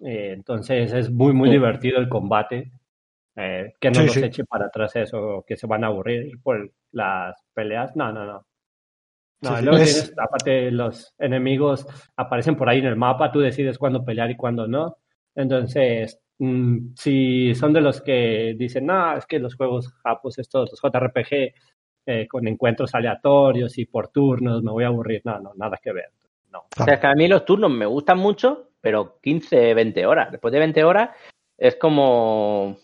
Eh, 0.00 0.32
entonces 0.34 0.92
es 0.92 1.10
muy, 1.10 1.32
muy 1.32 1.48
Sí. 1.48 1.52
divertido 1.54 1.98
el 1.98 2.08
combate. 2.08 2.70
Eh, 3.40 3.72
que 3.80 3.90
no 3.90 4.00
Sí, 4.00 4.06
los 4.06 4.14
sí. 4.14 4.24
eche 4.24 4.44
para 4.44 4.66
atrás 4.66 4.94
eso, 4.96 5.44
que 5.46 5.56
se 5.56 5.66
van 5.66 5.84
a 5.84 5.88
aburrir 5.88 6.40
por 6.42 6.70
las 6.92 7.36
peleas. 7.54 7.94
No, 7.96 8.12
no, 8.12 8.24
no. 8.26 8.44
No, 9.40 9.60
luego 9.62 9.78
Es- 9.78 9.84
tienes, 9.92 10.14
aparte, 10.18 10.70
los 10.72 11.14
enemigos 11.18 11.86
aparecen 12.16 12.56
por 12.56 12.68
ahí 12.68 12.80
en 12.80 12.86
el 12.86 12.96
mapa, 12.96 13.30
tú 13.30 13.38
decides 13.40 13.78
cuándo 13.78 14.04
pelear 14.04 14.30
y 14.30 14.36
cuándo 14.36 14.66
no. 14.66 14.96
Entonces, 15.36 16.20
mm, 16.38 16.94
si 16.94 17.54
son 17.54 17.72
de 17.72 17.80
los 17.80 18.00
que 18.00 18.54
dicen, 18.56 18.86
no, 18.86 19.16
es 19.16 19.26
que 19.26 19.38
los 19.38 19.54
juegos 19.54 19.92
japos, 20.02 20.38
estos, 20.38 20.70
los 20.70 20.80
JRPG, 20.80 21.54
eh, 22.10 22.26
con 22.26 22.48
encuentros 22.48 22.94
aleatorios 22.94 23.76
y 23.76 23.84
por 23.84 24.08
turnos, 24.08 24.62
me 24.62 24.70
voy 24.70 24.84
a 24.84 24.86
aburrir. 24.86 25.20
No, 25.24 25.38
no, 25.40 25.52
nada 25.56 25.78
que 25.82 25.92
ver. 25.92 26.10
No. 26.50 26.60
O 26.60 26.84
sea, 26.84 26.94
es 26.94 27.00
que 27.00 27.06
a 27.06 27.14
mí 27.14 27.28
los 27.28 27.44
turnos 27.44 27.70
me 27.70 27.84
gustan 27.84 28.16
mucho, 28.16 28.70
pero 28.80 29.18
15, 29.20 29.74
20 29.74 30.06
horas. 30.06 30.32
Después 30.32 30.50
de 30.52 30.58
20 30.58 30.84
horas 30.84 31.10
es 31.58 31.76
como... 31.76 32.78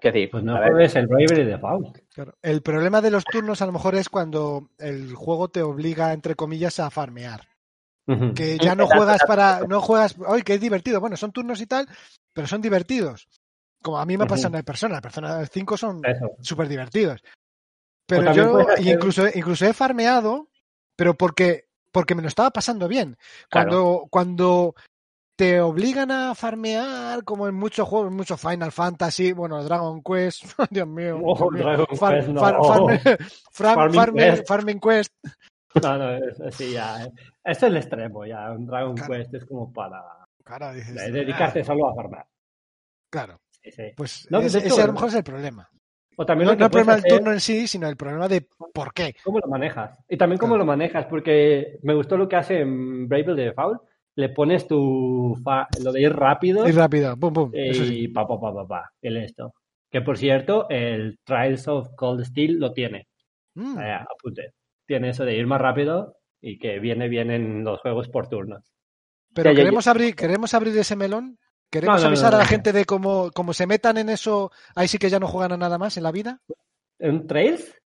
¿Qué 0.00 0.12
decir? 0.12 0.30
Pues 0.30 0.44
no 0.44 0.56
juegues 0.56 0.94
el 0.94 1.08
Bravery 1.08 1.44
Default. 1.44 1.98
Claro. 2.14 2.34
El 2.40 2.62
problema 2.62 3.00
de 3.00 3.10
los 3.10 3.24
turnos 3.24 3.60
a 3.62 3.66
lo 3.66 3.72
mejor 3.72 3.96
es 3.96 4.08
cuando 4.08 4.70
el 4.78 5.12
juego 5.14 5.48
te 5.48 5.62
obliga, 5.62 6.12
entre 6.12 6.36
comillas, 6.36 6.78
a 6.78 6.90
farmear. 6.90 7.49
Que 8.34 8.58
ya 8.58 8.74
no 8.74 8.86
juegas 8.86 9.22
para. 9.26 9.60
No 9.68 9.80
juegas. 9.80 10.16
¡Ay, 10.26 10.42
que 10.42 10.54
es 10.54 10.60
divertido! 10.60 11.00
Bueno, 11.00 11.16
son 11.16 11.32
turnos 11.32 11.60
y 11.60 11.66
tal, 11.66 11.88
pero 12.34 12.46
son 12.46 12.60
divertidos. 12.60 13.28
Como 13.82 13.98
a 13.98 14.04
mí 14.06 14.16
me 14.18 14.24
pasa 14.26 14.48
en 14.48 14.54
el 14.56 14.64
Persona. 14.64 15.00
Persona 15.00 15.44
5 15.46 15.76
son 15.76 16.02
súper 16.42 16.68
divertidos. 16.68 17.22
Pero 18.06 18.22
yo 18.34 18.58
hacer- 18.72 18.86
incluso, 18.94 19.26
incluso 19.32 19.66
he 19.66 19.72
farmeado, 19.72 20.48
pero 20.96 21.14
porque, 21.14 21.66
porque 21.92 22.14
me 22.14 22.22
lo 22.22 22.28
estaba 22.28 22.50
pasando 22.50 22.88
bien. 22.88 23.16
Cuando, 23.50 24.06
cuando 24.10 24.74
te 25.36 25.60
obligan 25.60 26.10
a 26.10 26.34
farmear, 26.34 27.24
como 27.24 27.48
en 27.48 27.54
muchos 27.54 27.88
juegos, 27.88 28.08
en 28.08 28.16
muchos 28.16 28.38
Final 28.40 28.72
Fantasy, 28.72 29.32
bueno, 29.32 29.62
Dragon 29.64 30.02
Quest, 30.02 30.42
Dios 30.70 30.86
mío. 30.88 31.18
Oh, 31.24 31.34
Dios 31.36 31.52
mío. 31.52 31.62
Dragon 31.62 31.86
Far- 31.96 32.14
Quest, 32.16 32.28
no. 32.28 32.40
far- 32.40 32.56
farme- 32.58 33.00
fran- 33.52 33.74
Farming 33.76 34.00
farme- 34.00 34.30
Quest. 34.30 34.48
Farming 34.48 34.80
Quest. 34.80 35.12
No, 35.82 35.98
no, 35.98 36.10
es 36.16 36.40
así 36.40 36.72
ya. 36.72 37.04
eh. 37.04 37.12
Esto 37.44 37.66
es 37.66 37.72
el 37.72 37.76
extremo 37.76 38.24
ya. 38.26 38.50
Un 38.52 38.66
Dragon 38.66 38.94
Claro. 38.96 39.12
Quest 39.12 39.34
es 39.34 39.44
como 39.44 39.72
para 39.72 40.02
Claro, 40.44 40.72
dices, 40.72 40.96
eh, 41.00 41.10
dedicarte 41.12 41.62
solo 41.64 41.88
a 41.88 41.94
farmar. 41.94 42.20
ah, 42.26 42.28
claro, 43.10 43.40
Sí, 43.62 43.70
sí. 43.70 43.82
pues 43.96 44.26
No, 44.30 44.40
es- 44.40 44.52
de 44.52 44.58
hecho, 44.60 44.68
ese 44.68 44.82
a 44.82 44.86
lo 44.86 44.92
mejor 44.94 45.08
es 45.08 45.14
el 45.14 45.22
problema. 45.24 45.68
O 46.16 46.26
también 46.26 46.46
No, 46.46 46.52
el 46.52 46.58
problema 46.58 46.92
del 46.96 47.04
hacer- 47.04 47.18
turno 47.18 47.32
en 47.32 47.40
sí, 47.40 47.66
sino 47.66 47.88
el 47.88 47.96
problema 47.96 48.28
de 48.28 48.46
por 48.74 48.92
qué. 48.92 49.14
cómo 49.24 49.38
lo 49.38 49.46
manejas. 49.48 49.96
Y 50.08 50.16
también 50.18 50.38
cómo 50.38 50.50
Claro. 50.54 50.64
lo 50.64 50.66
manejas, 50.66 51.06
porque 51.06 51.78
me 51.82 51.94
gustó 51.94 52.16
lo 52.16 52.28
que 52.28 52.36
hace 52.36 52.60
en 52.60 53.08
Brave 53.08 53.34
Default. 53.34 53.80
Le 54.16 54.28
pones 54.30 54.66
tu 54.66 55.40
fa- 55.44 55.68
lo 55.82 55.92
de 55.92 56.02
ir 56.02 56.12
rápido 56.12 56.68
Y 56.68 56.72
rápido, 56.72 57.16
pum, 57.16 57.32
pum. 57.32 57.50
Sí. 57.52 58.02
y 58.04 58.08
pa, 58.08 58.26
pa, 58.26 58.38
pa, 58.40 58.52
pa, 58.52 58.66
pa, 58.66 58.90
el 59.00 59.16
esto. 59.18 59.54
Que 59.88 60.02
por 60.02 60.18
cierto, 60.18 60.68
el 60.68 61.18
Trials 61.24 61.68
of 61.68 61.94
Cold 61.96 62.24
Steel 62.24 62.58
lo 62.58 62.72
tiene. 62.72 63.06
Mm, 63.54 63.78
Eh, 63.78 63.92
apunte. 63.94 64.52
Tiene 64.90 65.10
eso 65.10 65.24
de 65.24 65.36
ir 65.36 65.46
más 65.46 65.60
rápido 65.60 66.16
y 66.40 66.58
que 66.58 66.80
viene 66.80 67.08
bien 67.08 67.30
en 67.30 67.62
los 67.62 67.80
juegos 67.80 68.08
por 68.08 68.28
turnos. 68.28 68.72
Pero 69.32 69.54
queremos 69.54 69.86
abrir, 69.86 70.16
queremos 70.16 70.52
abrir 70.52 70.76
ese 70.76 70.96
melón 70.96 71.38
Queremos 71.70 71.98
No, 71.98 72.02
no, 72.02 72.08
avisar 72.08 72.32
no, 72.32 72.38
a 72.38 72.40
la 72.40 72.44
gente 72.44 72.72
de 72.72 72.84
cómo, 72.84 73.30
cómo 73.32 73.52
se 73.52 73.68
metan 73.68 73.98
en 73.98 74.08
eso, 74.08 74.50
ahí 74.74 74.88
sí 74.88 74.98
que 74.98 75.08
ya 75.08 75.20
no 75.20 75.28
juegan 75.28 75.52
a 75.52 75.56
nada 75.56 75.78
más 75.78 75.96
en 75.96 76.02
la 76.02 76.10
vida. 76.10 76.40
¿En 76.98 77.28
Trails? 77.28 77.80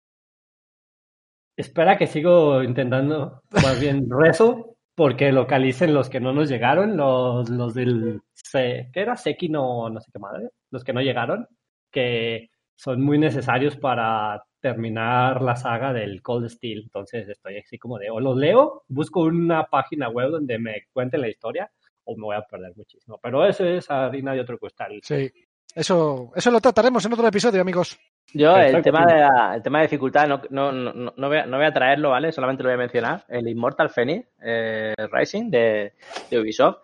Espera 1.54 1.98
que 1.98 2.06
sigo 2.06 2.62
intentando, 2.62 3.42
más 3.50 3.78
bien 3.78 4.06
rezo, 4.08 4.78
porque 4.94 5.30
localicen 5.30 5.92
los 5.92 6.08
que 6.08 6.20
no 6.20 6.32
nos 6.32 6.48
llegaron, 6.48 6.96
los, 6.96 7.50
los 7.50 7.74
del, 7.74 8.22
¿qué 8.50 8.88
era? 8.94 9.14
Seki 9.14 9.50
no, 9.50 9.90
no 9.90 10.00
sé 10.00 10.10
qué 10.10 10.18
madre, 10.18 10.48
los 10.70 10.82
que 10.82 10.94
no 10.94 11.02
llegaron, 11.02 11.46
que 11.90 12.48
son 12.74 13.02
muy 13.02 13.18
necesarios 13.18 13.76
para 13.76 14.42
terminar 14.68 15.42
la 15.42 15.56
saga 15.56 15.92
del 15.92 16.22
Cold 16.22 16.48
Steel. 16.48 16.84
Entonces 16.84 17.28
estoy 17.28 17.58
así 17.58 17.78
como 17.78 17.98
de, 17.98 18.08
o 18.10 18.18
los 18.18 18.34
leo, 18.36 18.82
busco 18.88 19.20
una 19.20 19.64
página 19.66 20.08
web 20.08 20.30
donde 20.30 20.58
me 20.58 20.86
cuenten 20.90 21.20
la 21.20 21.28
historia, 21.28 21.70
o 22.04 22.16
me 22.16 22.22
voy 22.24 22.36
a 22.36 22.42
perder 22.42 22.72
muchísimo. 22.74 23.18
Pero 23.22 23.44
eso 23.46 23.64
es 23.66 23.90
harina 23.90 24.32
de 24.32 24.40
otro 24.40 24.58
costal. 24.58 24.98
Sí. 25.02 25.30
Eso, 25.74 26.30
eso 26.34 26.50
lo 26.50 26.60
trataremos 26.60 27.04
en 27.04 27.12
otro 27.12 27.26
episodio, 27.26 27.60
amigos. 27.60 27.98
Yo, 28.32 28.56
el 28.56 28.80
tema, 28.82 29.04
de 29.04 29.20
la- 29.20 29.52
el 29.56 29.62
tema 29.62 29.78
de 29.80 29.84
dificultad, 29.86 30.26
no, 30.28 30.40
no, 30.50 30.72
no, 30.72 31.12
no, 31.14 31.28
voy 31.28 31.36
a, 31.38 31.46
no 31.46 31.56
voy 31.58 31.66
a 31.66 31.72
traerlo, 31.72 32.10
¿vale? 32.10 32.32
Solamente 32.32 32.62
lo 32.62 32.68
voy 32.70 32.74
a 32.76 32.78
mencionar. 32.78 33.24
El 33.28 33.46
Immortal 33.48 33.90
Phoenix 33.90 34.26
eh, 34.42 34.94
Rising 35.12 35.50
de, 35.50 35.92
de 36.30 36.40
Ubisoft. 36.40 36.78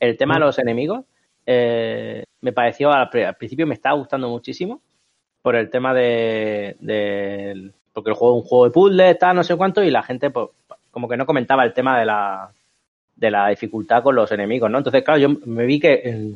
El 0.00 0.16
tema 0.16 0.34
de 0.34 0.40
los 0.40 0.58
enemigos 0.58 1.04
eh, 1.44 2.22
me 2.40 2.52
pareció, 2.52 2.90
al, 2.92 3.10
al 3.12 3.34
principio 3.36 3.66
me 3.66 3.74
estaba 3.74 3.96
gustando 3.98 4.28
muchísimo 4.28 4.80
por 5.46 5.54
el 5.54 5.70
tema 5.70 5.94
de, 5.94 6.74
de- 6.80 7.70
porque 7.92 8.10
el 8.10 8.16
juego 8.16 8.36
es 8.36 8.42
un 8.42 8.48
juego 8.48 8.64
de 8.64 8.70
puzzles, 8.72 9.16
tal, 9.20 9.36
no 9.36 9.44
sé 9.44 9.54
cuánto, 9.54 9.80
y 9.80 9.92
la 9.92 10.02
gente 10.02 10.30
pues, 10.30 10.48
como 10.90 11.08
que 11.08 11.16
no 11.16 11.24
comentaba 11.24 11.62
el 11.62 11.72
tema 11.72 12.00
de 12.00 12.04
la, 12.04 12.50
de 13.14 13.30
la 13.30 13.46
dificultad 13.50 14.02
con 14.02 14.16
los 14.16 14.32
enemigos, 14.32 14.68
¿no? 14.68 14.78
Entonces, 14.78 15.04
claro, 15.04 15.20
yo 15.20 15.28
me 15.44 15.64
vi 15.64 15.78
que 15.78 16.32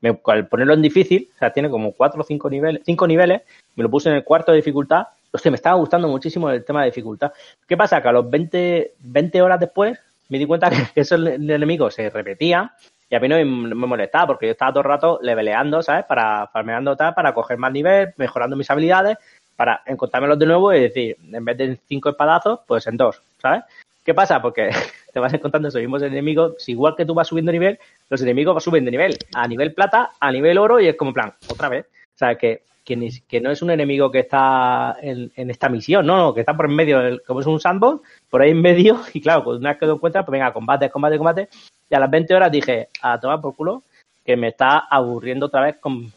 me- 0.00 0.16
al 0.26 0.46
ponerlo 0.46 0.74
en 0.74 0.82
difícil, 0.82 1.28
o 1.34 1.38
sea, 1.40 1.52
tiene 1.52 1.70
como 1.70 1.90
cuatro 1.90 2.20
o 2.20 2.24
cinco 2.24 2.48
niveles, 2.48 2.82
cinco 2.86 3.04
niveles, 3.08 3.42
me 3.74 3.82
lo 3.82 3.90
puse 3.90 4.10
en 4.10 4.14
el 4.14 4.22
cuarto 4.22 4.52
de 4.52 4.58
dificultad. 4.58 5.08
Hostia, 5.32 5.50
me 5.50 5.56
estaba 5.56 5.74
gustando 5.74 6.06
muchísimo 6.06 6.48
el 6.48 6.64
tema 6.64 6.82
de 6.82 6.90
dificultad. 6.90 7.32
¿Qué 7.66 7.76
pasa? 7.76 8.00
Que 8.00 8.08
a 8.10 8.12
los 8.12 8.30
20, 8.30 8.92
20 9.00 9.42
horas 9.42 9.58
después 9.58 9.98
me 10.28 10.38
di 10.38 10.46
cuenta 10.46 10.70
que 10.94 11.00
esos 11.00 11.18
enemigos 11.26 11.94
se 11.94 12.08
repetían 12.10 12.70
y 13.12 13.14
a 13.14 13.20
mí 13.20 13.28
no 13.28 13.36
me, 13.36 13.74
molestaba 13.74 14.26
porque 14.26 14.46
yo 14.46 14.52
estaba 14.52 14.72
todo 14.72 14.80
el 14.80 14.88
rato 14.88 15.18
leveleando, 15.20 15.82
¿sabes? 15.82 16.06
Para 16.06 16.46
farmeando 16.46 16.96
tal, 16.96 17.12
para 17.12 17.34
coger 17.34 17.58
más 17.58 17.70
nivel, 17.70 18.14
mejorando 18.16 18.56
mis 18.56 18.70
habilidades, 18.70 19.18
para 19.54 19.82
encontrármelos 19.84 20.38
de 20.38 20.46
nuevo 20.46 20.72
y 20.72 20.80
decir, 20.80 21.18
en 21.30 21.44
vez 21.44 21.58
de 21.58 21.78
cinco 21.86 22.08
espadazos, 22.08 22.60
pues 22.66 22.86
en 22.86 22.96
dos, 22.96 23.20
¿sabes? 23.36 23.64
¿Qué 24.02 24.14
pasa? 24.14 24.40
Porque 24.40 24.70
te 25.12 25.20
vas 25.20 25.34
encontrando 25.34 25.68
esos 25.68 25.82
mismos 25.82 26.00
enemigos, 26.00 26.66
igual 26.70 26.96
que 26.96 27.04
tú 27.04 27.12
vas 27.12 27.28
subiendo 27.28 27.52
nivel, 27.52 27.78
los 28.08 28.22
enemigos 28.22 28.64
suben 28.64 28.86
de 28.86 28.90
nivel, 28.92 29.18
a 29.34 29.46
nivel 29.46 29.74
plata, 29.74 30.12
a 30.18 30.32
nivel 30.32 30.56
oro 30.56 30.80
y 30.80 30.88
es 30.88 30.96
como 30.96 31.12
plan, 31.12 31.34
otra 31.50 31.68
vez. 31.68 31.84
O 32.14 32.18
sea, 32.18 32.36
que, 32.36 32.62
que, 32.82 33.10
que 33.28 33.40
no 33.42 33.50
es 33.50 33.60
un 33.60 33.72
enemigo 33.72 34.10
que 34.10 34.20
está 34.20 34.96
en, 35.02 35.30
en 35.36 35.50
esta 35.50 35.68
misión, 35.68 36.06
no, 36.06 36.16
no, 36.16 36.32
que 36.32 36.40
está 36.40 36.56
por 36.56 36.64
en 36.64 36.74
medio, 36.76 36.98
del- 37.00 37.22
como 37.26 37.40
es 37.40 37.46
un 37.46 37.60
sandbox, 37.60 38.00
por 38.30 38.40
ahí 38.40 38.52
en 38.52 38.62
medio, 38.62 39.00
y 39.12 39.20
claro, 39.20 39.44
pues 39.44 39.58
una 39.58 39.68
vez 39.72 39.78
que 39.78 39.84
lo 39.84 39.96
encuentras, 39.96 40.24
pues 40.24 40.32
venga, 40.32 40.50
combate, 40.50 40.88
combate, 40.88 41.18
combate. 41.18 41.48
Y 41.92 41.94
a 41.94 42.00
las 42.00 42.10
20 42.10 42.34
horas 42.34 42.50
dije, 42.50 42.88
a 43.02 43.20
tomar 43.20 43.42
por 43.42 43.54
culo, 43.54 43.82
que 44.24 44.34
me 44.34 44.48
está 44.48 44.78
aburriendo 44.78 45.46
otra 45.46 45.60
vez 45.60 45.76
con 45.76 46.10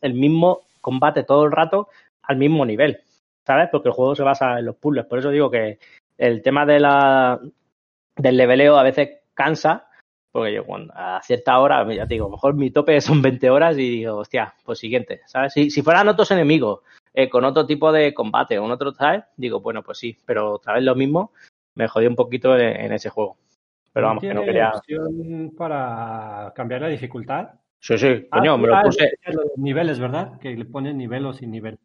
el 0.00 0.14
mismo 0.14 0.60
combate 0.80 1.24
todo 1.24 1.44
el 1.44 1.50
rato 1.50 1.88
al 2.22 2.36
mismo 2.36 2.64
nivel, 2.64 3.00
¿sabes? 3.44 3.68
Porque 3.72 3.88
el 3.88 3.94
juego 3.94 4.14
se 4.14 4.22
basa 4.22 4.60
en 4.60 4.66
los 4.66 4.76
puzzles. 4.76 5.04
Por 5.06 5.18
eso 5.18 5.30
digo 5.30 5.50
que 5.50 5.80
el 6.16 6.42
tema 6.42 6.64
de 6.64 6.78
la 6.78 7.40
del 8.14 8.36
leveleo 8.36 8.78
a 8.78 8.84
veces 8.84 9.18
cansa, 9.34 9.88
porque 10.30 10.54
yo 10.54 10.64
cuando 10.64 10.92
a 10.94 11.20
cierta 11.24 11.58
hora, 11.58 11.84
ya 11.92 12.06
te 12.06 12.14
digo, 12.14 12.30
mejor 12.30 12.54
mi 12.54 12.70
tope 12.70 13.00
son 13.00 13.20
20 13.20 13.50
horas 13.50 13.76
y 13.76 13.90
digo, 13.98 14.18
hostia, 14.18 14.54
pues 14.64 14.78
siguiente, 14.78 15.22
¿sabes? 15.26 15.52
Si, 15.54 15.70
si 15.70 15.82
fueran 15.82 16.06
otros 16.06 16.30
enemigos, 16.30 16.82
eh, 17.12 17.28
con 17.28 17.44
otro 17.44 17.66
tipo 17.66 17.90
de 17.90 18.14
combate, 18.14 18.58
con 18.58 18.70
otro, 18.70 18.92
¿sabes? 18.92 19.24
Digo, 19.36 19.58
bueno, 19.58 19.82
pues 19.82 19.98
sí, 19.98 20.16
pero 20.24 20.52
otra 20.52 20.74
vez 20.74 20.84
lo 20.84 20.94
mismo, 20.94 21.32
me 21.74 21.88
jodí 21.88 22.06
un 22.06 22.14
poquito 22.14 22.56
en 22.56 22.92
ese 22.92 23.10
juego. 23.10 23.36
Pero 23.96 24.08
vamos, 24.08 24.20
que 24.20 24.34
no 24.34 24.42
¿Tiene 24.42 24.52
quería... 24.52 24.72
opción 24.72 25.54
para 25.56 26.52
cambiar 26.54 26.82
la 26.82 26.88
dificultad? 26.88 27.48
Sí, 27.80 27.96
sí, 27.96 28.26
Ah, 28.30 28.40
coño, 28.40 28.58
me 28.58 28.68
lo 28.68 28.76
ah, 28.76 28.82
puse... 28.82 29.10
los 29.28 29.56
niveles, 29.56 29.98
¿verdad? 29.98 30.38
Que 30.38 30.54
le 30.54 30.66
ponen 30.66 30.98
nivel 30.98 31.24
o 31.24 31.32
sin 31.32 31.50
nivel. 31.50 31.78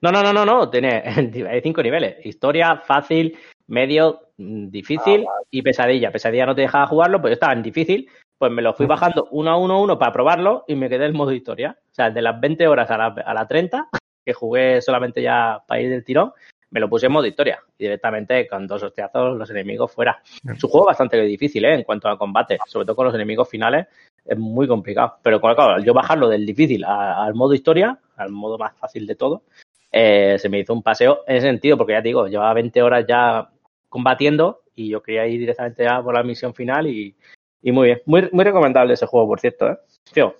No, 0.00 0.10
no, 0.10 0.22
no, 0.22 0.32
no, 0.32 0.46
no, 0.46 0.70
tiene 0.70 1.02
hay 1.50 1.60
cinco 1.60 1.82
niveles. 1.82 2.24
Historia, 2.24 2.78
fácil, 2.78 3.36
medio, 3.66 4.30
mm, 4.38 4.68
difícil 4.68 5.26
y 5.50 5.60
pesadilla. 5.60 6.10
Pesadilla 6.10 6.46
no 6.46 6.54
te 6.54 6.62
dejaba 6.62 6.86
jugarlo, 6.86 7.20
pues 7.20 7.32
yo 7.32 7.34
estaba 7.34 7.52
en 7.52 7.62
difícil, 7.62 8.08
pues 8.38 8.50
me 8.50 8.62
lo 8.62 8.72
fui 8.72 8.86
bajando 9.20 9.28
uno 9.30 9.50
a 9.50 9.58
uno 9.58 9.74
a 9.74 9.82
uno 9.82 9.98
para 9.98 10.10
probarlo 10.10 10.64
y 10.66 10.74
me 10.74 10.88
quedé 10.88 11.04
en 11.04 11.14
modo 11.14 11.32
historia. 11.32 11.76
O 11.78 11.94
sea, 11.94 12.08
de 12.08 12.22
las 12.22 12.40
20 12.40 12.66
horas 12.66 12.90
a 12.90 12.96
la, 12.96 13.06
a 13.08 13.34
la 13.34 13.46
30, 13.46 13.90
que 14.24 14.32
jugué 14.32 14.80
solamente 14.80 15.20
ya 15.20 15.62
para 15.68 15.82
ir 15.82 15.90
del 15.90 16.02
tirón, 16.02 16.32
me 16.72 16.80
lo 16.80 16.88
puse 16.88 17.06
en 17.06 17.12
modo 17.12 17.26
historia. 17.26 17.62
Y 17.78 17.84
directamente 17.84 18.48
con 18.48 18.66
dos 18.66 18.82
hostiazos 18.82 19.36
los 19.36 19.50
enemigos 19.50 19.92
fuera. 19.92 20.20
Es 20.44 20.64
un 20.64 20.70
juego 20.70 20.86
bastante 20.86 21.20
difícil, 21.22 21.64
¿eh? 21.64 21.74
En 21.74 21.84
cuanto 21.84 22.08
a 22.08 22.18
combate, 22.18 22.58
sobre 22.66 22.86
todo 22.86 22.96
con 22.96 23.06
los 23.06 23.14
enemigos 23.14 23.48
finales, 23.48 23.86
es 24.24 24.38
muy 24.38 24.66
complicado. 24.66 25.18
Pero 25.22 25.40
claro, 25.40 25.74
al 25.74 25.84
yo 25.84 25.94
bajarlo 25.94 26.28
del 26.28 26.46
difícil 26.46 26.84
al 26.84 27.34
modo 27.34 27.54
historia, 27.54 27.98
al 28.16 28.30
modo 28.30 28.58
más 28.58 28.76
fácil 28.76 29.06
de 29.06 29.14
todo, 29.14 29.42
eh, 29.90 30.36
se 30.38 30.48
me 30.48 30.58
hizo 30.58 30.72
un 30.72 30.82
paseo 30.82 31.20
en 31.26 31.36
ese 31.36 31.46
sentido, 31.46 31.76
porque 31.76 31.92
ya 31.92 32.02
te 32.02 32.08
digo, 32.08 32.26
llevaba 32.26 32.54
20 32.54 32.82
horas 32.82 33.04
ya 33.06 33.50
combatiendo 33.88 34.62
y 34.74 34.88
yo 34.88 35.02
quería 35.02 35.26
ir 35.26 35.38
directamente 35.40 35.84
ya 35.84 36.02
por 36.02 36.14
la 36.14 36.22
misión 36.22 36.54
final 36.54 36.86
y, 36.86 37.14
y 37.60 37.72
muy 37.72 37.88
bien. 37.88 38.02
Muy, 38.06 38.28
muy 38.32 38.44
recomendable 38.44 38.94
ese 38.94 39.06
juego, 39.06 39.28
por 39.28 39.40
cierto, 39.40 39.68
¿eh? 39.68 39.78
Tío, 40.12 40.34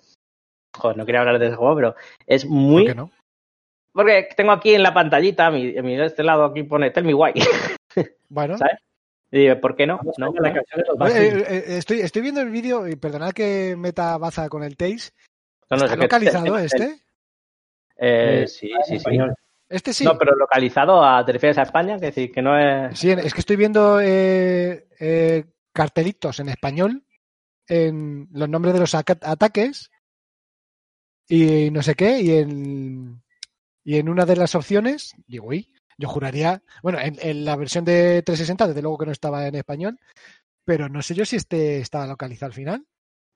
joder, 0.74 0.96
no 0.96 1.04
quería 1.04 1.20
hablar 1.20 1.38
de 1.38 1.48
ese 1.48 1.56
juego, 1.56 1.76
pero 1.76 1.94
es 2.26 2.46
muy... 2.46 2.94
Porque 3.92 4.28
tengo 4.36 4.52
aquí 4.52 4.74
en 4.74 4.82
la 4.82 4.94
pantallita, 4.94 5.46
a 5.46 5.50
mi, 5.50 5.72
mi- 5.82 5.96
de 5.96 6.06
este 6.06 6.22
lado 6.22 6.44
aquí 6.46 6.62
pone 6.62 6.90
Tell 6.90 7.04
me 7.04 7.14
why. 7.14 7.32
Bueno, 8.28 8.56
¿Sabes? 8.56 8.78
Y 9.30 9.40
digo, 9.40 9.60
¿por 9.60 9.76
qué 9.76 9.86
no? 9.86 10.00
Eh, 11.06 11.44
eh, 11.48 11.64
estoy, 11.68 12.00
estoy 12.00 12.22
viendo 12.22 12.40
el 12.40 12.48
vídeo 12.50 12.88
y 12.88 12.96
perdonad 12.96 13.32
que 13.32 13.74
meta 13.76 14.16
baza 14.18 14.48
con 14.48 14.62
el 14.62 14.76
Tails. 14.76 15.12
no, 15.70 15.76
no, 15.76 15.84
¿Está 15.84 15.94
es 15.94 15.98
que- 15.98 16.02
localizado 16.04 16.58
este? 16.58 16.84
Eh, 16.84 18.42
Eh, 18.42 18.46
sí, 18.48 18.68
sí, 18.68 18.74
sí. 18.86 18.94
español. 18.96 19.34
Este 19.68 19.92
sí. 19.92 20.04
No, 20.04 20.16
pero 20.18 20.34
localizado, 20.36 21.02
a, 21.04 21.24
¿te 21.24 21.32
refieres 21.32 21.56
a 21.58 21.62
España? 21.62 21.98
Que 21.98 22.06
decir, 22.06 22.32
que 22.32 22.42
no 22.42 22.58
es... 22.58 22.98
Sí, 22.98 23.10
es 23.10 23.32
que 23.32 23.40
estoy 23.40 23.56
viendo 23.56 24.00
eh, 24.00 24.86
eh, 25.00 25.44
cartelitos 25.72 26.40
en 26.40 26.48
español 26.50 27.04
en 27.68 28.28
los 28.32 28.48
nombres 28.48 28.74
de 28.74 28.80
los 28.80 28.94
ataques 28.94 29.90
y 31.28 31.70
no 31.70 31.82
sé 31.82 31.94
qué, 31.94 32.20
y 32.20 32.32
en, 32.36 33.21
y 33.84 33.96
en 33.98 34.08
una 34.08 34.24
de 34.26 34.36
las 34.36 34.54
opciones, 34.54 35.14
digo, 35.26 35.48
uy, 35.48 35.70
yo 35.98 36.08
juraría, 36.08 36.62
bueno, 36.82 36.98
en, 37.00 37.16
en 37.20 37.44
la 37.44 37.56
versión 37.56 37.84
de 37.84 38.22
360 38.22 38.68
desde 38.68 38.82
luego 38.82 38.98
que 38.98 39.06
no 39.06 39.12
estaba 39.12 39.46
en 39.46 39.54
español, 39.54 39.98
pero 40.64 40.88
no 40.88 41.02
sé 41.02 41.14
yo 41.14 41.24
si 41.24 41.36
este 41.36 41.78
estaba 41.78 42.06
localizado 42.06 42.46
al 42.48 42.54
final. 42.54 42.86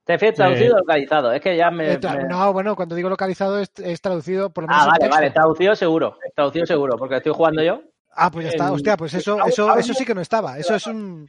¿Te 0.05 0.13
refieres 0.13 0.37
traducido 0.37 0.75
o 0.75 0.79
localizado? 0.79 1.33
Es 1.33 1.41
que 1.41 1.57
ya 1.57 1.69
me... 1.69 1.93
Eh, 1.93 1.99
No, 2.29 2.53
bueno, 2.53 2.75
cuando 2.77 2.95
digo 2.95 3.09
localizado 3.09 3.59
es, 3.59 3.69
es 3.83 3.99
traducido 3.99 4.49
por 4.51 4.63
lo 4.63 4.69
menos 4.69 4.83
Ah, 4.83 4.87
vale, 4.87 4.99
texto. 5.01 5.15
vale, 5.15 5.31
traducido 5.31 5.75
seguro, 5.75 6.17
traducido 6.33 6.65
seguro, 6.65 6.97
porque 6.97 7.17
estoy 7.17 7.33
jugando 7.33 7.61
yo. 7.61 7.81
Ah, 8.13 8.31
pues 8.31 8.45
ya 8.45 8.51
está, 8.51 8.71
hostia, 8.71 8.95
pues 8.97 9.13
eso, 9.13 9.33
audio- 9.33 9.47
eso, 9.47 9.75
eso 9.77 9.93
sí 9.93 10.05
que 10.05 10.15
no 10.15 10.21
estaba, 10.21 10.57
eso 10.57 10.73
es 10.75 10.87
un... 10.87 11.27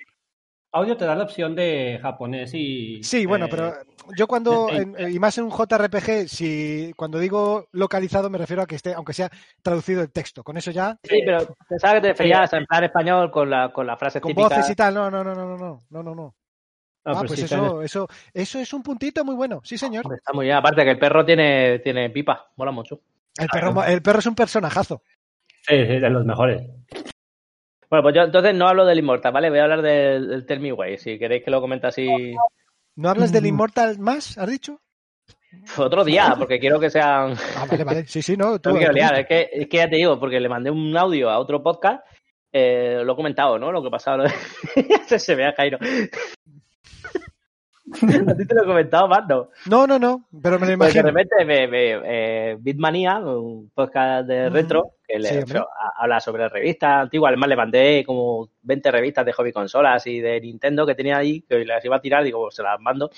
Audio 0.71 0.97
te 0.97 1.07
da 1.07 1.15
la 1.15 1.25
opción 1.25 1.55
de 1.55 1.99
japonés 2.03 2.53
y. 2.53 3.03
Sí, 3.03 3.25
bueno, 3.25 3.47
eh, 3.47 3.49
pero 3.51 3.73
yo 4.17 4.27
cuando. 4.27 4.69
Y 4.99 5.19
más 5.19 5.39
en 5.39 5.45
un 5.45 5.51
JRPG, 5.51 6.29
si 6.29 6.93
cuando 6.95 7.19
digo 7.19 7.69
localizado 7.73 8.29
me 8.29 8.37
refiero 8.37 8.63
a 8.63 8.67
que 8.67 8.75
esté, 8.75 8.93
aunque 8.93 9.15
sea 9.15 9.31
traducido 9.63 10.03
el 10.03 10.13
texto. 10.13 10.45
Con 10.45 10.59
eso 10.59 10.71
ya. 10.71 10.99
Sí, 11.03 11.21
pero 11.25 11.57
pensaba 11.67 11.95
que 11.95 12.01
te 12.03 12.09
referías 12.09 12.53
eh, 12.53 12.57
a 12.57 12.59
emplear 12.59 12.85
español 12.85 13.31
con 13.31 13.49
la, 13.49 13.73
con 13.73 13.87
la 13.87 13.97
frase 13.97 14.21
con 14.21 14.31
típica. 14.31 14.49
voces 14.49 14.71
y 14.71 14.75
tal. 14.75 14.95
No, 14.95 15.11
no, 15.11 15.25
no, 15.25 15.35
no, 15.35 15.57
no, 15.57 15.81
no, 15.89 16.03
no, 16.03 16.15
no. 16.15 16.35
Ah, 17.05 17.13
ah, 17.13 17.19
pues, 17.21 17.41
pues 17.41 17.43
eso, 17.45 17.83
eso, 17.83 18.09
eso 18.35 18.59
es 18.59 18.73
un 18.75 18.83
puntito 18.83 19.25
muy 19.25 19.35
bueno, 19.35 19.63
sí 19.65 19.79
señor. 19.79 20.05
Está 20.15 20.35
muy 20.35 20.45
bien, 20.45 20.59
aparte 20.59 20.85
que 20.85 20.91
el 20.91 20.99
perro 20.99 21.25
tiene, 21.25 21.79
tiene 21.79 22.11
pipa, 22.11 22.51
mola 22.57 22.73
mucho. 22.73 23.01
El 23.39 23.49
perro, 23.49 23.85
el 23.85 24.03
perro 24.03 24.19
es 24.19 24.27
un 24.27 24.35
personajazo. 24.35 25.01
Sí, 25.47 25.87
sí, 25.87 25.99
de 25.99 26.11
los 26.11 26.27
mejores. 26.27 26.63
Bueno, 27.91 28.03
pues 28.03 28.15
yo 28.15 28.23
entonces 28.23 28.55
no 28.55 28.69
hablo 28.69 28.85
del 28.85 28.99
Immortal, 28.99 29.33
¿vale? 29.33 29.49
Voy 29.51 29.59
a 29.61 29.63
hablar 29.65 29.83
del, 29.83 30.29
del 30.29 30.47
Tell 30.47 30.61
Me 30.61 30.73
Why, 30.73 30.99
si 30.99 31.19
queréis 31.19 31.43
que 31.45 31.51
lo 31.51 31.61
comente 31.61 31.87
así 31.87 32.35
¿No 32.97 33.09
hablas 33.09 33.33
del 33.33 33.45
Mm. 33.45 33.47
Immortal 33.47 33.99
más, 33.99 34.37
has 34.39 34.49
dicho? 34.51 34.81
otro 35.79 36.05
día, 36.05 36.35
porque 36.39 36.59
quiero 36.61 36.79
que 36.79 36.91
sean... 36.91 37.33
Ah, 37.57 37.65
vale, 37.71 37.85
vale. 37.85 38.07
Sí, 38.07 38.21
sí, 38.21 38.37
no. 38.37 38.59
tú- 38.61 38.71
No 38.71 38.77
quiero 38.77 38.93
liar, 38.93 39.21
es 39.21 39.27
que, 39.27 39.49
es 39.53 39.69
que 39.69 39.77
ya 39.79 39.89
te 39.89 39.97
digo, 39.97 40.19
porque 40.21 40.39
le 40.41 40.49
mandé 40.49 40.71
un 40.71 40.95
audio 40.97 41.31
a 41.31 41.39
otro 41.39 41.63
podcast, 41.63 42.05
eh, 42.53 43.01
lo 43.05 43.13
he 43.13 43.17
comentado, 43.17 43.59
¿no? 43.59 43.73
Lo 43.73 43.83
que 43.83 43.89
pasaba. 43.91 44.25
Se, 45.07 45.19
se 45.19 45.35
vea 45.35 45.55
Jairo. 45.57 45.79
a 48.29 48.35
ti 48.37 48.47
te 48.47 48.55
lo 48.55 48.63
he 48.63 48.67
comentado 48.67 49.09
más, 49.09 49.27
¿no? 49.29 49.49
No, 49.67 49.87
no, 49.87 49.99
no, 49.99 50.27
pero 50.43 50.59
me 50.59 50.67
lo 50.71 50.79
Pues 50.79 50.95
de 50.95 51.01
imagino. 51.01 51.03
repente 51.05 51.45
me, 51.45 51.67
me- 51.69 52.01
eh, 52.05 52.57
Bitmania, 52.61 53.19
un 53.19 53.71
podcast 53.75 54.27
de 54.29 54.49
retro, 54.51 54.93
que 55.07 55.19
le, 55.19 55.29
Sí, 55.29 55.39
hombre. 55.39 55.59
a- 55.61 56.03
habla 56.03 56.21
sobre 56.21 56.49
revistas 56.49 57.03
antiguas. 57.03 57.31
Además, 57.31 57.49
le 57.49 57.57
mandé 57.57 58.05
como 58.07 58.49
20 58.63 58.91
revistas 58.91 59.25
de 59.27 59.33
hobby 59.33 59.53
consolas 59.53 60.07
y 60.07 60.21
de 60.21 60.41
Nintendo 60.41 60.87
que 60.87 60.95
tenía 60.95 61.17
ahí, 61.19 61.43
que 61.43 61.65
las 61.65 61.85
iba 61.85 61.97
a 61.97 62.01
tirar, 62.01 62.25
digo, 62.25 62.41
pues 62.43 62.55
se 62.55 62.63
las 62.63 62.81
mando. 62.81 63.11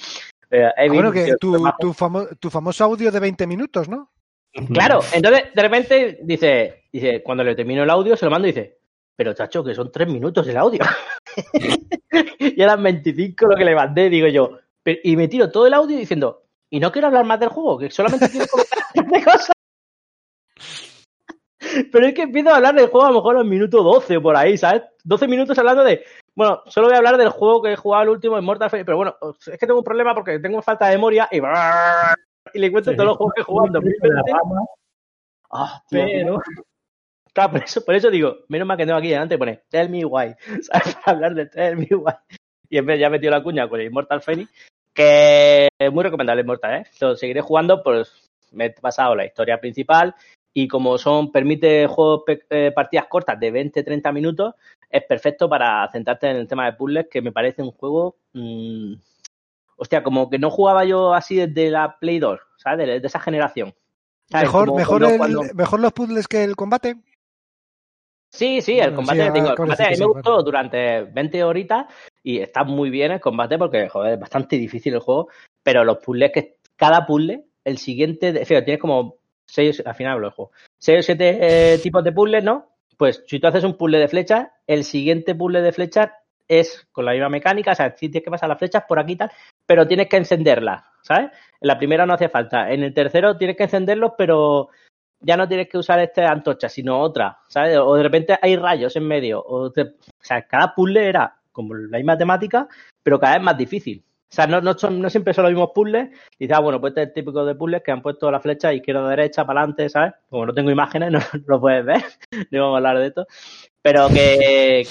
Eh, 0.51 0.65
Ah, 0.77 0.85
bueno, 0.89 1.13
que 1.13 1.35
tu, 1.41 1.53
tu, 1.79 1.93
famo- 1.93 2.29
tu 2.39 2.51
famoso 2.51 2.85
audio 2.85 3.11
de 3.13 3.21
20 3.21 3.47
minutos, 3.47 3.89
¿no? 3.89 4.11
Claro, 4.73 4.99
entonces 5.15 5.45
de 5.55 5.63
repente 5.63 6.19
dice, 6.25 6.83
dice, 6.93 7.23
cuando 7.23 7.45
le 7.45 7.55
termino 7.55 7.85
el 7.85 7.91
audio, 7.91 8.17
se 8.17 8.25
lo 8.25 8.33
mando 8.33 8.49
y 8.49 8.51
dice, 8.51 8.80
pero 9.21 9.35
chacho, 9.35 9.63
que 9.63 9.75
son 9.75 9.93
tres 9.93 10.09
minutos 10.09 10.49
el 10.49 10.57
audio. 10.57 10.81
y 12.39 12.63
eran 12.63 12.83
25 12.83 13.49
lo 13.49 13.55
que 13.55 13.67
le 13.67 13.75
mandé, 13.75 14.09
digo 14.09 14.27
yo. 14.29 14.57
Y 15.05 15.15
me 15.15 15.29
tiro 15.29 15.51
todo 15.51 15.67
el 15.67 15.75
audio 15.75 15.99
diciendo, 15.99 16.45
y 16.71 16.81
no 16.81 16.91
quiero 16.91 17.09
hablar 17.09 17.27
más 17.27 17.39
del 17.39 17.51
juego, 17.51 17.77
que 17.77 17.91
solamente 17.91 18.31
quiero 18.31 18.47
comentar 18.47 18.79
de 19.13 19.23
cosas. 19.23 19.53
Pero 21.93 22.07
es 22.07 22.15
que 22.15 22.23
empiezo 22.23 22.49
a 22.49 22.57
hablar 22.57 22.75
del 22.75 22.87
juego 22.89 23.05
a 23.05 23.11
lo 23.11 23.17
mejor 23.17 23.37
en 23.37 23.47
minuto 23.51 23.83
12 23.83 24.17
o 24.17 24.23
por 24.23 24.35
ahí, 24.37 24.57
¿sabes? 24.57 24.85
12 25.05 25.29
minutos 25.29 25.59
hablando 25.59 25.85
de, 25.85 26.03
bueno, 26.35 26.63
solo 26.65 26.87
voy 26.87 26.95
a 26.95 26.99
hablar 27.01 27.19
del 27.19 27.29
juego 27.29 27.61
que 27.61 27.73
he 27.75 27.77
jugado 27.77 28.05
el 28.05 28.09
último 28.09 28.39
en 28.39 28.45
Mortal 28.47 28.71
Kombat, 28.71 28.87
pero 28.87 28.97
bueno, 28.97 29.17
es 29.39 29.59
que 29.59 29.67
tengo 29.67 29.81
un 29.81 29.85
problema 29.85 30.15
porque 30.15 30.39
tengo 30.39 30.63
falta 30.63 30.87
de 30.87 30.95
memoria 30.95 31.29
y, 31.31 31.41
y 32.55 32.59
le 32.59 32.73
cuento 32.73 32.91
Sí. 32.91 32.97
todos 32.97 33.09
los 33.09 33.17
juegos 33.19 33.35
que 33.35 33.43
he 33.43 33.45
jugado 33.45 33.67
en 33.67 33.73
2020. 33.75 34.33
Ah, 35.53 35.83
Pero, 35.91 36.41
Claro, 37.33 37.53
por 37.53 37.63
eso, 37.63 37.85
por 37.85 37.95
eso 37.95 38.11
digo, 38.11 38.39
menos 38.49 38.67
mal 38.67 38.77
que 38.77 38.85
tengo 38.87 38.99
aquí 38.99 39.09
delante 39.09 39.39
pone 39.39 39.61
Tell 39.69 39.89
me 39.89 40.05
why, 40.05 40.35
¿sabes? 40.63 40.95
Para 41.05 41.17
hablar 41.17 41.35
de 41.35 41.47
Tell 41.47 41.77
me 41.77 41.87
why. 41.91 42.15
Y 42.69 42.79
en 42.79 42.87
vez 42.87 43.01
ya 43.01 43.07
he 43.07 43.11
metido 43.11 43.31
la 43.33 43.43
cuña 43.43 43.69
con 43.69 43.81
el 43.81 43.87
Immortal 43.87 44.21
Phoenix, 44.23 44.51
que 44.95 45.69
es 45.79 45.93
muy 45.93 46.03
recomendable 46.05 46.43
Immortal, 46.43 46.75
¿eh? 46.83 46.87
Lo 47.01 47.17
seguiré 47.17 47.41
jugando, 47.41 47.83
pues 47.83 48.31
me 48.53 48.67
he 48.67 48.71
pasado 48.71 49.15
la 49.15 49.25
historia 49.25 49.61
principal 49.61 50.15
y 50.53 50.67
como 50.67 50.99
son, 50.99 51.31
permite 51.31 51.87
juegos, 51.87 52.25
eh, 52.51 52.73
partidas 52.75 53.07
cortas 53.09 53.39
de 53.39 53.53
20-30 53.53 54.13
minutos, 54.13 54.55
es 54.89 55.05
perfecto 55.05 55.49
para 55.49 55.89
centrarte 55.93 56.29
en 56.29 56.37
el 56.37 56.49
tema 56.49 56.67
de 56.67 56.73
puzzles, 56.73 57.07
que 57.09 57.23
me 57.23 57.31
parece 57.33 57.63
un 57.63 57.71
juego... 57.71 58.17
mm, 58.33 58.95
hostia, 59.77 60.03
como 60.03 60.29
que 60.29 60.39
no 60.39 60.51
jugaba 60.51 60.85
yo 60.85 61.15
así 61.15 61.37
desde 61.37 61.71
la 61.71 61.97
Play 61.99 62.19
2, 62.19 62.39
¿sabes? 62.57 62.87
De, 62.87 63.01
de 63.01 63.07
esa 63.07 63.21
generación. 63.21 63.73
¿Sabes? 64.29 64.47
Mejor, 64.49 64.67
Como 64.67 64.79
mejor, 64.79 64.99
cuando- 65.01 65.13
el- 65.15 65.19
cuando- 65.39 65.55
mejor 65.55 65.81
los 65.81 65.93
puzzles 65.93 66.29
que 66.29 66.45
el 66.45 66.57
combate. 66.57 66.97
Sí, 68.31 68.61
sí, 68.61 68.79
el 68.79 68.93
Bueno, 68.93 68.97
combate, 68.97 69.27
sí, 69.27 69.31
digo, 69.35 69.51
el 69.51 69.57
combate 69.57 69.83
a 69.83 69.87
mí 69.87 69.91
decir 69.91 70.07
me 70.07 70.09
sí, 70.09 70.13
gustó 70.15 70.31
bueno. 70.31 70.43
durante 70.45 71.03
20 71.03 71.45
horitas 71.45 71.87
y 72.23 72.39
está 72.39 72.63
muy 72.63 72.89
bien 72.89 73.11
el 73.11 73.21
combate 73.21 73.59
porque, 73.59 73.89
joder, 73.89 74.15
es 74.15 74.21
bastante 74.21 74.57
difícil 74.57 74.95
el 74.95 75.01
juego, 75.01 75.29
pero 75.63 75.85
los 75.85 75.99
puzzles 75.99 76.31
que 76.33 76.57
cada 76.77 77.07
puzzle, 77.07 77.45
el 77.65 77.79
siguiente, 77.79 78.33
fíjate, 78.45 78.65
tienes 78.65 78.81
como 78.81 79.17
seis, 79.47 79.83
al 79.85 79.95
final 79.97 80.15
hablo 80.15 80.29
del 80.29 80.35
juego, 80.35 80.53
seis 80.79 81.01
o 81.01 81.03
siete 81.03 81.75
eh, 81.75 81.79
tipos 81.79 82.05
de 82.05 82.13
puzzles, 82.13 82.45
¿no? 82.45 82.69
Pues 82.97 83.25
si 83.27 83.41
tú 83.41 83.49
haces 83.49 83.65
un 83.65 83.77
puzzle 83.77 83.99
de 83.99 84.09
flechas, 84.09 84.49
el 84.67 84.85
siguiente 84.85 85.35
puzzle 85.35 85.63
de 85.63 85.73
flechas 85.73 86.11
es 86.47 86.87
con 86.93 87.05
la 87.05 87.13
misma 87.13 87.31
mecánica, 87.31 87.73
o 87.73 87.75
sea, 87.75 87.91
sí 87.97 88.09
tienes 88.09 88.25
que 88.25 88.31
pasar 88.31 88.49
las 88.49 88.59
flechas 88.59 88.85
por 88.89 89.01
aquí 89.01 89.13
y 89.13 89.17
tal, 89.17 89.31
pero 89.67 89.89
tienes 89.89 90.09
que 90.09 90.17
encenderlas, 90.19 90.85
¿sabes? 91.03 91.31
En 91.61 91.69
la 91.69 91.79
primera 91.79 92.07
no 92.07 92.15
hace 92.15 92.29
falta, 92.29 92.71
en 92.71 92.85
el 92.85 92.95
tercero 92.95 93.37
tienes 93.37 93.57
que 93.57 93.65
encenderlos, 93.65 94.13
pero 94.17 94.69
ya 95.21 95.37
no 95.37 95.47
tienes 95.47 95.69
que 95.69 95.79
usar 95.79 95.99
esta 96.01 96.31
antorcha, 96.31 96.69
sino 96.69 96.99
otra, 97.01 97.39
¿sabes? 97.49 97.79
O 97.79 97.95
de 97.95 98.03
repente 98.03 98.39
hay 98.41 98.57
rayos 98.57 98.97
en 98.97 99.07
medio. 99.07 99.43
O, 99.45 99.73
sea, 100.21 100.43
cada 100.47 100.75
puzzle 100.75 101.09
era 101.09 101.37
como 101.53 101.75
la 101.75 101.99
misma 101.99 102.17
temática, 102.17 102.69
pero 103.03 103.21
cada 103.21 103.35
vez 103.35 103.43
más 103.43 103.59
difícil. 103.59 104.03
O 104.03 104.33
sea, 104.33 104.47
no, 104.47 104.61
no, 104.61 104.79
son, 104.79 105.01
no 105.01 105.11
siempre 105.11 105.35
son 105.35 105.45
los 105.45 105.53
mismos 105.53 105.71
puzzles. 105.75 106.09
Y 106.39 106.45
dices, 106.45 106.57
ah, 106.57 106.61
bueno, 106.61 106.81
pues 106.81 106.93
este 106.93 107.03
es 107.03 107.09
el 107.09 107.15
típico 107.15 107.45
de 107.45 107.55
puzzles 107.55 107.83
que 107.83 107.91
han 107.91 108.01
puesto 108.01 108.31
la 108.31 108.41
flecha 108.41 108.73
izquierda, 108.73 109.09
derecha, 109.09 109.45
para 109.45 109.61
adelante, 109.61 109.89
¿sabes? 109.89 110.13
Como 110.29 110.47
no 110.47 110.55
tengo 110.55 110.71
imágenes, 110.71 111.11
no, 111.13 111.21
lo 111.47 111.61
puedes 111.61 111.85
ver. 111.85 112.03
no 112.51 112.61
vamos 112.63 112.75
a 112.75 112.79
hablar 112.79 112.99
de 112.99 113.07
esto. 113.09 113.27
Pero 113.83 114.09
que, 114.09 114.87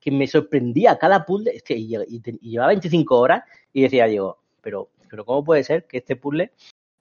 que, 0.00 0.10
me 0.10 0.26
sorprendía 0.26 0.98
cada 0.98 1.24
puzzle. 1.24 1.60
te- 1.66 1.74
y 1.74 1.96
llevaba 2.42 2.68
25 2.68 3.18
horas 3.18 3.42
y 3.72 3.82
decía, 3.82 4.06
digo, 4.06 4.38
pero, 4.60 4.90
pero 5.08 5.24
¿cómo 5.24 5.42
puede 5.42 5.64
ser 5.64 5.84
que 5.86 5.98
este 5.98 6.16
puzzle 6.16 6.52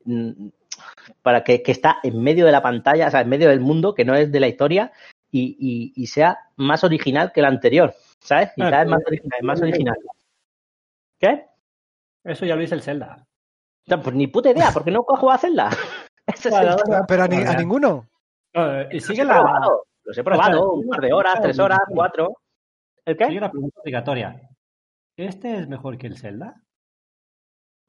mm, 0.06 0.48
para 1.22 1.44
que, 1.44 1.62
que 1.64 1.72
está 1.72 1.98
en 2.04 2.22
medio 2.22 2.46
de 2.46 2.52
la 2.52 2.62
pantalla, 2.62 3.08
o 3.08 3.12
sea, 3.12 3.22
en 3.22 3.30
medio 3.30 3.50
del 3.50 3.60
mundo, 3.60 3.94
que 3.94 4.06
no 4.06 4.16
es 4.16 4.32
de 4.32 4.40
la 4.40 4.48
historia, 4.48 4.92
y, 5.32 5.56
y- 5.60 5.94
y 6.02 6.08
sea 6.08 6.38
más 6.58 6.84
original 6.84 7.32
que 7.32 7.40
el 7.40 7.48
anterior, 7.48 7.94
¿sabes? 8.20 8.52
Y 8.56 8.62
Ah, 8.62 8.70
cada 8.70 8.84
vez 8.84 8.92
más 8.92 9.02
pues, 9.04 9.08
original, 9.20 9.40
más 9.44 9.62
original. 9.62 9.96
¿Qué? 11.20 11.46
eso 12.26 12.46
ya 12.46 12.56
lo 12.56 12.62
hice 12.64 12.76
el 12.76 12.82
Zelda. 12.82 13.26
No, 13.88 14.02
pues 14.02 14.16
ni 14.16 14.28
puta 14.28 14.50
idea, 14.52 14.70
porque 14.72 14.92
no 14.92 15.04
cojo 15.04 15.30
a 15.32 15.36
hacerla. 15.36 15.70
Ese 16.26 16.50
es 16.50 16.56
el. 16.56 16.76
Pero 17.08 17.24
a, 17.24 17.28
ni- 17.28 17.42
a 17.42 17.46
Vale. 17.46 17.58
ninguno. 17.58 18.08
Eh, 18.54 18.88
y 18.92 18.96
Los 18.96 19.04
sigue 19.06 19.24
he 19.24 19.26
la, 19.26 19.42
probado, 19.42 19.86
los 20.06 20.18
he 20.18 20.24
probado, 20.24 20.72
un 20.74 20.88
par 20.88 21.02
de 21.02 21.12
horas, 21.12 21.42
tres 21.42 21.60
horas, 21.60 21.80
cuatro. 21.90 22.38
¿El 23.06 23.18
sigue 23.18 23.30
qué? 23.34 23.40
la 23.42 23.52
pregunta 23.52 23.82
obligatoria. 23.82 24.50
¿Este 25.18 25.58
es 25.58 25.68
mejor 25.68 25.98
que 25.98 26.08
el 26.08 26.18
Zelda? 26.18 26.62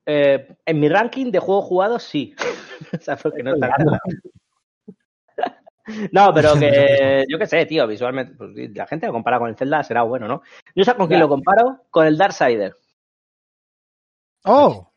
Eh, 0.07 0.57
en 0.67 0.81
mi 0.81 0.89
ranking 0.89 1.31
de 1.31 1.39
juegos 1.39 1.65
jugados, 1.67 2.03
sí. 2.03 2.35
o 2.93 3.01
sea, 3.01 3.17
porque 3.17 3.43
no 3.43 3.55
está 3.55 3.69
Colgando. 3.69 3.99
No, 6.13 6.33
pero 6.33 6.55
que 6.59 7.25
yo 7.29 7.39
qué 7.39 7.47
sé, 7.47 7.67
tío, 7.67 7.87
visualmente, 7.87 8.35
pues, 8.37 8.55
si 8.55 8.69
la 8.69 8.87
gente 8.87 9.07
lo 9.07 9.13
compara 9.13 9.39
con 9.39 9.51
el 9.51 9.57
Zelda, 9.57 9.83
será 9.83 10.03
bueno, 10.03 10.27
¿no? 10.27 10.43
Yo 10.75 10.83
sé 10.83 10.95
con 10.95 11.09
quién 11.09 11.21
lo 11.21 11.29
comparo, 11.29 11.83
con 11.91 12.07
el 12.07 12.17
Darksider. 12.17 12.75
Oh, 14.45 14.91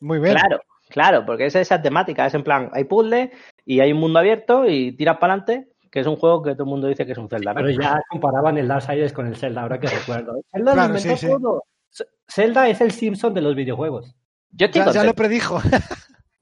muy 0.00 0.18
bien. 0.18 0.34
Claro, 0.34 0.60
claro, 0.88 1.24
porque 1.24 1.46
es 1.46 1.54
esa 1.54 1.80
temática, 1.80 2.26
es 2.26 2.34
en 2.34 2.42
plan, 2.42 2.70
hay 2.72 2.84
puzzles 2.84 3.30
y 3.64 3.78
hay 3.78 3.92
un 3.92 4.00
mundo 4.00 4.18
abierto 4.18 4.66
y 4.66 4.96
tiras 4.96 5.18
para 5.18 5.34
adelante, 5.34 5.68
que 5.90 6.00
es 6.00 6.06
un 6.08 6.16
juego 6.16 6.42
que 6.42 6.52
todo 6.54 6.64
el 6.64 6.70
mundo 6.70 6.88
dice 6.88 7.06
que 7.06 7.12
es 7.12 7.18
un 7.18 7.28
Zelda, 7.28 7.52
¿no? 7.54 7.60
Pero 7.60 7.70
ya 7.80 8.00
comparaban 8.08 8.58
el 8.58 8.66
Darksiders 8.66 9.12
con 9.12 9.28
el 9.28 9.36
Zelda, 9.36 9.62
ahora 9.62 9.78
que 9.78 9.86
recuerdo. 9.86 10.40
Zelda 10.50 10.72
Claro, 10.72 10.92
lo 10.92 10.98
inventó 10.98 11.16
sí, 11.16 11.26
sí. 11.26 11.32
todo. 11.32 11.64
Z- 11.88 12.10
Zelda 12.28 12.68
es 12.68 12.80
el 12.80 12.90
Simpson 12.90 13.32
de 13.32 13.42
los 13.42 13.54
videojuegos. 13.54 14.12
Yo 14.50 14.66
Ya, 14.66 14.90
ya 14.90 15.04
lo 15.04 15.14
predijo. 15.14 15.60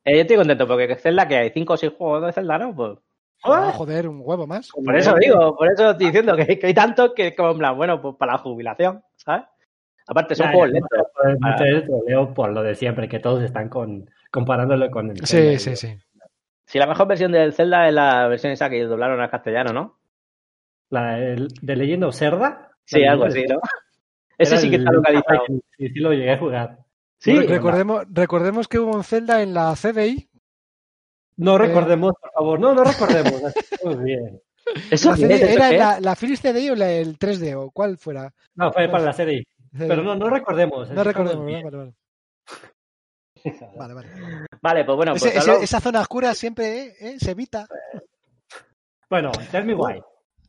Eh, 0.05 0.15
yo 0.17 0.21
estoy 0.23 0.37
contento 0.37 0.67
porque 0.67 0.97
Zelda, 0.97 1.29
que 1.29 1.37
hay 1.37 1.51
cinco 1.51 1.75
o 1.75 1.77
seis 1.77 1.93
juegos 1.97 2.25
de 2.27 2.33
Zelda, 2.33 2.59
¿no? 2.59 2.75
Pues, 2.75 2.99
joder, 3.43 4.09
un 4.09 4.21
huevo 4.23 4.47
más. 4.47 4.71
por 4.71 4.97
eso 4.97 5.15
digo, 5.15 5.57
por 5.57 5.71
eso 5.71 5.91
estoy 5.91 6.07
diciendo 6.07 6.37
que, 6.37 6.59
que 6.59 6.67
hay 6.67 6.75
tantos 6.75 7.13
que 7.15 7.29
es 7.29 7.37
como 7.37 7.51
en 7.53 7.59
plan, 7.59 7.77
bueno, 7.77 8.01
pues 8.01 8.17
para 8.17 8.33
la 8.33 8.39
jubilación, 8.39 9.03
¿sabes? 9.17 9.45
Aparte 10.07 10.35
son 10.35 10.47
Ya, 10.47 10.53
juegos 10.53 10.71
lentos. 10.71 10.91
no 10.99 11.05
puedes 11.15 11.41
meter 11.41 11.67
el 11.69 11.85
troleo 11.87 12.35
por 12.35 12.51
lo 12.53 12.63
de 12.63 12.75
siempre, 12.75 13.09
que 13.09 13.19
todos 13.21 13.43
están 13.43 13.69
con, 13.69 14.11
comparándolo 14.31 14.91
con 14.91 15.11
el 15.11 15.19
Sí, 15.19 15.37
Zelda. 15.37 15.59
sí, 15.59 15.77
sí. 15.77 15.97
Si 16.67 16.79
la 16.79 16.87
mejor 16.87 17.07
versión 17.09 17.33
del 17.33 17.53
Zelda 17.53 17.89
es 17.89 17.95
la 17.95 18.27
versión 18.29 18.53
esa 18.53 18.71
que 18.71 18.83
doblaron 18.85 19.21
al 19.21 19.31
castellano, 19.31 19.73
¿no? 19.73 19.99
La 20.91 21.19
el- 21.19 21.49
de 21.63 21.77
Legend 21.77 22.05
of 22.05 22.15
Zelda. 22.17 22.71
Sí, 22.85 23.05
algo 23.05 23.25
así, 23.25 23.45
¿no? 23.47 23.61
Ese 24.39 24.57
sí 24.57 24.71
que 24.71 24.77
está 24.77 24.91
localizado. 24.91 25.45
Sí, 25.47 25.89
sí 25.89 25.99
lo 26.01 26.13
llegué 26.13 26.33
a 26.33 26.39
jugar. 26.39 26.79
Sí, 27.21 27.37
Recordemos, 27.39 28.05
recordemos 28.11 28.67
que 28.67 28.79
hubo 28.79 28.97
un 28.97 29.05
Zelda 29.05 29.43
en 29.43 29.53
la 29.53 29.75
CDI. 29.77 30.29
No 31.37 31.57
Eh. 31.57 31.59
recordemos, 31.59 32.13
por 32.21 32.33
favor. 32.33 32.59
No, 32.61 32.75
no 32.75 32.83
recordemos. 32.83 33.43
Muy 33.85 33.97
bien. 34.05 34.41
eso 34.91 35.11
La 35.11 35.17
CDI 35.17 35.33
es, 35.35 35.43
¿Eso 35.43 35.53
¿Era 35.65 35.71
la, 35.73 36.01
la 36.01 36.17
Philips 36.17 36.41
CDI 36.41 36.71
o 36.71 36.77
la- 36.77 36.91
el 36.93 37.19
3D 37.19 37.55
o 37.57 37.71
cuál 37.71 37.99
fuera? 37.99 38.33
No, 38.55 38.73
fue 38.73 38.89
para 38.89 39.05
la 39.05 39.13
serie. 39.13 39.45
Pero 39.77 40.03
no, 40.03 40.17
no 40.17 40.31
recordemos. 40.31 40.91
No 40.91 41.05
recordemos. 41.05 41.45
Vale, 41.45 41.77
vale. 41.77 41.95
Vale, 43.77 43.95
vale. 43.95 44.09
Vale, 44.61 44.85
pues 44.85 44.97
bueno, 44.97 45.13
pues 45.13 45.25
ese- 45.35 45.63
esa 45.65 45.81
zona 45.81 46.01
oscura 46.03 46.35
siempre 46.35 46.87
eh, 46.89 46.95
eh, 47.01 47.17
se 47.19 47.31
evita. 47.31 47.67
Bueno, 49.09 49.31
tell 49.51 49.65
me 49.65 49.75
why. 49.75 50.03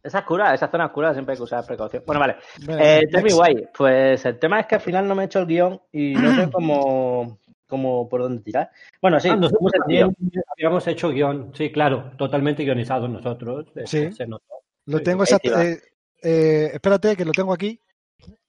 Esa 0.04 0.20
oscura, 0.20 0.54
esa 0.54 0.70
zona 0.70 0.86
oscura 0.88 1.14
siempre 1.14 1.34
hay 1.34 1.38
que 1.38 1.44
usar 1.44 1.66
precaución. 1.66 2.04
Bueno, 2.06 2.20
vale. 2.20 2.36
Eh, 2.68 3.02
tell 3.12 3.24
me 3.24 3.30
next. 3.30 3.40
why. 3.40 3.68
Pues 3.78 4.26
el 4.26 4.40
tema 4.40 4.60
es 4.60 4.66
que 4.68 4.76
al 4.76 4.82
final 4.82 5.08
no 5.08 5.16
me 5.16 5.24
he 5.24 5.26
hecho 5.26 5.40
el 5.40 5.46
guion 5.48 5.82
y 5.92 6.14
no 6.14 6.36
sé 6.36 6.50
cómo, 6.52 7.40
cómo 7.68 8.10
por 8.10 8.22
dónde 8.22 8.42
tirar. 8.42 8.70
Bueno, 9.02 9.20
sí, 9.20 9.30
Ah, 9.30 9.36
nosotros 9.36 9.72
también 9.78 10.16
habíamos 10.58 10.88
hecho 10.88 11.10
guion. 11.10 11.52
Sí, 11.54 11.72
claro, 11.72 12.12
totalmente 12.18 12.64
guionizado 12.64 13.08
nosotros. 13.08 13.68
Sí. 13.86 14.12
Se 14.12 14.26
notó. 14.28 14.46
Lo 14.86 14.98
Sí, 14.98 15.04
tengo 15.04 15.24
exacto. 15.24 15.60
eh, 15.62 15.80
eh, 16.24 16.70
espérate, 16.74 17.16
que 17.16 17.26
lo 17.26 17.32
tengo 17.32 17.54
aquí. 17.54 17.80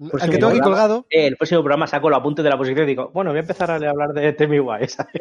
Al 0.01 0.20
sí, 0.20 0.31
que 0.31 0.36
tengo 0.39 0.48
aquí 0.48 0.60
colgado. 0.60 1.06
Eh, 1.09 1.26
el 1.28 1.36
próximo 1.36 1.62
programa 1.62 1.86
saco 1.86 2.10
los 2.10 2.18
apuntes 2.18 2.43
de 2.43 2.51
la 2.51 2.59
posición 2.59 2.85
y 2.85 2.89
digo, 2.90 3.10
bueno, 3.14 3.31
voy 3.31 3.39
a 3.39 3.40
empezar 3.40 3.70
a 3.70 3.74
hablar 3.76 4.10
de 4.12 4.32
Tell 4.35 4.48
me 4.48 4.60
why. 4.60 4.86
¿sabes? 4.89 5.12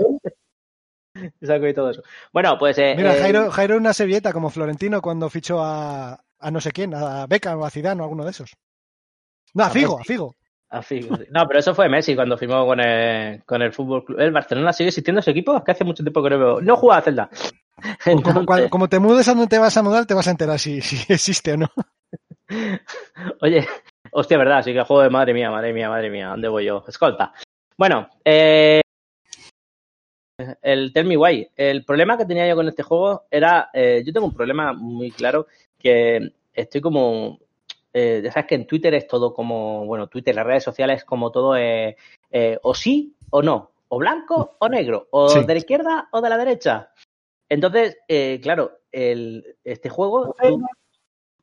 Y 1.40 1.46
saco 1.46 1.68
y 1.68 1.74
todo 1.74 1.90
eso. 1.92 2.02
Bueno, 2.34 2.58
pues. 2.58 2.78
eh, 2.78 2.94
Mira, 2.96 3.14
Jairo, 3.14 3.52
Jairo 3.52 3.78
una 3.78 3.94
servilleta 3.94 4.32
como 4.34 4.50
Florentino 4.50 5.02
cuando 5.02 5.30
fichó 5.30 5.62
a, 5.62 6.20
a 6.42 6.52
no 6.52 6.60
sé 6.62 6.72
quién, 6.72 6.94
a 6.94 7.26
Beckham 7.28 7.60
o 7.60 7.66
a 7.66 7.70
Zidane 7.70 8.02
o 8.02 8.04
alguno 8.04 8.24
de 8.26 8.32
esos. 8.32 8.52
No, 9.54 9.64
a 9.64 9.68
A 9.68 9.70
Figo, 9.70 10.00
a. 10.00 10.04
Figo. 10.04 10.36
Ah, 10.70 10.82
Figo, 10.82 11.18
sí. 11.18 11.24
No, 11.32 11.46
pero 11.48 11.60
eso 11.60 11.76
fue 11.76 11.90
Messi 11.90 12.16
cuando 12.16 12.38
firmó 12.38 12.66
con 12.66 12.80
el, 12.80 13.44
con 13.44 13.62
el 13.62 13.74
Fútbol 13.74 14.06
Club. 14.06 14.20
El 14.20 14.32
Barcelona 14.32 14.72
sigue 14.72 14.88
existiendo 14.90 15.20
ese 15.20 15.32
equipo, 15.32 15.58
es 15.58 15.64
que 15.64 15.72
hace 15.72 15.84
mucho 15.84 16.04
tiempo 16.04 16.24
que 16.24 16.30
no 16.30 16.40
veo. 16.40 16.62
No 16.62 16.78
juega 16.78 16.98
a 16.98 17.02
Zelda. 17.02 17.30
Como, 18.06 18.18
Entonces, 18.18 18.46
cual- 18.46 18.70
como 18.70 18.88
te 18.88 19.00
mudes 19.00 19.28
a 19.28 19.32
donde 19.34 19.48
te 19.48 19.58
vas 19.60 19.76
a 19.76 19.84
mudar, 19.84 20.06
te 20.06 20.14
vas 20.14 20.28
a 20.28 20.32
enterar 20.32 20.60
si, 20.60 20.80
si 20.82 21.12
existe 21.12 21.54
o 21.54 21.58
no. 21.58 21.68
Oye, 23.42 23.68
hostia, 24.12 24.38
verdad, 24.38 24.64
sí 24.64 24.72
que 24.74 24.82
juego 24.84 25.02
de 25.04 25.10
madre 25.10 25.34
mía, 25.34 25.52
madre 25.52 25.74
mía, 25.74 25.90
madre 25.90 26.10
mía, 26.10 26.28
¿dónde 26.30 26.48
voy 26.48 26.66
yo? 26.66 26.84
Escolta. 26.88 27.34
Bueno, 27.78 28.10
eh, 28.24 28.82
el 30.62 30.92
Tell 30.94 31.06
Me 31.06 31.18
Why. 31.18 31.50
El 31.56 31.84
problema 31.86 32.18
que 32.18 32.26
tenía 32.26 32.48
yo 32.48 32.56
con 32.56 32.68
este 32.68 32.84
juego 32.84 33.26
era, 33.30 33.70
eh, 33.74 34.04
yo 34.06 34.14
tengo 34.14 34.28
un 34.28 34.34
problema 34.34 34.74
muy 34.74 35.12
claro 35.12 35.48
que 35.82 36.34
estoy 36.54 36.82
como, 36.82 37.40
eh, 37.94 38.22
ya 38.24 38.32
sabes 38.32 38.48
que 38.48 38.56
en 38.56 38.68
Twitter 38.68 38.94
es 38.94 39.08
todo 39.08 39.34
como, 39.34 39.86
bueno, 39.86 40.08
Twitter, 40.08 40.34
las 40.36 40.46
redes 40.46 40.64
sociales 40.64 41.04
como 41.04 41.32
todo 41.32 41.56
eh, 41.58 41.98
eh, 42.32 42.58
o 42.64 42.74
sí 42.74 43.16
o 43.30 43.42
no. 43.42 43.72
o 43.94 43.98
blanco 43.98 44.56
o 44.60 44.70
negro, 44.70 45.08
o 45.12 45.28
Sí. 45.28 45.44
de 45.44 45.54
la 45.54 45.58
izquierda 45.60 46.08
o 46.14 46.22
de 46.22 46.30
la 46.30 46.38
derecha. 46.38 46.92
Entonces, 47.50 47.98
eh, 48.08 48.40
claro, 48.42 48.80
el, 48.90 49.58
este 49.66 49.90
juego, 49.90 50.34
tú, 50.42 50.62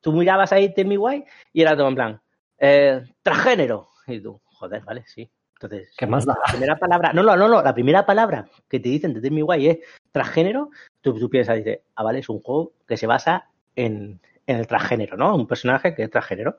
tú 0.01 0.11
mirabas 0.13 0.51
ahí 0.51 0.73
Tell 0.73 0.87
Me 0.87 0.97
Why 0.97 1.23
y 1.53 1.61
era 1.61 1.77
todo 1.77 1.87
en 1.87 1.93
plan, 1.95 2.21
eh, 2.57 3.03
transgénero. 3.21 3.89
Y 4.07 4.19
tú, 4.19 4.41
joder, 4.45 4.83
vale, 4.83 5.03
sí. 5.05 5.29
Entonces, 5.61 5.93
¿Qué 5.95 6.07
más 6.07 6.25
da? 6.25 6.33
la 6.43 6.51
primera 6.51 6.75
palabra, 6.79 7.13
no, 7.13 7.21
no, 7.21 7.35
no, 7.37 7.47
no, 7.47 7.61
la 7.61 7.73
primera 7.75 8.03
palabra 8.05 8.47
que 8.67 8.79
te 8.79 8.89
dicen 8.89 9.13
de 9.13 9.21
Tell 9.21 9.31
Me 9.31 9.43
Why 9.43 9.67
es 9.67 9.77
transgénero, 10.11 10.71
tú, 11.01 11.19
tú 11.19 11.29
piensas, 11.29 11.57
dices, 11.57 11.81
ah, 11.93 12.01
vale, 12.03 12.17
es 12.19 12.29
un 12.29 12.39
juego 12.41 12.71
que 12.87 12.97
se 12.97 13.05
basa 13.05 13.47
en, 13.75 14.19
en 14.49 14.57
el 14.57 14.67
transgénero, 14.67 15.15
¿no? 15.15 15.35
Un 15.35 15.45
personaje 15.45 15.93
que 15.93 16.03
es 16.03 16.09
transgénero. 16.09 16.57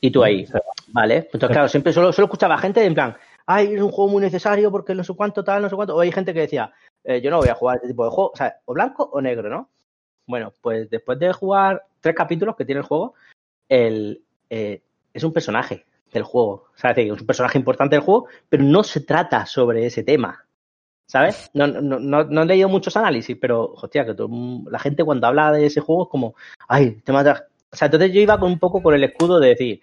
Y 0.00 0.10
tú 0.10 0.24
ahí, 0.24 0.46
vale. 0.88 1.28
Entonces, 1.32 1.50
claro, 1.50 1.68
siempre 1.68 1.92
solo, 1.92 2.12
solo 2.12 2.26
escuchaba 2.26 2.58
gente 2.58 2.84
en 2.84 2.94
plan, 2.94 3.16
ay, 3.46 3.74
es 3.74 3.80
un 3.80 3.92
juego 3.92 4.10
muy 4.10 4.20
necesario 4.20 4.70
porque 4.70 4.94
no 4.94 5.04
sé 5.04 5.14
cuánto, 5.14 5.44
tal, 5.44 5.62
no 5.62 5.68
sé 5.68 5.76
cuánto. 5.76 5.94
O 5.94 6.00
hay 6.00 6.10
gente 6.10 6.34
que 6.34 6.40
decía, 6.40 6.72
eh, 7.04 7.20
yo 7.20 7.30
no 7.30 7.38
voy 7.38 7.48
a 7.48 7.54
jugar 7.54 7.76
este 7.76 7.88
tipo 7.88 8.04
de 8.04 8.10
juego, 8.10 8.30
o 8.32 8.36
sea, 8.36 8.56
o 8.64 8.74
blanco 8.74 9.08
o 9.12 9.20
negro, 9.20 9.48
¿no? 9.48 9.68
Bueno, 10.26 10.52
pues 10.60 10.90
después 10.90 11.18
de 11.20 11.32
jugar 11.32 11.84
tres 12.00 12.16
capítulos 12.16 12.56
que 12.56 12.64
tiene 12.64 12.80
el 12.80 12.86
juego, 12.86 13.14
el, 13.68 14.22
eh, 14.48 14.82
es 15.14 15.22
un 15.22 15.32
personaje 15.32 15.84
del 16.12 16.24
juego. 16.24 16.66
O 16.74 16.76
sea, 16.78 16.90
es 16.90 16.96
decir, 16.96 17.12
es 17.12 17.20
un 17.20 17.26
personaje 17.26 17.58
importante 17.58 17.94
del 17.94 18.04
juego, 18.04 18.26
pero 18.48 18.64
no 18.64 18.82
se 18.82 19.02
trata 19.02 19.46
sobre 19.46 19.86
ese 19.86 20.02
tema. 20.02 20.44
¿Sabes? 21.10 21.50
No, 21.54 21.66
no, 21.66 21.98
no, 21.98 22.22
no 22.22 22.42
he 22.42 22.46
leído 22.46 22.68
muchos 22.68 22.96
análisis, 22.96 23.36
pero, 23.40 23.72
hostia, 23.74 24.06
que 24.06 24.14
todo, 24.14 24.28
la 24.70 24.78
gente 24.78 25.02
cuando 25.02 25.26
habla 25.26 25.50
de 25.50 25.66
ese 25.66 25.80
juego 25.80 26.04
es 26.04 26.08
como, 26.08 26.36
ay, 26.68 27.00
tema 27.02 27.24
de... 27.24 27.32
O 27.32 27.36
sea, 27.76 27.86
entonces 27.86 28.12
yo 28.12 28.20
iba 28.20 28.38
con 28.38 28.52
un 28.52 28.60
poco 28.60 28.80
con 28.80 28.94
el 28.94 29.02
escudo 29.02 29.40
de 29.40 29.48
decir, 29.48 29.80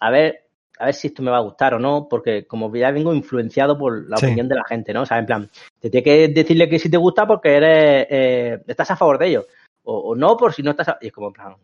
a 0.00 0.10
ver, 0.10 0.48
a 0.80 0.86
ver 0.86 0.94
si 0.94 1.06
esto 1.06 1.22
me 1.22 1.30
va 1.30 1.36
a 1.36 1.42
gustar 1.42 1.74
o 1.74 1.78
no, 1.78 2.08
porque 2.10 2.44
como 2.48 2.74
ya 2.74 2.90
vengo 2.90 3.14
influenciado 3.14 3.78
por 3.78 4.10
la 4.10 4.16
Sí. 4.16 4.26
opinión 4.26 4.48
de 4.48 4.56
la 4.56 4.64
gente, 4.64 4.92
¿no? 4.92 5.02
O 5.02 5.06
sea, 5.06 5.20
en 5.20 5.26
plan, 5.26 5.48
te 5.78 5.90
tiene 5.90 6.02
que 6.02 6.26
decirle 6.26 6.68
que 6.68 6.80
si 6.80 6.90
te 6.90 6.96
gusta 6.96 7.24
porque 7.24 7.54
eres, 7.54 8.06
eh, 8.10 8.58
estás 8.66 8.90
a 8.90 8.96
favor 8.96 9.16
de 9.18 9.28
ello, 9.28 9.46
o, 9.84 9.96
o 9.96 10.16
no 10.16 10.36
por 10.36 10.52
si 10.52 10.64
no 10.64 10.72
estás 10.72 10.88
a... 10.88 10.98
Y 11.00 11.06
es 11.06 11.12
como, 11.12 11.28
en 11.28 11.34
plan, 11.34 11.54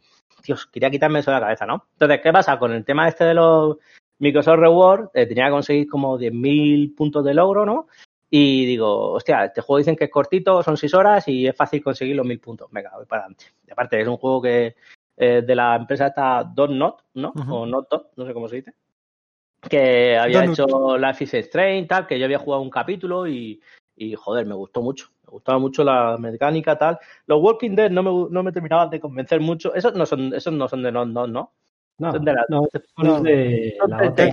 Dios, 0.44 0.66
quería 0.66 0.88
quitarme 0.88 1.18
eso 1.18 1.32
de 1.32 1.36
la 1.36 1.46
cabeza, 1.46 1.66
¿no? 1.66 1.86
Entonces, 1.94 2.20
¿qué 2.22 2.32
pasa? 2.32 2.60
Con 2.60 2.70
el 2.72 2.84
tema 2.84 3.08
este 3.08 3.24
de 3.24 3.34
los 3.34 3.76
Microsoft 4.20 4.60
Reward, 4.60 5.08
eh, 5.14 5.26
tenía 5.26 5.46
que 5.46 5.50
conseguir 5.50 5.88
como 5.88 6.16
10.000 6.16 6.94
puntos 6.94 7.24
de 7.24 7.34
logro, 7.34 7.66
¿no? 7.66 7.88
Y 8.32 8.64
digo, 8.64 9.10
hostia, 9.12 9.46
este 9.46 9.60
juego 9.60 9.78
dicen 9.78 9.96
que 9.96 10.04
es 10.04 10.10
cortito, 10.10 10.62
son 10.62 10.76
6 10.76 10.94
horas 10.94 11.26
y 11.26 11.48
es 11.48 11.56
fácil 11.56 11.82
conseguir 11.82 12.14
los 12.14 12.24
1.000 12.24 12.38
puntos. 12.38 12.68
Venga, 12.70 12.92
voy 12.94 13.04
para 13.06 13.22
adelante. 13.22 13.46
Y 13.66 13.72
aparte, 13.72 14.00
es 14.00 14.06
un 14.06 14.16
juego 14.18 14.40
que 14.40 14.76
eh, 15.16 15.42
de 15.44 15.54
la 15.56 15.74
empresa 15.76 16.06
esta 16.06 16.44
Dot 16.44 16.70
Not, 16.70 17.02
¿no? 17.14 17.32
O 17.52 17.66
Not 17.66 17.88
Dot, 17.90 18.12
no 18.16 18.24
sé 18.24 18.32
cómo 18.32 18.48
se 18.48 18.56
dice. 18.56 18.74
Que 19.68 20.16
había 20.16 20.38
hecho 20.52 20.96
Life 20.96 21.24
is 21.24 21.34
Strange, 21.34 21.86
tal, 21.88 22.06
que 22.06 22.18
yo 22.18 22.24
había 22.24 22.38
jugado 22.38 22.62
un 22.62 22.70
capítulo 22.70 23.26
y, 23.26 23.60
y, 23.96 24.14
joder, 24.14 24.46
me 24.46 24.54
gustó 24.54 24.80
mucho. 24.80 25.08
Me 25.26 25.32
gustaba 25.32 25.58
mucho 25.58 25.82
la 25.84 26.16
mecánica, 26.16 26.78
tal. 26.78 26.98
Los 27.26 27.42
Walking 27.42 27.74
Dead 27.74 27.90
no 27.90 28.02
me, 28.02 28.30
no 28.30 28.42
me 28.42 28.52
terminaban 28.52 28.90
de 28.90 29.00
convencer 29.00 29.40
mucho. 29.40 29.74
Esos 29.74 29.94
no 29.94 30.06
son, 30.06 30.32
esos 30.34 30.52
no 30.52 30.68
son 30.68 30.82
de 30.82 30.92
Not 30.92 31.08
Not, 31.08 31.28
¿no? 31.30 31.52
No, 31.98 32.12
Son 32.12 32.24
de 32.24 32.32
la- 32.32 32.46
no, 32.48 32.62
no, 32.96 33.20
de 33.22 33.76
son 33.78 33.90
la 33.90 33.98
de 33.98 34.08
otra. 34.08 34.24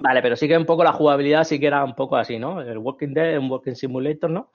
Vale, 0.00 0.22
pero 0.22 0.36
sí 0.36 0.46
que 0.46 0.56
un 0.56 0.66
poco 0.66 0.84
la 0.84 0.92
jugabilidad 0.92 1.44
sí 1.44 1.58
que 1.58 1.66
era 1.66 1.84
un 1.84 1.94
poco 1.94 2.16
así, 2.16 2.38
¿no? 2.38 2.60
El 2.60 2.78
Walking 2.78 3.14
Dead, 3.14 3.38
un 3.38 3.50
Walking 3.50 3.74
Simulator, 3.74 4.30
¿no? 4.30 4.50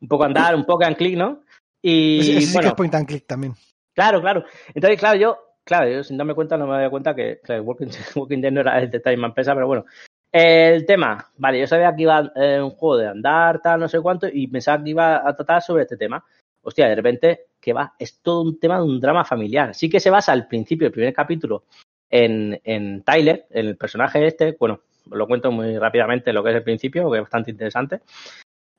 Un 0.00 0.08
poco 0.08 0.24
andar, 0.24 0.54
un 0.54 0.64
poco 0.64 0.84
and 0.84 0.96
click, 0.96 1.16
¿no? 1.16 1.42
Y 1.80 2.20
sí 2.22 2.46
que 2.46 2.52
bueno, 2.52 2.68
es 2.68 2.74
point 2.74 2.94
and 2.94 3.06
click 3.06 3.26
también. 3.26 3.54
claro, 3.94 4.20
claro. 4.20 4.44
Entonces, 4.74 4.98
claro, 4.98 5.18
yo, 5.18 5.38
claro, 5.64 5.90
yo 5.90 6.04
sin 6.04 6.18
darme 6.18 6.34
cuenta 6.34 6.56
no 6.56 6.66
me 6.66 6.74
había 6.76 6.90
cuenta 6.90 7.14
que 7.14 7.40
claro, 7.42 7.62
el 7.62 7.66
Walking, 7.66 7.86
Walking 8.16 8.40
Dead 8.40 8.52
no 8.52 8.60
era 8.60 8.78
el 8.80 8.90
de 8.90 9.00
Time 9.00 9.26
empresa, 9.26 9.54
pero 9.54 9.66
bueno. 9.66 9.84
El 10.30 10.86
tema, 10.86 11.30
vale, 11.36 11.60
yo 11.60 11.66
sabía 11.66 11.94
que 11.94 12.02
iba 12.02 12.32
eh, 12.36 12.58
un 12.58 12.70
juego 12.70 12.96
de 12.96 13.08
andar, 13.08 13.60
tal, 13.60 13.80
no 13.80 13.88
sé 13.88 14.00
cuánto, 14.00 14.26
y 14.32 14.46
pensaba 14.46 14.82
que 14.82 14.88
iba 14.88 15.28
a 15.28 15.36
tratar 15.36 15.60
sobre 15.60 15.82
este 15.82 15.98
tema. 15.98 16.24
Hostia, 16.62 16.88
de 16.88 16.94
repente, 16.94 17.40
que 17.60 17.74
va, 17.74 17.94
es 17.98 18.22
todo 18.22 18.40
un 18.42 18.58
tema 18.58 18.78
de 18.78 18.84
un 18.84 18.98
drama 18.98 19.26
familiar. 19.26 19.74
Sí 19.74 19.90
que 19.90 20.00
se 20.00 20.08
basa 20.08 20.32
al 20.32 20.48
principio, 20.48 20.86
el 20.86 20.92
primer 20.92 21.12
capítulo, 21.12 21.64
en, 22.12 22.60
en 22.62 23.02
Tyler, 23.02 23.46
el 23.50 23.76
personaje 23.76 24.24
este, 24.26 24.54
bueno, 24.60 24.80
os 25.10 25.16
lo 25.16 25.26
cuento 25.26 25.50
muy 25.50 25.76
rápidamente 25.78 26.32
lo 26.32 26.44
que 26.44 26.50
es 26.50 26.56
el 26.56 26.62
principio, 26.62 27.10
que 27.10 27.16
es 27.18 27.22
bastante 27.22 27.50
interesante. 27.50 28.00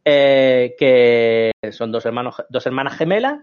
Eh, 0.06 0.76
que 0.78 1.52
son 1.72 1.92
dos 1.92 2.06
hermanos, 2.06 2.36
dos 2.50 2.66
hermanas 2.66 2.96
gemelas, 2.98 3.40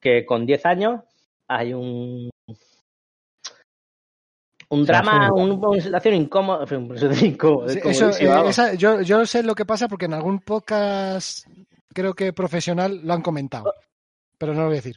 que 0.00 0.24
con 0.24 0.46
10 0.46 0.64
años 0.66 1.00
hay 1.48 1.74
un 1.74 2.30
un 4.70 4.84
drama, 4.84 5.32
un- 5.32 5.64
una 5.64 5.80
situación 5.80 6.14
incómoda, 6.14 6.64
incómoda, 7.22 7.68
Sí, 7.72 7.80
eso, 7.84 8.10
eh, 8.10 8.48
esa- 8.48 8.74
yo, 8.74 9.02
yo 9.02 9.24
sé 9.26 9.42
lo 9.42 9.54
que 9.54 9.64
pasa 9.66 9.88
porque 9.88 10.06
en 10.06 10.14
algún 10.14 10.40
podcast, 10.40 11.46
creo 11.92 12.14
que 12.14 12.32
profesional, 12.32 13.00
lo 13.04 13.12
han 13.12 13.22
comentado. 13.22 13.72
Pero 14.38 14.52
no 14.54 14.60
lo 14.62 14.66
voy 14.68 14.74
a 14.76 14.80
decir. 14.82 14.96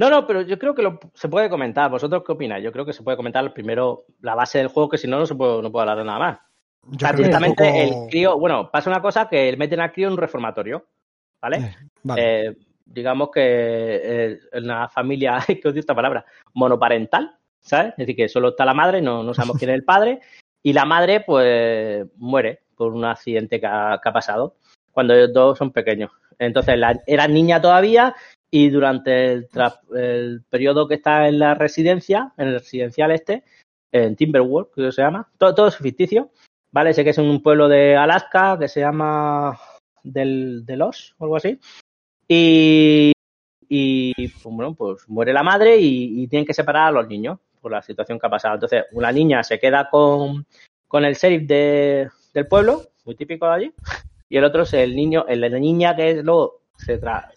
No, 0.00 0.08
no, 0.08 0.26
pero 0.26 0.40
yo 0.40 0.58
creo 0.58 0.74
que 0.74 0.80
lo, 0.80 0.98
se 1.12 1.28
puede 1.28 1.50
comentar. 1.50 1.90
¿Vosotros 1.90 2.22
qué 2.24 2.32
opináis? 2.32 2.64
Yo 2.64 2.72
creo 2.72 2.86
que 2.86 2.94
se 2.94 3.02
puede 3.02 3.18
comentar 3.18 3.52
primero 3.52 4.06
la 4.22 4.34
base 4.34 4.56
del 4.56 4.68
juego, 4.68 4.88
que 4.88 4.96
si 4.96 5.06
no, 5.06 5.18
no 5.18 5.26
se 5.26 5.34
puede, 5.34 5.60
no 5.60 5.70
puedo 5.70 5.82
hablar 5.82 5.98
de 5.98 6.04
nada 6.04 6.18
más. 6.18 6.38
Yo 6.86 6.96
O 6.96 6.98
sea, 6.98 7.12
directamente 7.12 7.62
tampoco- 7.62 8.04
el 8.06 8.08
crío, 8.08 8.38
bueno, 8.38 8.70
pasa 8.70 8.88
una 8.88 9.02
cosa 9.02 9.28
que 9.28 9.54
meten 9.58 9.78
al 9.80 9.92
crío 9.92 10.06
en 10.06 10.14
un 10.14 10.18
reformatorio, 10.18 10.86
¿vale? 11.42 11.58
Eh, 11.58 11.76
vale. 12.02 12.46
Eh, 12.46 12.56
digamos 12.86 13.30
que 13.30 13.42
eh, 13.42 14.38
en 14.52 14.64
una 14.64 14.88
familia, 14.88 15.36
que 15.62 15.68
odio 15.68 15.80
esta 15.80 15.94
palabra, 15.94 16.24
monoparental, 16.54 17.36
¿sabes? 17.60 17.90
Es 17.90 17.98
decir, 17.98 18.16
que 18.16 18.28
solo 18.30 18.48
está 18.48 18.64
la 18.64 18.72
madre, 18.72 19.02
no, 19.02 19.22
no 19.22 19.34
sabemos 19.34 19.58
quién 19.58 19.70
es 19.70 19.74
el 19.74 19.84
padre, 19.84 20.20
y 20.62 20.72
la 20.72 20.86
madre, 20.86 21.20
pues, 21.20 22.06
muere 22.16 22.60
por 22.74 22.94
un 22.94 23.04
accidente 23.04 23.60
que 23.60 23.66
ha, 23.66 24.00
que 24.02 24.08
ha 24.08 24.12
pasado 24.14 24.56
cuando 24.92 25.12
ellos 25.12 25.34
dos 25.34 25.58
son 25.58 25.70
pequeños. 25.72 26.10
Entonces, 26.38 26.78
la, 26.78 26.98
era 27.06 27.28
niña 27.28 27.60
todavía 27.60 28.14
y 28.50 28.70
durante 28.70 29.32
el, 29.32 30.42
periodo 30.50 30.88
que 30.88 30.94
está 30.94 31.28
en 31.28 31.38
la 31.38 31.54
residencia, 31.54 32.32
en 32.36 32.48
el 32.48 32.54
residencial 32.54 33.12
este, 33.12 33.44
en 33.92 34.16
Timberwolf, 34.16 34.74
que 34.74 34.92
se 34.92 35.02
llama, 35.02 35.28
todo, 35.38 35.54
todo 35.54 35.68
es 35.68 35.76
ficticio, 35.76 36.30
¿vale? 36.72 36.92
Sé 36.92 37.04
que 37.04 37.10
es 37.10 37.18
en 37.18 37.26
un 37.26 37.42
pueblo 37.42 37.68
de 37.68 37.96
Alaska 37.96 38.58
que 38.58 38.68
se 38.68 38.80
llama 38.80 39.58
del, 40.02 40.64
de 40.64 40.82
o 40.82 40.90
algo 41.20 41.36
así. 41.36 41.58
Y, 42.26 43.12
y 43.68 44.28
pues, 44.28 44.44
bueno, 44.44 44.74
pues 44.74 45.08
muere 45.08 45.32
la 45.32 45.42
madre 45.42 45.78
y, 45.78 46.22
y 46.22 46.28
tienen 46.28 46.46
que 46.46 46.54
separar 46.54 46.88
a 46.88 46.92
los 46.92 47.08
niños 47.08 47.38
por 47.60 47.72
la 47.72 47.82
situación 47.82 48.18
que 48.18 48.26
ha 48.26 48.30
pasado. 48.30 48.54
Entonces, 48.54 48.84
una 48.92 49.12
niña 49.12 49.42
se 49.44 49.58
queda 49.58 49.88
con, 49.90 50.46
con 50.88 51.04
el 51.04 51.14
sheriff 51.14 51.46
de, 51.46 52.08
del 52.34 52.46
pueblo, 52.46 52.82
muy 53.04 53.14
típico 53.14 53.46
de 53.46 53.52
allí, 53.52 53.74
y 54.28 54.36
el 54.36 54.44
otro 54.44 54.62
es 54.62 54.72
el 54.74 54.94
niño, 54.94 55.24
el 55.28 55.40
la 55.40 55.48
niña 55.50 55.94
que 55.94 56.22
luego 56.22 56.62
se, 56.76 57.00
tra- 57.00 57.30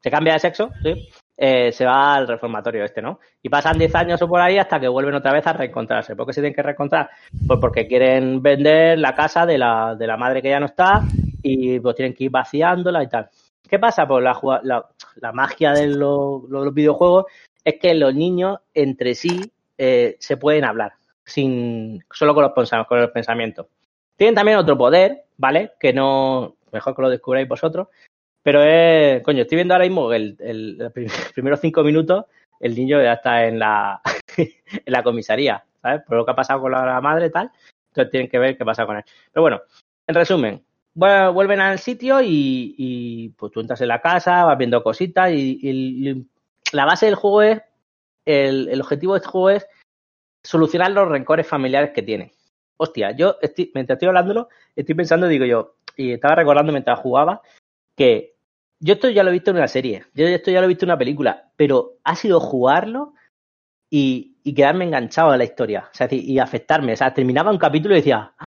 se 0.00 0.10
cambia 0.10 0.34
de 0.34 0.38
sexo, 0.38 0.70
¿sí? 0.82 1.08
Eh, 1.36 1.72
se 1.72 1.86
va 1.86 2.14
al 2.14 2.28
reformatorio 2.28 2.84
este, 2.84 3.00
¿no? 3.00 3.18
Y 3.42 3.48
pasan 3.48 3.78
10 3.78 3.94
años 3.94 4.22
o 4.22 4.28
por 4.28 4.40
ahí 4.40 4.58
hasta 4.58 4.78
que 4.78 4.88
vuelven 4.88 5.14
otra 5.14 5.32
vez 5.32 5.46
a 5.46 5.54
reencontrarse. 5.54 6.14
¿Por 6.14 6.26
qué 6.26 6.34
se 6.34 6.40
tienen 6.40 6.54
que 6.54 6.62
reencontrar? 6.62 7.08
Pues 7.46 7.58
porque 7.60 7.86
quieren 7.86 8.42
vender 8.42 8.98
la 8.98 9.14
casa 9.14 9.46
de 9.46 9.56
la, 9.56 9.94
de 9.94 10.06
la 10.06 10.18
madre 10.18 10.42
que 10.42 10.50
ya 10.50 10.60
no 10.60 10.66
está 10.66 11.02
y 11.42 11.80
pues 11.80 11.96
tienen 11.96 12.14
que 12.14 12.24
ir 12.24 12.30
vaciándola 12.30 13.02
y 13.02 13.08
tal. 13.08 13.30
¿Qué 13.66 13.78
pasa? 13.78 14.06
Pues 14.06 14.22
la, 14.22 14.38
la, 14.64 14.86
la 15.16 15.32
magia 15.32 15.72
de 15.72 15.86
los, 15.86 16.42
los 16.48 16.74
videojuegos 16.74 17.26
es 17.64 17.78
que 17.80 17.94
los 17.94 18.14
niños 18.14 18.58
entre 18.74 19.14
sí 19.14 19.52
eh, 19.78 20.16
se 20.18 20.36
pueden 20.36 20.64
hablar, 20.64 20.92
sin 21.24 22.04
solo 22.10 22.34
con 22.34 22.44
los, 22.44 22.86
con 22.86 23.00
los 23.00 23.10
pensamientos. 23.10 23.66
Tienen 24.16 24.34
también 24.34 24.58
otro 24.58 24.76
poder, 24.76 25.24
¿vale? 25.38 25.72
Que 25.80 25.92
no, 25.92 26.56
mejor 26.72 26.94
que 26.94 27.02
lo 27.02 27.08
descubráis 27.08 27.48
vosotros, 27.48 27.88
pero 28.42 28.62
es, 28.62 29.22
coño, 29.22 29.42
estoy 29.42 29.56
viendo 29.56 29.74
ahora 29.74 29.84
mismo 29.84 30.12
el, 30.12 30.36
el, 30.40 30.78
los 30.78 30.92
prim- 30.92 31.08
primeros 31.34 31.60
cinco 31.60 31.82
minutos, 31.82 32.24
el 32.60 32.74
niño 32.74 33.02
ya 33.02 33.14
está 33.14 33.46
en 33.46 33.58
la, 33.58 34.00
en 34.36 34.52
la 34.86 35.02
comisaría, 35.02 35.64
¿sabes? 35.82 36.02
Por 36.06 36.16
lo 36.18 36.24
que 36.24 36.32
ha 36.32 36.36
pasado 36.36 36.60
con 36.60 36.72
la, 36.72 37.00
madre 37.00 37.26
y 37.26 37.30
tal, 37.30 37.50
entonces 37.88 38.10
tienen 38.10 38.28
que 38.28 38.38
ver 38.38 38.56
qué 38.56 38.64
pasa 38.64 38.86
con 38.86 38.96
él. 38.96 39.04
Pero 39.32 39.42
bueno, 39.42 39.60
en 40.06 40.14
resumen, 40.14 40.62
vu- 40.94 41.32
vuelven 41.32 41.60
al 41.60 41.78
sitio 41.78 42.20
y, 42.20 42.74
y, 42.78 43.28
pues 43.30 43.52
tú 43.52 43.60
entras 43.60 43.80
en 43.80 43.88
la 43.88 44.00
casa, 44.00 44.44
vas 44.44 44.58
viendo 44.58 44.82
cositas 44.82 45.30
y, 45.32 45.58
y 45.62 46.26
la 46.72 46.84
base 46.84 47.06
del 47.06 47.14
juego 47.14 47.42
es, 47.42 47.62
el, 48.26 48.68
el 48.68 48.80
objetivo 48.80 49.14
de 49.14 49.18
este 49.18 49.28
juego 49.30 49.50
es 49.50 49.66
solucionar 50.42 50.90
los 50.92 51.08
rencores 51.08 51.46
familiares 51.46 51.90
que 51.90 52.02
tiene. 52.02 52.32
Hostia, 52.76 53.10
yo 53.12 53.36
estoy, 53.42 53.70
mientras 53.74 53.96
estoy 53.96 54.08
hablándolo, 54.08 54.48
estoy 54.74 54.94
pensando, 54.94 55.26
digo 55.28 55.44
yo, 55.44 55.74
y 55.96 56.12
estaba 56.12 56.34
recordando 56.34 56.72
mientras 56.72 56.98
jugaba, 56.98 57.42
que 57.96 58.29
yo 58.80 58.94
esto 58.94 59.10
ya 59.10 59.22
lo 59.22 59.30
he 59.30 59.34
visto 59.34 59.50
en 59.50 59.58
una 59.58 59.68
serie, 59.68 60.04
yo 60.14 60.26
esto 60.26 60.50
ya 60.50 60.60
lo 60.60 60.64
he 60.64 60.68
visto 60.68 60.84
en 60.84 60.90
una 60.90 60.98
película, 60.98 61.52
pero 61.56 61.98
ha 62.04 62.16
sido 62.16 62.40
jugarlo 62.40 63.14
y, 63.90 64.28
quedarme 64.54 64.84
enganchado 64.84 65.30
a 65.30 65.36
la 65.36 65.44
historia, 65.44 65.88
o 65.92 65.94
sea, 65.94 66.08
y 66.10 66.38
afectarme. 66.38 66.94
O 66.94 66.96
sea, 66.96 67.14
terminaba 67.14 67.52
un 67.52 67.58
capítulo 67.58 67.94
y 67.94 67.98
decía, 67.98 68.32
"Ah, 68.36 68.44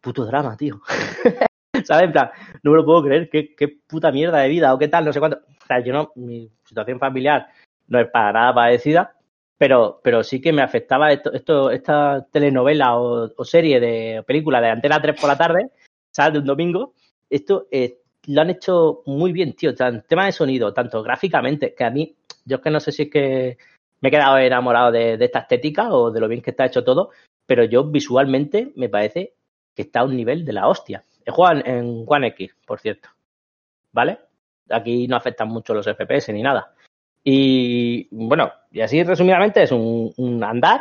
puto 0.00 0.26
drama, 0.26 0.56
tío. 0.56 0.82
¿Sabes? 1.84 2.04
En 2.04 2.12
plan, 2.12 2.30
no 2.62 2.72
me 2.72 2.76
lo 2.76 2.84
puedo 2.84 3.02
creer, 3.02 3.30
qué, 3.30 3.78
puta 3.86 4.12
mierda 4.12 4.38
de 4.38 4.48
vida 4.48 4.74
o 4.74 4.78
qué 4.78 4.88
tal, 4.88 5.04
no 5.04 5.12
sé 5.12 5.20
cuánto. 5.20 5.38
O 5.38 5.66
sea, 5.66 5.80
yo 5.80 5.92
no, 5.92 6.12
mi 6.16 6.50
situación 6.64 6.98
familiar 6.98 7.48
no 7.88 8.00
es 8.00 8.10
para 8.10 8.32
nada 8.32 8.54
parecida, 8.54 9.16
pero, 9.58 10.00
pero 10.02 10.22
sí 10.22 10.40
que 10.40 10.52
me 10.52 10.62
afectaba 10.62 11.12
esto, 11.12 11.32
esto 11.32 11.70
esta 11.70 12.26
telenovela 12.30 12.96
o, 12.98 13.30
o 13.36 13.44
serie 13.44 13.80
de 13.80 14.22
película 14.26 14.60
de 14.60 14.70
Antena 14.70 15.00
3 15.00 15.18
por 15.20 15.30
la 15.30 15.38
tarde, 15.38 15.70
¿sabes? 16.10 16.34
De 16.34 16.38
un 16.40 16.46
domingo. 16.46 16.94
Esto 17.30 17.68
eh, 17.70 18.01
lo 18.26 18.40
han 18.40 18.50
hecho 18.50 19.02
muy 19.06 19.32
bien, 19.32 19.54
tío. 19.54 19.70
O 19.70 19.76
sea, 19.76 19.88
en 19.88 20.02
tema 20.02 20.26
de 20.26 20.32
sonido, 20.32 20.72
tanto 20.72 21.02
gráficamente, 21.02 21.74
que 21.74 21.84
a 21.84 21.90
mí, 21.90 22.14
yo 22.44 22.56
es 22.56 22.62
que 22.62 22.70
no 22.70 22.80
sé 22.80 22.92
si 22.92 23.02
es 23.04 23.10
que 23.10 23.58
me 24.00 24.08
he 24.08 24.12
quedado 24.12 24.38
enamorado 24.38 24.92
de, 24.92 25.14
esta 25.14 25.40
estética 25.40 25.92
o 25.92 26.10
de 26.10 26.20
lo 26.20 26.28
bien 26.28 26.42
que 26.42 26.50
está 26.50 26.66
hecho 26.66 26.84
todo, 26.84 27.10
pero 27.46 27.64
yo 27.64 27.84
visualmente 27.84 28.72
me 28.76 28.88
parece 28.88 29.34
que 29.74 29.82
está 29.82 30.00
a 30.00 30.04
un 30.04 30.16
nivel 30.16 30.44
de 30.44 30.52
la 30.52 30.68
hostia. 30.68 31.04
He 31.24 31.30
jugado 31.30 31.62
en, 31.64 32.04
One 32.06 32.28
X, 32.28 32.54
por 32.66 32.80
cierto. 32.80 33.08
¿Vale? 33.92 34.18
Aquí 34.70 35.06
no 35.06 35.16
afectan 35.16 35.48
mucho 35.48 35.74
los 35.74 35.86
FPS 35.86 36.32
ni 36.32 36.42
nada. 36.42 36.74
Y 37.24 38.08
bueno, 38.10 38.52
y 38.70 38.80
así 38.80 39.02
resumidamente 39.04 39.62
es 39.62 39.70
un, 39.70 40.12
un 40.16 40.42
andar, 40.42 40.80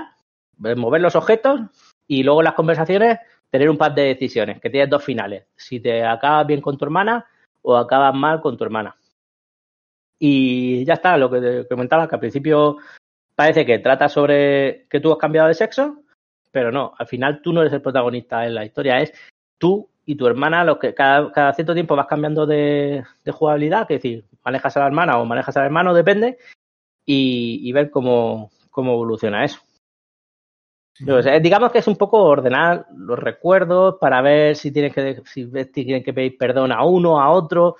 mover 0.58 1.02
los 1.02 1.16
objetos 1.16 1.62
y 2.08 2.24
luego 2.24 2.42
las 2.42 2.54
conversaciones 2.54 3.20
tener 3.52 3.70
un 3.70 3.78
par 3.78 3.94
de 3.94 4.04
decisiones, 4.04 4.60
que 4.60 4.70
tienes 4.70 4.90
dos 4.90 5.04
finales. 5.04 5.46
Si 5.56 5.82
te 5.82 6.04
acabas 6.04 6.48
bien 6.48 6.62
con 6.62 6.78
tu 6.78 6.86
hermana 6.86 7.26
o 7.62 7.78
acabas 7.78 8.14
mal 8.14 8.42
con 8.42 8.58
tu 8.58 8.64
hermana. 8.64 8.96
Y 10.20 10.86
ya 10.86 10.96
está, 10.96 11.18
lo 11.18 11.30
que 11.30 11.42
te 11.42 11.68
comentaba, 11.68 12.08
que 12.08 12.16
al 12.16 12.20
principio 12.20 12.78
parece 13.36 13.66
que 13.66 13.80
trata 13.80 14.08
sobre 14.08 14.86
que 14.90 15.00
tú 15.00 15.12
has 15.12 15.18
cambiado 15.18 15.48
de 15.48 15.56
sexo, 15.56 16.04
pero 16.52 16.72
no, 16.72 16.94
al 16.98 17.08
final 17.08 17.42
tú 17.42 17.54
no 17.54 17.62
eres 17.62 17.74
el 17.74 17.82
protagonista 17.82 18.46
en 18.46 18.56
la 18.56 18.66
historia, 18.66 19.00
es 19.00 19.14
tú 19.58 19.90
y 20.06 20.16
tu 20.16 20.28
hermana, 20.28 20.64
los 20.64 20.78
que 20.78 20.94
cada, 20.94 21.32
cada 21.32 21.54
cierto 21.54 21.74
tiempo 21.74 21.96
vas 21.96 22.08
cambiando 22.08 22.46
de, 22.46 23.04
de 23.24 23.32
jugabilidad, 23.32 23.88
que 23.88 23.96
es 23.96 24.02
decir, 24.02 24.26
manejas 24.44 24.76
a 24.78 24.82
la 24.82 24.88
hermana 24.88 25.18
o 25.18 25.26
manejas 25.26 25.58
al 25.58 25.66
hermano, 25.66 25.94
depende, 25.94 26.38
y, 27.06 27.60
y 27.68 27.72
ver 27.72 27.90
cómo, 27.90 28.52
cómo 28.70 28.94
evoluciona 28.94 29.44
eso. 29.44 29.62
Digamos 31.00 31.72
que 31.72 31.80
es 31.80 31.88
un 31.88 31.96
poco 31.96 32.22
ordenar 32.24 32.86
los 32.96 33.18
recuerdos 33.18 33.96
para 34.00 34.22
ver 34.22 34.56
si 34.56 34.72
tienes 34.72 34.94
que 34.94 35.22
si 35.26 35.48
tienen 35.72 36.04
que 36.04 36.14
pedir 36.14 36.38
perdón 36.38 36.72
a 36.72 36.84
uno, 36.84 37.20
a 37.22 37.32
otro, 37.32 37.78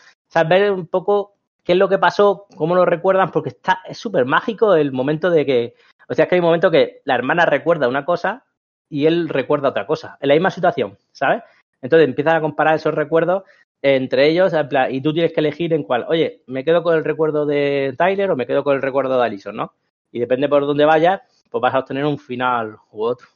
ver 0.48 0.72
un 0.72 0.88
poco 0.88 1.36
qué 1.64 1.74
es 1.74 1.78
lo 1.78 1.90
que 1.90 2.00
pasó, 2.00 2.48
cómo 2.56 2.74
lo 2.74 2.86
recuerdan, 2.86 3.30
porque 3.32 3.50
está 3.50 3.82
es 3.88 3.98
súper 3.98 4.26
mágico 4.26 4.76
el 4.76 4.92
momento 4.92 5.30
de 5.30 5.46
que, 5.46 5.76
o 6.10 6.14
sea, 6.14 6.24
es 6.24 6.30
que 6.30 6.36
hay 6.36 6.40
un 6.40 6.46
momento 6.46 6.72
que 6.72 7.02
la 7.06 7.16
hermana 7.16 7.46
recuerda 7.46 7.88
una 7.88 8.06
cosa 8.06 8.46
y 8.90 9.06
él 9.06 9.30
recuerda 9.30 9.70
otra 9.70 9.86
cosa, 9.86 10.18
en 10.20 10.30
la 10.30 10.34
misma 10.34 10.50
situación, 10.50 10.98
¿sabes? 11.12 11.44
Entonces 11.82 12.08
empiezan 12.08 12.38
a 12.38 12.42
comparar 12.42 12.76
esos 12.76 12.94
recuerdos 12.94 13.44
entre 13.84 14.28
ellos 14.28 14.54
y 14.90 15.02
tú 15.02 15.14
tienes 15.14 15.34
que 15.34 15.40
elegir 15.40 15.74
en 15.74 15.84
cuál, 15.84 16.06
oye, 16.08 16.44
me 16.48 16.64
quedo 16.64 16.84
con 16.84 16.96
el 16.96 17.04
recuerdo 17.04 17.46
de 17.46 17.94
Tyler 17.98 18.32
o 18.32 18.36
me 18.36 18.48
quedo 18.48 18.64
con 18.64 18.76
el 18.76 18.82
recuerdo 18.82 19.18
de 19.18 19.26
Alison, 19.26 19.56
¿no? 19.56 19.74
Y 20.12 20.20
depende 20.20 20.50
por 20.50 20.66
dónde 20.66 20.86
vayas, 20.86 21.22
pues 21.52 21.62
vas 21.62 21.76
a 21.76 21.80
obtener 21.80 22.06
un 22.06 22.18
final 22.18 22.78
u 22.92 23.04
otro. 23.04 23.28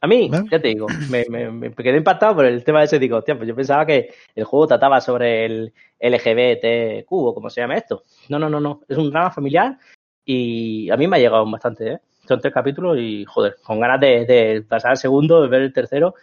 A 0.00 0.06
mí, 0.06 0.28
ya 0.50 0.60
te 0.60 0.68
digo, 0.68 0.86
me, 1.10 1.24
me- 1.28 1.50
me 1.50 1.74
quedé 1.74 1.96
impactado 1.98 2.36
por 2.36 2.44
el 2.44 2.62
tema 2.64 2.78
de 2.80 2.84
ese. 2.86 2.98
Digo, 2.98 3.16
hostia, 3.18 3.36
pues 3.36 3.48
yo 3.48 3.54
pensaba 3.56 3.84
que 3.84 4.10
el 4.34 4.44
juego 4.44 4.66
trataba 4.68 5.00
sobre 5.00 5.44
el 5.44 5.72
LGBTQ 5.98 7.06
o 7.10 7.34
como 7.34 7.50
se 7.50 7.60
llama 7.60 7.76
esto. 7.76 8.04
No, 8.28 8.38
no, 8.38 8.48
no, 8.48 8.60
no. 8.60 8.80
Es 8.88 8.96
un 8.96 9.10
drama 9.10 9.30
familiar 9.30 9.76
y 10.24 10.88
a 10.90 10.96
mí 10.96 11.06
me 11.08 11.16
ha 11.16 11.20
llegado 11.20 11.50
bastante, 11.50 11.92
¿eh? 11.92 11.98
Son 12.28 12.40
tres 12.40 12.52
capítulos 12.54 12.96
y, 12.98 13.24
joder, 13.24 13.56
con 13.64 13.80
ganas 13.80 14.00
de, 14.00 14.24
de 14.26 14.62
pasar 14.62 14.92
al 14.92 14.96
segundo, 14.98 15.42
de 15.42 15.48
ver 15.48 15.62
el 15.62 15.72
tercero. 15.72 16.14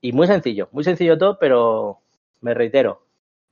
Y 0.00 0.12
muy 0.12 0.26
sencillo, 0.26 0.68
muy 0.72 0.84
sencillo 0.84 1.16
todo, 1.16 1.38
pero 1.38 2.00
me 2.42 2.52
reitero, 2.52 3.02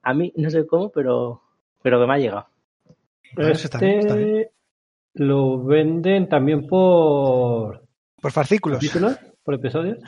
a 0.02 0.12
mí 0.12 0.30
no 0.36 0.50
sé 0.50 0.66
cómo, 0.66 0.90
pero, 0.90 1.40
pero 1.82 1.98
que 2.00 2.06
me 2.06 2.14
ha 2.14 2.18
llegado. 2.18 2.46
Eso 3.52 3.64
está 3.66 3.78
bien, 3.78 3.98
está 4.00 4.14
bien. 4.14 4.48
Lo 5.14 5.62
venden 5.62 6.28
también 6.28 6.66
por 6.66 7.82
Por 8.20 8.32
fascículos. 8.32 8.78
capítulos, 8.78 9.16
por 9.42 9.54
episodios. 9.54 9.98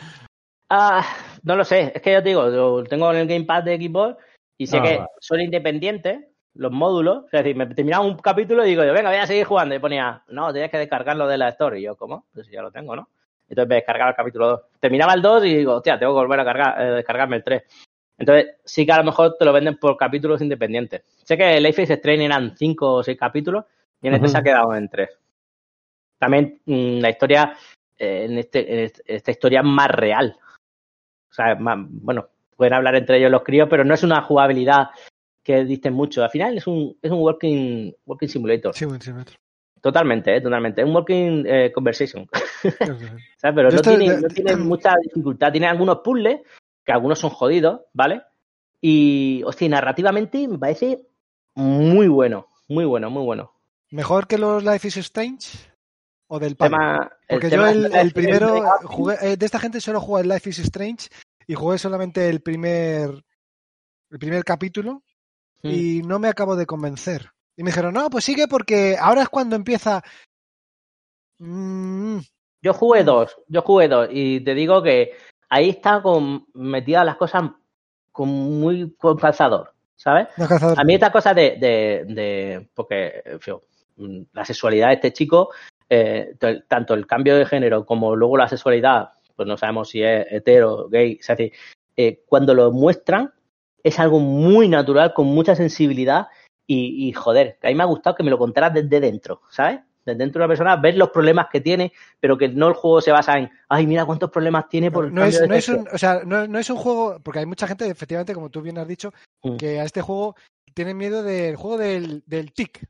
Ah, 0.69 1.05
no 1.45 1.55
lo 1.55 1.65
sé, 1.65 1.93
es 1.95 2.03
que 2.03 2.13
yo 2.13 2.23
te 2.23 2.31
digo, 2.31 2.47
lo 2.47 2.85
tengo 2.85 3.11
en 3.13 3.19
el 3.19 3.29
Gamepad 3.29 3.63
de 3.63 3.77
Xbox 3.77 4.17
y 4.59 4.67
sé 4.67 4.79
Ah, 4.79 4.83
que 4.83 4.97
vale. 4.97 5.09
son 5.21 5.41
independientes 5.41 6.25
los 6.55 6.73
módulos. 6.73 7.27
Es 7.27 7.31
decir, 7.45 7.55
me 7.55 7.67
terminaba 7.67 8.05
un 8.05 8.17
capítulo 8.17 8.65
y 8.65 8.71
digo 8.71 8.83
yo, 8.85 8.93
venga, 8.93 9.11
voy 9.11 9.19
a 9.19 9.27
seguir 9.27 9.45
jugando. 9.45 9.75
Y 9.75 9.79
ponía, 9.79 10.23
no, 10.29 10.53
tienes 10.53 10.71
que 10.71 10.79
descargarlo 10.79 11.29
de 11.29 11.39
la 11.39 11.51
Store. 11.51 11.79
Y 11.79 11.83
yo, 11.83 11.97
¿cómo? 11.97 12.27
Pues 12.33 12.49
ya 12.51 12.63
lo 12.63 12.73
tengo, 12.73 12.97
¿no? 12.97 13.09
Entonces 13.49 13.69
me 13.69 13.75
descargaba 13.77 14.11
el 14.11 14.17
capítulo 14.17 14.49
2. 14.49 14.61
Terminaba 14.81 15.13
el 15.15 15.23
2 15.23 15.45
y 15.45 15.55
digo, 15.57 15.75
hostia, 15.75 15.99
tengo 15.99 16.15
que 16.15 16.21
volver 16.27 16.41
a 16.41 16.45
cargar, 16.45 16.83
eh, 16.83 16.91
descargarme 16.97 17.37
el 17.37 17.45
3. 17.45 17.63
Entonces, 18.19 18.57
sí 18.65 18.85
que 18.87 18.93
a 18.93 18.97
lo 18.99 19.05
mejor 19.05 19.37
te 19.39 19.45
lo 19.45 19.53
venden 19.53 19.77
por 19.77 19.97
capítulos 19.97 20.41
independientes. 20.41 21.03
Sé 21.23 21.37
que 21.37 21.61
Life 21.61 21.83
is 21.83 21.91
Strange 21.91 22.25
eran 22.25 22.57
5 22.57 22.93
o 22.95 23.03
6 23.05 23.17
capítulos 23.19 23.67
y 24.03 24.09
en 24.09 24.15
este 24.15 24.29
se 24.29 24.39
ha 24.39 24.43
quedado 24.43 24.75
en 24.75 24.89
3. 24.89 25.11
También 26.19 26.61
mm, 26.65 27.01
la 27.01 27.11
historia, 27.11 27.55
eh, 27.99 28.25
en, 28.25 28.39
este, 28.39 28.73
en 28.73 28.81
este- 28.81 29.03
esta 29.15 29.31
historia 29.31 29.61
es 29.61 29.67
más 29.67 29.89
real. 29.91 30.37
O 31.31 31.35
sea, 31.35 31.53
es 31.53 31.61
más, 31.61 31.79
bueno, 31.89 32.29
pueden 32.57 32.75
hablar 32.75 32.97
entre 32.97 33.19
ellos 33.19 33.31
los 33.31 33.43
críos, 33.43 33.69
pero 33.69 33.85
no 33.85 33.95
es 33.95 34.03
una 34.03 34.23
jugabilidad 34.23 34.89
que 35.43 35.65
dicen 35.65 35.93
mucho. 35.93 36.23
Al 36.25 36.31
final 36.31 36.57
es 36.57 36.67
un, 36.67 36.97
es 37.03 37.11
un 37.11 37.19
walking, 37.21 37.93
walking 38.07 38.29
simulator. 38.29 38.75
Sí, 38.75 38.87
sí. 39.01 39.13
Totalmente, 39.81 40.35
eh, 40.37 40.41
totalmente. 40.41 40.81
Es 40.81 40.87
un 40.89 40.95
walking 40.95 41.45
eh, 41.47 41.71
conversation. 41.73 42.27
Pero 43.41 43.71
no 43.71 43.77
estoy- 43.77 43.99
tiene, 43.99 44.15
de- 44.17 44.21
no 44.23 44.29
tiene 44.29 44.57
mucha 44.57 44.95
dificultad. 45.03 45.53
Tiene 45.53 45.67
algunos 45.69 45.99
puzzles, 45.99 46.41
que 46.85 46.93
algunos 46.93 47.19
son 47.19 47.31
jodidos, 47.31 47.83
¿vale? 47.93 48.23
Y, 48.81 49.43
hostia, 49.45 49.69
narrativamente 49.69 50.49
me 50.49 50.59
parece 50.59 51.07
muy 51.55 52.09
bueno, 52.09 52.49
muy 52.69 52.85
bueno, 52.85 53.11
muy 53.11 53.23
bueno. 53.25 53.53
¿Mejor 53.91 54.27
que 54.27 54.39
los 54.39 54.65
Life 54.65 54.89
is 54.89 54.97
Strange? 54.99 55.49
¿O 56.29 56.39
del 56.39 56.57
palo? 56.57 56.77
Tema, 56.77 57.13
Porque 57.29 57.49
tema 57.49 57.73
yo 57.73 57.87
el, 57.87 58.13
primero 58.13 58.63
jugué, 58.85 59.17
eh, 59.23 59.37
de 59.37 59.47
esta 59.47 59.61
gente 59.61 59.81
solo 59.81 60.01
jugué 60.01 60.23
el 60.23 60.29
Life 60.29 60.51
is 60.51 60.59
Strange 60.59 61.09
y 61.47 61.55
jugué 61.55 61.79
solamente 61.79 62.29
el 62.29 62.41
primer 62.41 63.25
el 64.11 64.19
primer 64.19 64.45
capítulo 64.45 65.03
Mm. 65.63 65.69
y 65.71 66.03
no 66.03 66.19
me 66.19 66.29
acabo 66.29 66.55
de 66.55 66.67
convencer. 66.67 67.31
Y 67.57 67.63
me 67.63 67.71
dijeron, 67.71 67.95
no, 67.95 68.11
pues 68.11 68.25
sigue 68.25 68.47
porque 68.47 68.97
ahora 69.01 69.23
es 69.23 69.29
cuando 69.29 69.57
empieza. 69.57 70.03
Mm, 71.39 72.19
Yo 72.63 72.75
jugué 72.75 73.05
dos, 73.05 73.37
yo 73.49 73.63
jugué 73.63 73.89
dos 73.89 74.09
y 74.11 74.41
te 74.41 74.55
digo 74.55 74.83
que 74.83 75.13
ahí 75.49 75.71
está 75.71 76.03
con 76.03 76.47
metidas 76.55 77.05
las 77.07 77.17
cosas 77.17 77.45
con 78.13 78.29
muy 78.29 78.95
con 78.97 79.17
calzador, 79.17 79.73
¿sabes? 79.97 80.29
no. 80.37 80.47
A 80.77 80.85
mí 80.85 80.95
esta 80.95 81.13
cosa 81.13 81.35
de, 81.35 81.57
de, 81.61 82.05
de 82.15 82.69
porque 82.75 83.23
en 83.25 83.41
fin, 83.41 83.57
la 83.97 84.45
sexualidad 84.45 84.89
de 84.89 84.95
este 84.95 85.13
chico, 85.13 85.51
eh, 85.89 86.35
tanto 86.69 86.95
el 86.95 87.07
cambio 87.07 87.37
de 87.37 87.47
género 87.47 87.85
como 87.87 88.15
luego 88.17 88.37
la 88.37 88.49
sexualidad, 88.49 89.11
pues 89.35 89.47
no 89.49 89.57
sabemos 89.57 89.91
si 89.91 90.03
es 90.03 90.27
hetero, 90.31 90.89
gay, 90.89 91.19
es 91.21 91.27
decir, 91.27 91.53
eh, 91.97 92.23
cuando 92.27 92.55
lo 92.55 92.73
muestran 92.73 93.33
es 93.83 93.99
algo 94.01 94.19
muy 94.19 94.69
natural, 94.69 95.15
con 95.15 95.27
mucha 95.27 95.55
sensibilidad 95.55 96.27
y, 96.67 97.09
y, 97.09 97.13
joder, 97.13 97.57
que 97.61 97.69
a 97.69 97.71
mí 97.71 97.77
me 97.77 97.85
ha 97.85 97.87
gustado 97.87 98.17
que 98.17 98.25
me 98.25 98.31
lo 98.31 98.39
contaras 98.39 98.75
desde 98.75 98.99
dentro, 99.01 99.43
¿sabes? 99.51 99.81
Desde 100.05 100.19
dentro 100.19 100.41
de 100.41 100.45
una 100.45 100.49
persona, 100.49 100.77
ver 100.77 100.97
los 100.97 101.11
problemas 101.11 101.47
que 101.53 101.61
tiene, 101.61 101.93
pero 102.21 102.37
que 102.37 102.49
no 102.49 102.69
el 102.69 102.75
juego 102.75 103.01
se 103.01 103.13
basa 103.13 103.39
en, 103.39 103.51
ay, 103.69 103.87
mira 103.87 104.05
cuántos 104.05 104.31
problemas 104.31 104.69
tiene 104.69 104.91
por 104.91 105.07
el 105.07 105.15
no 105.15 105.21
cambio 105.23 105.37
es, 105.37 105.41
de 105.43 105.49
no 105.49 105.55
es 105.55 105.65
sexo". 105.65 105.81
un, 105.81 105.89
o 105.93 105.99
sea, 105.99 106.21
no, 106.25 106.47
no 106.49 106.59
es 106.59 106.69
un 106.71 106.77
juego, 106.77 107.19
porque 107.23 107.39
hay 107.41 107.47
mucha 107.47 107.67
gente, 107.69 107.89
efectivamente, 107.89 108.35
como 108.35 108.51
tú 108.51 108.63
bien 108.63 108.79
has 108.79 108.89
dicho, 108.89 109.13
Mm. 109.45 109.57
que 109.57 109.79
a 109.81 109.85
este 109.85 110.01
juego 110.03 110.35
tiene 110.75 110.95
miedo 110.95 111.23
del 111.23 111.57
juego 111.57 111.79
del, 111.79 112.23
del 112.27 112.53
tic. 112.53 112.87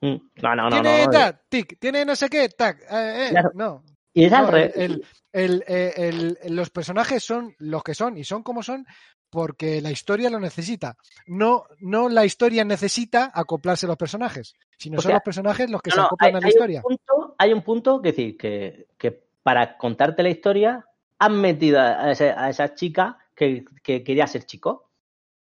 Mm, 0.00 0.16
No, 0.42 0.54
no, 0.54 0.70
no, 0.70 0.70
no. 0.70 0.82
tiene 0.82 1.06
no. 1.06 1.38
tic, 1.48 1.78
tiene 1.78 2.04
no 2.04 2.14
sé 2.14 2.28
qué, 2.28 2.48
tac. 2.50 2.80
eh, 2.82 3.26
eh, 3.26 3.28
Claro. 3.30 3.50
No, 3.54 3.82
Y 4.14 4.24
es 4.24 4.32
al 4.32 4.46
No, 4.46 4.50
revés. 4.52 4.72
el, 4.76 5.04
el- 5.32 5.64
el- 5.66 6.38
el- 6.42 6.56
los 6.56 6.70
personajes 6.70 7.22
son 7.24 7.54
los 7.58 7.82
que 7.82 7.94
son 7.94 8.16
y 8.16 8.24
son 8.24 8.42
como 8.42 8.62
son 8.62 8.86
porque 9.30 9.80
la 9.82 9.90
historia 9.90 10.30
lo 10.30 10.40
necesita. 10.40 10.96
No, 11.26 11.64
no 11.80 12.08
la 12.08 12.24
historia 12.24 12.64
necesita 12.64 13.30
acoplarse 13.34 13.86
a 13.86 13.88
los 13.88 13.98
personajes, 13.98 14.54
sino 14.78 14.98
O 14.98 15.02
son 15.02 15.10
sea, 15.10 15.16
los 15.16 15.22
personajes 15.22 15.70
los 15.70 15.82
que 15.82 15.90
No, 15.90 15.96
se 15.96 16.00
acoplan 16.02 16.30
hay, 16.30 16.36
a 16.36 16.40
la 16.40 16.46
hay 16.46 16.50
historia. 16.50 16.82
Un 16.84 16.96
punto, 16.96 17.34
hay 17.38 17.52
un 17.52 17.62
punto 17.62 18.00
que 18.02 18.08
decir 18.10 18.36
que, 18.36 18.86
que 18.96 19.24
para 19.42 19.76
contarte 19.76 20.22
la 20.22 20.30
historia 20.30 20.84
han 21.18 21.40
metido 21.40 21.80
a, 21.80 22.10
esa 22.10 22.74
chica 22.74 23.18
que, 23.34 23.64
que 23.82 24.02
quería 24.02 24.26
ser 24.26 24.44
chico. 24.44 24.90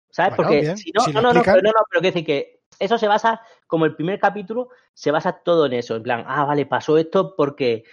¿Sabes? 0.10 0.32
Bueno, 0.38 0.50
Porque 0.50 0.62
bien, 0.62 0.78
si 0.78 0.92
no, 0.92 1.02
si 1.02 1.14
no, 1.14 1.22
no, 1.22 1.34
no, 1.34 1.42
pero 1.44 1.62
no, 1.62 1.70
no, 1.70 1.80
pero 1.90 2.02
quiero 2.02 2.14
decir 2.14 2.26
que 2.26 2.57
eso 2.80 2.98
se 2.98 3.08
basa, 3.08 3.42
como 3.66 3.86
el 3.86 3.96
primer 3.96 4.20
capítulo, 4.20 4.70
se 4.94 5.12
basa 5.12 5.34
todo 5.34 5.66
en 5.66 5.74
eso. 5.74 5.96
En 5.96 6.04
plan, 6.04 6.24
ah, 6.28 6.46
vale, 6.46 6.66
pasó 6.66 6.98
esto 6.98 7.36
porque 7.36 7.84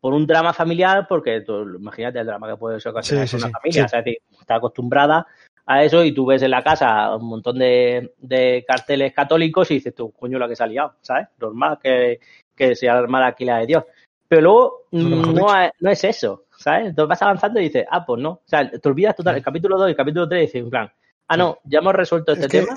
por 0.00 0.14
un 0.14 0.26
drama 0.26 0.52
familiar, 0.52 1.06
porque 1.08 1.42
tú, 1.42 1.62
imagínate 1.76 2.18
el 2.18 2.26
drama 2.26 2.48
que 2.48 2.56
puede 2.56 2.80
ser 2.80 2.90
ocasionar 2.90 3.28
Sí, 3.28 3.36
sí, 3.38 3.44
una 3.44 3.46
sí, 3.46 3.52
familia, 3.52 3.84
o 3.84 3.88
sea, 3.88 3.98
es 4.00 4.04
decir, 4.04 4.22
está 4.40 4.56
acostumbrada 4.56 5.26
a 5.64 5.84
eso 5.84 6.04
y 6.04 6.12
tú 6.12 6.26
ves 6.26 6.42
en 6.42 6.50
la 6.50 6.62
casa 6.62 7.14
un 7.14 7.26
montón 7.26 7.58
de, 7.58 8.14
de 8.18 8.64
carteles 8.66 9.12
católicos 9.12 9.70
y 9.70 9.74
dices 9.74 9.94
tú, 9.94 10.10
coño, 10.10 10.38
la 10.38 10.48
que 10.48 10.56
se 10.56 10.64
ha 10.64 10.66
liado, 10.66 10.94
¿sabes? 11.02 11.28
Normal 11.38 11.78
que, 11.80 12.18
que 12.54 12.74
sea 12.74 12.98
armada 12.98 13.28
aquí 13.28 13.44
la 13.44 13.58
de 13.58 13.66
Dios. 13.66 13.84
Pero 14.26 14.42
luego 14.42 14.86
no 14.90 15.46
no 15.78 15.90
es 15.90 16.04
eso, 16.04 16.46
¿sabes? 16.56 16.88
Entonces 16.88 17.08
vas 17.08 17.22
avanzando 17.22 17.60
y 17.60 17.64
dices, 17.64 17.86
ah, 17.90 18.04
pues 18.04 18.20
no. 18.20 18.30
O 18.30 18.42
sea, 18.46 18.68
te 18.68 18.88
olvidas 18.88 19.14
total, 19.14 19.36
el 19.36 19.42
capítulo 19.42 19.76
2 19.78 19.88
y 19.88 19.90
el 19.90 19.96
capítulo 19.96 20.28
3 20.28 20.38
y 20.38 20.46
dices, 20.46 20.62
en 20.62 20.70
plan, 20.70 20.92
ah, 21.28 21.36
no, 21.36 21.58
ya 21.64 21.78
hemos 21.78 21.94
resuelto 21.94 22.32
este 22.32 22.46
Es 22.46 22.50
que 22.50 22.60
tema. 22.62 22.76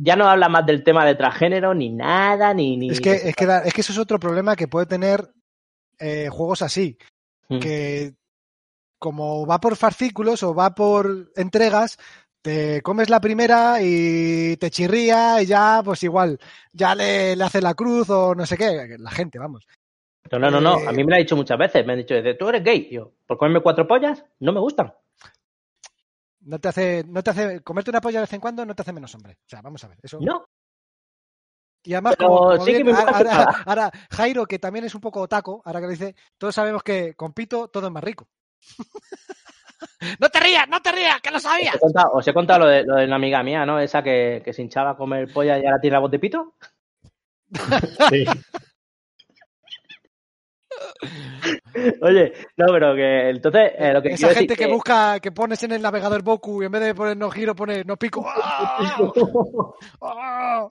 Ya 0.00 0.16
no 0.16 0.28
habla 0.28 0.48
más 0.48 0.66
del 0.66 0.82
tema 0.84 1.04
de 1.04 1.14
transgénero, 1.14 1.74
ni 1.74 1.90
nada, 1.90 2.52
ni... 2.54 2.76
ni 2.76 2.90
Es 2.90 3.00
que, 3.00 3.12
es, 3.12 3.36
que, 3.36 3.46
es 3.64 3.74
que 3.74 3.80
eso 3.80 3.92
es 3.92 3.98
otro 3.98 4.18
problema 4.18 4.56
que 4.56 4.68
puede 4.68 4.86
tener 4.86 5.32
eh, 5.98 6.28
juegos 6.30 6.62
así, 6.62 6.98
Mm. 7.48 7.60
que 7.60 8.14
como 8.98 9.46
va 9.46 9.60
por 9.60 9.76
fascículos 9.76 10.42
o 10.42 10.52
va 10.54 10.74
por 10.74 11.30
entregas, 11.36 11.96
te 12.42 12.82
comes 12.82 13.08
la 13.08 13.20
primera 13.20 13.76
y 13.80 14.56
te 14.56 14.70
chirría 14.70 15.40
y 15.42 15.46
ya, 15.46 15.80
pues 15.84 16.02
igual, 16.02 16.38
ya 16.72 16.94
le, 16.94 17.36
le 17.36 17.44
hace 17.44 17.60
la 17.60 17.74
cruz 17.74 18.10
o 18.10 18.34
no 18.34 18.46
sé 18.46 18.56
qué, 18.56 18.96
la 18.98 19.10
gente, 19.10 19.38
vamos. 19.38 19.66
No, 20.32 20.38
no, 20.40 20.50
no, 20.50 20.60
no. 20.60 20.80
Eh, 20.80 20.88
A 20.88 20.92
mí 20.92 21.04
me 21.04 21.10
lo 21.10 21.14
ha 21.16 21.18
dicho 21.20 21.36
muchas 21.36 21.56
veces. 21.58 21.86
Me 21.86 21.92
han 21.92 21.98
dicho, 22.00 22.14
dice, 22.14 22.34
tú 22.34 22.48
eres 22.48 22.64
gay. 22.64 22.88
Yo, 22.90 23.12
por 23.26 23.38
comerme 23.38 23.60
cuatro 23.60 23.86
pollas, 23.86 24.24
no 24.40 24.52
me 24.52 24.58
gustan. 24.58 24.92
No 26.46 26.58
te 26.60 26.68
hace, 26.68 27.04
no 27.08 27.22
te 27.22 27.30
hace, 27.30 27.60
comerte 27.62 27.90
una 27.90 28.00
polla 28.00 28.18
de 28.20 28.22
vez 28.22 28.32
en 28.32 28.40
cuando 28.40 28.64
no 28.64 28.74
te 28.74 28.82
hace 28.82 28.92
menos 28.92 29.14
hombre. 29.14 29.32
O 29.34 29.48
sea, 29.48 29.60
vamos 29.62 29.82
a 29.84 29.88
ver, 29.88 29.98
eso. 30.02 30.18
No. 30.20 30.46
Y 31.82 31.92
además, 31.94 32.16
como, 32.16 32.38
como 32.38 32.64
sí 32.64 32.72
que 32.72 32.82
bien- 32.82 32.86
me 32.86 32.92
gusta 32.92 33.44
ahora, 33.66 33.90
Jairo, 34.10 34.46
que 34.46 34.58
también 34.58 34.84
es 34.84 34.94
un 34.94 35.00
poco 35.00 35.20
otaco, 35.20 35.60
ahora 35.64 35.80
que 35.80 35.86
lo 35.86 35.90
dice, 35.92 36.14
todos 36.38 36.54
sabemos 36.54 36.82
que 36.82 37.14
con 37.14 37.32
pito 37.32 37.68
todo 37.68 37.86
es 37.88 37.92
más 37.92 38.02
rico. 38.04 38.28
no 40.20 40.28
te 40.28 40.40
rías, 40.40 40.68
no 40.68 40.80
te 40.80 40.92
rías, 40.92 41.20
que 41.20 41.30
lo 41.30 41.36
Os 41.38 41.42
sabías. 41.42 41.74
he 41.74 41.78
contado, 41.80 42.10
os 42.12 42.26
he 42.28 42.32
contado 42.34 42.60
lo, 42.60 42.66
de, 42.66 42.84
lo 42.84 42.96
de 42.96 43.04
una 43.06 43.16
amiga 43.16 43.42
mía, 43.42 43.66
¿no? 43.66 43.78
Esa 43.80 44.02
que, 44.02 44.42
que 44.44 44.52
se 44.52 44.62
hinchaba 44.62 44.90
a 44.90 44.96
comer 44.96 45.32
polla 45.32 45.58
y 45.58 45.64
ahora 45.66 45.80
tiene 45.80 45.94
la 45.94 46.00
voz 46.00 46.10
de 46.10 46.18
pito. 46.18 46.54
Sí. 48.10 48.24
Oye, 52.02 52.32
no, 52.56 52.66
pero 52.72 52.94
que 52.94 53.30
entonces 53.30 53.72
eh, 53.78 53.92
lo 53.92 54.02
que 54.02 54.08
Esa 54.10 54.28
gente 54.28 54.54
decir 54.54 54.66
que 54.66 54.72
busca, 54.72 55.20
que 55.20 55.32
pones 55.32 55.62
en 55.62 55.72
el 55.72 55.82
navegador 55.82 56.22
Boku 56.22 56.62
y 56.62 56.66
en 56.66 56.72
vez 56.72 56.82
de 56.82 56.94
poner 56.94 57.16
no 57.16 57.30
giro, 57.30 57.54
pone 57.54 57.84
no 57.84 57.96
pico. 57.96 58.26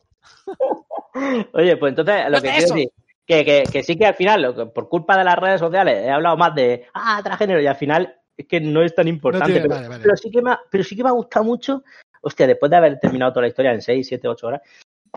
Oye, 1.53 1.77
pues 1.77 1.91
entonces 1.91 2.25
lo 2.25 2.31
No 2.37 2.41
que 2.41 2.49
quiero 2.49 2.65
eso. 2.65 2.73
decir 2.75 2.89
que, 3.25 3.45
que, 3.45 3.63
que 3.71 3.83
sí 3.83 3.97
que 3.97 4.05
al 4.05 4.15
final, 4.15 4.41
lo 4.41 4.55
que- 4.55 4.65
por 4.67 4.89
culpa 4.89 5.17
de 5.17 5.23
las 5.23 5.35
redes 5.37 5.59
sociales, 5.59 6.03
he 6.05 6.09
hablado 6.11 6.37
más 6.37 6.53
de 6.55 6.85
ah, 6.93 7.21
transgénero 7.23 7.61
y 7.61 7.67
al 7.67 7.75
final 7.75 8.15
es 8.37 8.45
que 8.47 8.59
no 8.59 8.83
es 8.83 8.93
tan 8.93 9.07
importante. 9.07 9.45
tiene- 9.51 9.61
pero, 9.61 9.75
vale, 9.75 9.87
vale. 9.87 10.03
pero 10.03 10.15
sí 10.17 10.29
que 10.29 10.41
me 10.41 10.51
ha, 10.51 10.59
pero 10.69 10.83
sí 10.83 10.95
que 10.95 11.03
me 11.03 11.09
ha 11.09 11.13
gustado 11.13 11.45
mucho, 11.45 11.83
hostia, 12.21 12.47
después 12.47 12.69
de 12.69 12.75
haber 12.77 12.99
terminado 12.99 13.31
toda 13.31 13.43
la 13.43 13.47
historia 13.47 13.71
en 13.71 13.81
6, 13.81 14.07
7, 14.07 14.27
8 14.27 14.47
horas, 14.47 14.61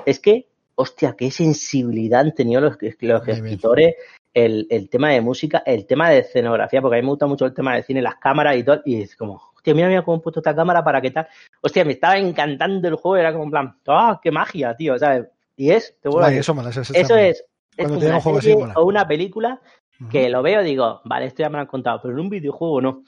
es 0.06 0.20
que, 0.20 0.46
hostia, 0.76 1.14
qué 1.18 1.30
sensibilidad 1.30 2.20
han 2.20 2.34
tenido 2.34 2.60
los, 2.60 2.76
los 3.00 3.26
bien. 3.26 3.58
El, 4.34 4.66
el 4.70 4.88
tema 4.88 5.10
de 5.10 5.20
música, 5.20 5.62
el 5.64 5.86
tema 5.86 6.10
de 6.10 6.18
escenografía, 6.18 6.80
porque 6.80 6.96
a 6.96 7.00
mí 7.00 7.02
me 7.02 7.10
gusta 7.10 7.26
mucho 7.26 7.46
el 7.46 7.54
tema 7.54 7.74
de 7.74 7.82
cine, 7.82 8.02
las 8.02 8.16
cámaras 8.16 8.56
y 8.56 8.62
todo, 8.62 8.82
y 8.84 9.02
es 9.02 9.16
como, 9.16 9.40
hostia, 9.54 9.74
mira, 9.74 9.88
mira 9.88 10.04
cómo 10.04 10.16
han 10.16 10.22
puesto 10.22 10.40
esta 10.40 10.54
cámara 10.54 10.84
para 10.84 11.00
qué 11.00 11.10
tal. 11.10 11.26
Hostia, 11.60 11.84
me 11.84 11.92
estaba 11.92 12.18
encantando 12.18 12.88
el 12.88 12.96
juego, 12.96 13.16
era 13.16 13.32
como 13.32 13.44
en 13.44 13.50
plan, 13.50 13.76
¡ah, 13.86 14.20
qué 14.22 14.30
magia, 14.30 14.76
tío! 14.76 14.98
¿sabes? 14.98 15.26
Y 15.56 15.70
es, 15.70 15.96
te 16.00 16.08
vuelvo 16.08 16.26
a 16.26 16.32
eso 16.32 16.54
eso, 16.94 17.16
es, 17.16 17.44
como 17.76 17.98
una 17.98 18.16
así, 18.16 18.52
o 18.52 18.84
una 18.84 19.06
película 19.06 19.60
que 20.10 20.28
lo 20.28 20.42
veo 20.42 20.62
y 20.62 20.66
digo, 20.66 21.00
vale, 21.04 21.26
esto 21.26 21.42
ya 21.42 21.48
me 21.48 21.56
lo 21.56 21.62
han 21.62 21.66
contado, 21.66 22.00
pero 22.00 22.14
en 22.14 22.20
un 22.20 22.28
videojuego 22.28 22.80
no. 22.80 23.02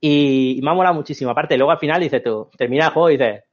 Y, 0.00 0.58
y 0.58 0.62
me 0.62 0.70
ha 0.70 0.74
molado 0.74 0.94
muchísimo. 0.94 1.30
Aparte, 1.30 1.56
luego 1.56 1.72
al 1.72 1.78
final 1.78 2.02
dices 2.02 2.22
tú, 2.22 2.50
termina 2.58 2.86
el 2.86 2.92
juego 2.92 3.08
y 3.08 3.16
dices, 3.16 3.44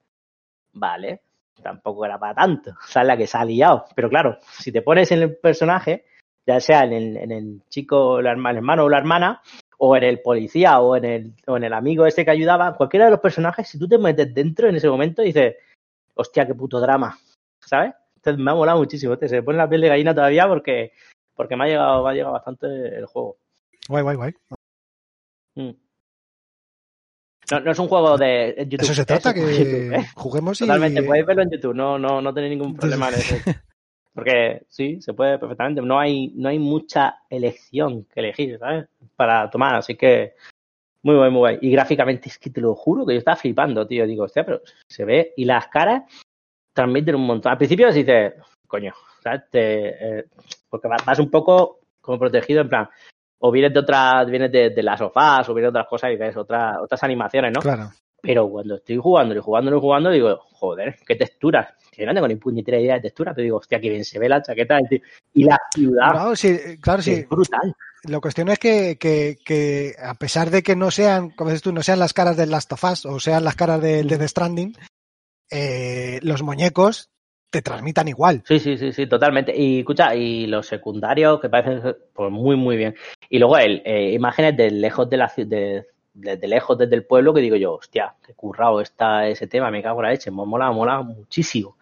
vale, 0.74 1.22
tampoco 1.62 2.06
era 2.06 2.20
para 2.20 2.36
tanto. 2.36 2.72
O 2.84 2.88
sea, 2.88 3.04
es 3.04 3.08
la 3.08 3.18
que 3.18 3.28
se 3.28 3.38
ha 3.38 3.46
liado. 3.46 3.86
Pero 3.96 4.10
claro, 4.10 4.38
si 4.60 4.72
te 4.72 4.82
pones 4.82 5.12
en 5.12 5.22
el 5.22 5.38
personaje, 5.38 6.06
ya 6.46 6.60
sea 6.60 6.84
en 6.84 6.94
el, 6.94 7.18
en 7.18 7.32
el 7.32 7.62
chico, 7.70 8.20
el 8.20 8.26
herma- 8.26 8.52
el 8.52 8.58
hermano 8.58 8.86
o 8.86 8.90
la 8.90 8.98
hermana, 8.98 9.42
o 9.78 9.96
en 9.98 10.04
el 10.04 10.22
policía, 10.22 10.80
o 10.80 10.96
en 10.96 11.06
el, 11.06 11.34
o 11.48 11.58
en 11.58 11.64
el 11.64 11.74
amigo 11.74 12.06
ese 12.06 12.24
que 12.26 12.32
ayudaba, 12.32 12.76
cualquiera 12.76 13.06
de 13.06 13.12
los 13.12 13.20
personajes, 13.20 13.68
si 13.68 13.80
tú 13.80 13.88
te 13.88 13.98
metes 13.98 14.34
dentro 14.34 14.68
en 14.70 14.76
ese 14.76 14.90
momento, 14.90 15.22
dices, 15.22 15.56
hostia, 16.16 16.46
qué 16.46 16.54
puto 16.54 16.80
drama, 16.80 17.18
¿sabes? 17.60 17.94
Entonces 18.16 18.44
me 18.44 18.52
ha 18.52 18.56
molado 18.56 18.78
muchísimo. 18.78 19.18
Te 19.18 19.28
se 19.28 19.38
me 19.38 19.44
pone 19.44 19.58
la 19.58 19.68
piel 19.68 19.82
de 19.82 19.88
gallina 19.90 20.14
todavía 20.14 20.48
porque, 20.48 20.92
porque 21.34 21.56
me 21.56 21.64
ha 21.64 21.68
llegado, 21.68 22.04
me 22.04 22.12
ha 22.12 22.14
llegado 22.14 22.34
bastante 22.34 22.68
el 22.68 23.06
juego. 23.08 23.38
Guay, 23.90 24.04
guay, 24.04 24.16
guay. 24.16 24.34
Mm. 25.56 25.72
No, 27.52 27.60
no 27.60 27.72
es 27.72 27.80
un 27.80 27.88
juego 27.88 28.18
de 28.18 28.56
YouTube. 28.70 28.84
Eso 28.84 28.94
se 28.94 29.06
trata, 29.06 29.30
es 29.30 29.36
que 29.36 29.42
YouTube, 29.42 29.94
¿eh? 29.96 30.06
juguemos 30.16 30.62
y... 30.62 30.66
Totalmente, 30.66 31.04
podéis 31.04 31.26
verlo 31.26 31.42
en 31.42 31.50
YouTube, 31.50 31.74
no, 31.76 31.98
no, 31.98 32.22
no 32.22 32.34
tenéis 32.34 32.52
ningún 32.58 32.76
problema 32.78 33.10
en 33.10 33.16
eso. 33.16 33.36
Porque 34.14 34.64
sí, 34.68 35.02
se 35.02 35.14
puede 35.14 35.40
perfectamente. 35.40 35.82
No 35.82 36.00
hay, 36.00 36.32
no 36.36 36.50
hay 36.50 36.60
mucha 36.60 37.20
elección 37.30 38.06
que 38.06 38.20
elegir, 38.20 38.60
¿sabes? 38.60 38.88
Para 39.16 39.50
tomar, 39.50 39.76
así 39.76 39.96
que 39.96 40.34
muy 41.04 41.16
guay, 41.16 41.32
muy 41.32 41.40
guay. 41.40 41.58
Y 41.62 41.72
gráficamente 41.72 42.30
es 42.30 42.38
que 42.38 42.50
te 42.50 42.62
lo 42.62 42.76
juro 42.76 43.06
que 43.06 43.14
yo 43.14 43.20
estaba 43.20 43.38
flipando, 43.38 43.88
tío. 43.88 44.06
Digo, 44.06 44.26
hostia, 44.26 44.46
pero 44.46 44.62
se 44.88 45.06
ve. 45.06 45.34
Y 45.38 45.46
las 45.46 45.68
caras 45.68 46.04
transmiten 46.74 47.16
un 47.16 47.26
montón. 47.26 47.52
Al 47.52 47.58
principio 47.58 47.92
dices, 47.92 48.34
coño, 48.68 48.94
¿sabes? 49.24 49.50
Te, 49.50 50.20
eh, 50.20 50.26
porque 50.70 50.88
vas 50.88 51.20
un 51.20 51.30
poco 51.30 51.80
como 52.02 52.20
protegido, 52.20 52.62
en 52.62 52.70
plan, 52.70 52.90
o 53.40 53.52
vienes 53.52 53.74
de 53.74 53.80
otras, 53.80 54.30
vienes 54.30 54.52
de, 54.52 54.70
de 54.70 54.84
las 54.84 55.00
sofás, 55.00 55.48
o 55.50 55.54
vienes 55.54 55.72
de 55.74 55.80
otras 55.80 55.88
cosas 55.88 56.12
y 56.12 56.16
ves 56.16 56.36
otras, 56.38 56.78
otras 56.82 57.04
animaciones, 57.04 57.52
¿no? 57.54 57.62
Claro. 57.62 57.90
Pero 58.22 58.50
cuando 58.50 58.76
estoy 58.76 58.98
jugando 58.98 59.36
y 59.36 59.40
jugando 59.40 59.76
y 59.76 59.80
jugando, 59.80 60.10
digo, 60.12 60.40
joder, 60.54 60.96
qué 61.06 61.16
texturas. 61.16 61.68
Que 61.92 62.06
no 62.06 62.14
tengo 62.14 62.28
ni 62.28 62.36
puñetera 62.36 62.80
idea 62.80 62.96
de 62.96 63.02
textura, 63.02 63.34
pero 63.34 63.44
digo, 63.44 63.58
hostia, 63.58 63.80
qué 63.82 63.90
bien 63.90 64.06
se 64.06 64.20
ve 64.20 64.30
la 64.30 64.42
chaqueta. 64.42 64.80
Y 65.34 65.44
la 65.44 65.60
ciudad, 65.74 66.12
Claro, 66.12 66.36
sí, 66.36 66.58
claro, 66.80 67.02
sí. 67.02 67.12
es 67.14 67.30
brutal. 67.30 67.74
La 68.04 68.20
cuestión 68.20 68.50
es 68.50 68.60
que, 68.60 68.98
que, 69.00 69.38
que 69.44 69.94
a 70.02 70.14
pesar 70.16 70.50
de 70.50 70.64
que 70.64 70.76
no 70.76 70.90
sean, 70.92 71.32
como 71.32 71.50
dices 71.50 71.62
tú, 71.64 71.72
no 71.72 71.84
sean 71.84 72.00
las 72.00 72.14
caras 72.14 72.38
del 72.38 72.52
Last 72.52 72.72
of 72.72 72.84
Us 72.84 73.06
o 73.06 73.20
sean 73.20 73.44
las 73.44 73.56
caras 73.56 73.82
del 73.82 74.08
Death 74.08 74.28
Stranding, 74.28 74.76
eh, 75.52 76.20
los 76.24 76.42
muñecos 76.42 77.10
te 77.52 77.62
transmitan 77.62 78.08
igual. 78.08 78.42
Sí, 78.48 78.60
sí, 78.60 78.78
sí, 78.78 78.94
sí, 78.94 79.08
totalmente. 79.08 79.54
Y 79.56 79.80
escucha, 79.80 80.16
y 80.16 80.48
los 80.48 80.66
secundarios 80.66 81.40
que 81.42 81.50
parecen 81.50 81.96
pues 82.14 82.32
muy, 82.32 82.56
muy 82.56 82.78
bien. 82.78 82.96
Y 83.30 83.40
luego 83.40 83.58
el, 83.58 83.82
eh, 83.86 84.14
imágenes 84.14 84.56
de 84.56 84.72
lejos 84.72 85.10
de 85.10 85.18
la 85.18 85.32
de, 85.36 85.86
de, 86.14 86.38
de 86.38 86.48
lejos 86.48 86.78
desde 86.78 86.96
el 86.96 87.06
pueblo 87.06 87.34
que 87.34 87.42
digo 87.42 87.56
yo, 87.56 87.76
hostia, 87.76 88.16
qué 88.26 88.34
currado 88.34 88.82
está 88.82 89.28
ese 89.28 89.48
tema, 89.48 89.72
me 89.72 89.82
cago 89.84 90.00
en 90.00 90.04
la 90.06 90.12
leche, 90.12 90.32
me 90.32 90.46
mola, 90.46 90.72
mola 90.72 91.02
muchísimo. 91.02 91.78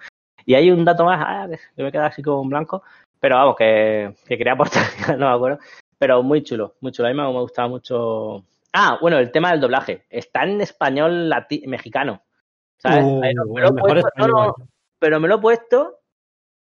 Y 0.45 0.55
hay 0.55 0.71
un 0.71 0.85
dato 0.85 1.05
más 1.05 1.19
ah, 1.25 1.47
que 1.75 1.83
me 1.83 1.91
queda 1.91 2.07
así 2.07 2.21
como 2.23 2.41
en 2.43 2.49
blanco, 2.49 2.83
pero 3.19 3.35
vamos, 3.35 3.55
que, 3.55 4.13
que 4.27 4.37
quería 4.37 4.53
aportar, 4.53 4.83
no 5.17 5.29
me 5.29 5.35
acuerdo. 5.35 5.59
Pero 5.97 6.23
muy 6.23 6.43
chulo, 6.43 6.75
muy 6.81 6.91
chulo. 6.91 7.09
A 7.09 7.11
mí 7.11 7.17
me, 7.17 7.23
me 7.23 7.41
gustaba 7.41 7.67
mucho. 7.67 8.45
Ah, 8.71 8.97
bueno, 9.01 9.17
el 9.17 9.31
tema 9.31 9.51
del 9.51 9.59
doblaje. 9.59 10.05
Está 10.09 10.43
en 10.43 10.61
español 10.61 11.29
lati- 11.29 11.67
mexicano. 11.67 12.21
¿Sabes? 12.77 13.03
Uh, 13.03 13.21
Ahí 13.21 13.33
me 13.35 13.61
lo 13.61 13.75
puesto- 13.75 14.09
no, 14.15 14.27
no, 14.27 14.55
pero 14.97 15.19
me 15.19 15.27
lo 15.27 15.35
he 15.35 15.39
puesto 15.39 15.99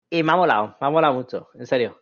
y 0.09 0.23
me 0.23 0.31
ha 0.31 0.35
molado, 0.37 0.77
me 0.79 0.87
ha 0.87 0.89
molado 0.89 1.13
mucho, 1.13 1.49
en 1.55 1.67
serio. 1.67 1.99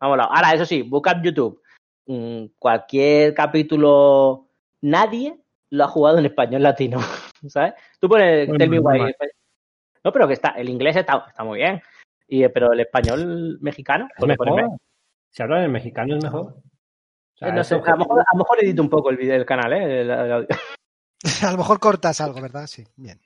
Me 0.00 0.06
ha 0.06 0.10
molado. 0.10 0.30
Ahora, 0.30 0.52
eso 0.52 0.66
sí, 0.66 0.82
busca 0.82 1.12
en 1.12 1.22
YouTube 1.22 1.62
mm, 2.06 2.44
cualquier 2.58 3.32
capítulo, 3.32 4.48
nadie 4.82 5.38
lo 5.70 5.84
ha 5.84 5.88
jugado 5.88 6.18
en 6.18 6.26
español 6.26 6.62
latino, 6.62 6.98
¿sabes? 7.48 7.74
Tú 7.98 8.08
pones 8.08 8.50
Tell 8.58 8.68
Me 8.68 8.78
Why. 8.78 9.14
No, 10.04 10.12
pero 10.12 10.26
que 10.26 10.34
está, 10.34 10.50
el 10.50 10.68
inglés 10.68 10.96
está, 10.96 11.24
está 11.28 11.44
muy 11.44 11.58
bien. 11.58 11.80
Y, 12.28 12.46
pero 12.48 12.72
el 12.72 12.80
español 12.80 13.58
mexicano, 13.60 14.08
¿Es 14.16 14.24
mejor? 14.26 14.70
Si 15.30 15.42
hablan 15.42 15.64
en 15.64 15.72
mexicano 15.72 16.16
es 16.16 16.24
mejor. 16.24 16.42
O 16.44 17.36
sea, 17.36 17.48
Eh, 17.48 17.52
no 17.52 17.64
sé, 17.64 17.76
a, 17.76 17.78
lo 17.78 17.96
mejor, 17.98 18.20
a 18.20 18.24
lo 18.34 18.38
mejor 18.38 18.62
edito 18.64 18.82
un 18.82 18.90
poco 18.90 19.10
el 19.10 19.16
vídeo 19.16 19.34
del 19.34 19.46
canal, 19.46 19.72
¿eh? 19.72 20.00
El- 20.02 20.10
el 20.10 20.32
audio. 20.32 20.48
A 21.48 21.52
lo 21.52 21.58
mejor 21.58 21.78
cortas 21.78 22.20
algo, 22.20 22.40
¿verdad? 22.42 22.66
Sí, 22.66 22.84
bien. 22.96 23.20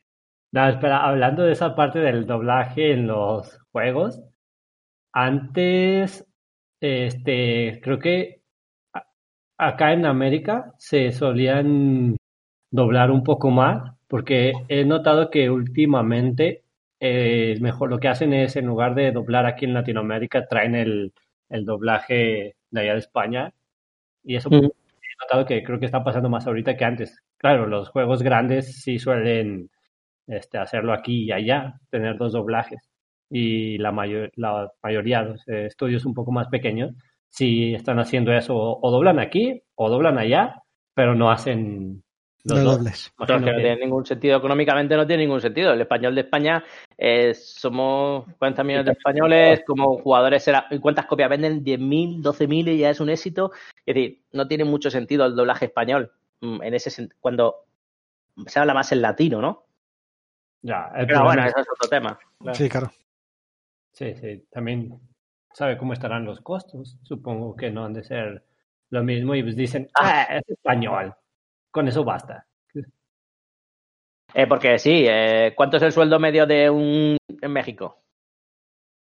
No, 0.53 0.69
espera, 0.69 1.05
hablando 1.05 1.43
de 1.45 1.53
esa 1.53 1.75
parte 1.75 1.99
del 1.99 2.27
doblaje 2.27 2.93
en 2.93 3.07
los 3.07 3.59
juegos, 3.73 4.23
antes, 5.13 6.27
este, 6.81 7.81
creo 7.83 7.99
que 7.99 8.36
acá 9.59 9.93
en 9.93 10.07
América 10.07 10.75
se 10.79 11.13
solían 11.13 12.17
doblar 12.71 13.11
un 13.11 13.23
poco 13.23 13.51
más, 13.51 13.93
porque 14.09 14.53
he 14.69 14.85
notado 14.85 15.31
que 15.31 15.51
últimamente 15.51 16.63
eh, 17.01 17.57
mejor 17.61 17.91
lo 17.91 17.99
que 17.99 18.09
hacen 18.09 18.33
es, 18.33 18.57
en 18.57 18.67
lugar 18.67 18.95
de 18.95 19.13
doblar 19.13 19.47
aquí 19.47 19.65
en 19.65 19.75
Latinoamérica, 19.75 20.47
traen 20.47 20.75
el, 20.75 21.13
el 21.49 21.65
doblaje 21.65 22.57
de 22.71 22.81
allá 22.81 22.93
de 22.95 22.99
España, 22.99 23.53
y 24.25 24.37
eso 24.37 24.51
Mm. 24.51 24.55
he 24.57 25.23
notado 25.23 25.47
que 25.47 25.63
creo 25.63 25.79
que 25.79 25.87
está 25.87 26.05
pasando 26.05 26.29
más 26.29 26.47
ahorita 26.47 26.77
que 26.77 26.85
antes. 26.85 27.23
Claro, 27.39 27.67
los 27.67 27.89
juegos 27.91 28.23
grandes 28.23 28.83
sí 28.83 28.99
suelen 28.99 29.71
este, 30.27 30.59
hacerlo 30.59 30.93
aquí 30.93 31.25
y 31.25 31.33
allá, 31.33 31.81
tener 31.91 32.17
dos 32.19 32.33
doblajes. 32.33 32.81
Y 33.31 33.79
la, 33.79 33.93
mayor, 33.93 34.31
la 34.37 34.71
mayoría 34.83 35.23
de 35.23 35.31
los 35.31 35.49
estudios 35.49 36.05
un 36.07 36.15
poco 36.15 36.33
más 36.33 36.49
pequeños 36.49 36.93
sí 37.37 37.75
están 37.75 37.99
haciendo 37.99 38.33
eso, 38.33 38.57
o, 38.57 38.91
doblan 38.91 39.19
aquí 39.19 39.63
o 39.75 39.91
doblan 39.91 40.19
allá, 40.19 40.63
pero 40.95 41.15
no 41.15 41.31
hacen 41.31 42.03
los 42.45 42.59
No 42.59 42.65
dos. 42.65 42.79
dobles. 42.79 43.13
Que 43.27 43.33
no 43.39 43.47
que- 43.47 43.55
tiene 43.55 43.77
ningún 43.77 44.07
sentido, 44.07 44.39
económicamente 44.39 44.97
no 44.97 45.07
tiene 45.07 45.25
ningún 45.25 45.41
sentido. 45.41 45.73
El 45.73 45.81
español 45.81 46.15
de 46.15 46.21
España, 46.23 46.65
eh, 46.97 47.35
somos 47.35 48.25
40 48.39 48.63
millones 48.65 48.87
de 48.87 48.93
españoles, 48.93 49.63
como 49.67 49.99
jugadores, 49.99 50.43
será, 50.45 50.67
¿y 50.71 50.79
¿cuántas 50.79 51.07
copias 51.07 51.29
venden? 51.29 51.63
10.000, 51.65 52.23
12.000 52.23 52.69
y 52.69 52.79
ya 52.79 52.91
es 52.91 53.01
un 53.01 53.11
éxito. 53.11 53.51
Es 53.85 53.95
decir, 53.95 54.23
no 54.33 54.47
tiene 54.49 54.65
mucho 54.65 54.91
sentido 54.91 55.27
el 55.27 55.35
doblaje 55.37 55.67
español 55.67 56.13
mm, 56.41 56.63
en 56.63 56.75
ese 56.75 56.91
sen- 56.91 57.13
cuando 57.21 57.65
se 58.47 58.59
habla 58.61 58.75
más 58.75 58.93
en 58.93 59.03
latino, 59.03 59.41
¿no? 59.41 59.65
Ya, 60.63 60.91
el 60.97 61.07
Pero 61.07 61.21
problema 61.21 61.25
bueno, 61.25 61.43
es- 61.43 61.49
eso 61.49 61.61
es 61.61 61.69
otro 61.73 61.89
tema. 61.89 62.19
Claro. 62.41 62.57
Sí, 62.59 62.69
claro. 62.69 62.91
Sí, 63.93 64.15
sí, 64.15 64.45
también 64.51 65.01
sabe 65.57 65.79
cómo 65.79 65.95
estarán 65.95 66.27
los 66.27 66.41
costos. 66.43 66.99
Supongo 67.03 67.57
que 67.57 67.71
no 67.71 67.85
han 67.87 67.95
de 67.95 68.05
ser 68.05 68.45
lo 68.91 69.03
mismo 69.03 69.35
y 69.35 69.43
pues 69.43 69.57
dicen, 69.57 69.89
ah, 69.99 70.27
es 70.31 70.43
español. 70.49 71.15
Con 71.71 71.89
eso 71.89 72.05
basta. 72.05 72.47
Eh, 74.35 74.47
porque 74.47 74.79
sí, 74.79 75.07
eh, 75.09 75.55
¿cuánto 75.57 75.79
es 75.79 75.83
el 75.83 75.93
sueldo 75.93 76.19
medio 76.19 76.47
de 76.47 76.69
un 76.69 77.17
en 77.41 77.51
México? 77.53 78.03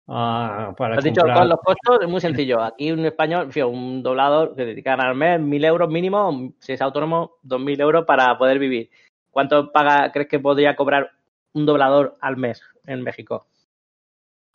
Ah, 0.07 0.73
para 0.77 0.95
Has 0.95 1.03
dicho 1.03 1.21
comprar- 1.21 1.39
con 1.39 1.49
los 1.49 1.59
costos, 1.59 1.99
es 2.03 2.07
muy 2.07 2.21
sencillo. 2.21 2.61
Aquí 2.63 2.91
un 2.91 3.05
español, 3.05 3.49
un 3.67 4.01
doblador 4.01 4.55
que 4.55 4.63
dedican 4.65 5.01
al 5.01 5.13
mes 5.15 5.41
mil 5.41 5.65
euros 5.65 5.89
mínimo, 5.89 6.53
si 6.59 6.71
es 6.73 6.81
autónomo, 6.81 7.33
dos 7.41 7.59
mil 7.59 7.79
euros 7.81 8.05
para 8.05 8.37
poder 8.37 8.59
vivir. 8.59 8.89
¿Cuánto 9.29 9.73
paga, 9.73 10.09
crees 10.13 10.29
que 10.29 10.39
podría 10.39 10.75
cobrar 10.77 11.11
un 11.53 11.65
doblador 11.65 12.17
al 12.21 12.37
mes 12.37 12.61
en 12.85 13.01
México? 13.03 13.47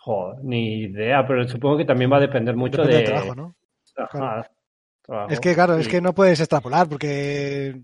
Joder, 0.02 0.42
ni 0.44 0.84
idea, 0.84 1.26
pero 1.26 1.46
supongo 1.46 1.76
que 1.78 1.84
también 1.84 2.10
va 2.10 2.16
a 2.16 2.20
depender 2.20 2.56
mucho 2.56 2.78
Depende 2.82 2.96
de... 2.96 3.02
del 3.02 3.10
trabajo, 3.12 3.34
¿no? 3.34 3.54
Ajá, 3.96 4.50
trabajo. 5.02 5.30
Es 5.30 5.40
que, 5.40 5.54
claro, 5.54 5.74
es 5.76 5.88
que 5.88 6.00
no 6.00 6.14
puedes 6.14 6.40
extrapolar 6.40 6.88
porque 6.88 7.74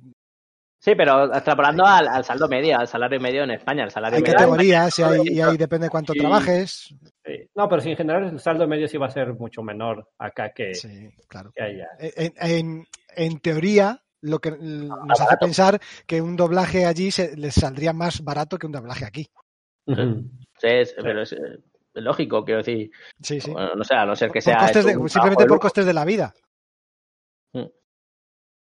Sí, 0.78 0.94
pero 0.94 1.24
extrapolando 1.34 1.84
al, 1.84 2.06
al 2.06 2.24
saldo 2.24 2.48
medio, 2.48 2.78
al 2.78 2.86
salario 2.86 3.18
medio 3.18 3.42
en 3.42 3.50
España. 3.50 3.82
El 3.84 3.90
salario 3.90 4.16
hay 4.16 4.22
medio 4.22 4.34
categorías 4.34 4.98
y 4.98 5.02
ahí, 5.02 5.20
y 5.26 5.40
ahí 5.40 5.56
depende 5.56 5.90
cuánto 5.90 6.12
Sí. 6.12 6.20
trabajes. 6.20 6.94
Sí. 7.24 7.50
No, 7.54 7.68
pero 7.68 7.80
sí, 7.82 7.90
en 7.90 7.96
general 7.96 8.24
el 8.24 8.38
saldo 8.40 8.68
medio 8.68 8.86
sí 8.86 8.96
va 8.96 9.06
a 9.06 9.10
ser 9.10 9.34
mucho 9.34 9.62
menor 9.62 10.08
acá 10.18 10.52
que, 10.54 10.74
Sí, 10.74 11.10
claro. 11.28 11.50
que 11.54 11.62
allá. 11.62 11.88
En, 11.98 12.32
en- 12.38 12.86
en 13.16 13.40
teoría, 13.40 14.00
lo 14.20 14.38
que 14.38 14.52
nos 14.52 15.10
hace 15.20 15.24
barato. 15.24 15.46
pensar 15.46 15.80
que 16.06 16.20
un 16.22 16.36
doblaje 16.36 16.86
allí 16.86 17.10
se, 17.10 17.36
les 17.36 17.54
saldría 17.54 17.92
más 17.92 18.22
barato 18.22 18.56
que 18.58 18.66
un 18.66 18.72
doblaje 18.72 19.04
aquí. 19.06 19.26
Sí, 19.86 20.82
pero 21.02 21.22
es, 21.22 21.32
eh, 21.32 21.58
lógico, 22.00 22.44
quiero 22.44 22.58
decir. 22.58 22.90
Sí, 23.20 23.40
sí. 23.40 23.50
Bueno, 23.52 23.74
no 23.74 23.84
sé, 23.84 23.94
a 23.94 24.04
no 24.06 24.14
ser 24.16 24.28
que 24.30 24.34
Por 24.40 24.42
sea. 24.42 24.58
costes 24.58 24.84
de- 24.86 25.08
simplemente 25.08 25.46
por 25.46 25.58
costes 25.60 25.86
de 25.86 25.92
la 25.94 26.04
vida. 26.04 26.32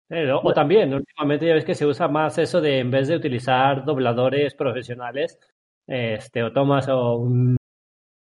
Eh, 0.09 0.31
o- 0.31 0.41
o 0.41 0.53
también, 0.53 0.95
últimamente 0.95 1.47
ya 1.47 1.55
ves 1.55 1.65
que 1.65 1.75
se 1.75 1.85
usa 1.85 2.07
más 2.07 2.39
eso 2.39 2.61
de 2.61 2.79
en 2.79 2.91
vez 2.93 3.09
de 3.09 3.17
utilizar 3.17 3.85
dobladores 3.85 4.55
profesionales, 4.55 5.37
este, 5.87 6.45
o 6.45 6.53
tomas 6.53 6.89
a 6.89 6.97
un 6.97 7.57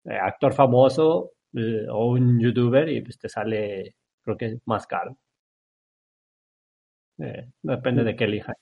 eh, 0.05 0.17
actor 0.21 0.53
famoso 0.53 1.31
eh, 1.55 1.85
o 1.89 2.07
un 2.11 2.39
youtuber 2.41 2.89
y 2.89 3.01
pues 3.01 3.17
te 3.19 3.29
sale, 3.29 3.95
creo 4.23 4.35
que 4.37 4.57
más 4.65 4.85
caro. 4.87 5.15
Eh, 7.19 7.47
depende 7.61 8.03
de 8.03 8.15
qué 8.15 8.23
elijas. 8.25 8.57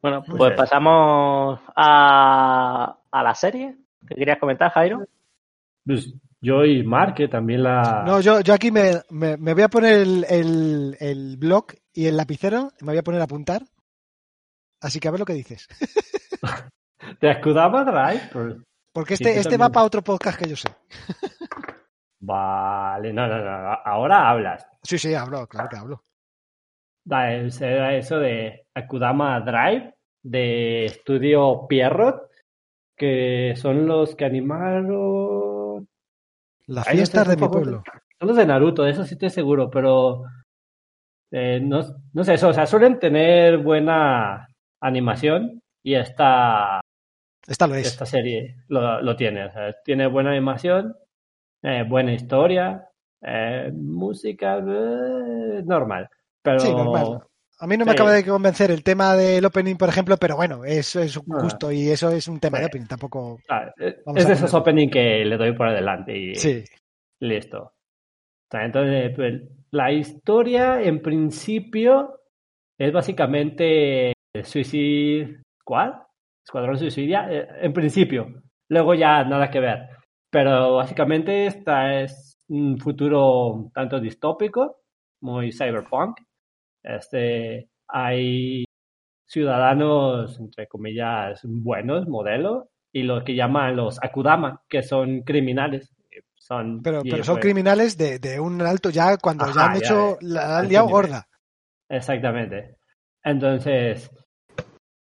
Bueno, 0.00 0.22
pues 0.22 0.38
bien. 0.50 0.56
pasamos 0.56 1.60
a, 1.74 2.98
a 3.10 3.22
la 3.22 3.34
serie. 3.34 3.76
¿Qué 4.08 4.14
querías 4.16 4.38
comentar, 4.38 4.70
Jairo? 4.72 5.06
Pues 5.86 6.14
yo 6.40 6.64
y 6.64 6.82
Mark, 6.82 7.14
que 7.14 7.28
también 7.28 7.62
la... 7.62 8.04
No, 8.06 8.20
yo, 8.20 8.40
yo 8.40 8.52
aquí 8.54 8.70
me, 8.70 9.00
me- 9.10 9.36
me 9.36 9.54
voy 9.54 9.62
a 9.62 9.68
poner 9.68 9.94
el, 10.00 10.24
el, 10.28 10.96
el 11.00 11.36
blog 11.38 11.66
y 11.92 12.06
el 12.06 12.16
lapicero, 12.16 12.70
me 12.80 12.88
voy 12.92 12.98
a 12.98 13.02
poner 13.02 13.20
a 13.20 13.24
apuntar. 13.24 13.62
Así 14.80 15.00
que 15.00 15.08
a 15.08 15.10
ver 15.10 15.20
lo 15.20 15.26
que 15.26 15.32
dices. 15.34 15.66
¿Te 17.20 17.30
acudaba 17.30 17.84
Drive? 17.84 18.28
Pues, 18.32 18.56
Porque 18.92 19.14
este, 19.14 19.38
este 19.38 19.56
va 19.56 19.70
para 19.70 19.86
otro 19.86 20.02
podcast 20.02 20.38
que 20.38 20.48
yo 20.48 20.56
sé. 20.56 20.68
Vale, 22.20 23.12
no, 23.12 23.26
no, 23.26 23.38
no, 23.38 23.72
ahora 23.84 24.30
hablas. 24.30 24.66
Sí, 24.82 24.98
sí, 24.98 25.14
hablo, 25.14 25.46
claro 25.46 25.68
que 25.68 25.76
hablo. 25.76 26.04
Da, 27.04 27.32
eso 27.34 28.18
de 28.18 28.66
Akudama 28.74 29.38
Drive 29.40 29.94
de 30.22 30.86
estudio 30.86 31.66
Pierrot, 31.68 32.30
que 32.96 33.54
son 33.56 33.86
los 33.86 34.14
que 34.14 34.24
animaron. 34.24 35.88
Las 36.66 36.86
Ay, 36.88 36.98
no 36.98 37.06
sé, 37.06 37.12
fiestas 37.12 37.28
de 37.28 37.36
mi 37.36 37.48
pueblo. 37.48 37.82
Son 38.18 38.28
los 38.28 38.36
de 38.36 38.46
Naruto, 38.46 38.82
de 38.84 38.90
eso 38.92 39.04
sí 39.04 39.14
estoy 39.14 39.30
seguro, 39.30 39.70
pero 39.70 40.24
eh, 41.30 41.60
no, 41.62 41.82
no 42.12 42.24
sé, 42.24 42.34
eso, 42.34 42.48
o 42.48 42.52
sea, 42.52 42.66
suelen 42.66 42.98
tener 42.98 43.58
buena 43.58 44.46
animación 44.80 45.60
y 45.82 45.94
esta, 45.94 46.80
Esta 47.46 47.66
lo 47.66 47.74
es. 47.74 47.86
esta 47.86 48.06
serie 48.06 48.56
lo, 48.68 49.02
lo 49.02 49.16
tiene. 49.16 49.44
o 49.46 49.52
sea, 49.52 49.74
tiene 49.84 50.06
buena 50.06 50.30
animación, 50.30 50.96
eh, 51.62 51.84
buena 51.86 52.12
historia, 52.14 52.88
eh, 53.20 53.70
música 53.74 54.58
eh, 54.58 55.62
normal. 55.64 56.08
Pero 56.42 56.60
Sí, 56.60 56.70
normal. 56.70 57.20
A 57.60 57.66
mí 57.66 57.76
no 57.76 57.84
me 57.84 57.92
Sí. 57.92 57.96
acaba 57.96 58.12
de 58.12 58.24
convencer 58.24 58.70
el 58.70 58.82
tema 58.82 59.14
del 59.14 59.44
opening, 59.44 59.76
por 59.76 59.88
ejemplo, 59.88 60.16
pero 60.16 60.36
bueno, 60.36 60.64
es, 60.64 60.96
es 60.96 61.16
un 61.16 61.24
Ah. 61.34 61.42
gusto 61.42 61.70
y 61.70 61.88
eso 61.88 62.10
es 62.10 62.26
un 62.28 62.40
tema 62.40 62.58
de 62.58 62.64
Sí. 62.64 62.68
opening, 62.70 62.86
tampoco. 62.86 63.38
Ah, 63.48 63.70
es 63.78 64.26
de 64.26 64.32
esos 64.32 64.52
opening 64.54 64.88
que 64.90 65.24
le 65.24 65.36
doy 65.36 65.52
por 65.54 65.68
adelante 65.68 66.16
y 66.16 66.34
Sí. 66.34 66.64
listo. 67.20 67.72
Entonces, 68.52 69.12
pues, 69.16 69.42
la 69.72 69.90
historia 69.92 70.80
en 70.80 71.00
principio 71.02 72.20
es 72.78 72.92
básicamente 72.92 74.12
Suicide 74.44 75.42
Squad, 75.60 75.92
Escuadrón 76.46 76.78
Suicidia, 76.78 77.26
eh, 77.30 77.48
en 77.62 77.72
principio. 77.72 78.42
Luego 78.68 78.94
ya 78.94 79.24
nada 79.24 79.50
que 79.50 79.60
ver. 79.60 79.88
Pero 80.30 80.76
básicamente 80.76 81.46
esta 81.46 82.00
es 82.00 82.36
un 82.48 82.78
futuro 82.78 83.70
tanto 83.74 83.98
distópico, 84.00 84.76
muy 85.22 85.50
cyberpunk. 85.52 86.18
Este, 86.84 87.70
hay 87.88 88.64
ciudadanos, 89.26 90.38
entre 90.38 90.68
comillas, 90.68 91.40
buenos, 91.42 92.06
modelo, 92.06 92.68
y 92.92 93.02
lo 93.02 93.24
que 93.24 93.34
llaman 93.34 93.74
los 93.74 93.98
Akudama, 94.02 94.62
que 94.68 94.82
son 94.82 95.22
criminales. 95.22 95.90
Son, 96.36 96.82
Pero, 96.82 97.02
pero 97.02 97.24
son 97.24 97.36
pues, 97.36 97.42
criminales 97.42 97.96
de, 97.96 98.18
de 98.18 98.38
un 98.38 98.60
alto 98.60 98.90
ya 98.90 99.16
cuando 99.16 99.46
ya 99.50 99.64
han 99.64 99.72
ya, 99.72 99.78
hecho, 99.78 100.18
la 100.20 100.58
han 100.58 100.68
liado 100.68 100.88
gorda. 100.88 101.26
Exactamente. 101.88 102.76
Entonces, 103.22 104.10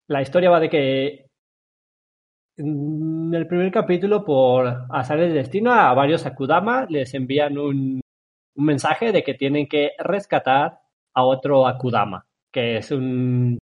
la 0.08 0.20
historia 0.20 0.50
va 0.50 0.58
de 0.58 0.68
que 0.68 1.28
en 2.56 3.32
el 3.32 3.46
primer 3.46 3.70
capítulo, 3.70 4.24
por 4.24 4.66
azar 4.90 5.20
del 5.20 5.32
destino, 5.32 5.72
a 5.72 5.94
varios 5.94 6.26
Akudama 6.26 6.86
les 6.88 7.14
envían 7.14 7.56
un, 7.56 8.00
un 8.56 8.64
mensaje 8.64 9.12
de 9.12 9.22
que 9.22 9.34
tienen 9.34 9.68
que 9.68 9.92
rescatar 9.98 10.80
a 11.18 11.24
otro 11.24 11.66
Akudama, 11.66 12.24
que 12.52 12.76
es 12.78 12.90
un... 12.92 13.58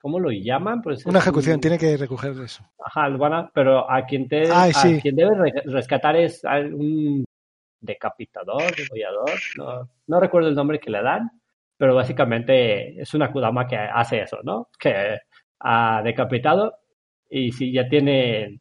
¿Cómo 0.00 0.18
lo 0.18 0.30
llaman? 0.30 0.80
Pues 0.80 1.04
Una 1.04 1.18
ejecución, 1.18 1.56
un- 1.56 1.60
tiene 1.60 1.76
que 1.78 1.96
recoger 1.96 2.32
eso. 2.42 2.64
Ajá, 2.82 3.08
van 3.10 3.32
a- 3.34 3.50
pero 3.52 3.90
a 3.90 4.06
quien, 4.06 4.28
te, 4.28 4.42
Ay, 4.50 4.70
a 4.70 4.74
sí. 4.74 4.98
quien 5.02 5.16
debe 5.16 5.34
re- 5.36 5.62
rescatar 5.66 6.16
es 6.16 6.42
a 6.44 6.58
un 6.60 7.24
decapitador, 7.80 8.74
degollador, 8.76 9.30
no, 9.56 9.88
no 10.06 10.20
recuerdo 10.20 10.48
el 10.48 10.54
nombre 10.54 10.78
que 10.78 10.90
le 10.90 11.02
dan, 11.02 11.30
pero 11.76 11.94
básicamente 11.94 13.00
es 13.00 13.12
una 13.14 13.30
Kudama 13.32 13.66
que 13.66 13.76
hace 13.76 14.22
eso, 14.22 14.38
¿no? 14.42 14.68
Que 14.78 15.18
ha 15.60 16.00
decapitado 16.02 16.74
y 17.28 17.52
si 17.52 17.72
ya 17.72 17.88
tiene, 17.88 18.60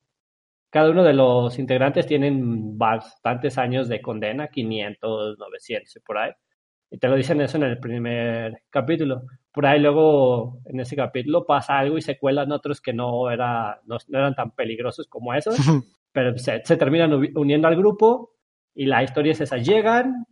cada 0.69 0.89
uno 0.91 1.03
de 1.03 1.13
los 1.13 1.57
integrantes 1.59 2.05
tienen 2.07 2.77
bastantes 2.77 3.57
años 3.57 3.87
de 3.89 4.01
condena, 4.01 4.47
500, 4.47 5.37
900 5.37 5.95
y 5.95 5.99
por 6.01 6.17
ahí. 6.17 6.31
Y 6.91 6.97
te 6.97 7.07
lo 7.07 7.15
dicen 7.15 7.39
eso 7.41 7.57
en 7.57 7.63
el 7.63 7.79
primer 7.79 8.63
capítulo. 8.69 9.23
Por 9.51 9.65
ahí 9.65 9.79
luego 9.79 10.59
en 10.65 10.79
ese 10.79 10.95
capítulo 10.95 11.45
pasa 11.45 11.77
algo 11.77 11.97
y 11.97 12.01
se 12.01 12.17
cuelan 12.17 12.51
otros 12.51 12.81
que 12.81 12.93
no, 12.93 13.29
era, 13.29 13.79
no, 13.85 13.97
no 14.07 14.17
eran 14.19 14.35
tan 14.35 14.51
peligrosos 14.51 15.07
como 15.07 15.33
esos, 15.33 15.55
pero 16.11 16.37
se, 16.37 16.61
se 16.65 16.77
terminan 16.77 17.13
uni- 17.13 17.31
uniendo 17.35 17.67
al 17.67 17.75
grupo 17.75 18.31
y 18.73 18.85
la 18.85 19.03
historia 19.03 19.33
es 19.33 19.41
esa. 19.41 19.57
Llegan, 19.57 20.25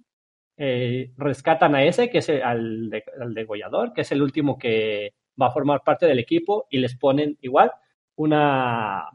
eh, 0.58 1.12
rescatan 1.18 1.76
a 1.76 1.84
ese, 1.84 2.10
que 2.10 2.20
es 2.20 2.30
el, 2.30 2.42
al, 2.44 2.90
de- 2.90 3.04
al 3.22 3.34
degollador, 3.34 3.94
que 3.94 4.02
es 4.02 4.12
el 4.12 4.22
último 4.24 4.58
que 4.58 5.14
va 5.40 5.48
a 5.48 5.52
formar 5.52 5.84
parte 5.84 6.08
del 6.08 6.20
equipo 6.20 6.66
y 6.70 6.80
les 6.80 6.96
ponen 6.98 7.38
igual 7.42 7.72
una, 8.16 9.06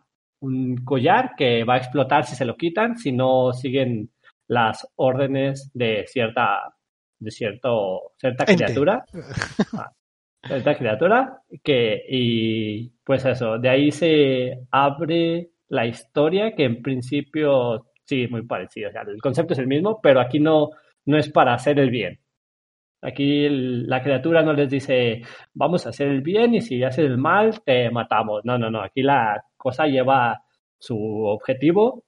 un 0.40 0.76
collar 0.84 1.32
que 1.36 1.64
va 1.64 1.74
a 1.74 1.78
explotar 1.78 2.24
si 2.24 2.36
se 2.36 2.44
lo 2.44 2.56
quitan, 2.56 2.96
si 2.96 3.10
no 3.12 3.52
siguen 3.52 4.10
las 4.46 4.86
órdenes 4.96 5.70
de 5.74 6.04
cierta 6.06 6.74
de 7.22 7.30
cierto 7.30 8.12
cierta 8.18 8.44
Ente. 8.46 8.64
criatura. 8.64 9.04
Ah, 9.74 9.90
cierta 10.46 10.76
criatura 10.76 11.38
que 11.62 12.02
y 12.08 12.88
pues 13.04 13.24
eso 13.24 13.58
de 13.58 13.68
ahí 13.68 13.92
se 13.92 14.58
abre 14.72 15.50
la 15.68 15.86
historia 15.86 16.52
que 16.56 16.64
en 16.64 16.82
principio 16.82 17.86
sí 18.04 18.26
muy 18.28 18.42
parecida 18.42 18.88
o 18.88 18.92
sea, 18.92 19.02
el 19.02 19.22
concepto 19.22 19.52
es 19.52 19.60
el 19.60 19.68
mismo 19.68 20.00
pero 20.02 20.20
aquí 20.20 20.40
no 20.40 20.70
no 21.06 21.16
es 21.16 21.30
para 21.30 21.54
hacer 21.54 21.78
el 21.78 21.90
bien. 21.90 22.18
Aquí 23.00 23.44
el- 23.46 23.86
la 23.88 24.02
criatura 24.02 24.42
no 24.42 24.52
les 24.52 24.68
dice 24.68 25.22
vamos 25.54 25.86
a 25.86 25.90
hacer 25.90 26.08
el 26.08 26.22
bien 26.22 26.54
y 26.56 26.60
si 26.60 26.82
haces 26.82 27.04
el 27.06 27.18
mal 27.18 27.62
te 27.64 27.90
matamos 27.90 28.44
no 28.44 28.58
no 28.58 28.68
no 28.70 28.82
aquí 28.82 29.02
la 29.02 29.44
cosa 29.56 29.86
lleva 29.86 30.42
su 30.78 30.96
objetivo 31.24 32.04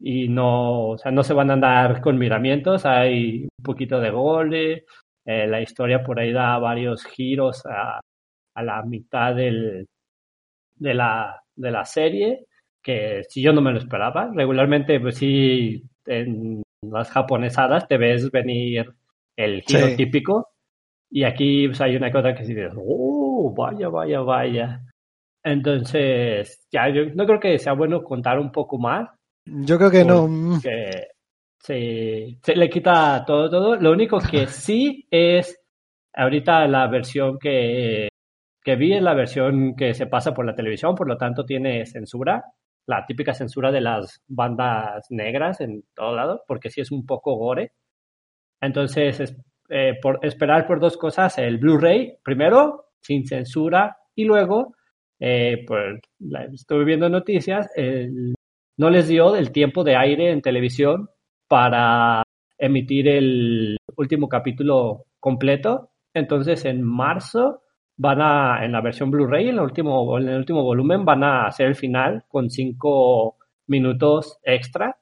y 0.00 0.28
no, 0.28 0.90
o 0.90 0.98
sea, 0.98 1.10
no 1.12 1.22
se 1.22 1.34
van 1.34 1.50
a 1.50 1.54
andar 1.54 2.00
con 2.00 2.18
miramientos, 2.18 2.86
hay 2.86 3.42
un 3.44 3.64
poquito 3.64 4.00
de 4.00 4.10
gole, 4.10 4.84
eh, 5.24 5.46
la 5.46 5.60
historia 5.60 6.02
por 6.02 6.18
ahí 6.20 6.32
da 6.32 6.58
varios 6.58 7.04
giros 7.04 7.64
a, 7.66 8.00
a 8.54 8.62
la 8.62 8.82
mitad 8.82 9.34
del, 9.34 9.86
de, 10.76 10.94
la, 10.94 11.42
de 11.56 11.70
la 11.70 11.84
serie, 11.84 12.46
que 12.82 13.22
si 13.28 13.42
yo 13.42 13.52
no 13.52 13.60
me 13.60 13.72
lo 13.72 13.78
esperaba. 13.78 14.30
Regularmente, 14.34 15.00
pues 15.00 15.16
sí, 15.16 15.82
en 16.06 16.62
las 16.82 17.10
japonesadas 17.10 17.86
te 17.88 17.98
ves 17.98 18.30
venir 18.30 18.92
el 19.36 19.62
giro 19.62 19.88
Sí. 19.88 19.96
típico, 19.96 20.48
y 21.10 21.24
aquí 21.24 21.68
pues, 21.68 21.80
hay 21.80 21.96
una 21.96 22.10
cosa 22.12 22.34
que 22.34 22.44
sí 22.44 22.54
dices, 22.54 22.74
oh, 22.76 23.52
vaya, 23.56 23.88
vaya, 23.88 24.20
vaya. 24.20 24.80
Entonces, 25.44 26.66
ya, 26.70 26.88
yo 26.88 27.06
no 27.14 27.26
creo 27.26 27.40
que 27.40 27.58
sea 27.58 27.72
bueno 27.72 28.02
contar 28.04 28.38
un 28.38 28.52
poco 28.52 28.78
más, 28.78 29.08
Yo 29.64 29.78
creo 29.78 29.90
que 29.90 30.04
no. 30.04 30.28
que 30.62 31.08
se, 31.60 32.54
le 32.54 32.70
quita 32.70 33.24
todo, 33.26 33.50
todo. 33.50 33.76
Lo 33.76 33.92
único 33.92 34.18
que 34.18 34.46
sí 34.48 35.06
es 35.10 35.58
ahorita 36.14 36.66
la 36.66 36.86
versión 36.88 37.38
que, 37.38 38.08
que 38.62 38.76
vi 38.76 38.94
es 38.94 39.02
la 39.02 39.14
versión 39.14 39.74
que 39.76 39.94
se 39.94 40.06
pasa 40.06 40.34
por 40.34 40.46
la 40.46 40.54
televisión, 40.54 40.94
por 40.94 41.08
lo 41.08 41.16
tanto 41.16 41.44
tiene 41.44 41.86
censura, 41.86 42.44
la 42.86 43.04
típica 43.06 43.34
censura 43.34 43.70
de 43.70 43.80
las 43.80 44.22
bandas 44.26 45.06
negras 45.10 45.60
en 45.60 45.84
todo 45.94 46.14
lado, 46.14 46.42
porque 46.46 46.70
sí 46.70 46.80
es 46.80 46.90
un 46.90 47.04
poco 47.06 47.36
gore. 47.36 47.72
Entonces, 48.60 49.20
es, 49.20 49.36
eh, 49.68 49.98
por 50.00 50.18
esperar 50.24 50.66
por 50.66 50.80
dos 50.80 50.96
cosas, 50.96 51.38
el 51.38 51.58
Blu-ray, 51.58 52.16
primero, 52.24 52.86
sin 53.00 53.26
censura, 53.26 53.96
y 54.14 54.24
luego, 54.24 54.74
eh, 55.20 55.64
pues, 55.66 56.00
estuve 56.52 56.84
viendo 56.84 57.08
noticias, 57.08 57.70
el- 57.76 58.34
no 58.78 58.90
les 58.90 59.08
dio 59.08 59.36
el 59.36 59.52
tiempo 59.52 59.84
de 59.84 59.96
aire 59.96 60.30
en 60.30 60.40
televisión 60.40 61.10
para 61.48 62.22
emitir 62.56 63.08
el 63.08 63.76
último 63.96 64.28
capítulo 64.28 65.04
completo. 65.20 65.90
Entonces, 66.14 66.64
en 66.64 66.82
marzo 66.82 67.62
van 67.96 68.20
a, 68.22 68.64
en 68.64 68.72
la 68.72 68.80
versión 68.80 69.10
Blu-ray, 69.10 69.48
en 69.48 69.56
el 69.56 69.60
último, 69.60 70.18
en 70.18 70.28
el 70.28 70.38
último 70.38 70.62
volumen, 70.62 71.04
van 71.04 71.24
a 71.24 71.46
hacer 71.46 71.66
el 71.66 71.74
final 71.74 72.24
con 72.28 72.48
cinco 72.50 73.36
minutos 73.66 74.38
extra 74.44 74.96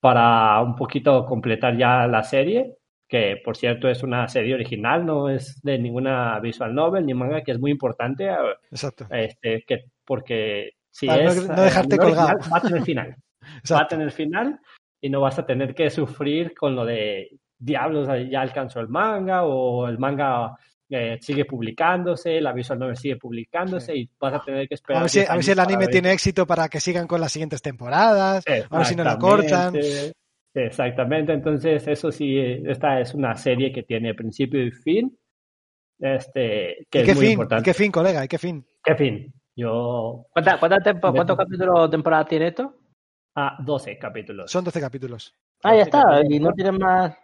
para 0.00 0.60
un 0.60 0.74
poquito 0.74 1.24
completar 1.24 1.78
ya 1.78 2.06
la 2.08 2.24
serie, 2.24 2.76
que 3.08 3.36
por 3.44 3.56
cierto 3.56 3.88
es 3.88 4.02
una 4.02 4.26
serie 4.26 4.54
original, 4.54 5.06
no 5.06 5.28
es 5.28 5.62
de 5.62 5.78
ninguna 5.78 6.40
visual 6.40 6.74
novel 6.74 7.06
ni 7.06 7.14
manga, 7.14 7.42
que 7.42 7.52
es 7.52 7.60
muy 7.60 7.70
importante, 7.70 8.26
eh, 8.26 8.36
Exacto. 8.70 9.06
este, 9.10 9.64
que, 9.66 9.84
porque 10.04 10.72
Para 11.04 11.24
no- 11.24 11.30
es 11.30 11.48
no 11.48 11.62
dejarte 11.62 11.96
eh, 11.96 11.98
colgado. 11.98 12.38
va 12.52 12.58
a 12.58 12.60
tener 12.62 12.82
final, 12.82 13.16
va 13.72 13.80
a 13.80 13.88
tener 13.88 14.12
final 14.12 14.60
y 15.00 15.10
no 15.10 15.20
vas 15.20 15.38
a 15.38 15.44
tener 15.44 15.74
que 15.74 15.90
sufrir 15.90 16.54
con 16.54 16.74
lo 16.74 16.84
de 16.84 17.38
diablos, 17.58 18.08
ya 18.30 18.40
alcanzó 18.40 18.80
el 18.80 18.88
manga 18.88 19.44
o 19.44 19.88
el 19.88 19.98
manga 19.98 20.56
eh, 20.88 21.18
sigue 21.20 21.44
publicándose, 21.44 22.40
la 22.40 22.52
visual 22.52 22.78
novel 22.78 22.96
sigue 22.96 23.16
publicándose 23.16 23.96
y 23.96 24.08
vas 24.20 24.34
a 24.34 24.40
tener 24.40 24.68
que 24.68 24.74
esperar. 24.74 25.00
A 25.00 25.02
ver, 25.02 25.10
si, 25.10 25.18
10 25.20 25.30
a 25.30 25.34
ver 25.34 25.44
si 25.44 25.50
el 25.50 25.58
anime 25.60 25.88
tiene 25.88 26.12
éxito 26.12 26.46
para 26.46 26.68
que 26.68 26.80
sigan 26.80 27.06
con 27.06 27.20
las 27.20 27.32
siguientes 27.32 27.60
temporadas. 27.60 28.44
A 28.70 28.78
ver 28.78 28.86
si 28.86 28.94
no 28.94 29.04
lo 29.04 29.18
cortan. 29.18 29.74
Exactamente, 30.54 31.34
entonces 31.34 31.86
eso 31.86 32.10
sí, 32.10 32.38
eh, 32.38 32.62
esta 32.66 32.98
es 33.00 33.12
una 33.12 33.36
serie 33.36 33.70
que 33.70 33.82
tiene 33.82 34.14
principio 34.14 34.64
y 34.64 34.70
fin, 34.70 35.14
este, 35.98 36.86
que 36.90 36.98
¿Y 36.98 37.02
es 37.02 37.06
qué 37.08 37.14
muy 37.14 37.24
fin? 37.24 37.32
importante. 37.32 37.60
¿Y 37.60 37.64
qué 37.64 37.74
fin, 37.74 37.92
colega? 37.92 38.24
¿Y 38.24 38.28
qué 38.28 38.38
fin? 38.38 38.66
¿Qué 38.82 38.94
fin? 38.94 39.34
Yo 39.56 40.26
¿Cuántas- 40.32 40.58
cuántas 40.58 40.82
tempo-. 40.84 41.12
¿Cuántos 41.12 41.36
capítulos 41.36 41.74
o 41.78 41.90
temporadas 41.90 42.26
tiene 42.28 42.48
esto? 42.48 42.74
a 43.38 43.56
12 43.62 43.98
capítulos. 43.98 44.50
Son 44.50 44.64
12 44.64 44.80
capítulos. 44.80 45.34
Ah, 45.62 45.74
ya 45.76 45.82
está. 45.82 46.00
capítulos. 46.02 46.30
Y 46.30 46.40
no 46.40 46.52
tienen 46.52 46.78
más. 46.78 47.14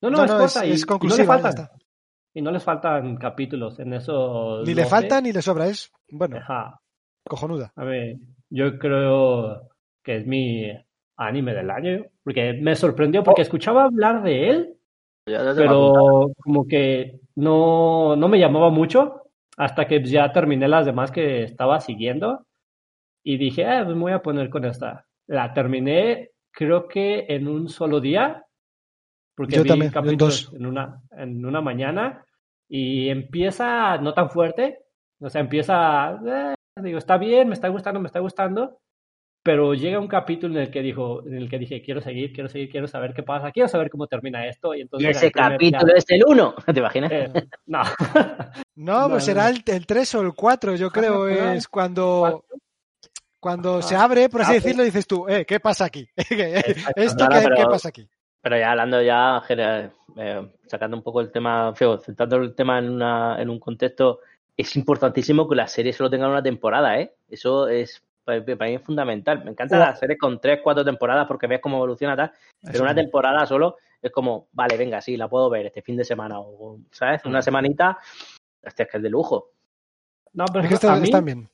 No, 0.00 0.08
no, 0.08 0.16
No, 0.18 0.24
es 0.24 0.30
no, 0.30 0.44
es- 0.44 0.56
y, 0.64 0.70
es 0.72 0.78
y 0.78 0.80
no 0.82 0.86
conclusiva, 0.86 1.18
le 1.36 1.42
ya 1.42 1.48
faltan. 1.48 1.64
está. 1.64 1.84
Y 2.32 2.40
no 2.42 2.50
les 2.50 2.64
faltan 2.64 3.16
capítulos 3.16 3.78
en 3.78 3.92
esos. 3.92 4.66
Ni 4.66 4.72
le 4.74 4.82
12. 4.82 4.90
falta 4.90 5.20
ni 5.20 5.32
le 5.32 5.42
sobra. 5.42 5.66
Es, 5.66 5.92
bueno, 6.10 6.38
Ajá. 6.38 6.80
cojonuda. 7.28 7.72
A 7.76 7.84
ver, 7.84 8.16
yo 8.48 8.78
creo 8.78 9.68
que 10.02 10.16
es 10.18 10.26
mi 10.26 10.66
anime 11.18 11.52
del 11.54 11.70
año, 11.70 12.06
porque 12.24 12.54
me 12.54 12.74
sorprendió, 12.74 13.20
Oh. 13.20 13.24
porque 13.24 13.42
escuchaba 13.42 13.84
hablar 13.84 14.22
de 14.22 14.48
él, 14.48 14.76
Ya 15.26 15.40
pero 15.54 16.30
como 16.42 16.66
que 16.66 17.20
no, 17.36 18.16
no 18.16 18.28
me 18.28 18.38
llamaba 18.38 18.70
mucho 18.70 19.19
hasta 19.60 19.86
que 19.86 20.02
ya 20.02 20.32
terminé 20.32 20.66
las 20.68 20.86
demás 20.86 21.10
que 21.10 21.42
estaba 21.42 21.80
siguiendo 21.80 22.46
y 23.22 23.36
dije, 23.36 23.66
ah, 23.66 23.84
me 23.84 23.92
voy 23.92 24.12
a 24.12 24.22
poner 24.22 24.48
con 24.48 24.64
esta. 24.64 25.04
La 25.26 25.52
terminé, 25.52 26.30
creo 26.50 26.88
que 26.88 27.26
en 27.28 27.46
un 27.46 27.68
solo 27.68 28.00
día, 28.00 28.46
porque 29.36 29.56
Yo 29.56 29.62
vi 29.62 29.68
también, 29.68 29.88
en 29.88 29.92
capítulos 29.92 30.50
en 30.54 30.64
una, 30.64 31.02
en 31.10 31.44
una 31.44 31.60
mañana 31.60 32.24
y 32.70 33.10
empieza 33.10 33.98
no 33.98 34.14
tan 34.14 34.30
fuerte, 34.30 34.78
o 35.20 35.28
sea, 35.28 35.42
empieza, 35.42 36.18
eh, 36.26 36.54
digo, 36.76 36.96
está 36.96 37.18
bien, 37.18 37.48
me 37.48 37.54
está 37.54 37.68
gustando, 37.68 38.00
me 38.00 38.06
está 38.06 38.20
gustando, 38.20 38.78
pero 39.42 39.72
llega 39.74 39.98
un 39.98 40.08
capítulo 40.08 40.54
en 40.56 40.60
el 40.62 40.70
que 40.70 40.82
dijo, 40.82 41.22
en 41.26 41.34
el 41.34 41.48
que 41.48 41.58
dije, 41.58 41.80
quiero 41.82 42.00
seguir, 42.00 42.32
quiero 42.32 42.48
seguir, 42.48 42.70
quiero 42.70 42.86
saber 42.86 43.14
qué 43.14 43.22
pasa, 43.22 43.50
quiero 43.52 43.68
saber 43.68 43.88
cómo 43.90 44.06
termina 44.06 44.46
esto 44.46 44.74
y 44.74 44.78
Y 44.78 44.80
entonces 44.82 45.16
ese 45.16 45.30
capítulo 45.32 45.94
es 45.94 46.04
el 46.08 46.22
1. 46.26 46.54
¿Te 46.74 46.78
imaginas? 46.80 47.12
eh, 47.12 47.30
no. 47.66 47.82
No, 47.82 47.84
No, 48.76 49.00
pues 49.08 49.12
no, 49.12 49.20
será 49.20 49.44
no. 49.44 49.56
el, 49.56 49.62
el 49.66 49.86
3 49.86 50.14
o 50.16 50.20
el 50.22 50.32
4, 50.34 50.76
yo 50.76 50.90
creo. 50.90 51.26
Es 51.56 51.68
cuando, 51.68 52.44
cuando 53.38 53.80
se 53.82 53.96
abre, 53.96 54.28
por 54.28 54.42
así 54.42 54.52
Ah, 54.52 54.54
decirlo, 54.54 54.82
dices 54.82 55.06
tú, 55.06 55.26
eh, 55.28 55.44
¿qué 55.46 55.60
pasa 55.60 55.86
aquí? 55.86 56.08
¿Esto 56.16 57.24
No, 57.24 57.30
no, 57.30 57.36
qué, 57.36 57.42
pero- 57.44 57.56
qué 57.56 57.64
pasa 57.64 57.88
aquí? 57.88 58.08
Pero 58.42 58.56
ya 58.58 58.70
hablando 58.70 59.02
ya, 59.02 59.42
eh, 59.48 60.48
sacando 60.66 60.96
un 60.96 61.02
poco 61.02 61.20
el 61.20 61.30
tema, 61.30 61.74
feo, 61.74 61.98
centrando 61.98 62.36
el 62.36 62.54
tema 62.54 62.78
en, 62.78 62.88
una, 62.90 63.36
en 63.40 63.50
un 63.50 63.58
contexto, 63.60 64.20
es 64.56 64.74
importantísimo 64.76 65.46
que 65.46 65.56
las 65.56 65.72
series 65.72 65.96
solo 65.96 66.08
tengan 66.08 66.30
una 66.30 66.42
temporada, 66.42 66.98
¿eh? 66.98 67.12
Eso 67.28 67.68
es, 67.68 68.02
para, 68.24 68.44
para 68.44 68.68
mí 68.70 68.74
es 68.76 68.82
fundamental. 68.82 69.44
Me 69.44 69.50
encantan 69.50 69.80
Oh. 69.80 69.84
las 69.84 69.98
series 69.98 70.18
con 70.18 70.40
tres, 70.40 70.60
cuatro 70.62 70.84
temporadas 70.84 71.26
porque 71.26 71.46
ves 71.46 71.60
cómo 71.60 71.76
evoluciona 71.76 72.16
tal, 72.16 72.32
pero 72.60 72.74
Eso 72.74 72.82
una 72.82 72.94
temporada 72.94 73.46
solo 73.46 73.76
es 74.02 74.10
como, 74.10 74.48
vale, 74.52 74.76
venga, 74.76 75.00
sí, 75.00 75.16
la 75.16 75.28
puedo 75.28 75.50
ver 75.50 75.66
este 75.66 75.82
fin 75.82 75.96
de 75.96 76.04
semana, 76.04 76.40
o, 76.40 76.78
¿sabes? 76.90 77.24
Una 77.26 77.42
semanita, 77.42 77.98
hostia, 78.64 78.84
es 78.84 78.90
que 78.90 78.96
es 78.96 79.02
de 79.02 79.10
lujo. 79.10 79.50
No, 80.32 80.44
pero 80.46 80.60
Es 80.64 80.68
que 80.68 80.74
a 80.74 80.76
está- 80.76 80.96
mí, 80.96 81.04
están 81.04 81.24
bien. 81.24 81.48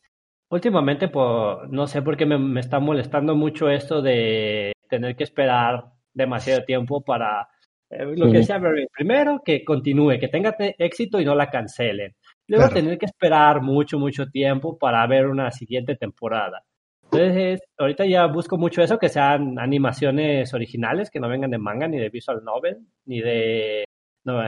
últimamente, 0.51 1.09
por, 1.09 1.69
no 1.73 1.87
sé 1.87 2.03
por 2.03 2.17
qué 2.17 2.27
me, 2.27 2.39
me 2.39 2.61
está 2.61 2.79
molestando 2.79 3.35
mucho 3.35 3.69
esto 3.71 4.01
de 4.03 4.73
tener 4.89 5.17
que 5.17 5.25
esperar 5.25 5.87
demasiado 6.15 6.63
tiempo 6.65 7.01
para 7.03 7.49
eh, 7.91 8.05
lo 8.17 8.27
que 8.31 8.39
decía 8.39 8.59
Berry. 8.59 8.87
Primero, 8.93 9.43
que 9.45 9.65
continúe, 9.65 10.19
que 10.19 10.29
tenga 10.29 10.53
te- 10.53 10.75
éxito 10.79 11.21
y 11.21 11.25
no 11.25 11.35
la 11.35 11.51
cancelen. 11.51 12.15
Luego, 12.49 12.67
Claro. 12.69 12.75
tener 12.75 12.99
que 12.99 13.07
esperar 13.07 13.61
mucho, 13.61 13.99
mucho 13.99 14.27
tiempo 14.27 14.79
para 14.79 15.07
ver 15.07 15.27
una 15.27 15.51
siguiente 15.51 15.97
temporada. 15.97 16.63
Entonces, 17.05 17.61
ahorita 17.79 18.05
ya 18.07 18.27
busco 18.27 18.57
mucho 18.59 18.83
eso, 18.83 18.99
que 18.99 19.09
sean 19.09 19.59
animaciones 19.59 20.53
originales, 20.55 21.11
que 21.11 21.21
no 21.21 21.29
vengan 21.29 21.51
de 21.51 21.59
manga, 21.59 21.87
ni 21.89 21.99
de 21.99 22.09
visual 22.09 22.43
novel, 22.45 22.79
ni 23.05 23.21
de 23.21 23.85
no, 24.25 24.41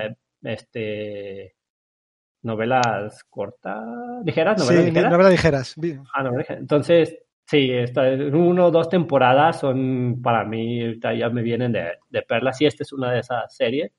este 0.43 1.55
novelas 2.43 3.25
cortas, 3.29 3.85
ligeras, 4.25 4.59
novelas 4.59 4.85
Sí, 4.85 4.91
ligeras. 4.91 5.11
novelas 5.11 5.33
ligeras. 5.33 5.75
Ah, 6.15 6.23
no, 6.23 6.31
entonces, 6.49 7.19
sí, 7.45 7.71
esta, 7.73 8.03
uno 8.11 8.67
o 8.67 8.71
dos 8.71 8.89
temporadas 8.89 9.61
son 9.61 10.21
para 10.23 10.45
mí, 10.45 10.83
ahorita 10.83 11.15
ya 11.15 11.29
me 11.31 11.43
vienen 11.43 11.73
de, 11.73 11.93
de 12.09 12.23
perlas 12.23 12.61
y 12.61 12.67
esta 12.67 12.83
es 12.85 12.93
una 12.93 13.13
de 13.13 13.21
esas 13.21 13.55
series 13.55 13.93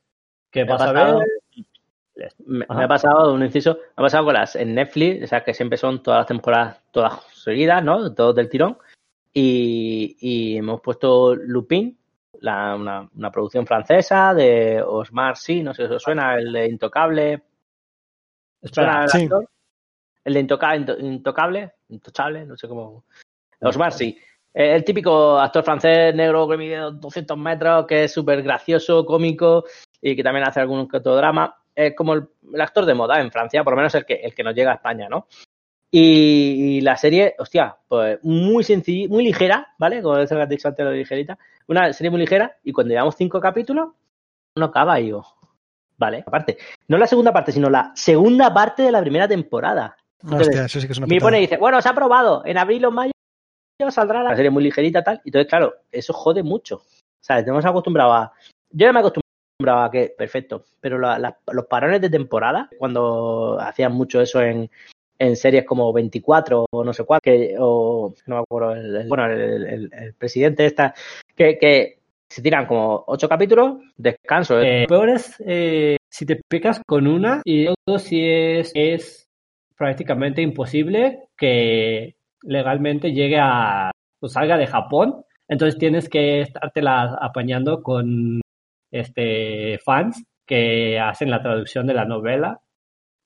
que 0.52 0.64
vas 0.64 0.82
a 0.82 0.92
ver. 0.92 1.16
Me, 2.46 2.66
ha 2.68 2.88
pasado 2.88 3.34
un 3.34 3.44
inciso, 3.44 3.76
me 3.76 4.02
ha 4.02 4.02
pasado 4.04 4.26
con 4.26 4.34
las 4.34 4.56
en 4.56 4.76
Netflix, 4.76 5.24
o 5.24 5.28
sea 5.28 5.44
que 5.44 5.54
siempre 5.54 5.78
son 5.78 6.02
todas 6.04 6.20
las 6.20 6.28
temporadas, 6.28 6.82
todas 6.92 7.22
seguidas, 7.34 7.84
¿no? 7.84 8.14
Todos 8.14 8.36
del 8.36 8.50
tirón. 8.50 8.78
Y, 9.34 10.18
y 10.20 10.58
hemos 10.58 10.82
puesto 10.82 11.36
Lupin, 11.36 11.98
la, 12.42 12.76
una, 12.76 13.10
una 13.16 13.32
producción 13.32 13.66
francesa 13.68 14.34
de 14.34 14.82
Osmar 14.82 15.38
Sí, 15.38 15.62
no 15.62 15.74
sé 15.74 15.88
si 15.88 15.94
os 15.94 16.02
suena, 16.04 16.36
el 16.36 16.52
de 16.52 16.68
Intocable. 16.68 17.44
¿Suena 18.64 19.06
Espera, 19.06 19.24
el 19.24 19.30
Sí. 19.30 19.46
El 20.26 20.34
de 20.34 20.40
Intoca- 20.42 20.76
Into- 20.76 21.00
Intocable, 21.00 21.72
Intocable, 21.90 22.46
no 22.46 22.58
sé 22.58 22.68
cómo. 22.68 23.06
Osmar 23.62 23.92
Sí. 23.94 24.18
Eh, 24.54 24.76
El 24.76 24.84
típico 24.84 25.38
actor 25.40 25.64
francés 25.64 26.14
negro 26.16 26.48
que 26.48 26.58
mide 26.58 26.78
200 26.94 27.38
metros, 27.38 27.86
que 27.86 28.06
es 28.06 28.12
súper 28.14 28.42
gracioso, 28.42 29.06
cómico 29.06 29.64
y 30.02 30.16
que 30.16 30.24
también 30.24 30.48
hace 30.48 30.60
algún 30.60 30.88
que 30.88 30.98
otro 30.98 31.16
drama. 31.16 31.56
Es 31.80 31.96
como 31.96 32.14
el, 32.14 32.28
el 32.54 32.60
actor 32.60 32.86
de 32.86 32.94
moda 32.94 33.22
en 33.22 33.32
Francia, 33.32 33.64
por 33.64 33.72
lo 33.72 33.78
menos 33.78 33.96
el 33.96 34.06
que, 34.06 34.16
el 34.16 34.36
que 34.36 34.44
nos 34.44 34.54
llega 34.54 34.72
a 34.72 34.76
España, 34.76 35.08
¿no? 35.08 35.28
Y, 35.90 36.78
y 36.78 36.82
la 36.82 36.98
serie, 36.98 37.36
hostia, 37.40 37.78
pues 37.88 38.20
muy 38.22 38.66
sencilla, 38.66 39.08
muy 39.08 39.24
ligera, 39.24 39.74
¿vale? 39.78 40.02
Como 40.02 40.16
has 40.16 40.50
dicho 40.50 40.68
antes, 40.68 40.84
lo 40.84 40.92
de 40.92 40.98
ligerita. 40.98 41.38
Una 41.68 41.94
serie 41.94 42.12
muy 42.12 42.20
ligera 42.20 42.58
y 42.66 42.74
cuando 42.74 42.92
llevamos 42.92 43.16
cinco 43.16 43.40
capítulos, 43.40 43.92
no 44.56 44.66
acaba 44.66 45.00
y 45.00 45.08
yo, 45.08 45.24
vale, 45.98 46.22
aparte. 46.28 46.58
No 46.90 46.98
la 46.98 47.08
segunda 47.08 47.32
parte, 47.32 47.54
sino 47.54 47.70
la 47.70 47.94
segunda 47.96 48.54
parte 48.54 48.84
de 48.84 48.92
la 48.92 49.00
primera 49.00 49.28
temporada. 49.28 49.96
Entonces, 50.22 50.50
Hostia, 50.50 50.66
eso 50.66 50.82
sí 50.82 50.86
que 50.88 50.92
es 50.92 50.98
una 50.98 51.08
me 51.08 51.22
pone 51.22 51.38
y 51.38 51.42
dice, 51.44 51.56
bueno, 51.56 51.82
se 51.82 51.88
ha 51.88 51.92
aprobado, 51.92 52.44
en 52.46 52.58
abril 52.58 52.84
o 52.84 52.92
mayo 52.92 53.14
saldrá 53.90 54.22
la 54.22 54.36
serie 54.36 54.52
muy 54.52 54.64
ligerita 54.64 55.02
tal. 55.02 55.22
Y 55.24 55.30
entonces, 55.30 55.48
claro, 55.48 55.76
eso 55.94 56.12
jode 56.12 56.44
mucho. 56.44 56.76
O 56.76 57.24
sea, 57.24 57.40
estamos 57.40 57.66
acostumbrados 57.66 58.14
a... 58.16 58.34
Yo 58.72 58.86
ya 58.86 58.92
me 58.92 59.00
acostumbraba 59.00 59.29
que, 59.92 60.14
perfecto, 60.18 60.64
pero 60.80 60.98
la- 60.98 61.20
la- 61.20 61.38
los 61.52 61.66
parones 61.66 62.02
de 62.02 62.10
temporada, 62.10 62.70
cuando 62.78 63.60
hacían 63.60 63.92
mucho 63.94 64.22
eso 64.22 64.42
en, 64.42 64.70
en 65.18 65.36
series 65.36 65.66
como 65.66 65.92
24 65.92 66.66
o 66.72 66.84
no 66.84 66.94
sé 66.94 67.04
cuál, 67.04 67.20
que, 67.22 67.56
o 67.60 68.14
no 68.26 68.36
me 68.36 68.42
acuerdo, 68.42 68.74
el, 68.74 69.08
bueno, 69.08 69.26
el, 69.26 69.92
el- 69.92 70.14
presidente 70.18 70.66
esta, 70.66 70.94
que, 71.36 71.98
se 72.30 72.44
tiran 72.44 72.68
como 72.68 73.04
ocho 73.08 73.28
capítulos, 73.28 73.80
descanso. 73.98 74.62
¿eh? 74.62 74.84
Eh, 74.84 74.88
peor 74.88 75.10
es 75.10 75.36
eh, 75.44 75.98
si 76.08 76.28
te 76.28 76.40
picas 76.48 76.80
con 76.86 77.08
una 77.08 77.42
y 77.44 77.64
luego 77.64 77.98
si 77.98 78.24
es, 78.24 78.72
es 78.76 79.28
prácticamente 79.76 80.42
imposible 80.44 81.24
que 81.36 82.16
legalmente 82.44 83.12
llegue 83.14 83.40
a 83.42 83.90
o 84.22 84.28
salga 84.28 84.58
de 84.58 84.68
Japón. 84.68 85.26
Entonces 85.48 85.80
tienes 85.80 86.08
que 86.08 86.42
estártela 86.42 87.18
apañando 87.20 87.82
con 87.82 88.42
este 88.92 89.80
fans 89.80 90.24
que 90.46 91.00
hacen 91.00 91.30
la 91.30 91.42
traducción 91.42 91.86
de 91.88 91.94
la 91.94 92.06
novela. 92.06 92.60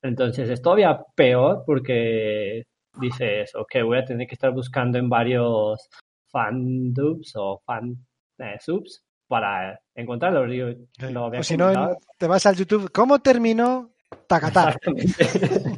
Entonces 0.02 0.50
es 0.50 0.60
todavía 0.60 1.00
peor 1.14 1.62
porque 1.64 2.64
dices, 3.00 3.54
ok, 3.54 3.76
voy 3.84 3.98
a 3.98 4.04
tener 4.04 4.26
que 4.26 4.34
estar 4.34 4.52
buscando 4.52 4.98
en 4.98 5.08
varios 5.08 5.88
fandubs 6.30 7.32
o 7.36 7.62
fan 7.64 7.96
eh, 8.38 8.56
subs 8.60 9.02
para 9.26 9.80
encontrarlo. 9.94 10.46
Yo 10.52 10.66
lo 11.10 11.24
había 11.26 11.40
O 11.40 11.42
si 11.42 11.56
no, 11.56 11.72
te 12.18 12.26
vas 12.26 12.44
al 12.46 12.56
YouTube. 12.56 12.90
¿Cómo 12.92 13.20
terminó 13.20 13.90
Takata? 14.26 14.74
Exactamente. 14.74 15.24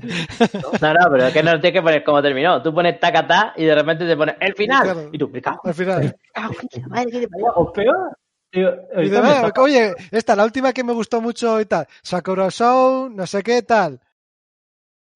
No, 0.81 0.93
no, 0.93 1.11
pero 1.11 1.27
es 1.27 1.33
que 1.33 1.43
no 1.43 1.53
tienes 1.53 1.73
que 1.73 1.83
poner 1.83 2.05
cómo 2.05 2.23
terminó. 2.23 2.63
Tú 2.63 2.73
pones 2.73 3.01
tacatá 3.01 3.55
y 3.57 3.65
de 3.65 3.75
repente 3.75 4.07
te 4.07 4.17
pones 4.17 4.37
el 4.41 4.55
final. 4.55 4.83
Claro. 4.83 5.09
Y 5.11 5.19
tú, 5.19 5.33
Al 5.65 5.75
final. 5.75 6.15
o 7.55 7.73
peor. 7.73 8.17
Tío, 8.61 8.71
Y 9.03 9.15
"Ah, 9.17 9.53
oye, 9.59 9.95
esta, 10.11 10.35
la 10.35 10.45
última 10.45 10.73
que 10.73 10.83
me 10.85 10.93
gustó 10.93 11.21
mucho 11.21 11.61
y 11.61 11.67
tal. 11.67 11.87
Sakura 12.03 12.51
Show, 12.51 13.09
no 13.11 13.27
sé 13.27 13.43
qué 13.43 13.63
tal. 13.63 14.01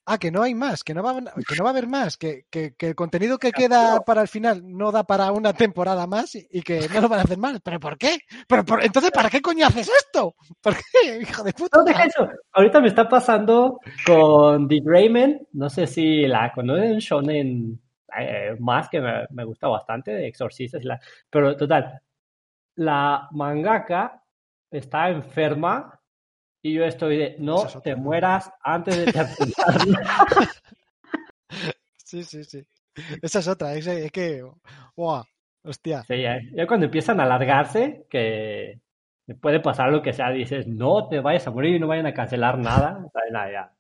Ah, 0.06 0.18
que 0.18 0.30
no 0.32 0.42
hay 0.42 0.54
más, 0.54 0.82
que 0.82 0.92
no 0.92 1.02
va, 1.04 1.12
a- 1.12 1.22
que 1.22 1.54
no 1.56 1.62
va 1.62 1.70
a 1.70 1.72
haber 1.72 1.86
más, 1.86 2.16
que, 2.16 2.44
que, 2.50 2.74
que 2.74 2.88
el 2.88 2.94
contenido 2.96 3.38
que 3.38 3.52
queda 3.52 4.00
para 4.00 4.22
el 4.22 4.28
final 4.28 4.62
no 4.64 4.90
da 4.90 5.04
para 5.04 5.30
una 5.30 5.52
temporada 5.52 6.06
más 6.06 6.34
y, 6.34 6.48
y 6.50 6.62
que 6.62 6.88
no 6.92 7.00
lo 7.02 7.08
van 7.08 7.20
a 7.20 7.22
hacer 7.22 7.38
más. 7.38 7.60
¿Pero 7.62 7.78
por 7.78 7.96
qué? 7.96 8.18
¿Pero 8.48 8.64
por- 8.64 8.84
entonces, 8.84 9.12
¿para 9.12 9.30
qué 9.30 9.40
coño 9.40 9.66
haces 9.66 9.88
esto? 9.88 10.34
¿Por 10.60 10.74
qué, 10.74 10.82
hijo 11.20 11.44
de 11.44 11.52
puta? 11.52 11.78
No, 11.78 11.84
deja 11.84 12.04
eso. 12.04 12.28
Ahorita 12.52 12.80
me 12.80 12.88
está 12.88 13.08
pasando 13.08 13.78
con 14.04 14.66
The 14.66 14.80
Rayman. 14.84 15.46
No 15.52 15.70
sé 15.70 15.86
si 15.86 16.26
la 16.26 16.50
conocen, 16.52 16.98
shonen 16.98 17.80
eh, 18.18 18.56
más 18.58 18.88
que 18.88 19.00
me, 19.00 19.26
me 19.30 19.44
gusta 19.44 19.68
bastante, 19.68 20.10
de 20.12 20.26
exorcistas. 20.26 20.82
y 20.82 20.86
la- 20.88 21.00
Pero 21.28 21.56
total, 21.56 22.00
la 22.80 23.28
mangaka 23.32 24.22
está 24.70 25.10
enferma 25.10 26.00
y 26.62 26.72
yo 26.72 26.84
estoy 26.84 27.18
de, 27.18 27.36
no 27.38 27.66
es 27.66 27.82
te 27.82 27.94
mueras 27.94 28.50
antes 28.62 28.96
de 28.96 29.12
terminarla. 29.12 30.26
Sí, 31.96 32.24
sí, 32.24 32.42
sí. 32.42 32.66
Esa 33.22 33.38
es 33.38 33.46
otra, 33.46 33.72
es, 33.74 33.86
es 33.86 34.10
que, 34.10 34.44
¡guau! 34.96 35.22
Hostia. 35.62 36.02
Sí, 36.02 36.22
ya, 36.22 36.40
ya 36.52 36.66
cuando 36.66 36.86
empiezan 36.86 37.20
a 37.20 37.22
alargarse, 37.22 38.04
que 38.10 38.80
puede 39.40 39.60
pasar 39.60 39.92
lo 39.92 40.02
que 40.02 40.12
sea, 40.12 40.30
dices, 40.30 40.66
no 40.66 41.08
te 41.08 41.20
vayas 41.20 41.46
a 41.46 41.52
morir 41.52 41.76
y 41.76 41.78
no 41.78 41.86
vayan 41.86 42.06
a 42.06 42.14
cancelar 42.14 42.58
nada. 42.58 43.06
Nada, 43.30 43.52
ya. 43.52 43.72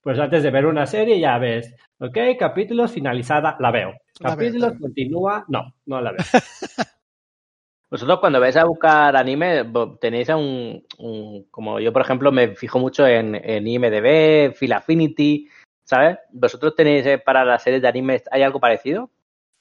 Pues 0.00 0.16
antes 0.20 0.44
de 0.44 0.50
ver 0.52 0.66
una 0.66 0.86
serie 0.86 1.18
ya 1.18 1.38
ves, 1.38 1.74
ok, 1.98 2.18
capítulos 2.38 2.92
finalizada, 2.92 3.56
la 3.58 3.72
veo. 3.72 3.94
La 4.20 4.36
veo, 4.36 4.36
Capítulos 4.36 4.72
continúa, 4.80 5.44
no, 5.48 5.74
no 5.86 6.00
la 6.00 6.12
veo. 6.12 6.20
Vosotros 7.90 8.18
cuando 8.18 8.40
vais 8.40 8.56
a 8.56 8.64
buscar 8.64 9.16
anime, 9.16 9.64
tenéis 10.00 10.28
a 10.30 10.36
un, 10.36 10.84
un- 10.98 11.44
como 11.50 11.78
yo 11.78 11.92
por 11.92 12.02
ejemplo 12.02 12.32
me 12.32 12.56
fijo 12.56 12.78
mucho 12.78 13.06
en, 13.06 13.34
en 13.36 13.66
IMDB, 13.66 14.54
Phil 14.58 14.72
Affinity, 14.72 15.48
¿sabes? 15.84 16.18
¿Vosotros 16.32 16.74
tenéis 16.74 17.06
eh, 17.06 17.18
para 17.18 17.44
las 17.44 17.62
series 17.62 17.82
de 17.82 17.88
anime, 17.88 18.20
hay 18.30 18.42
algo 18.42 18.58
parecido? 18.60 19.10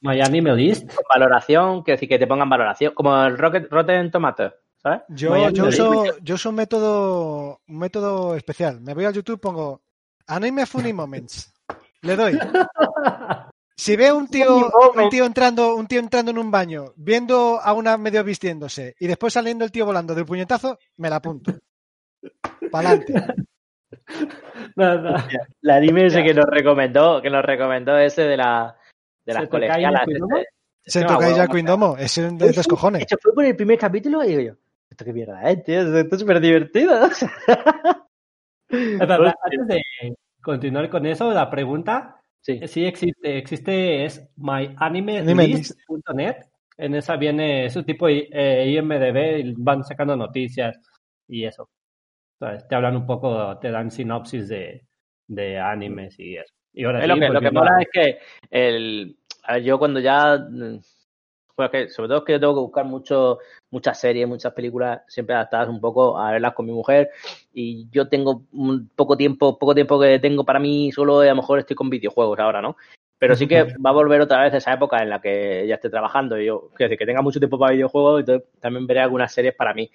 My 0.02 0.20
Anime 0.22 0.54
List, 0.56 0.94
Con 0.94 1.04
valoración, 1.14 1.82
quiero 1.84 1.96
decir 1.96 2.10
que 2.10 2.20
te 2.20 2.28
pongan 2.28 2.50
valoración, 2.50 2.94
como 2.94 3.24
el 3.24 3.38
Rocket, 3.38 3.72
Rotten 3.72 4.12
Tomatoes, 4.12 4.54
¿sabes? 4.78 5.02
Yo, 5.10 5.32
yo, 5.54 5.64
uso, 5.70 6.18
yo 6.22 6.36
uso 6.36 6.50
un 6.50 6.56
método, 6.56 7.60
un 7.68 7.78
método 7.80 8.36
especial. 8.36 8.82
Me 8.82 8.94
voy 8.94 9.06
al 9.06 9.14
YouTube, 9.14 9.40
pongo 9.40 9.82
Anime 10.28 10.66
Funny 10.66 10.94
Moments. 10.94 11.54
Le 12.02 12.16
doy. 12.16 12.38
Si 13.78 13.96
veo 13.96 14.16
un 14.18 14.28
tío, 14.28 14.72
un 14.96 15.10
tío 15.10 15.26
entrando, 15.26 15.76
un 15.76 15.88
tío 15.88 16.00
entrando 16.00 16.32
en 16.32 16.38
un 16.38 16.50
baño, 16.50 16.94
viendo 16.96 17.60
a 17.62 17.74
una 17.74 17.98
medio 17.98 18.24
vistiéndose 18.24 18.96
y 19.00 19.08
después 19.08 19.34
saliendo 19.34 19.66
el 19.66 19.72
tío 19.72 19.86
volando 19.86 20.16
del 20.16 20.26
puñetazo, 20.26 20.80
me 20.98 21.10
la 21.10 21.18
apunto. 21.18 21.54
Pa'lante. 22.72 23.14
nada. 24.76 25.28
El 25.62 25.70
anime 25.70 26.06
ese 26.06 26.24
que 26.24 26.34
nos 26.34 26.46
recomendó, 26.46 27.22
que 27.22 27.30
nos 27.30 27.44
recomendó 27.44 27.98
ese 27.98 28.24
de 28.24 28.38
la 28.38 28.78
de 29.26 29.34
las 29.34 29.44
¿Se 29.44 29.48
toca 29.48 29.58
ahí 29.58 29.84
colegialas. 29.84 30.08
el. 30.08 30.46
Se 30.86 31.02
No 31.02 31.08
toca 31.08 31.36
ya 31.36 31.48
Quindomo, 31.48 31.98
es 31.98 32.18
un 32.18 32.38
de 32.38 32.54
los 32.54 32.68
cojones. 32.68 33.02
Esto 33.02 33.18
fue 33.22 33.34
por 33.34 33.44
el 33.44 33.56
primer 33.56 33.80
capítulo 33.80 34.24
y 34.24 34.28
digo 34.28 34.42
yo, 34.42 34.54
esto 34.90 35.04
qué 35.04 35.12
mierda 35.12 35.42
es, 35.50 35.64
tío, 35.64 35.98
esto 35.98 36.16
es 36.16 36.22
súper 36.22 36.40
divertido. 36.40 36.94
Antes 38.70 39.68
de 39.68 39.82
continuar 40.42 40.90
con 40.90 41.06
eso, 41.08 41.32
la 41.32 41.50
pregunta, 41.50 42.22
Sí. 42.46 42.60
sí 42.68 42.86
existe, 42.86 43.40
existe 43.40 44.06
es 44.06 44.30
Anime 44.78 45.24
myanimelist.net. 45.24 46.36
En 46.78 46.94
esa 46.94 47.16
viene 47.16 47.72
su 47.72 47.82
tipo 47.84 48.06
de 48.06 48.30
eh, 48.32 48.70
IMDB, 48.70 49.40
y 49.40 49.54
van 49.58 49.84
sacando 49.84 50.16
noticias 50.16 50.80
y 51.28 51.46
eso. 51.46 51.68
Entonces, 52.40 52.68
te 52.68 52.76
hablan 52.76 52.98
un 52.98 53.08
poco, 53.08 53.58
te 53.58 53.72
dan 53.72 53.90
sinopsis 53.90 54.48
de, 54.48 54.86
de 55.28 55.58
animes 55.58 56.20
y 56.20 56.36
eso. 56.36 56.54
Y 56.72 56.84
ahora 56.84 57.02
Es 57.02 57.08
lo 57.08 57.16
sí, 57.16 57.20
que, 57.22 57.30
lo 57.30 57.42
que 57.42 57.52
mola 57.52 57.82
es 57.82 57.88
que 57.92 58.20
el, 58.52 59.18
yo 59.64 59.80
cuando 59.80 60.00
ya, 60.00 60.38
bueno, 61.58 61.72
que 61.72 61.90
sobre 61.90 62.10
todo 62.10 62.18
es 62.20 62.24
que 62.26 62.34
yo 62.34 62.40
tengo 62.40 62.54
que 62.56 62.60
buscar 62.62 62.86
mucho, 62.86 63.40
muchas 63.72 64.00
series, 64.00 64.28
muchas 64.28 64.54
películas, 64.54 65.02
siempre 65.08 65.36
adaptadas 65.36 65.70
un 65.70 65.80
poco 65.80 66.18
a 66.18 66.32
verlas 66.32 66.54
con 66.54 66.66
mi 66.66 66.74
mujer 66.74 67.10
y 67.54 67.88
yo 67.92 68.08
tengo 68.10 68.44
un 68.52 68.90
poco 68.96 69.16
tiempo, 69.16 69.58
poco 69.58 69.74
tiempo 69.74 70.00
que 70.00 70.20
tengo 70.20 70.44
para 70.44 70.60
mí 70.60 70.92
solo 70.92 71.24
y 71.24 71.28
a 71.28 71.32
lo 71.32 71.38
mejor 71.38 71.60
estoy 71.60 71.76
con 71.76 71.90
videojuegos 71.90 72.40
ahora, 72.40 72.62
¿no? 72.62 72.76
Pero 73.18 73.36
sí 73.38 73.48
que 73.48 73.64
va 73.64 73.92
a 73.92 73.94
volver 73.94 74.20
otra 74.22 74.44
vez 74.44 74.54
esa 74.54 74.74
época 74.74 75.02
en 75.02 75.10
la 75.10 75.22
que 75.22 75.64
ella 75.64 75.76
esté 75.76 75.90
trabajando 75.90 76.38
y 76.38 76.46
yo, 76.48 76.70
quiero 76.76 76.90
decir, 76.90 77.00
que 77.00 77.06
tenga 77.06 77.22
mucho 77.22 77.40
tiempo 77.40 77.58
para 77.58 77.72
videojuegos 77.74 78.20
y 78.20 78.22
entonces 78.22 78.50
también 78.60 78.86
veré 78.86 79.00
algunas 79.00 79.34
series 79.34 79.56
para 79.56 79.74
mí. 79.74 79.90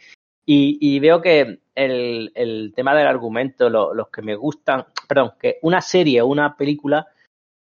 Y, 0.47 0.78
y 0.81 0.99
veo 0.99 1.20
que 1.20 1.61
el, 1.74 2.32
el 2.35 2.73
tema 2.74 2.95
del 2.95 3.07
argumento, 3.07 3.69
lo- 3.69 3.93
los 3.95 4.09
que 4.09 4.23
me 4.23 4.35
gustan, 4.35 4.87
perdón, 5.07 5.32
que 5.39 5.59
una 5.62 5.82
serie 5.82 6.23
o 6.23 6.27
una 6.27 6.57
película 6.57 7.07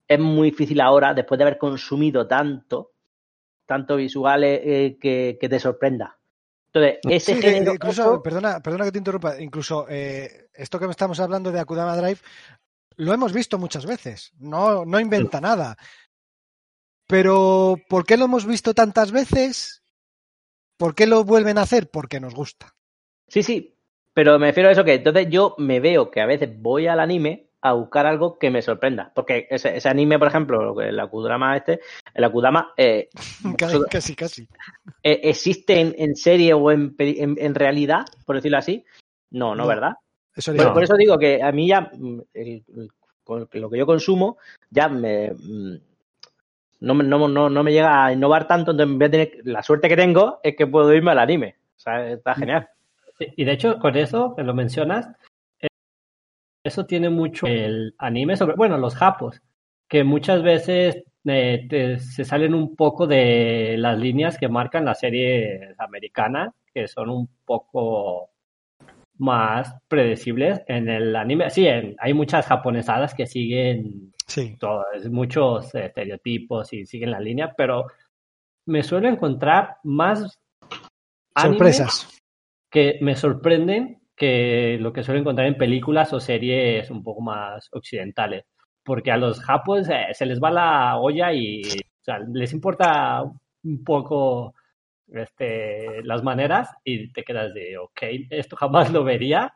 es 0.08 0.18
muy 0.18 0.50
difícil 0.50 0.80
ahora, 0.80 1.12
después 1.14 1.38
de 1.38 1.44
haber 1.44 1.58
consumido 1.58 2.26
tanto, 2.26 2.91
tanto 3.66 3.96
visuales, 3.96 4.60
eh, 4.64 4.98
que, 5.00 5.38
que 5.40 5.48
te 5.48 5.58
sorprenda. 5.60 6.18
Entonces, 6.72 7.00
ese 7.08 7.34
Sí, 7.34 7.42
género. 7.42 7.74
incluso, 7.74 8.22
perdona, 8.22 8.60
perdona 8.60 8.84
que 8.86 8.92
te 8.92 8.98
interrumpa, 8.98 9.40
incluso 9.40 9.86
eh, 9.88 10.48
esto 10.54 10.78
que 10.78 10.86
estamos 10.86 11.20
hablando 11.20 11.52
de 11.52 11.60
Akudama 11.60 11.96
Drive, 11.96 12.20
lo 12.96 13.12
hemos 13.12 13.32
visto 13.32 13.58
muchas 13.58 13.84
veces, 13.86 14.32
no, 14.38 14.84
no 14.84 14.98
inventa 15.00 15.40
nada. 15.40 15.76
Pero, 17.06 17.76
¿por 17.88 18.06
qué 18.06 18.16
lo 18.16 18.24
hemos 18.24 18.46
visto 18.46 18.72
tantas 18.72 19.12
veces? 19.12 19.82
¿Por 20.78 20.94
qué 20.94 21.06
lo 21.06 21.24
vuelven 21.24 21.58
a 21.58 21.62
hacer? 21.62 21.90
Porque 21.90 22.20
nos 22.20 22.34
gusta. 22.34 22.74
Sí, 23.28 23.42
sí, 23.42 23.76
pero 24.14 24.38
me 24.38 24.46
refiero 24.46 24.68
a 24.68 24.72
eso 24.72 24.84
que 24.84 24.94
entonces 24.94 25.28
yo 25.28 25.54
me 25.58 25.80
veo 25.80 26.10
que 26.10 26.20
a 26.20 26.26
veces 26.26 26.50
voy 26.60 26.86
al 26.86 27.00
anime 27.00 27.50
a 27.62 27.72
buscar 27.72 28.06
algo 28.06 28.38
que 28.38 28.50
me 28.50 28.60
sorprenda. 28.60 29.12
Porque 29.14 29.46
ese, 29.50 29.76
ese 29.76 29.88
anime, 29.88 30.18
por 30.18 30.28
ejemplo, 30.28 30.62
lo 30.62 30.74
que 30.76 30.88
el 30.88 30.98
Akudama 31.00 31.56
este, 31.56 31.80
el 32.12 32.24
Akudama 32.24 32.72
eh, 32.76 33.08
Casi, 33.58 33.78
casi, 33.90 34.14
casi. 34.16 34.48
eh, 35.02 35.20
¿existe 35.24 35.80
en, 35.80 35.94
en 35.96 36.14
serie 36.16 36.52
o 36.54 36.70
en, 36.70 36.94
en, 36.98 37.36
en 37.38 37.54
realidad, 37.54 38.04
por 38.26 38.36
decirlo 38.36 38.58
así? 38.58 38.84
No, 39.30 39.54
no, 39.54 39.62
No. 39.62 39.68
¿verdad? 39.68 39.92
Eso 40.34 40.52
digo. 40.52 40.72
por 40.72 40.82
eso 40.82 40.94
digo 40.96 41.18
que 41.18 41.42
a 41.42 41.52
mí 41.52 41.68
ya 41.68 41.90
mm, 41.92 42.20
el- 42.34 42.64
lo 43.52 43.70
que 43.70 43.78
yo 43.78 43.86
consumo 43.86 44.38
ya 44.70 44.88
me 44.88 45.30
mm, 45.30 45.74
no, 46.80 46.94
me- 46.94 47.04
no, 47.04 47.28
no, 47.28 47.48
no 47.48 47.62
me 47.62 47.72
llega 47.72 48.04
a 48.06 48.12
innovar 48.12 48.48
tanto, 48.48 48.72
entonces 48.72 48.96
voy 48.96 49.06
a 49.06 49.10
tener, 49.10 49.32
la 49.44 49.62
suerte 49.62 49.88
que 49.88 49.96
tengo 49.96 50.40
es 50.42 50.56
que 50.56 50.66
puedo 50.66 50.92
irme 50.92 51.12
al 51.12 51.20
anime. 51.20 51.56
O 51.76 51.80
sea, 51.80 52.10
está 52.10 52.34
genial. 52.34 52.68
Y 53.36 53.44
de 53.44 53.52
hecho, 53.52 53.78
con 53.78 53.96
eso 53.96 54.34
que 54.34 54.42
lo 54.42 54.52
mencionas, 54.52 55.06
eso 56.64 56.86
tiene 56.86 57.10
mucho 57.10 57.46
el 57.46 57.94
anime 57.98 58.36
sobre, 58.36 58.54
bueno, 58.56 58.78
los 58.78 58.94
japos, 58.94 59.40
que 59.88 60.04
muchas 60.04 60.42
veces 60.42 61.02
eh, 61.24 61.66
te- 61.68 61.98
se 61.98 62.24
salen 62.24 62.54
un 62.54 62.74
poco 62.76 63.06
de 63.06 63.76
las 63.78 63.98
líneas 63.98 64.38
que 64.38 64.48
marcan 64.48 64.84
las 64.84 65.00
series 65.00 65.78
americanas, 65.78 66.52
que 66.74 66.88
son 66.88 67.10
un 67.10 67.28
poco 67.44 68.30
más 69.18 69.76
predecibles 69.88 70.62
en 70.66 70.88
el 70.88 71.14
anime. 71.14 71.50
Sí, 71.50 71.66
en- 71.66 71.94
hay 71.98 72.14
muchas 72.14 72.46
japonesadas 72.46 73.14
que 73.14 73.26
siguen 73.26 74.12
Sí. 74.26 74.56
todos, 74.58 74.84
muchos 75.10 75.74
estereotipos 75.74 76.72
y 76.72 76.86
siguen 76.86 77.10
la 77.10 77.20
línea, 77.20 77.52
pero 77.56 77.86
me 78.66 78.82
suelo 78.82 79.08
encontrar 79.08 79.76
más 79.84 80.38
Sorpresas. 81.36 82.08
que 82.70 82.98
me 83.00 83.14
sorprenden 83.16 84.01
que 84.16 84.78
lo 84.80 84.92
que 84.92 85.02
suelo 85.02 85.20
encontrar 85.20 85.46
en 85.48 85.56
películas 85.56 86.12
o 86.12 86.20
series 86.20 86.90
un 86.90 87.02
poco 87.02 87.20
más 87.22 87.68
occidentales. 87.72 88.44
porque 88.84 89.10
a 89.12 89.16
los 89.16 89.40
japos 89.40 89.88
eh, 89.88 90.06
se 90.12 90.26
les 90.26 90.40
va 90.42 90.50
la 90.50 90.98
olla 90.98 91.32
y 91.32 91.80
o 91.82 92.04
sea, 92.04 92.18
les 92.20 92.52
importa 92.52 93.22
un 93.64 93.84
poco 93.84 94.54
este, 95.08 96.02
las 96.04 96.22
maneras 96.24 96.70
y 96.84 97.12
te 97.12 97.22
quedas 97.24 97.54
de, 97.54 97.78
ok, 97.78 98.02
esto 98.30 98.56
jamás 98.56 98.92
lo 98.92 99.04
vería 99.04 99.54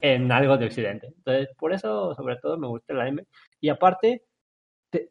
en 0.00 0.30
algo 0.32 0.56
de 0.58 0.66
Occidente. 0.66 1.08
Entonces, 1.08 1.48
por 1.58 1.72
eso, 1.72 2.14
sobre 2.14 2.36
todo, 2.36 2.58
me 2.58 2.66
gusta 2.68 2.92
el 2.94 3.00
anime. 3.00 3.26
Y 3.60 3.68
aparte, 3.68 4.24
te- 4.90 5.10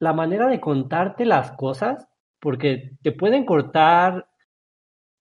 la 0.00 0.12
manera 0.12 0.48
de 0.48 0.60
contarte 0.60 1.24
las 1.26 1.52
cosas, 1.52 2.08
porque 2.40 2.92
te 3.02 3.12
pueden 3.12 3.44
cortar, 3.46 4.28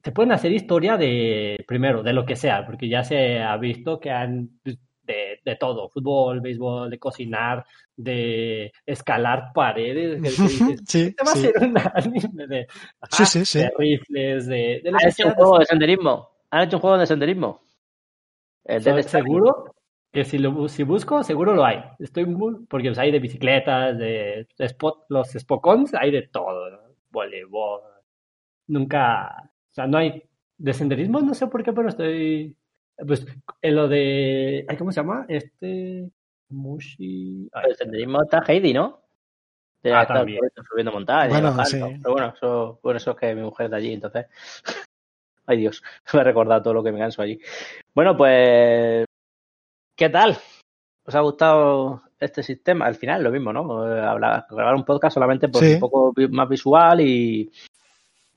te 0.02 0.12
pueden 0.12 0.32
hacer 0.32 0.52
historia 0.52 0.98
de, 0.98 1.64
primero, 1.68 2.04
de 2.04 2.14
lo 2.14 2.26
que 2.26 2.36
sea, 2.36 2.66
porque 2.66 2.88
ya 2.88 3.04
se 3.04 3.40
ha 3.40 3.56
visto 3.58 4.00
que 4.00 4.12
han 4.12 4.60
pues, 4.64 4.78
de, 5.04 5.40
de 5.44 5.56
todo, 5.56 5.90
fútbol, 5.90 6.40
béisbol, 6.40 6.90
de 6.90 7.00
cocinar, 7.00 7.66
de 7.96 8.72
escalar 8.86 9.52
paredes, 9.54 10.22
que- 10.22 10.30
que 10.36 10.44
dices, 10.48 10.82
Sí, 10.86 11.00
este 11.02 11.24
va 11.26 11.32
a 11.32 11.36
sí. 11.36 11.42
ser 11.42 11.54
un 11.64 11.76
anime 11.94 12.48
de, 12.48 12.68
Sí, 12.70 12.78
ajá, 13.02 13.26
sí, 13.26 13.46
sí. 13.46 13.60
de 13.60 13.72
rifles, 13.78 14.48
de, 14.48 14.82
Han 14.86 15.10
hecho 15.10 15.28
un 15.28 15.34
juego 15.34 15.60
de 15.60 15.66
senderismo. 15.66 16.30
Han 16.52 16.64
hecho 16.64 16.78
un 16.78 16.82
juego 16.82 16.98
de 16.98 17.06
senderismo. 17.08 17.62
El 18.66 18.84
seguro 19.04 19.74
que 20.12 20.26
si 20.26 20.38
lo 20.38 20.68
si 20.68 20.84
busco, 20.84 21.24
seguro 21.24 21.54
lo 21.54 21.66
hay. 21.66 21.82
Estoy 22.00 22.26
muy, 22.26 22.66
porque 22.68 22.90
pues, 22.90 23.00
hay 23.00 23.12
de 23.12 23.20
bicicletas, 23.20 23.98
de, 23.98 24.48
de 24.58 24.66
spot, 24.66 25.06
los 25.10 25.30
spocons, 25.32 25.94
hay 25.94 26.12
de 26.12 26.24
todo, 26.28 26.70
¿no? 26.70 26.78
voleibol. 27.12 27.82
Nunca, 28.68 29.50
sea, 29.80 29.88
no 29.88 29.98
hay 29.98 30.24
de 30.58 30.74
senderismo, 30.74 31.22
no 31.22 31.34
sé 31.34 31.48
por 31.48 31.64
qué, 31.64 31.72
pero 31.74 31.90
estoy, 31.90 32.56
pues, 33.08 33.26
en 33.62 33.76
lo 33.76 33.88
de, 33.88 34.66
¿cómo 34.78 34.92
se 34.92 35.00
llama? 35.02 35.26
Este, 35.28 36.10
Mushi, 36.50 37.50
ay, 37.54 37.70
El 37.70 37.76
senderismo 37.76 38.22
está 38.24 38.44
Heidi, 38.48 38.74
¿no? 38.74 39.02
De 39.82 39.94
Ah, 39.94 40.02
estar 40.02 40.18
también. 40.18 40.40
subiendo 40.70 40.92
montañas. 40.92 41.30
Bueno, 41.30 41.56
bajando. 41.56 41.88
sí. 41.88 42.00
Pero 42.02 42.12
bueno, 42.14 42.34
eso, 42.36 42.80
por 42.82 42.96
eso 42.98 43.12
es 43.12 43.18
que 43.18 43.34
mi 43.36 43.42
mujer 43.44 43.66
es 43.66 43.72
de 43.72 43.78
allí, 43.78 43.94
entonces. 43.94 44.26
Ay 45.46 45.58
Dios, 45.58 45.82
me 46.14 46.20
ha 46.20 46.24
recordado 46.24 46.62
todo 46.62 46.74
lo 46.74 46.84
que 46.84 46.92
me 46.92 47.00
canso 47.00 47.22
allí. 47.22 47.40
Bueno, 47.96 48.18
pues. 48.18 49.06
¿Qué 49.96 50.10
tal? 50.10 50.38
¿Os 51.06 51.16
ha 51.16 51.22
gustado 51.22 52.04
este 52.20 52.44
sistema? 52.44 52.86
Al 52.86 52.96
final, 52.96 53.24
lo 53.24 53.32
mismo, 53.32 53.52
¿no? 53.54 53.88
Eh, 53.96 54.02
Hablar, 54.02 54.46
grabar 54.50 54.76
un 54.76 54.84
podcast 54.86 55.14
solamente 55.14 55.50
Sí. 55.54 55.74
un 55.76 55.80
poco 55.80 56.14
más 56.30 56.50
visual 56.50 57.02
y, 57.02 57.50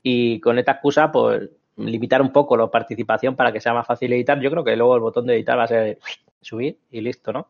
y 0.03 0.39
con 0.41 0.59
esta 0.59 0.73
excusa, 0.73 1.11
pues 1.11 1.49
limitar 1.77 2.21
un 2.21 2.31
poco 2.31 2.55
la 2.55 2.67
participación 2.67 3.35
para 3.35 3.51
que 3.51 3.59
sea 3.61 3.73
más 3.73 3.87
fácil 3.87 4.13
editar. 4.13 4.39
Yo 4.39 4.51
creo 4.51 4.63
que 4.63 4.75
luego 4.75 4.95
el 4.95 5.01
botón 5.01 5.25
de 5.25 5.35
editar 5.35 5.57
va 5.57 5.63
a 5.63 5.67
ser 5.67 5.97
subir 6.41 6.77
y 6.91 7.01
listo, 7.01 7.33
¿no? 7.33 7.47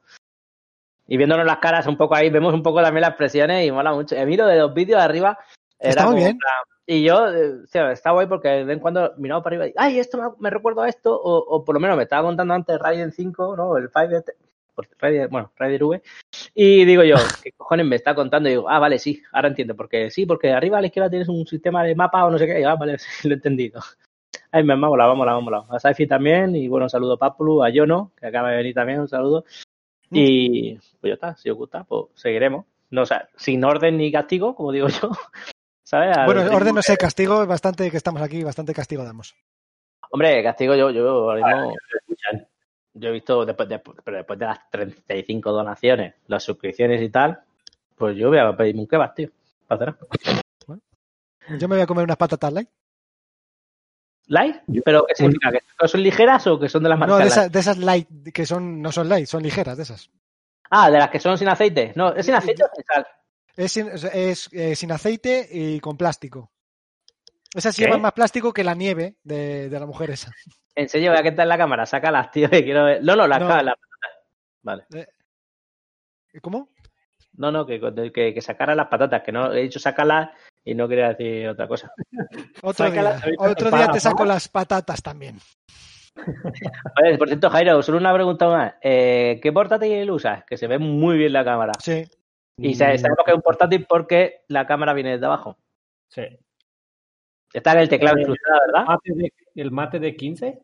Y 1.07 1.17
viéndonos 1.17 1.45
las 1.45 1.57
caras 1.57 1.87
un 1.87 1.97
poco 1.97 2.15
ahí, 2.15 2.29
vemos 2.29 2.53
un 2.53 2.63
poco 2.63 2.81
también 2.81 3.01
las 3.01 3.09
expresiones 3.09 3.67
y 3.67 3.71
mola 3.71 3.91
mucho. 3.91 4.15
Mí 4.25 4.37
lo 4.37 4.47
de 4.47 4.59
los 4.59 4.73
vídeos 4.73 4.99
de 4.99 5.03
arriba 5.03 5.37
Está 5.83 6.05
muy 6.05 6.15
bien. 6.15 6.39
Y 6.85 7.03
yo, 7.03 7.27
eh, 7.27 7.61
o 7.63 7.67
sea, 7.67 7.91
está 7.91 8.11
guay 8.11 8.27
porque 8.27 8.49
de 8.49 8.63
vez 8.65 8.75
en 8.75 8.81
cuando 8.81 9.13
miraba 9.17 9.41
para 9.43 9.55
arriba 9.55 9.67
y, 9.67 9.73
ay, 9.77 9.99
esto 9.99 10.35
me, 10.39 10.49
recuerda 10.49 10.83
a 10.83 10.89
esto, 10.89 11.13
o, 11.13 11.37
o 11.37 11.63
por 11.63 11.75
lo 11.75 11.79
menos 11.79 11.95
me 11.95 12.03
estaba 12.03 12.23
contando 12.23 12.53
antes 12.53 12.79
Raiden 12.79 13.11
5, 13.11 13.55
¿no? 13.55 13.77
El 13.77 13.89
5, 13.89 14.07
de- 14.07 14.23
por- 14.73 14.87
Raider- 14.99 15.29
bueno, 15.29 15.51
Raider 15.55 15.83
V, 15.83 16.01
y 16.55 16.85
digo 16.85 17.03
yo, 17.03 17.15
¿qué 17.43 17.51
cojones 17.53 17.85
me 17.85 17.95
está 17.95 18.13
contando? 18.15 18.49
Y 18.49 18.53
digo, 18.53 18.69
ah, 18.69 18.79
vale, 18.79 18.99
sí, 18.99 19.21
ahora 19.31 19.47
entiendo, 19.49 19.75
porque 19.75 20.09
sí, 20.09 20.25
porque 20.25 20.51
arriba 20.51 20.77
a 20.77 20.81
la 20.81 20.87
izquierda 20.87 21.09
tienes 21.09 21.29
un 21.29 21.45
sistema 21.47 21.83
de 21.83 21.95
mapa 21.95 22.25
o 22.25 22.31
no 22.31 22.37
sé 22.37 22.45
qué, 22.47 22.59
y, 22.59 22.63
ah, 22.63 22.75
vale, 22.75 22.97
sí, 22.99 23.27
lo 23.27 23.33
he 23.33 23.37
entendido. 23.37 23.81
Ay, 24.51 24.63
me 24.63 24.73
ha 24.73 24.75
molado, 24.75 25.09
vamos, 25.11 25.25
vamos, 25.25 25.51
vamos. 25.51 25.71
A 25.71 25.79
Saifi 25.79 26.05
también, 26.07 26.55
y 26.55 26.67
bueno, 26.67 26.85
un 26.85 26.89
saludo 26.89 27.13
a 27.13 27.17
Papulu, 27.17 27.63
a 27.63 27.69
Yono, 27.69 28.11
que 28.19 28.27
acaba 28.27 28.51
de 28.51 28.57
venir 28.57 28.73
también, 28.75 28.99
un 28.99 29.07
saludo. 29.07 29.45
Y 30.11 30.75
pues 31.01 31.09
ya 31.09 31.13
está, 31.15 31.35
si 31.35 31.49
os 31.49 31.57
gusta, 31.57 31.83
pues 31.83 32.05
seguiremos. 32.13 32.65
No, 32.91 33.01
o 33.01 33.05
sea, 33.05 33.27
sin 33.35 33.63
orden 33.63 33.97
ni 33.97 34.11
castigo, 34.11 34.53
como 34.55 34.71
digo 34.71 34.87
yo. 34.89 35.09
¿Sabes? 35.83 36.15
Al 36.15 36.25
Bueno, 36.27 36.41
orden 36.55 36.75
no 36.75 36.81
sé, 36.83 36.97
castigo 36.97 37.41
es 37.41 37.47
bastante 37.47 37.89
que 37.89 37.97
estamos 37.97 38.21
aquí, 38.21 38.43
bastante 38.43 38.73
castigo 38.73 39.03
damos. 39.03 39.35
Hombre, 40.11 40.43
castigo 40.43 40.75
yo, 40.75 40.91
yo 40.91 41.09
ahora 41.31 41.47
mismo- 41.47 41.71
escuchan. 41.71 41.99
Yo 42.93 43.09
he 43.09 43.11
visto 43.11 43.45
después 43.45 43.67
de, 43.69 43.79
pero 43.79 44.17
después 44.17 44.39
de 44.39 44.45
las 44.45 44.69
35 44.69 45.51
donaciones, 45.51 46.15
las 46.27 46.43
suscripciones 46.43 47.01
y 47.01 47.09
tal, 47.09 47.41
pues 47.95 48.15
yo 48.17 48.29
voy 48.29 48.37
a 48.37 48.55
pedirme 48.55 48.81
un 48.81 48.87
kebab, 48.87 49.13
tío. 49.13 49.29
Para 49.67 49.91
hacer. 49.91 50.07
Yo 51.59 51.67
me 51.67 51.75
voy 51.75 51.83
a 51.83 51.87
comer 51.87 52.05
unas 52.05 52.17
patatas 52.17 52.53
light. 52.53 52.69
¿Light? 54.27 54.61
¿Pero 54.85 55.05
qué 55.05 55.15
significa? 55.15 55.51
¿Que 55.51 55.87
son 55.87 56.01
ligeras 56.01 56.47
o 56.47 56.59
que 56.59 56.69
son 56.69 56.83
de 56.83 56.89
las 56.89 56.97
No, 56.99 57.07
marcas 57.07 57.19
de 57.19 57.27
esas, 57.27 57.51
de 57.51 57.59
esas 57.59 57.77
light, 57.77 58.07
que 58.33 58.45
son, 58.45 58.81
no 58.81 58.91
son 58.91 59.09
light, 59.09 59.25
son 59.27 59.43
ligeras, 59.43 59.75
de 59.75 59.83
esas. 59.83 60.09
Ah, 60.69 60.89
de 60.89 60.97
las 60.97 61.09
que 61.09 61.19
son 61.19 61.37
sin 61.37 61.49
aceite. 61.49 61.91
No, 61.95 62.13
¿es 62.13 62.25
sin 62.25 62.35
aceite 62.35 62.63
o 62.63 62.67
sin 62.73 62.85
sal? 62.85 63.07
Es, 63.55 63.71
sin, 63.71 63.89
es, 63.89 64.49
eh, 64.53 64.75
sin 64.75 64.91
aceite 64.91 65.47
y 65.51 65.79
con 65.79 65.97
plástico. 65.97 66.52
Esas 67.53 67.75
¿Qué? 67.75 67.83
llevan 67.85 68.01
más 68.01 68.13
plástico 68.13 68.51
que 68.53 68.63
la 68.63 68.73
nieve 68.73 69.15
de, 69.23 69.69
de 69.69 69.79
la 69.79 69.85
mujer 69.85 70.09
esa. 70.11 70.31
En 70.75 70.89
serio, 70.89 71.11
voy 71.11 71.19
a 71.19 71.23
quitar 71.23 71.45
la 71.47 71.57
cámara, 71.57 71.85
sácalas, 71.85 72.31
tío, 72.31 72.49
que 72.49 72.63
quiero 72.63 72.85
ver. 72.85 73.03
No, 73.03 73.15
no, 73.15 73.27
las 73.27 73.39
No. 73.39 73.47
ca- 73.47 73.61
las 73.63 73.75
patatas. 73.75 74.19
Vale. 74.63 75.07
¿Cómo? 76.41 76.69
No, 77.35 77.51
no, 77.51 77.65
que, 77.65 77.79
que, 78.13 78.33
que 78.33 78.41
sacara 78.41 78.75
las 78.75 78.87
patatas, 78.87 79.21
que 79.23 79.31
no 79.31 79.51
he 79.53 79.61
dicho 79.61 79.79
sacarlas 79.79 80.29
y 80.63 80.73
no 80.75 80.87
quería 80.87 81.09
decir 81.13 81.47
otra 81.49 81.67
cosa. 81.67 81.91
Otro 82.63 82.89
día, 82.89 83.19
otro 83.37 83.69
te 83.69 83.75
día 83.77 83.87
te 83.89 83.99
saco 83.99 84.23
las 84.25 84.47
patatas 84.47 85.01
también. 85.01 85.37
Oye, 87.03 87.17
por 87.17 87.27
cierto, 87.27 87.49
Jairo, 87.49 87.81
solo 87.81 87.97
una 87.97 88.13
pregunta 88.13 88.47
más. 88.47 88.73
Eh, 88.81 89.39
¿Qué 89.41 89.51
portátil 89.51 90.09
usas? 90.11 90.43
Que 90.45 90.57
se 90.57 90.67
ve 90.67 90.77
muy 90.77 91.17
bien 91.17 91.33
la 91.33 91.43
cámara. 91.43 91.73
Sí. 91.79 92.03
Y 92.57 92.75
sa- 92.75 92.95
sabemos 92.97 93.25
que 93.25 93.31
es 93.31 93.35
un 93.35 93.41
portátil 93.41 93.85
porque 93.89 94.41
la 94.47 94.65
cámara 94.67 94.93
viene 94.93 95.11
desde 95.13 95.25
abajo. 95.25 95.57
Sí. 96.09 96.23
Está 97.53 97.73
en 97.73 97.79
el 97.79 97.89
teclado 97.89 98.17
Eh, 98.17 98.21
incrustado, 98.21 98.59
¿verdad? 98.67 98.85
Mate 98.87 99.13
de- 99.13 99.33
el 99.55 99.71
mate 99.71 99.99
de 99.99 100.15
15. 100.15 100.59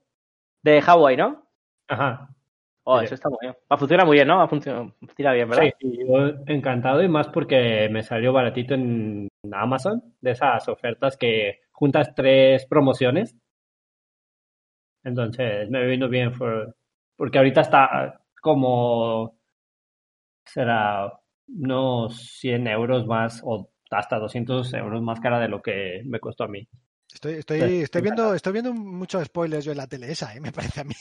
De 0.64 0.82
Huawei, 0.86 1.16
¿no? 1.16 1.48
Ajá. 1.88 2.28
Oh, 2.84 3.00
Sí. 3.00 3.06
eso 3.06 3.16
está 3.16 3.30
muy 3.30 3.38
bien. 3.42 3.56
Va, 3.72 3.78
funciona 3.78 4.04
muy 4.06 4.16
bien, 4.18 4.28
¿no? 4.28 4.38
Va, 4.38 4.48
funciona, 4.48 4.92
funciona 5.00 5.34
bien, 5.34 5.48
¿verdad? 5.50 5.64
Sí, 5.80 6.00
yo 6.08 6.30
encantado 6.48 7.04
y 7.04 7.08
más 7.08 7.28
porque 7.28 7.88
me 7.92 8.02
salió 8.02 8.34
baratito 8.34 8.74
en 8.74 9.28
Amazon, 9.52 10.02
de 10.22 10.32
esas 10.32 10.68
ofertas 10.68 11.16
que 11.16 11.60
juntas 11.72 12.14
tres 12.16 12.66
promociones. 12.66 13.36
Entonces 15.04 15.70
me 15.70 15.86
vino 15.86 16.10
bien 16.10 16.34
por- 16.38 16.76
porque 17.16 17.38
ahorita 17.38 17.62
está 17.62 18.22
como 18.42 19.38
será 20.46 21.12
unos 21.48 22.18
100 22.40 22.68
euros 22.68 23.06
más 23.06 23.42
o 23.46 23.70
hasta 23.92 24.18
200 24.20 24.74
euros 24.74 25.02
más 25.02 25.20
cara 25.20 25.40
de 25.40 25.48
lo 25.48 25.62
que 25.62 26.02
me 26.06 26.20
costó 26.20 26.44
a 26.44 26.48
mí. 26.48 26.68
Estoy, 27.12 27.34
estoy, 27.34 27.60
Sí, 27.62 27.82
estoy 27.82 28.02
viendo, 28.04 28.36
estoy 28.36 28.54
viendo 28.54 28.72
muchos 28.72 29.26
spoilers 29.26 29.66
yo 29.66 29.72
en 29.72 29.78
la 29.80 29.88
tele 29.88 30.12
esa, 30.12 30.36
¿eh? 30.36 30.40
me 30.40 30.52
parece 30.52 30.82
a 30.82 30.84
mí. 30.84 30.94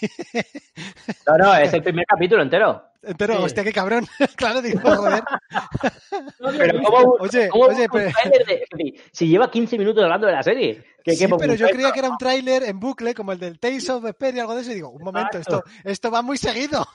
No, 1.26 1.36
no, 1.36 1.54
es 1.54 1.72
el 1.74 1.82
primer 1.82 2.06
capítulo 2.06 2.42
entero. 2.42 2.82
Pero, 3.18 3.36
Sí. 3.36 3.42
hostia, 3.44 3.62
qué 3.64 3.72
cabrón. 3.72 4.06
claro, 4.36 4.62
digo, 4.62 4.80
joder. 4.80 5.22
Pero 6.58 6.82
¿cómo, 6.82 7.16
Oye, 7.20 7.48
cómo 7.48 7.64
oye, 7.66 7.82
un 7.82 7.88
pero- 7.92 8.10
tráiler 8.10 8.46
de- 8.46 9.00
si 9.12 9.28
lleva 9.28 9.50
15 9.50 9.76
minutos 9.78 10.02
hablando 10.02 10.26
de 10.26 10.32
la 10.32 10.42
serie? 10.42 10.84
¿Qué- 11.04 11.12
Sí, 11.14 11.26
qué 11.26 11.34
pero 11.38 11.54
yo 11.54 11.68
creía 11.68 11.92
que 11.92 11.98
era 12.00 12.08
un 12.10 12.18
tráiler 12.18 12.62
en 12.64 12.80
bucle, 12.80 13.14
como 13.14 13.32
el 13.32 13.38
del 13.38 13.58
Tales 13.58 13.88
of 13.90 14.02
Vesperia, 14.02 14.42
algo 14.42 14.54
de 14.54 14.62
eso, 14.62 14.72
y 14.72 14.74
digo, 14.76 14.90
un 14.90 15.02
momento, 15.04 15.38
esto, 15.38 15.62
esto 15.84 16.10
va 16.10 16.22
muy 16.22 16.36
seguido. 16.38 16.86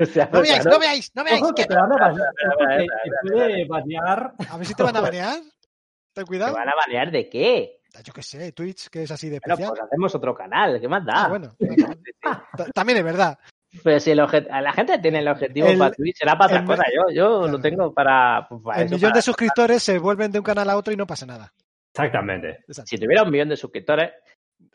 O 0.04 0.06
sea, 0.06 0.28
No 0.32 0.40
veáis, 0.40 0.60
claro. 0.62 0.70
no 0.70 0.78
veáis, 0.80 1.12
no 1.14 1.24
veáis. 1.24 1.42
Que 1.54 1.62
que- 1.62 1.68
te 1.68 1.74
van 1.74 1.92
a 1.92 1.96
banear. 1.98 2.32
te 2.34 3.28
puede. 3.28 3.68
A 4.50 4.56
ver 4.56 4.66
si 4.66 4.74
te 4.74 4.82
van 4.82 4.96
a 4.96 5.00
banear. 5.00 5.34
Ten 5.34 5.50
¿Te 6.14 6.24
cuidado. 6.24 6.54
van 6.54 6.68
a 6.68 6.72
banear 6.74 7.10
de 7.10 7.28
qué? 7.28 7.80
Yo 8.04 8.12
qué 8.12 8.22
sé, 8.22 8.52
Twitch, 8.52 8.88
que 8.88 9.02
es 9.02 9.10
así 9.10 9.28
de 9.28 9.40
Bueno, 9.40 9.54
especial. 9.54 9.70
pues 9.70 9.82
hacemos 9.82 10.14
otro 10.14 10.34
canal, 10.34 10.80
¿qué 10.80 10.88
más 10.88 11.04
da? 11.04 11.24
Ah, 11.24 11.28
bueno, 11.28 11.52
bueno. 11.58 11.94
Ta- 12.56 12.64
También 12.72 12.98
es 12.98 13.04
verdad. 13.04 13.38
Pero 13.84 14.00
si 14.00 14.10
el 14.10 14.16
la 14.16 14.72
gente 14.72 14.98
tiene 14.98 15.18
el 15.20 15.28
objetivo 15.28 15.68
El- 15.68 15.78
para 15.78 15.92
Twitch, 15.94 16.16
será 16.18 16.36
para 16.36 16.60
me- 16.60 16.66
cosas. 16.66 16.86
Yo, 16.94 17.12
yo 17.14 17.38
Claro. 17.40 17.52
lo 17.52 17.60
tengo 17.60 17.92
para. 17.94 18.46
pues, 18.48 18.62
para 18.62 18.78
El 18.80 18.86
eso, 18.86 18.94
millón 18.96 19.10
para- 19.10 19.18
de 19.18 19.22
suscriptores 19.22 19.82
se 19.82 19.98
vuelven 19.98 20.32
de 20.32 20.38
un 20.38 20.44
canal 20.44 20.70
a 20.70 20.76
otro 20.76 20.92
y 20.92 20.96
no 20.96 21.06
pasa 21.06 21.26
nada. 21.26 21.52
Exactamente. 21.92 22.64
Exacto. 22.68 22.88
Si 22.88 22.96
tuviera 22.98 23.22
un 23.22 23.30
millón 23.30 23.48
de 23.48 23.56
suscriptores, 23.56 24.10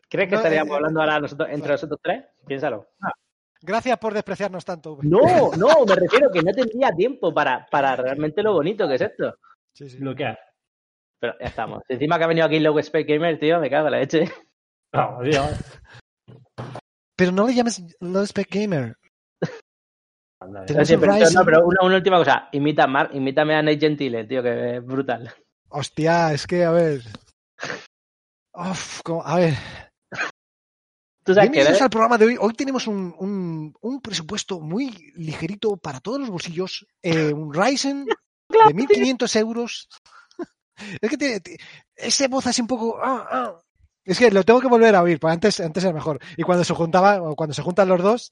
¿crees 0.08 0.28
que 0.28 0.34
No, 0.34 0.40
estaríamos 0.40 0.72
eh, 0.72 0.76
hablando 0.76 1.00
ahora 1.00 1.20
nosotros, 1.20 1.48
entre 1.48 1.60
claro. 1.62 1.74
nosotros 1.74 2.00
tres? 2.02 2.24
Piénsalo. 2.46 2.88
Gracias 3.62 3.98
por 3.98 4.14
despreciarnos 4.14 4.64
tanto. 4.64 4.92
V. 4.94 5.06
No, 5.08 5.50
no, 5.56 5.84
me 5.84 5.94
refiero 5.94 6.30
que 6.30 6.42
no 6.42 6.52
tendría 6.52 6.92
tiempo 6.92 7.32
para, 7.32 7.66
para 7.66 7.96
realmente 7.96 8.42
lo 8.42 8.52
bonito 8.52 8.86
que 8.86 8.94
es 8.96 9.00
esto. 9.00 9.36
Sí, 9.74 9.88
sí. 9.88 9.98
Bloquear. 9.98 10.38
Pero 11.18 11.34
ya 11.40 11.46
estamos. 11.46 11.82
Encima 11.88 12.18
que 12.18 12.24
ha 12.24 12.28
venido 12.28 12.46
aquí 12.46 12.60
Low 12.60 12.78
Space 12.78 13.04
Gamer, 13.04 13.38
tío, 13.38 13.58
me 13.58 13.70
cago 13.70 13.86
en 13.88 13.92
la 13.92 13.98
leche. 14.00 14.30
Oh, 14.92 15.22
Dios. 15.22 15.50
Pero 17.16 17.32
no 17.32 17.46
le 17.46 17.54
llames 17.54 17.82
Low 18.00 18.24
Spec 18.26 18.48
Gamer. 18.50 18.96
Pero, 20.38 20.52
no, 21.34 21.44
pero 21.44 21.66
una, 21.66 21.82
una 21.82 21.96
última 21.96 22.18
cosa. 22.18 22.48
Imita 22.52 22.84
a 22.84 22.86
Mark, 22.86 23.10
imítame 23.14 23.54
a 23.54 23.62
Nate 23.62 23.80
Gentile, 23.80 24.24
tío, 24.24 24.42
que 24.42 24.76
es 24.76 24.84
brutal. 24.84 25.32
Hostia, 25.70 26.32
es 26.32 26.46
que, 26.46 26.64
a 26.64 26.70
ver. 26.70 27.00
Uf, 28.54 29.00
como- 29.02 29.24
a 29.24 29.36
ver. 29.36 29.54
Tú 31.26 31.34
sabes 31.34 31.50
Bienvenidos 31.50 31.82
al 31.82 31.90
programa 31.90 32.18
de 32.18 32.26
hoy. 32.26 32.36
Hoy 32.40 32.52
tenemos 32.52 32.86
un, 32.86 33.12
un- 33.18 33.74
un 33.80 34.00
presupuesto 34.00 34.60
muy 34.60 35.12
ligerito 35.16 35.76
para 35.76 35.98
todos 35.98 36.20
los 36.20 36.30
bolsillos. 36.30 36.86
Eh, 37.02 37.32
un 37.32 37.52
Ryzen 37.52 38.06
de 38.68 38.74
1500 38.74 39.36
euros. 39.36 39.88
es 41.00 41.10
que 41.10 41.16
tiene, 41.16 41.40
ti- 41.40 41.56
ese 41.96 42.28
voz 42.28 42.46
así 42.46 42.60
un 42.62 42.68
poco. 42.68 42.98
ah, 43.02 43.26
ah. 43.30 43.58
Es 44.04 44.20
que 44.20 44.30
lo 44.30 44.44
tengo 44.44 44.60
que 44.60 44.68
volver 44.68 44.94
a 44.94 45.02
oír, 45.02 45.18
porque 45.18 45.32
antes, 45.34 45.58
antes 45.58 45.82
era 45.82 45.92
mejor. 45.92 46.20
Y 46.36 46.44
cuando 46.44 46.62
se 46.62 46.72
juntaba, 46.74 47.20
o 47.20 47.34
cuando 47.34 47.54
se 47.54 47.62
juntan 47.62 47.88
los 47.88 48.00
dos, 48.00 48.30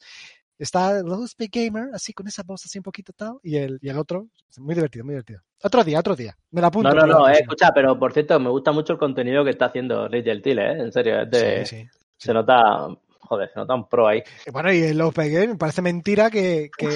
está 0.57 1.03
los 1.03 1.37
Big 1.37 1.51
Gamer, 1.53 1.89
así 1.93 2.13
con 2.13 2.29
esa 2.29 2.45
voz 2.45 2.65
así 2.65 2.79
un 2.79 2.85
poquito 2.85 3.13
tal, 3.13 3.39
y 3.43 3.57
el, 3.57 3.81
y 3.83 3.89
el 3.89 3.99
otro. 3.99 4.29
Muy 4.59 4.77
divertido, 4.77 5.05
muy 5.05 5.15
divertido. 5.15 5.41
Otro 5.65 5.83
día, 5.83 5.99
otro 5.99 6.15
día. 6.15 6.39
Me 6.53 6.61
la 6.61 6.69
apunto. 6.69 6.95
No, 6.95 7.05
no, 7.05 7.19
no, 7.19 7.29
eh, 7.29 7.39
escucha, 7.41 7.73
pero 7.75 7.99
por 7.99 8.13
cierto, 8.13 8.39
me 8.39 8.51
gusta 8.51 8.71
mucho 8.71 8.93
el 8.93 9.01
contenido 9.01 9.43
que 9.43 9.51
está 9.51 9.65
haciendo 9.65 10.07
Rachel 10.07 10.43
Till, 10.43 10.61
¿eh? 10.61 10.81
En 10.83 10.93
serio, 10.93 11.23
es 11.23 11.31
de- 11.33 11.67
Sí, 11.67 11.77
sí. 11.79 11.89
Se 12.17 12.33
nota, 12.33 12.89
joder, 13.21 13.51
se 13.53 13.59
nota 13.59 13.75
un 13.75 13.89
pro 13.89 14.07
ahí. 14.09 14.19
Eh, 14.19 14.51
Bueno, 14.53 14.73
y 14.73 14.83
el 14.83 14.99
Love 14.99 15.17
Game 15.17 15.49
me 15.49 15.57
parece 15.57 15.83
mentira 15.83 16.31
que, 16.31 16.71
que, 16.77 16.89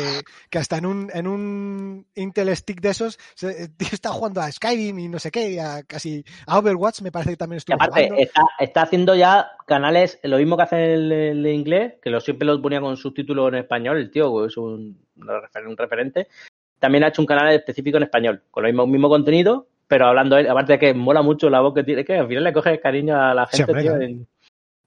que 0.50 0.58
hasta 0.58 0.78
en 0.78 0.86
un, 0.86 1.10
en 1.12 1.26
un 1.26 2.06
Intel 2.14 2.54
Stick 2.56 2.80
de 2.80 2.90
esos 2.90 3.18
se, 3.34 3.64
el 3.64 3.76
tío 3.76 3.88
está 3.92 4.10
jugando 4.10 4.40
a 4.40 4.50
Skyrim 4.50 4.98
y 4.98 5.08
no 5.08 5.18
sé 5.18 5.30
qué, 5.30 5.50
y 5.52 5.58
a 5.58 5.82
casi 5.84 6.24
a 6.46 6.58
Overwatch 6.58 7.02
me 7.02 7.12
parece 7.12 7.30
que 7.30 7.36
también 7.36 7.56
Y 7.56 7.58
estuvo 7.58 7.76
aparte, 7.76 8.04
jugando. 8.04 8.22
está, 8.22 8.42
está 8.58 8.82
haciendo 8.82 9.14
ya 9.14 9.50
canales, 9.66 10.18
lo 10.22 10.38
mismo 10.38 10.56
que 10.56 10.62
hace 10.62 10.94
el, 10.94 11.12
el 11.12 11.46
inglés, 11.46 11.94
que 12.02 12.10
lo 12.10 12.20
siempre 12.20 12.46
lo 12.46 12.60
ponía 12.60 12.80
con 12.80 12.96
subtítulos 12.96 13.48
en 13.48 13.58
español, 13.60 13.98
el 13.98 14.10
tío 14.10 14.44
es 14.46 14.56
un, 14.56 14.98
un 15.16 15.76
referente. 15.76 16.28
También 16.78 17.02
ha 17.02 17.08
hecho 17.08 17.22
un 17.22 17.26
canal 17.26 17.52
específico 17.52 17.96
en 17.96 18.04
español, 18.04 18.42
con 18.52 18.64
el 18.64 18.72
mismo, 18.72 18.86
mismo 18.86 19.08
contenido, 19.08 19.66
pero 19.88 20.06
hablando 20.06 20.36
él, 20.36 20.48
aparte 20.48 20.74
de 20.74 20.78
que 20.78 20.94
mola 20.94 21.22
mucho 21.22 21.50
la 21.50 21.60
voz 21.60 21.74
que 21.74 21.82
tiene, 21.82 22.04
que 22.04 22.16
al 22.18 22.28
final 22.28 22.44
le 22.44 22.52
coge 22.52 22.78
cariño 22.78 23.20
a 23.20 23.34
la 23.34 23.46
gente, 23.46 23.74
tío, 23.74 23.96
en 23.96 24.28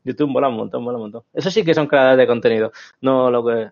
YouTube 0.03 0.29
mola 0.29 0.47
un 0.49 0.55
montón, 0.57 0.83
mola 0.83 0.97
un 0.97 1.03
montón. 1.03 1.23
Eso 1.33 1.49
sí 1.51 1.63
que 1.63 1.73
son 1.73 1.87
creadores 1.87 2.17
de 2.17 2.27
contenido, 2.27 2.71
no 3.01 3.29
lo 3.31 3.45
que... 3.45 3.69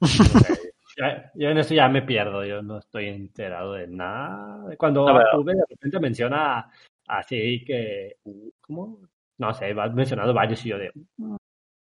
Ya- 0.98 1.30
Yo 1.34 1.50
en 1.50 1.58
eso 1.58 1.74
ya 1.74 1.88
me 1.90 2.00
pierdo, 2.02 2.42
yo 2.44 2.62
no 2.62 2.78
estoy 2.78 3.08
enterado 3.08 3.74
de 3.74 3.86
nada. 3.86 4.74
Cuando 4.78 5.04
Juve 5.32 5.54
de 5.54 5.64
repente 5.68 6.00
menciona 6.00 6.70
así 7.06 7.62
que, 7.66 8.16
¿cómo? 8.62 9.00
No 9.38 9.52
sé, 9.52 9.74
va 9.74 9.88
mencionando 9.90 10.32
varios 10.32 10.64
y 10.64 10.70
yo 10.70 10.78
de, 10.78 10.90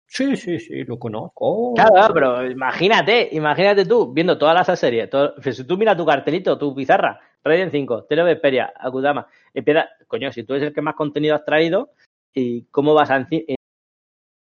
sí, 0.07 0.35
sí, 0.35 0.59
sí, 0.59 0.83
lo 0.85 0.97
conozco. 0.97 1.75
Claro, 1.75 1.91
claro, 1.93 2.13
pero 2.15 2.49
imagínate, 2.49 3.29
imagínate 3.33 3.85
tú, 3.85 4.11
viendo 4.11 4.35
todas 4.35 4.67
las 4.67 4.79
series, 4.79 5.07
todo- 5.11 5.35
si 5.39 5.63
tú 5.63 5.77
miras 5.77 5.95
tu 5.95 6.05
cartelito, 6.07 6.57
tu 6.57 6.73
pizarra, 6.73 7.19
Raiden 7.43 7.69
5, 7.69 8.05
Tele 8.05 8.23
Vesperia, 8.23 8.73
Akudama, 8.75 9.27
empieza, 9.53 9.89
coño, 10.07 10.31
si 10.31 10.43
tú 10.43 10.53
eres 10.55 10.69
el 10.69 10.73
que 10.73 10.81
más 10.81 10.95
contenido 10.95 11.35
has 11.35 11.45
traído, 11.45 11.91
¿y 12.33 12.63
cómo 12.65 12.93
vas 12.93 13.09
a 13.11 13.19
enci- 13.19 13.55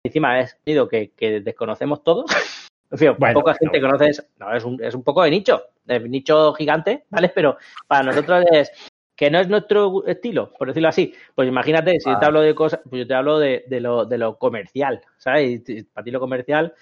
encima 0.05 0.39
es 0.39 0.57
que, 0.65 1.11
que 1.15 1.41
desconocemos 1.41 2.03
todos? 2.03 2.25
En 2.91 2.99
fin, 2.99 3.15
Bueno, 3.17 3.39
poca 3.39 3.55
gente 3.55 3.79
bueno. 3.79 3.87
conoce 3.87 4.11
eso. 4.11 4.23
No, 4.37 4.53
es 4.55 4.63
un, 4.63 4.83
es 4.83 4.93
un 4.93 5.01
poco 5.03 5.23
de 5.23 5.31
nicho, 5.31 5.63
de 5.83 5.99
nicho 6.01 6.53
gigante, 6.53 7.05
¿vale? 7.09 7.29
Pero 7.29 7.57
para 7.87 8.03
nosotros 8.03 8.45
es 8.51 8.71
que 9.15 9.31
no 9.31 9.39
es 9.39 9.47
nuestro 9.47 10.05
estilo, 10.05 10.51
por 10.53 10.67
decirlo 10.67 10.89
así. 10.89 11.11
Pues 11.33 11.47
imagínate, 11.47 11.99
si 11.99 12.07
yo 12.11 12.19
te 12.19 12.25
Ah. 12.25 12.27
hablo 12.27 12.41
de 12.41 12.53
cosas, 12.53 12.81
pues 12.87 12.99
yo 12.99 13.07
te 13.07 13.15
hablo 13.15 13.39
de, 13.39 13.63
de 13.67 13.79
lo, 13.79 14.05
de 14.05 14.19
lo 14.19 14.37
comercial, 14.37 15.01
¿sabes? 15.17 15.67
Y 15.67 15.81
para 15.85 16.03
ti 16.05 16.11
lo 16.11 16.19
comercial, 16.19 16.75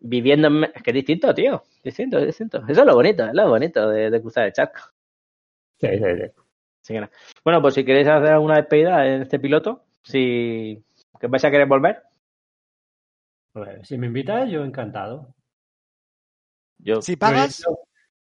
viviendo 0.00 0.48
en... 0.48 0.64
Es 0.74 0.82
que 0.82 0.90
es 0.92 0.94
distinto, 0.94 1.34
tío. 1.34 1.62
Distinto, 1.84 2.18
es 2.18 2.28
distinto. 2.28 2.64
Eso 2.66 2.80
es 2.80 2.86
lo 2.86 2.94
bonito, 2.94 3.26
es 3.26 3.34
lo 3.34 3.46
bonito 3.50 3.90
de, 3.90 4.08
de 4.10 4.20
cruzar 4.22 4.46
el 4.46 4.54
charco. 4.54 4.80
Sí, 5.78 5.88
sí, 5.88 5.98
sí. 5.98 6.22
Así 6.82 6.94
que 6.94 7.00
nada. 7.00 7.12
Bueno, 7.44 7.60
pues 7.60 7.74
si 7.74 7.84
queréis 7.84 8.08
hacer 8.08 8.30
alguna 8.30 8.56
despedida 8.56 9.06
en 9.06 9.20
este 9.20 9.38
piloto, 9.38 9.84
si 10.02 10.82
que 11.20 11.26
vais 11.28 11.44
a 11.44 11.50
querer 11.50 11.66
volver, 11.68 12.02
Pues, 13.52 13.86
si 13.86 13.98
me 13.98 14.06
invitas, 14.06 14.48
yo 14.50 14.64
encantado. 14.64 15.34
yo 16.78 17.00
Si 17.02 17.16
pagas, 17.16 17.58
Yo- 17.64 17.78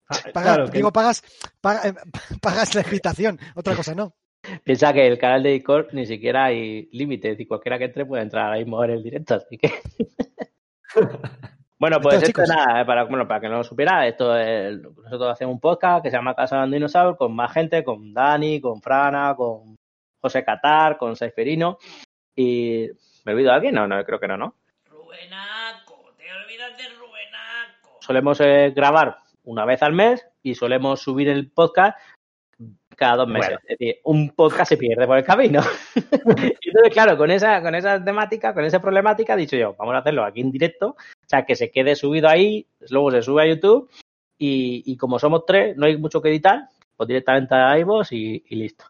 Ah, 0.08 0.14
pagas- 0.32 0.54
claro, 0.54 0.66
que- 0.70 0.78
digo, 0.78 0.92
pagas, 0.92 1.22
paga- 1.60 1.88
eh, 1.88 1.94
pagas 2.40 2.74
la 2.76 2.82
invitación, 2.82 3.38
otra 3.56 3.74
cosa 3.74 3.92
no. 3.94 4.14
piensa 4.62 4.92
que 4.92 5.04
el 5.06 5.18
canal 5.18 5.42
de 5.42 5.50
Discord 5.50 5.88
ni 5.92 6.06
siquiera 6.06 6.44
hay 6.44 6.88
límites 6.92 7.40
y 7.40 7.46
cualquiera 7.46 7.76
que 7.78 7.86
entre 7.86 8.06
puede 8.06 8.22
entrar 8.22 8.52
ahí 8.52 8.60
mismo 8.64 8.82
en 8.84 8.90
el 8.92 9.02
directo, 9.02 9.34
así 9.34 9.58
que. 9.58 9.68
bueno, 11.78 12.00
pues 12.00 12.14
Entonces, 12.14 12.28
esto 12.28 12.42
chicos. 12.44 12.48
nada, 12.48 12.80
eh, 12.80 12.84
para, 12.84 13.04
bueno, 13.04 13.26
para 13.26 13.40
que 13.40 13.48
no 13.48 13.56
lo 13.58 13.64
supiera, 13.64 14.06
esto 14.06 14.36
es, 14.36 14.80
nosotros 14.80 15.32
hacemos 15.32 15.54
un 15.54 15.60
podcast 15.60 16.04
que 16.04 16.10
se 16.10 16.16
llama 16.16 16.34
Casa 16.36 16.64
de 16.64 16.72
Dinosaur 16.72 17.16
con 17.16 17.34
más 17.34 17.52
gente, 17.52 17.82
con 17.84 18.14
Dani, 18.14 18.60
con 18.60 18.80
Frana, 18.80 19.34
con 19.36 19.75
José 20.26 20.44
Catar, 20.44 20.98
con 20.98 21.14
Seiferino 21.14 21.78
y 22.34 22.88
¿me 23.24 23.32
olvido 23.32 23.50
de 23.50 23.54
alguien? 23.54 23.74
No, 23.76 23.86
no, 23.86 24.04
creo 24.04 24.18
que 24.18 24.26
no, 24.26 24.36
¿no? 24.36 24.56
Rubenaco, 24.90 26.12
te 26.16 26.24
olvidas 26.32 26.76
de 26.76 26.88
Rubenaco. 26.88 27.98
Solemos 28.00 28.40
eh, 28.40 28.72
grabar 28.74 29.18
una 29.44 29.64
vez 29.64 29.84
al 29.84 29.92
mes 29.92 30.26
y 30.42 30.56
solemos 30.56 31.00
subir 31.00 31.28
el 31.28 31.52
podcast 31.52 31.96
cada 32.96 33.16
dos 33.18 33.28
meses. 33.28 33.50
Bueno. 33.50 33.60
Es 33.68 33.78
decir, 33.78 34.00
un 34.02 34.30
podcast 34.30 34.70
se 34.70 34.76
pierde 34.76 35.06
por 35.06 35.18
el 35.18 35.24
camino. 35.24 35.60
y 35.94 36.00
entonces, 36.68 36.92
claro, 36.92 37.16
con 37.16 37.30
esa, 37.30 37.62
con 37.62 37.76
esa 37.76 38.02
temática, 38.02 38.52
con 38.52 38.64
esa 38.64 38.80
problemática, 38.80 39.34
he 39.34 39.36
dicho 39.36 39.56
yo, 39.56 39.76
vamos 39.78 39.94
a 39.94 39.98
hacerlo 39.98 40.24
aquí 40.24 40.40
en 40.40 40.50
directo, 40.50 40.88
o 40.88 41.28
sea, 41.28 41.44
que 41.44 41.54
se 41.54 41.70
quede 41.70 41.94
subido 41.94 42.28
ahí, 42.28 42.66
luego 42.90 43.12
se 43.12 43.22
sube 43.22 43.42
a 43.42 43.46
YouTube 43.46 43.88
y, 44.38 44.82
y 44.84 44.96
como 44.96 45.20
somos 45.20 45.46
tres, 45.46 45.76
no 45.76 45.86
hay 45.86 45.96
mucho 45.96 46.20
que 46.20 46.30
editar, 46.30 46.68
pues 46.96 47.06
directamente 47.06 47.54
a 47.54 47.78
iVoox 47.78 48.12
y, 48.12 48.44
y 48.48 48.56
listo. 48.56 48.86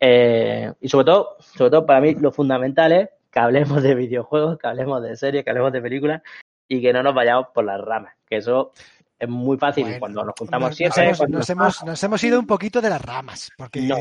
Eh, 0.00 0.72
y 0.80 0.88
sobre 0.88 1.06
todo, 1.06 1.36
sobre 1.40 1.70
todo 1.70 1.86
para 1.86 2.00
mí 2.00 2.14
lo 2.14 2.32
fundamental 2.32 2.92
es 2.92 3.08
que 3.30 3.38
hablemos 3.40 3.82
de 3.82 3.94
videojuegos, 3.94 4.58
que 4.58 4.66
hablemos 4.66 5.02
de 5.02 5.16
series, 5.16 5.44
que 5.44 5.50
hablemos 5.50 5.72
de 5.72 5.82
películas 5.82 6.22
y 6.68 6.80
que 6.82 6.92
no 6.92 7.02
nos 7.02 7.14
vayamos 7.14 7.48
por 7.54 7.64
las 7.64 7.80
ramas, 7.80 8.14
que 8.26 8.36
eso 8.36 8.72
es 9.18 9.28
muy 9.28 9.56
fácil 9.56 9.84
Bueno, 9.84 9.98
cuando 10.00 10.24
nos 10.24 10.34
juntamos 10.38 10.68
Nos, 10.70 10.76
siempre, 10.76 11.12
cuando- 11.16 11.38
nos 11.38 11.50
hemos- 11.50 11.84
nos 11.84 12.02
hemos 12.02 12.24
ido 12.24 12.38
un 12.38 12.46
poquito 12.46 12.80
de 12.80 12.90
las 12.90 13.00
ramas, 13.02 13.50
porque 13.56 13.80
No. 13.82 13.96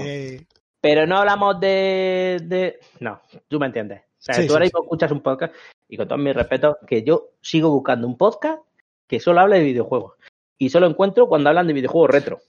pero 0.81 1.05
no 1.07 1.17
hablamos 1.19 1.59
de, 1.59 2.39
de... 2.43 2.79
No, 2.99 3.21
tú 3.47 3.59
me 3.59 3.67
entiendes. 3.67 4.01
O 4.01 4.25
sea, 4.25 4.35
Sí, 4.35 4.47
tú 4.47 4.53
ahora 4.53 4.65
sí. 4.65 4.67
mismo 4.69 4.83
escuchas 4.83 5.11
un 5.11 5.21
podcast 5.21 5.53
y 5.87 5.97
con 5.97 6.07
todo 6.07 6.17
mi 6.17 6.31
respeto, 6.33 6.77
que 6.87 7.03
yo 7.03 7.29
sigo 7.41 7.69
buscando 7.69 8.07
un 8.07 8.17
podcast 8.17 8.61
que 9.07 9.19
solo 9.19 9.41
hable 9.41 9.59
de 9.59 9.65
videojuegos. 9.65 10.13
Y 10.57 10.69
solo 10.69 10.87
encuentro 10.87 11.27
cuando 11.27 11.49
hablan 11.49 11.67
de 11.67 11.73
videojuegos 11.73 12.09
retro. 12.09 12.39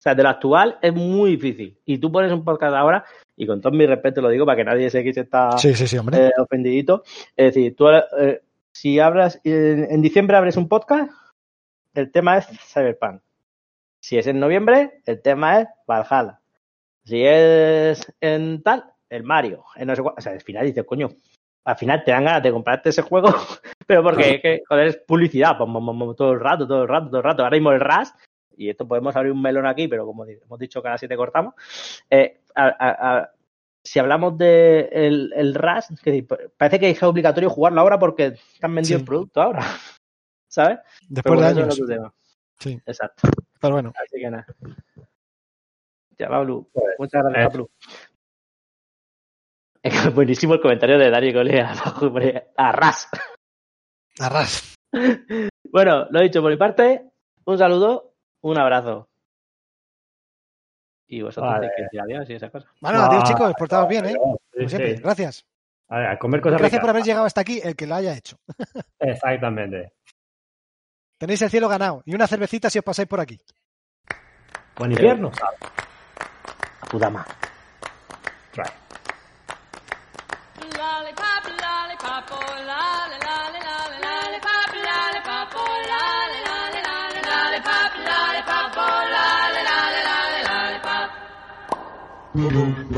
O 0.00 0.02
sea, 0.02 0.14
de 0.14 0.22
lo 0.22 0.30
actual 0.30 0.78
es 0.80 0.94
muy 0.94 1.32
difícil. 1.32 1.78
Y 1.84 1.98
tú 1.98 2.10
pones 2.10 2.32
un 2.32 2.42
podcast 2.42 2.74
ahora, 2.74 3.04
y 3.36 3.46
con 3.46 3.60
todo 3.60 3.70
mi 3.74 3.84
respeto 3.84 4.22
lo 4.22 4.30
digo 4.30 4.46
para 4.46 4.56
que 4.56 4.64
nadie 4.64 4.88
se 4.88 5.02
sí, 5.58 5.74
sí, 5.74 5.86
sí, 5.86 5.98
hombre. 5.98 6.26
eh, 6.26 6.30
ofendidito. 6.38 7.02
Es 7.36 7.54
decir, 7.54 7.76
tú 7.76 7.86
eh, 7.90 8.40
si 8.72 8.98
abras, 8.98 9.38
en, 9.44 9.86
en 9.90 10.00
diciembre 10.00 10.38
abres 10.38 10.56
un 10.56 10.68
podcast, 10.68 11.12
el 11.92 12.10
tema 12.10 12.38
es 12.38 12.46
Cyberpunk. 12.46 13.20
Si 14.00 14.16
es 14.16 14.26
en 14.26 14.40
noviembre, 14.40 15.02
el 15.04 15.20
tema 15.20 15.60
es 15.60 15.68
Valhalla. 15.86 16.40
Si 17.04 17.22
es 17.22 18.10
en 18.22 18.62
tal, 18.62 18.84
el 19.10 19.22
Mario. 19.24 19.64
En 19.76 19.88
no 19.88 19.94
sé 19.96 20.00
cuál- 20.02 20.14
o 20.16 20.20
sea, 20.22 20.32
al 20.32 20.40
final 20.40 20.64
dices, 20.64 20.84
coño, 20.84 21.10
al 21.66 21.76
final 21.76 22.02
te 22.04 22.10
dan 22.12 22.24
ganas 22.24 22.42
de 22.42 22.52
comprarte 22.52 22.88
ese 22.88 23.02
juego, 23.02 23.28
pero 23.86 24.02
porque 24.02 24.36
es 24.36 24.40
que, 24.40 24.62
joder, 24.66 24.86
es 24.86 24.96
publicidad, 24.96 25.58
todo 26.16 26.32
el 26.32 26.40
rato, 26.40 26.66
todo 26.66 26.84
el 26.84 26.88
rato, 26.88 27.08
todo 27.10 27.18
el 27.18 27.24
rato. 27.24 27.42
Ahora 27.42 27.56
mismo 27.56 27.72
el 27.72 27.80
RAS, 27.80 28.14
y 28.56 28.68
esto 28.70 28.86
podemos 28.86 29.14
abrir 29.16 29.32
un 29.32 29.40
melón 29.42 29.66
aquí, 29.66 29.88
pero 29.88 30.04
como 30.06 30.24
hemos 30.24 30.58
dicho 30.58 30.82
que 30.82 30.88
a 30.88 30.92
las 30.92 31.00
7 31.00 31.16
cortamos, 31.16 31.54
eh, 32.10 32.40
a- 32.54 32.66
a- 32.66 33.18
a- 33.18 33.30
si 33.82 33.98
hablamos 33.98 34.36
de 34.36 34.88
el, 34.92 35.32
el 35.34 35.54
RAS, 35.54 35.88
que 36.02 36.26
parece 36.56 36.78
que 36.78 36.90
es 36.90 37.02
obligatorio 37.02 37.48
jugarlo 37.48 37.80
ahora 37.80 37.98
porque 37.98 38.26
están 38.54 38.74
vendiendo 38.74 38.98
Sí. 38.98 39.02
el 39.02 39.04
producto 39.06 39.40
ahora, 39.40 39.60
¿sabes? 40.48 40.78
Después 41.08 41.34
bueno, 41.40 41.46
de 41.46 41.50
eso 41.52 41.60
es 41.60 41.64
años. 41.64 41.80
otro 41.80 41.86
tema. 41.94 42.14
Sí. 42.58 42.78
Exacto. 42.84 43.28
Pero 43.60 43.74
bueno, 43.74 43.92
Así 43.96 44.20
que 44.20 44.30
nada. 44.30 44.46
Ya, 46.18 46.28
Pablo. 46.28 46.68
Pues, 46.72 46.84
Muchas 46.98 47.22
gracias. 47.24 47.64
Es 49.82 49.92
que 49.94 50.08
es 50.08 50.14
buenísimo 50.14 50.52
el 50.54 50.60
comentario 50.60 50.98
de 50.98 51.08
Dani 51.10 51.32
Cole 51.32 51.62
abajo, 51.62 52.06
hombre, 52.08 52.48
a 52.54 52.72
ras. 52.72 53.08
arras. 54.18 54.74
Bueno, 55.72 56.06
lo 56.10 56.20
dicho 56.20 56.42
por 56.42 56.50
mi 56.50 56.58
parte, 56.58 57.10
un 57.46 57.56
saludo, 57.56 58.09
un 58.42 58.58
abrazo. 58.58 59.08
Y 61.06 61.22
vosotros 61.22 61.50
Vale. 61.52 61.60
tenéis 61.68 61.76
que 61.76 61.82
decir 61.82 62.00
adiós 62.00 62.30
y 62.30 62.34
esas 62.34 62.50
cosas. 62.50 62.70
Bueno, 62.80 63.02
adiós 63.02 63.24
chicos, 63.24 63.52
portaos 63.58 63.88
bien, 63.88 64.06
¿eh? 64.06 64.12
Sí, 64.12 64.16
Como 64.18 64.68
siempre, 64.68 64.96
sí. 64.96 65.02
gracias. 65.02 65.46
A, 65.88 65.98
ver, 65.98 66.06
a 66.06 66.18
comer 66.18 66.40
cosas 66.40 66.58
Gracias 66.60 66.72
ricas. 66.78 66.80
por 66.82 66.90
haber 66.90 67.02
llegado 67.02 67.26
hasta 67.26 67.40
aquí, 67.40 67.60
el 67.64 67.74
que 67.74 67.86
lo 67.86 67.96
haya 67.96 68.14
hecho. 68.16 68.36
Exactamente. 69.00 69.92
Tenéis 71.18 71.42
el 71.42 71.50
cielo 71.50 71.68
ganado 71.68 72.02
y 72.06 72.14
una 72.14 72.26
cervecita 72.28 72.70
si 72.70 72.78
os 72.78 72.84
pasáis 72.84 73.08
por 73.08 73.18
aquí. 73.20 73.38
Buen 74.76 74.92
invierno. 74.92 75.32
Akudama. 76.80 77.26
Right. 78.54 78.70
Uhum. 92.40 92.89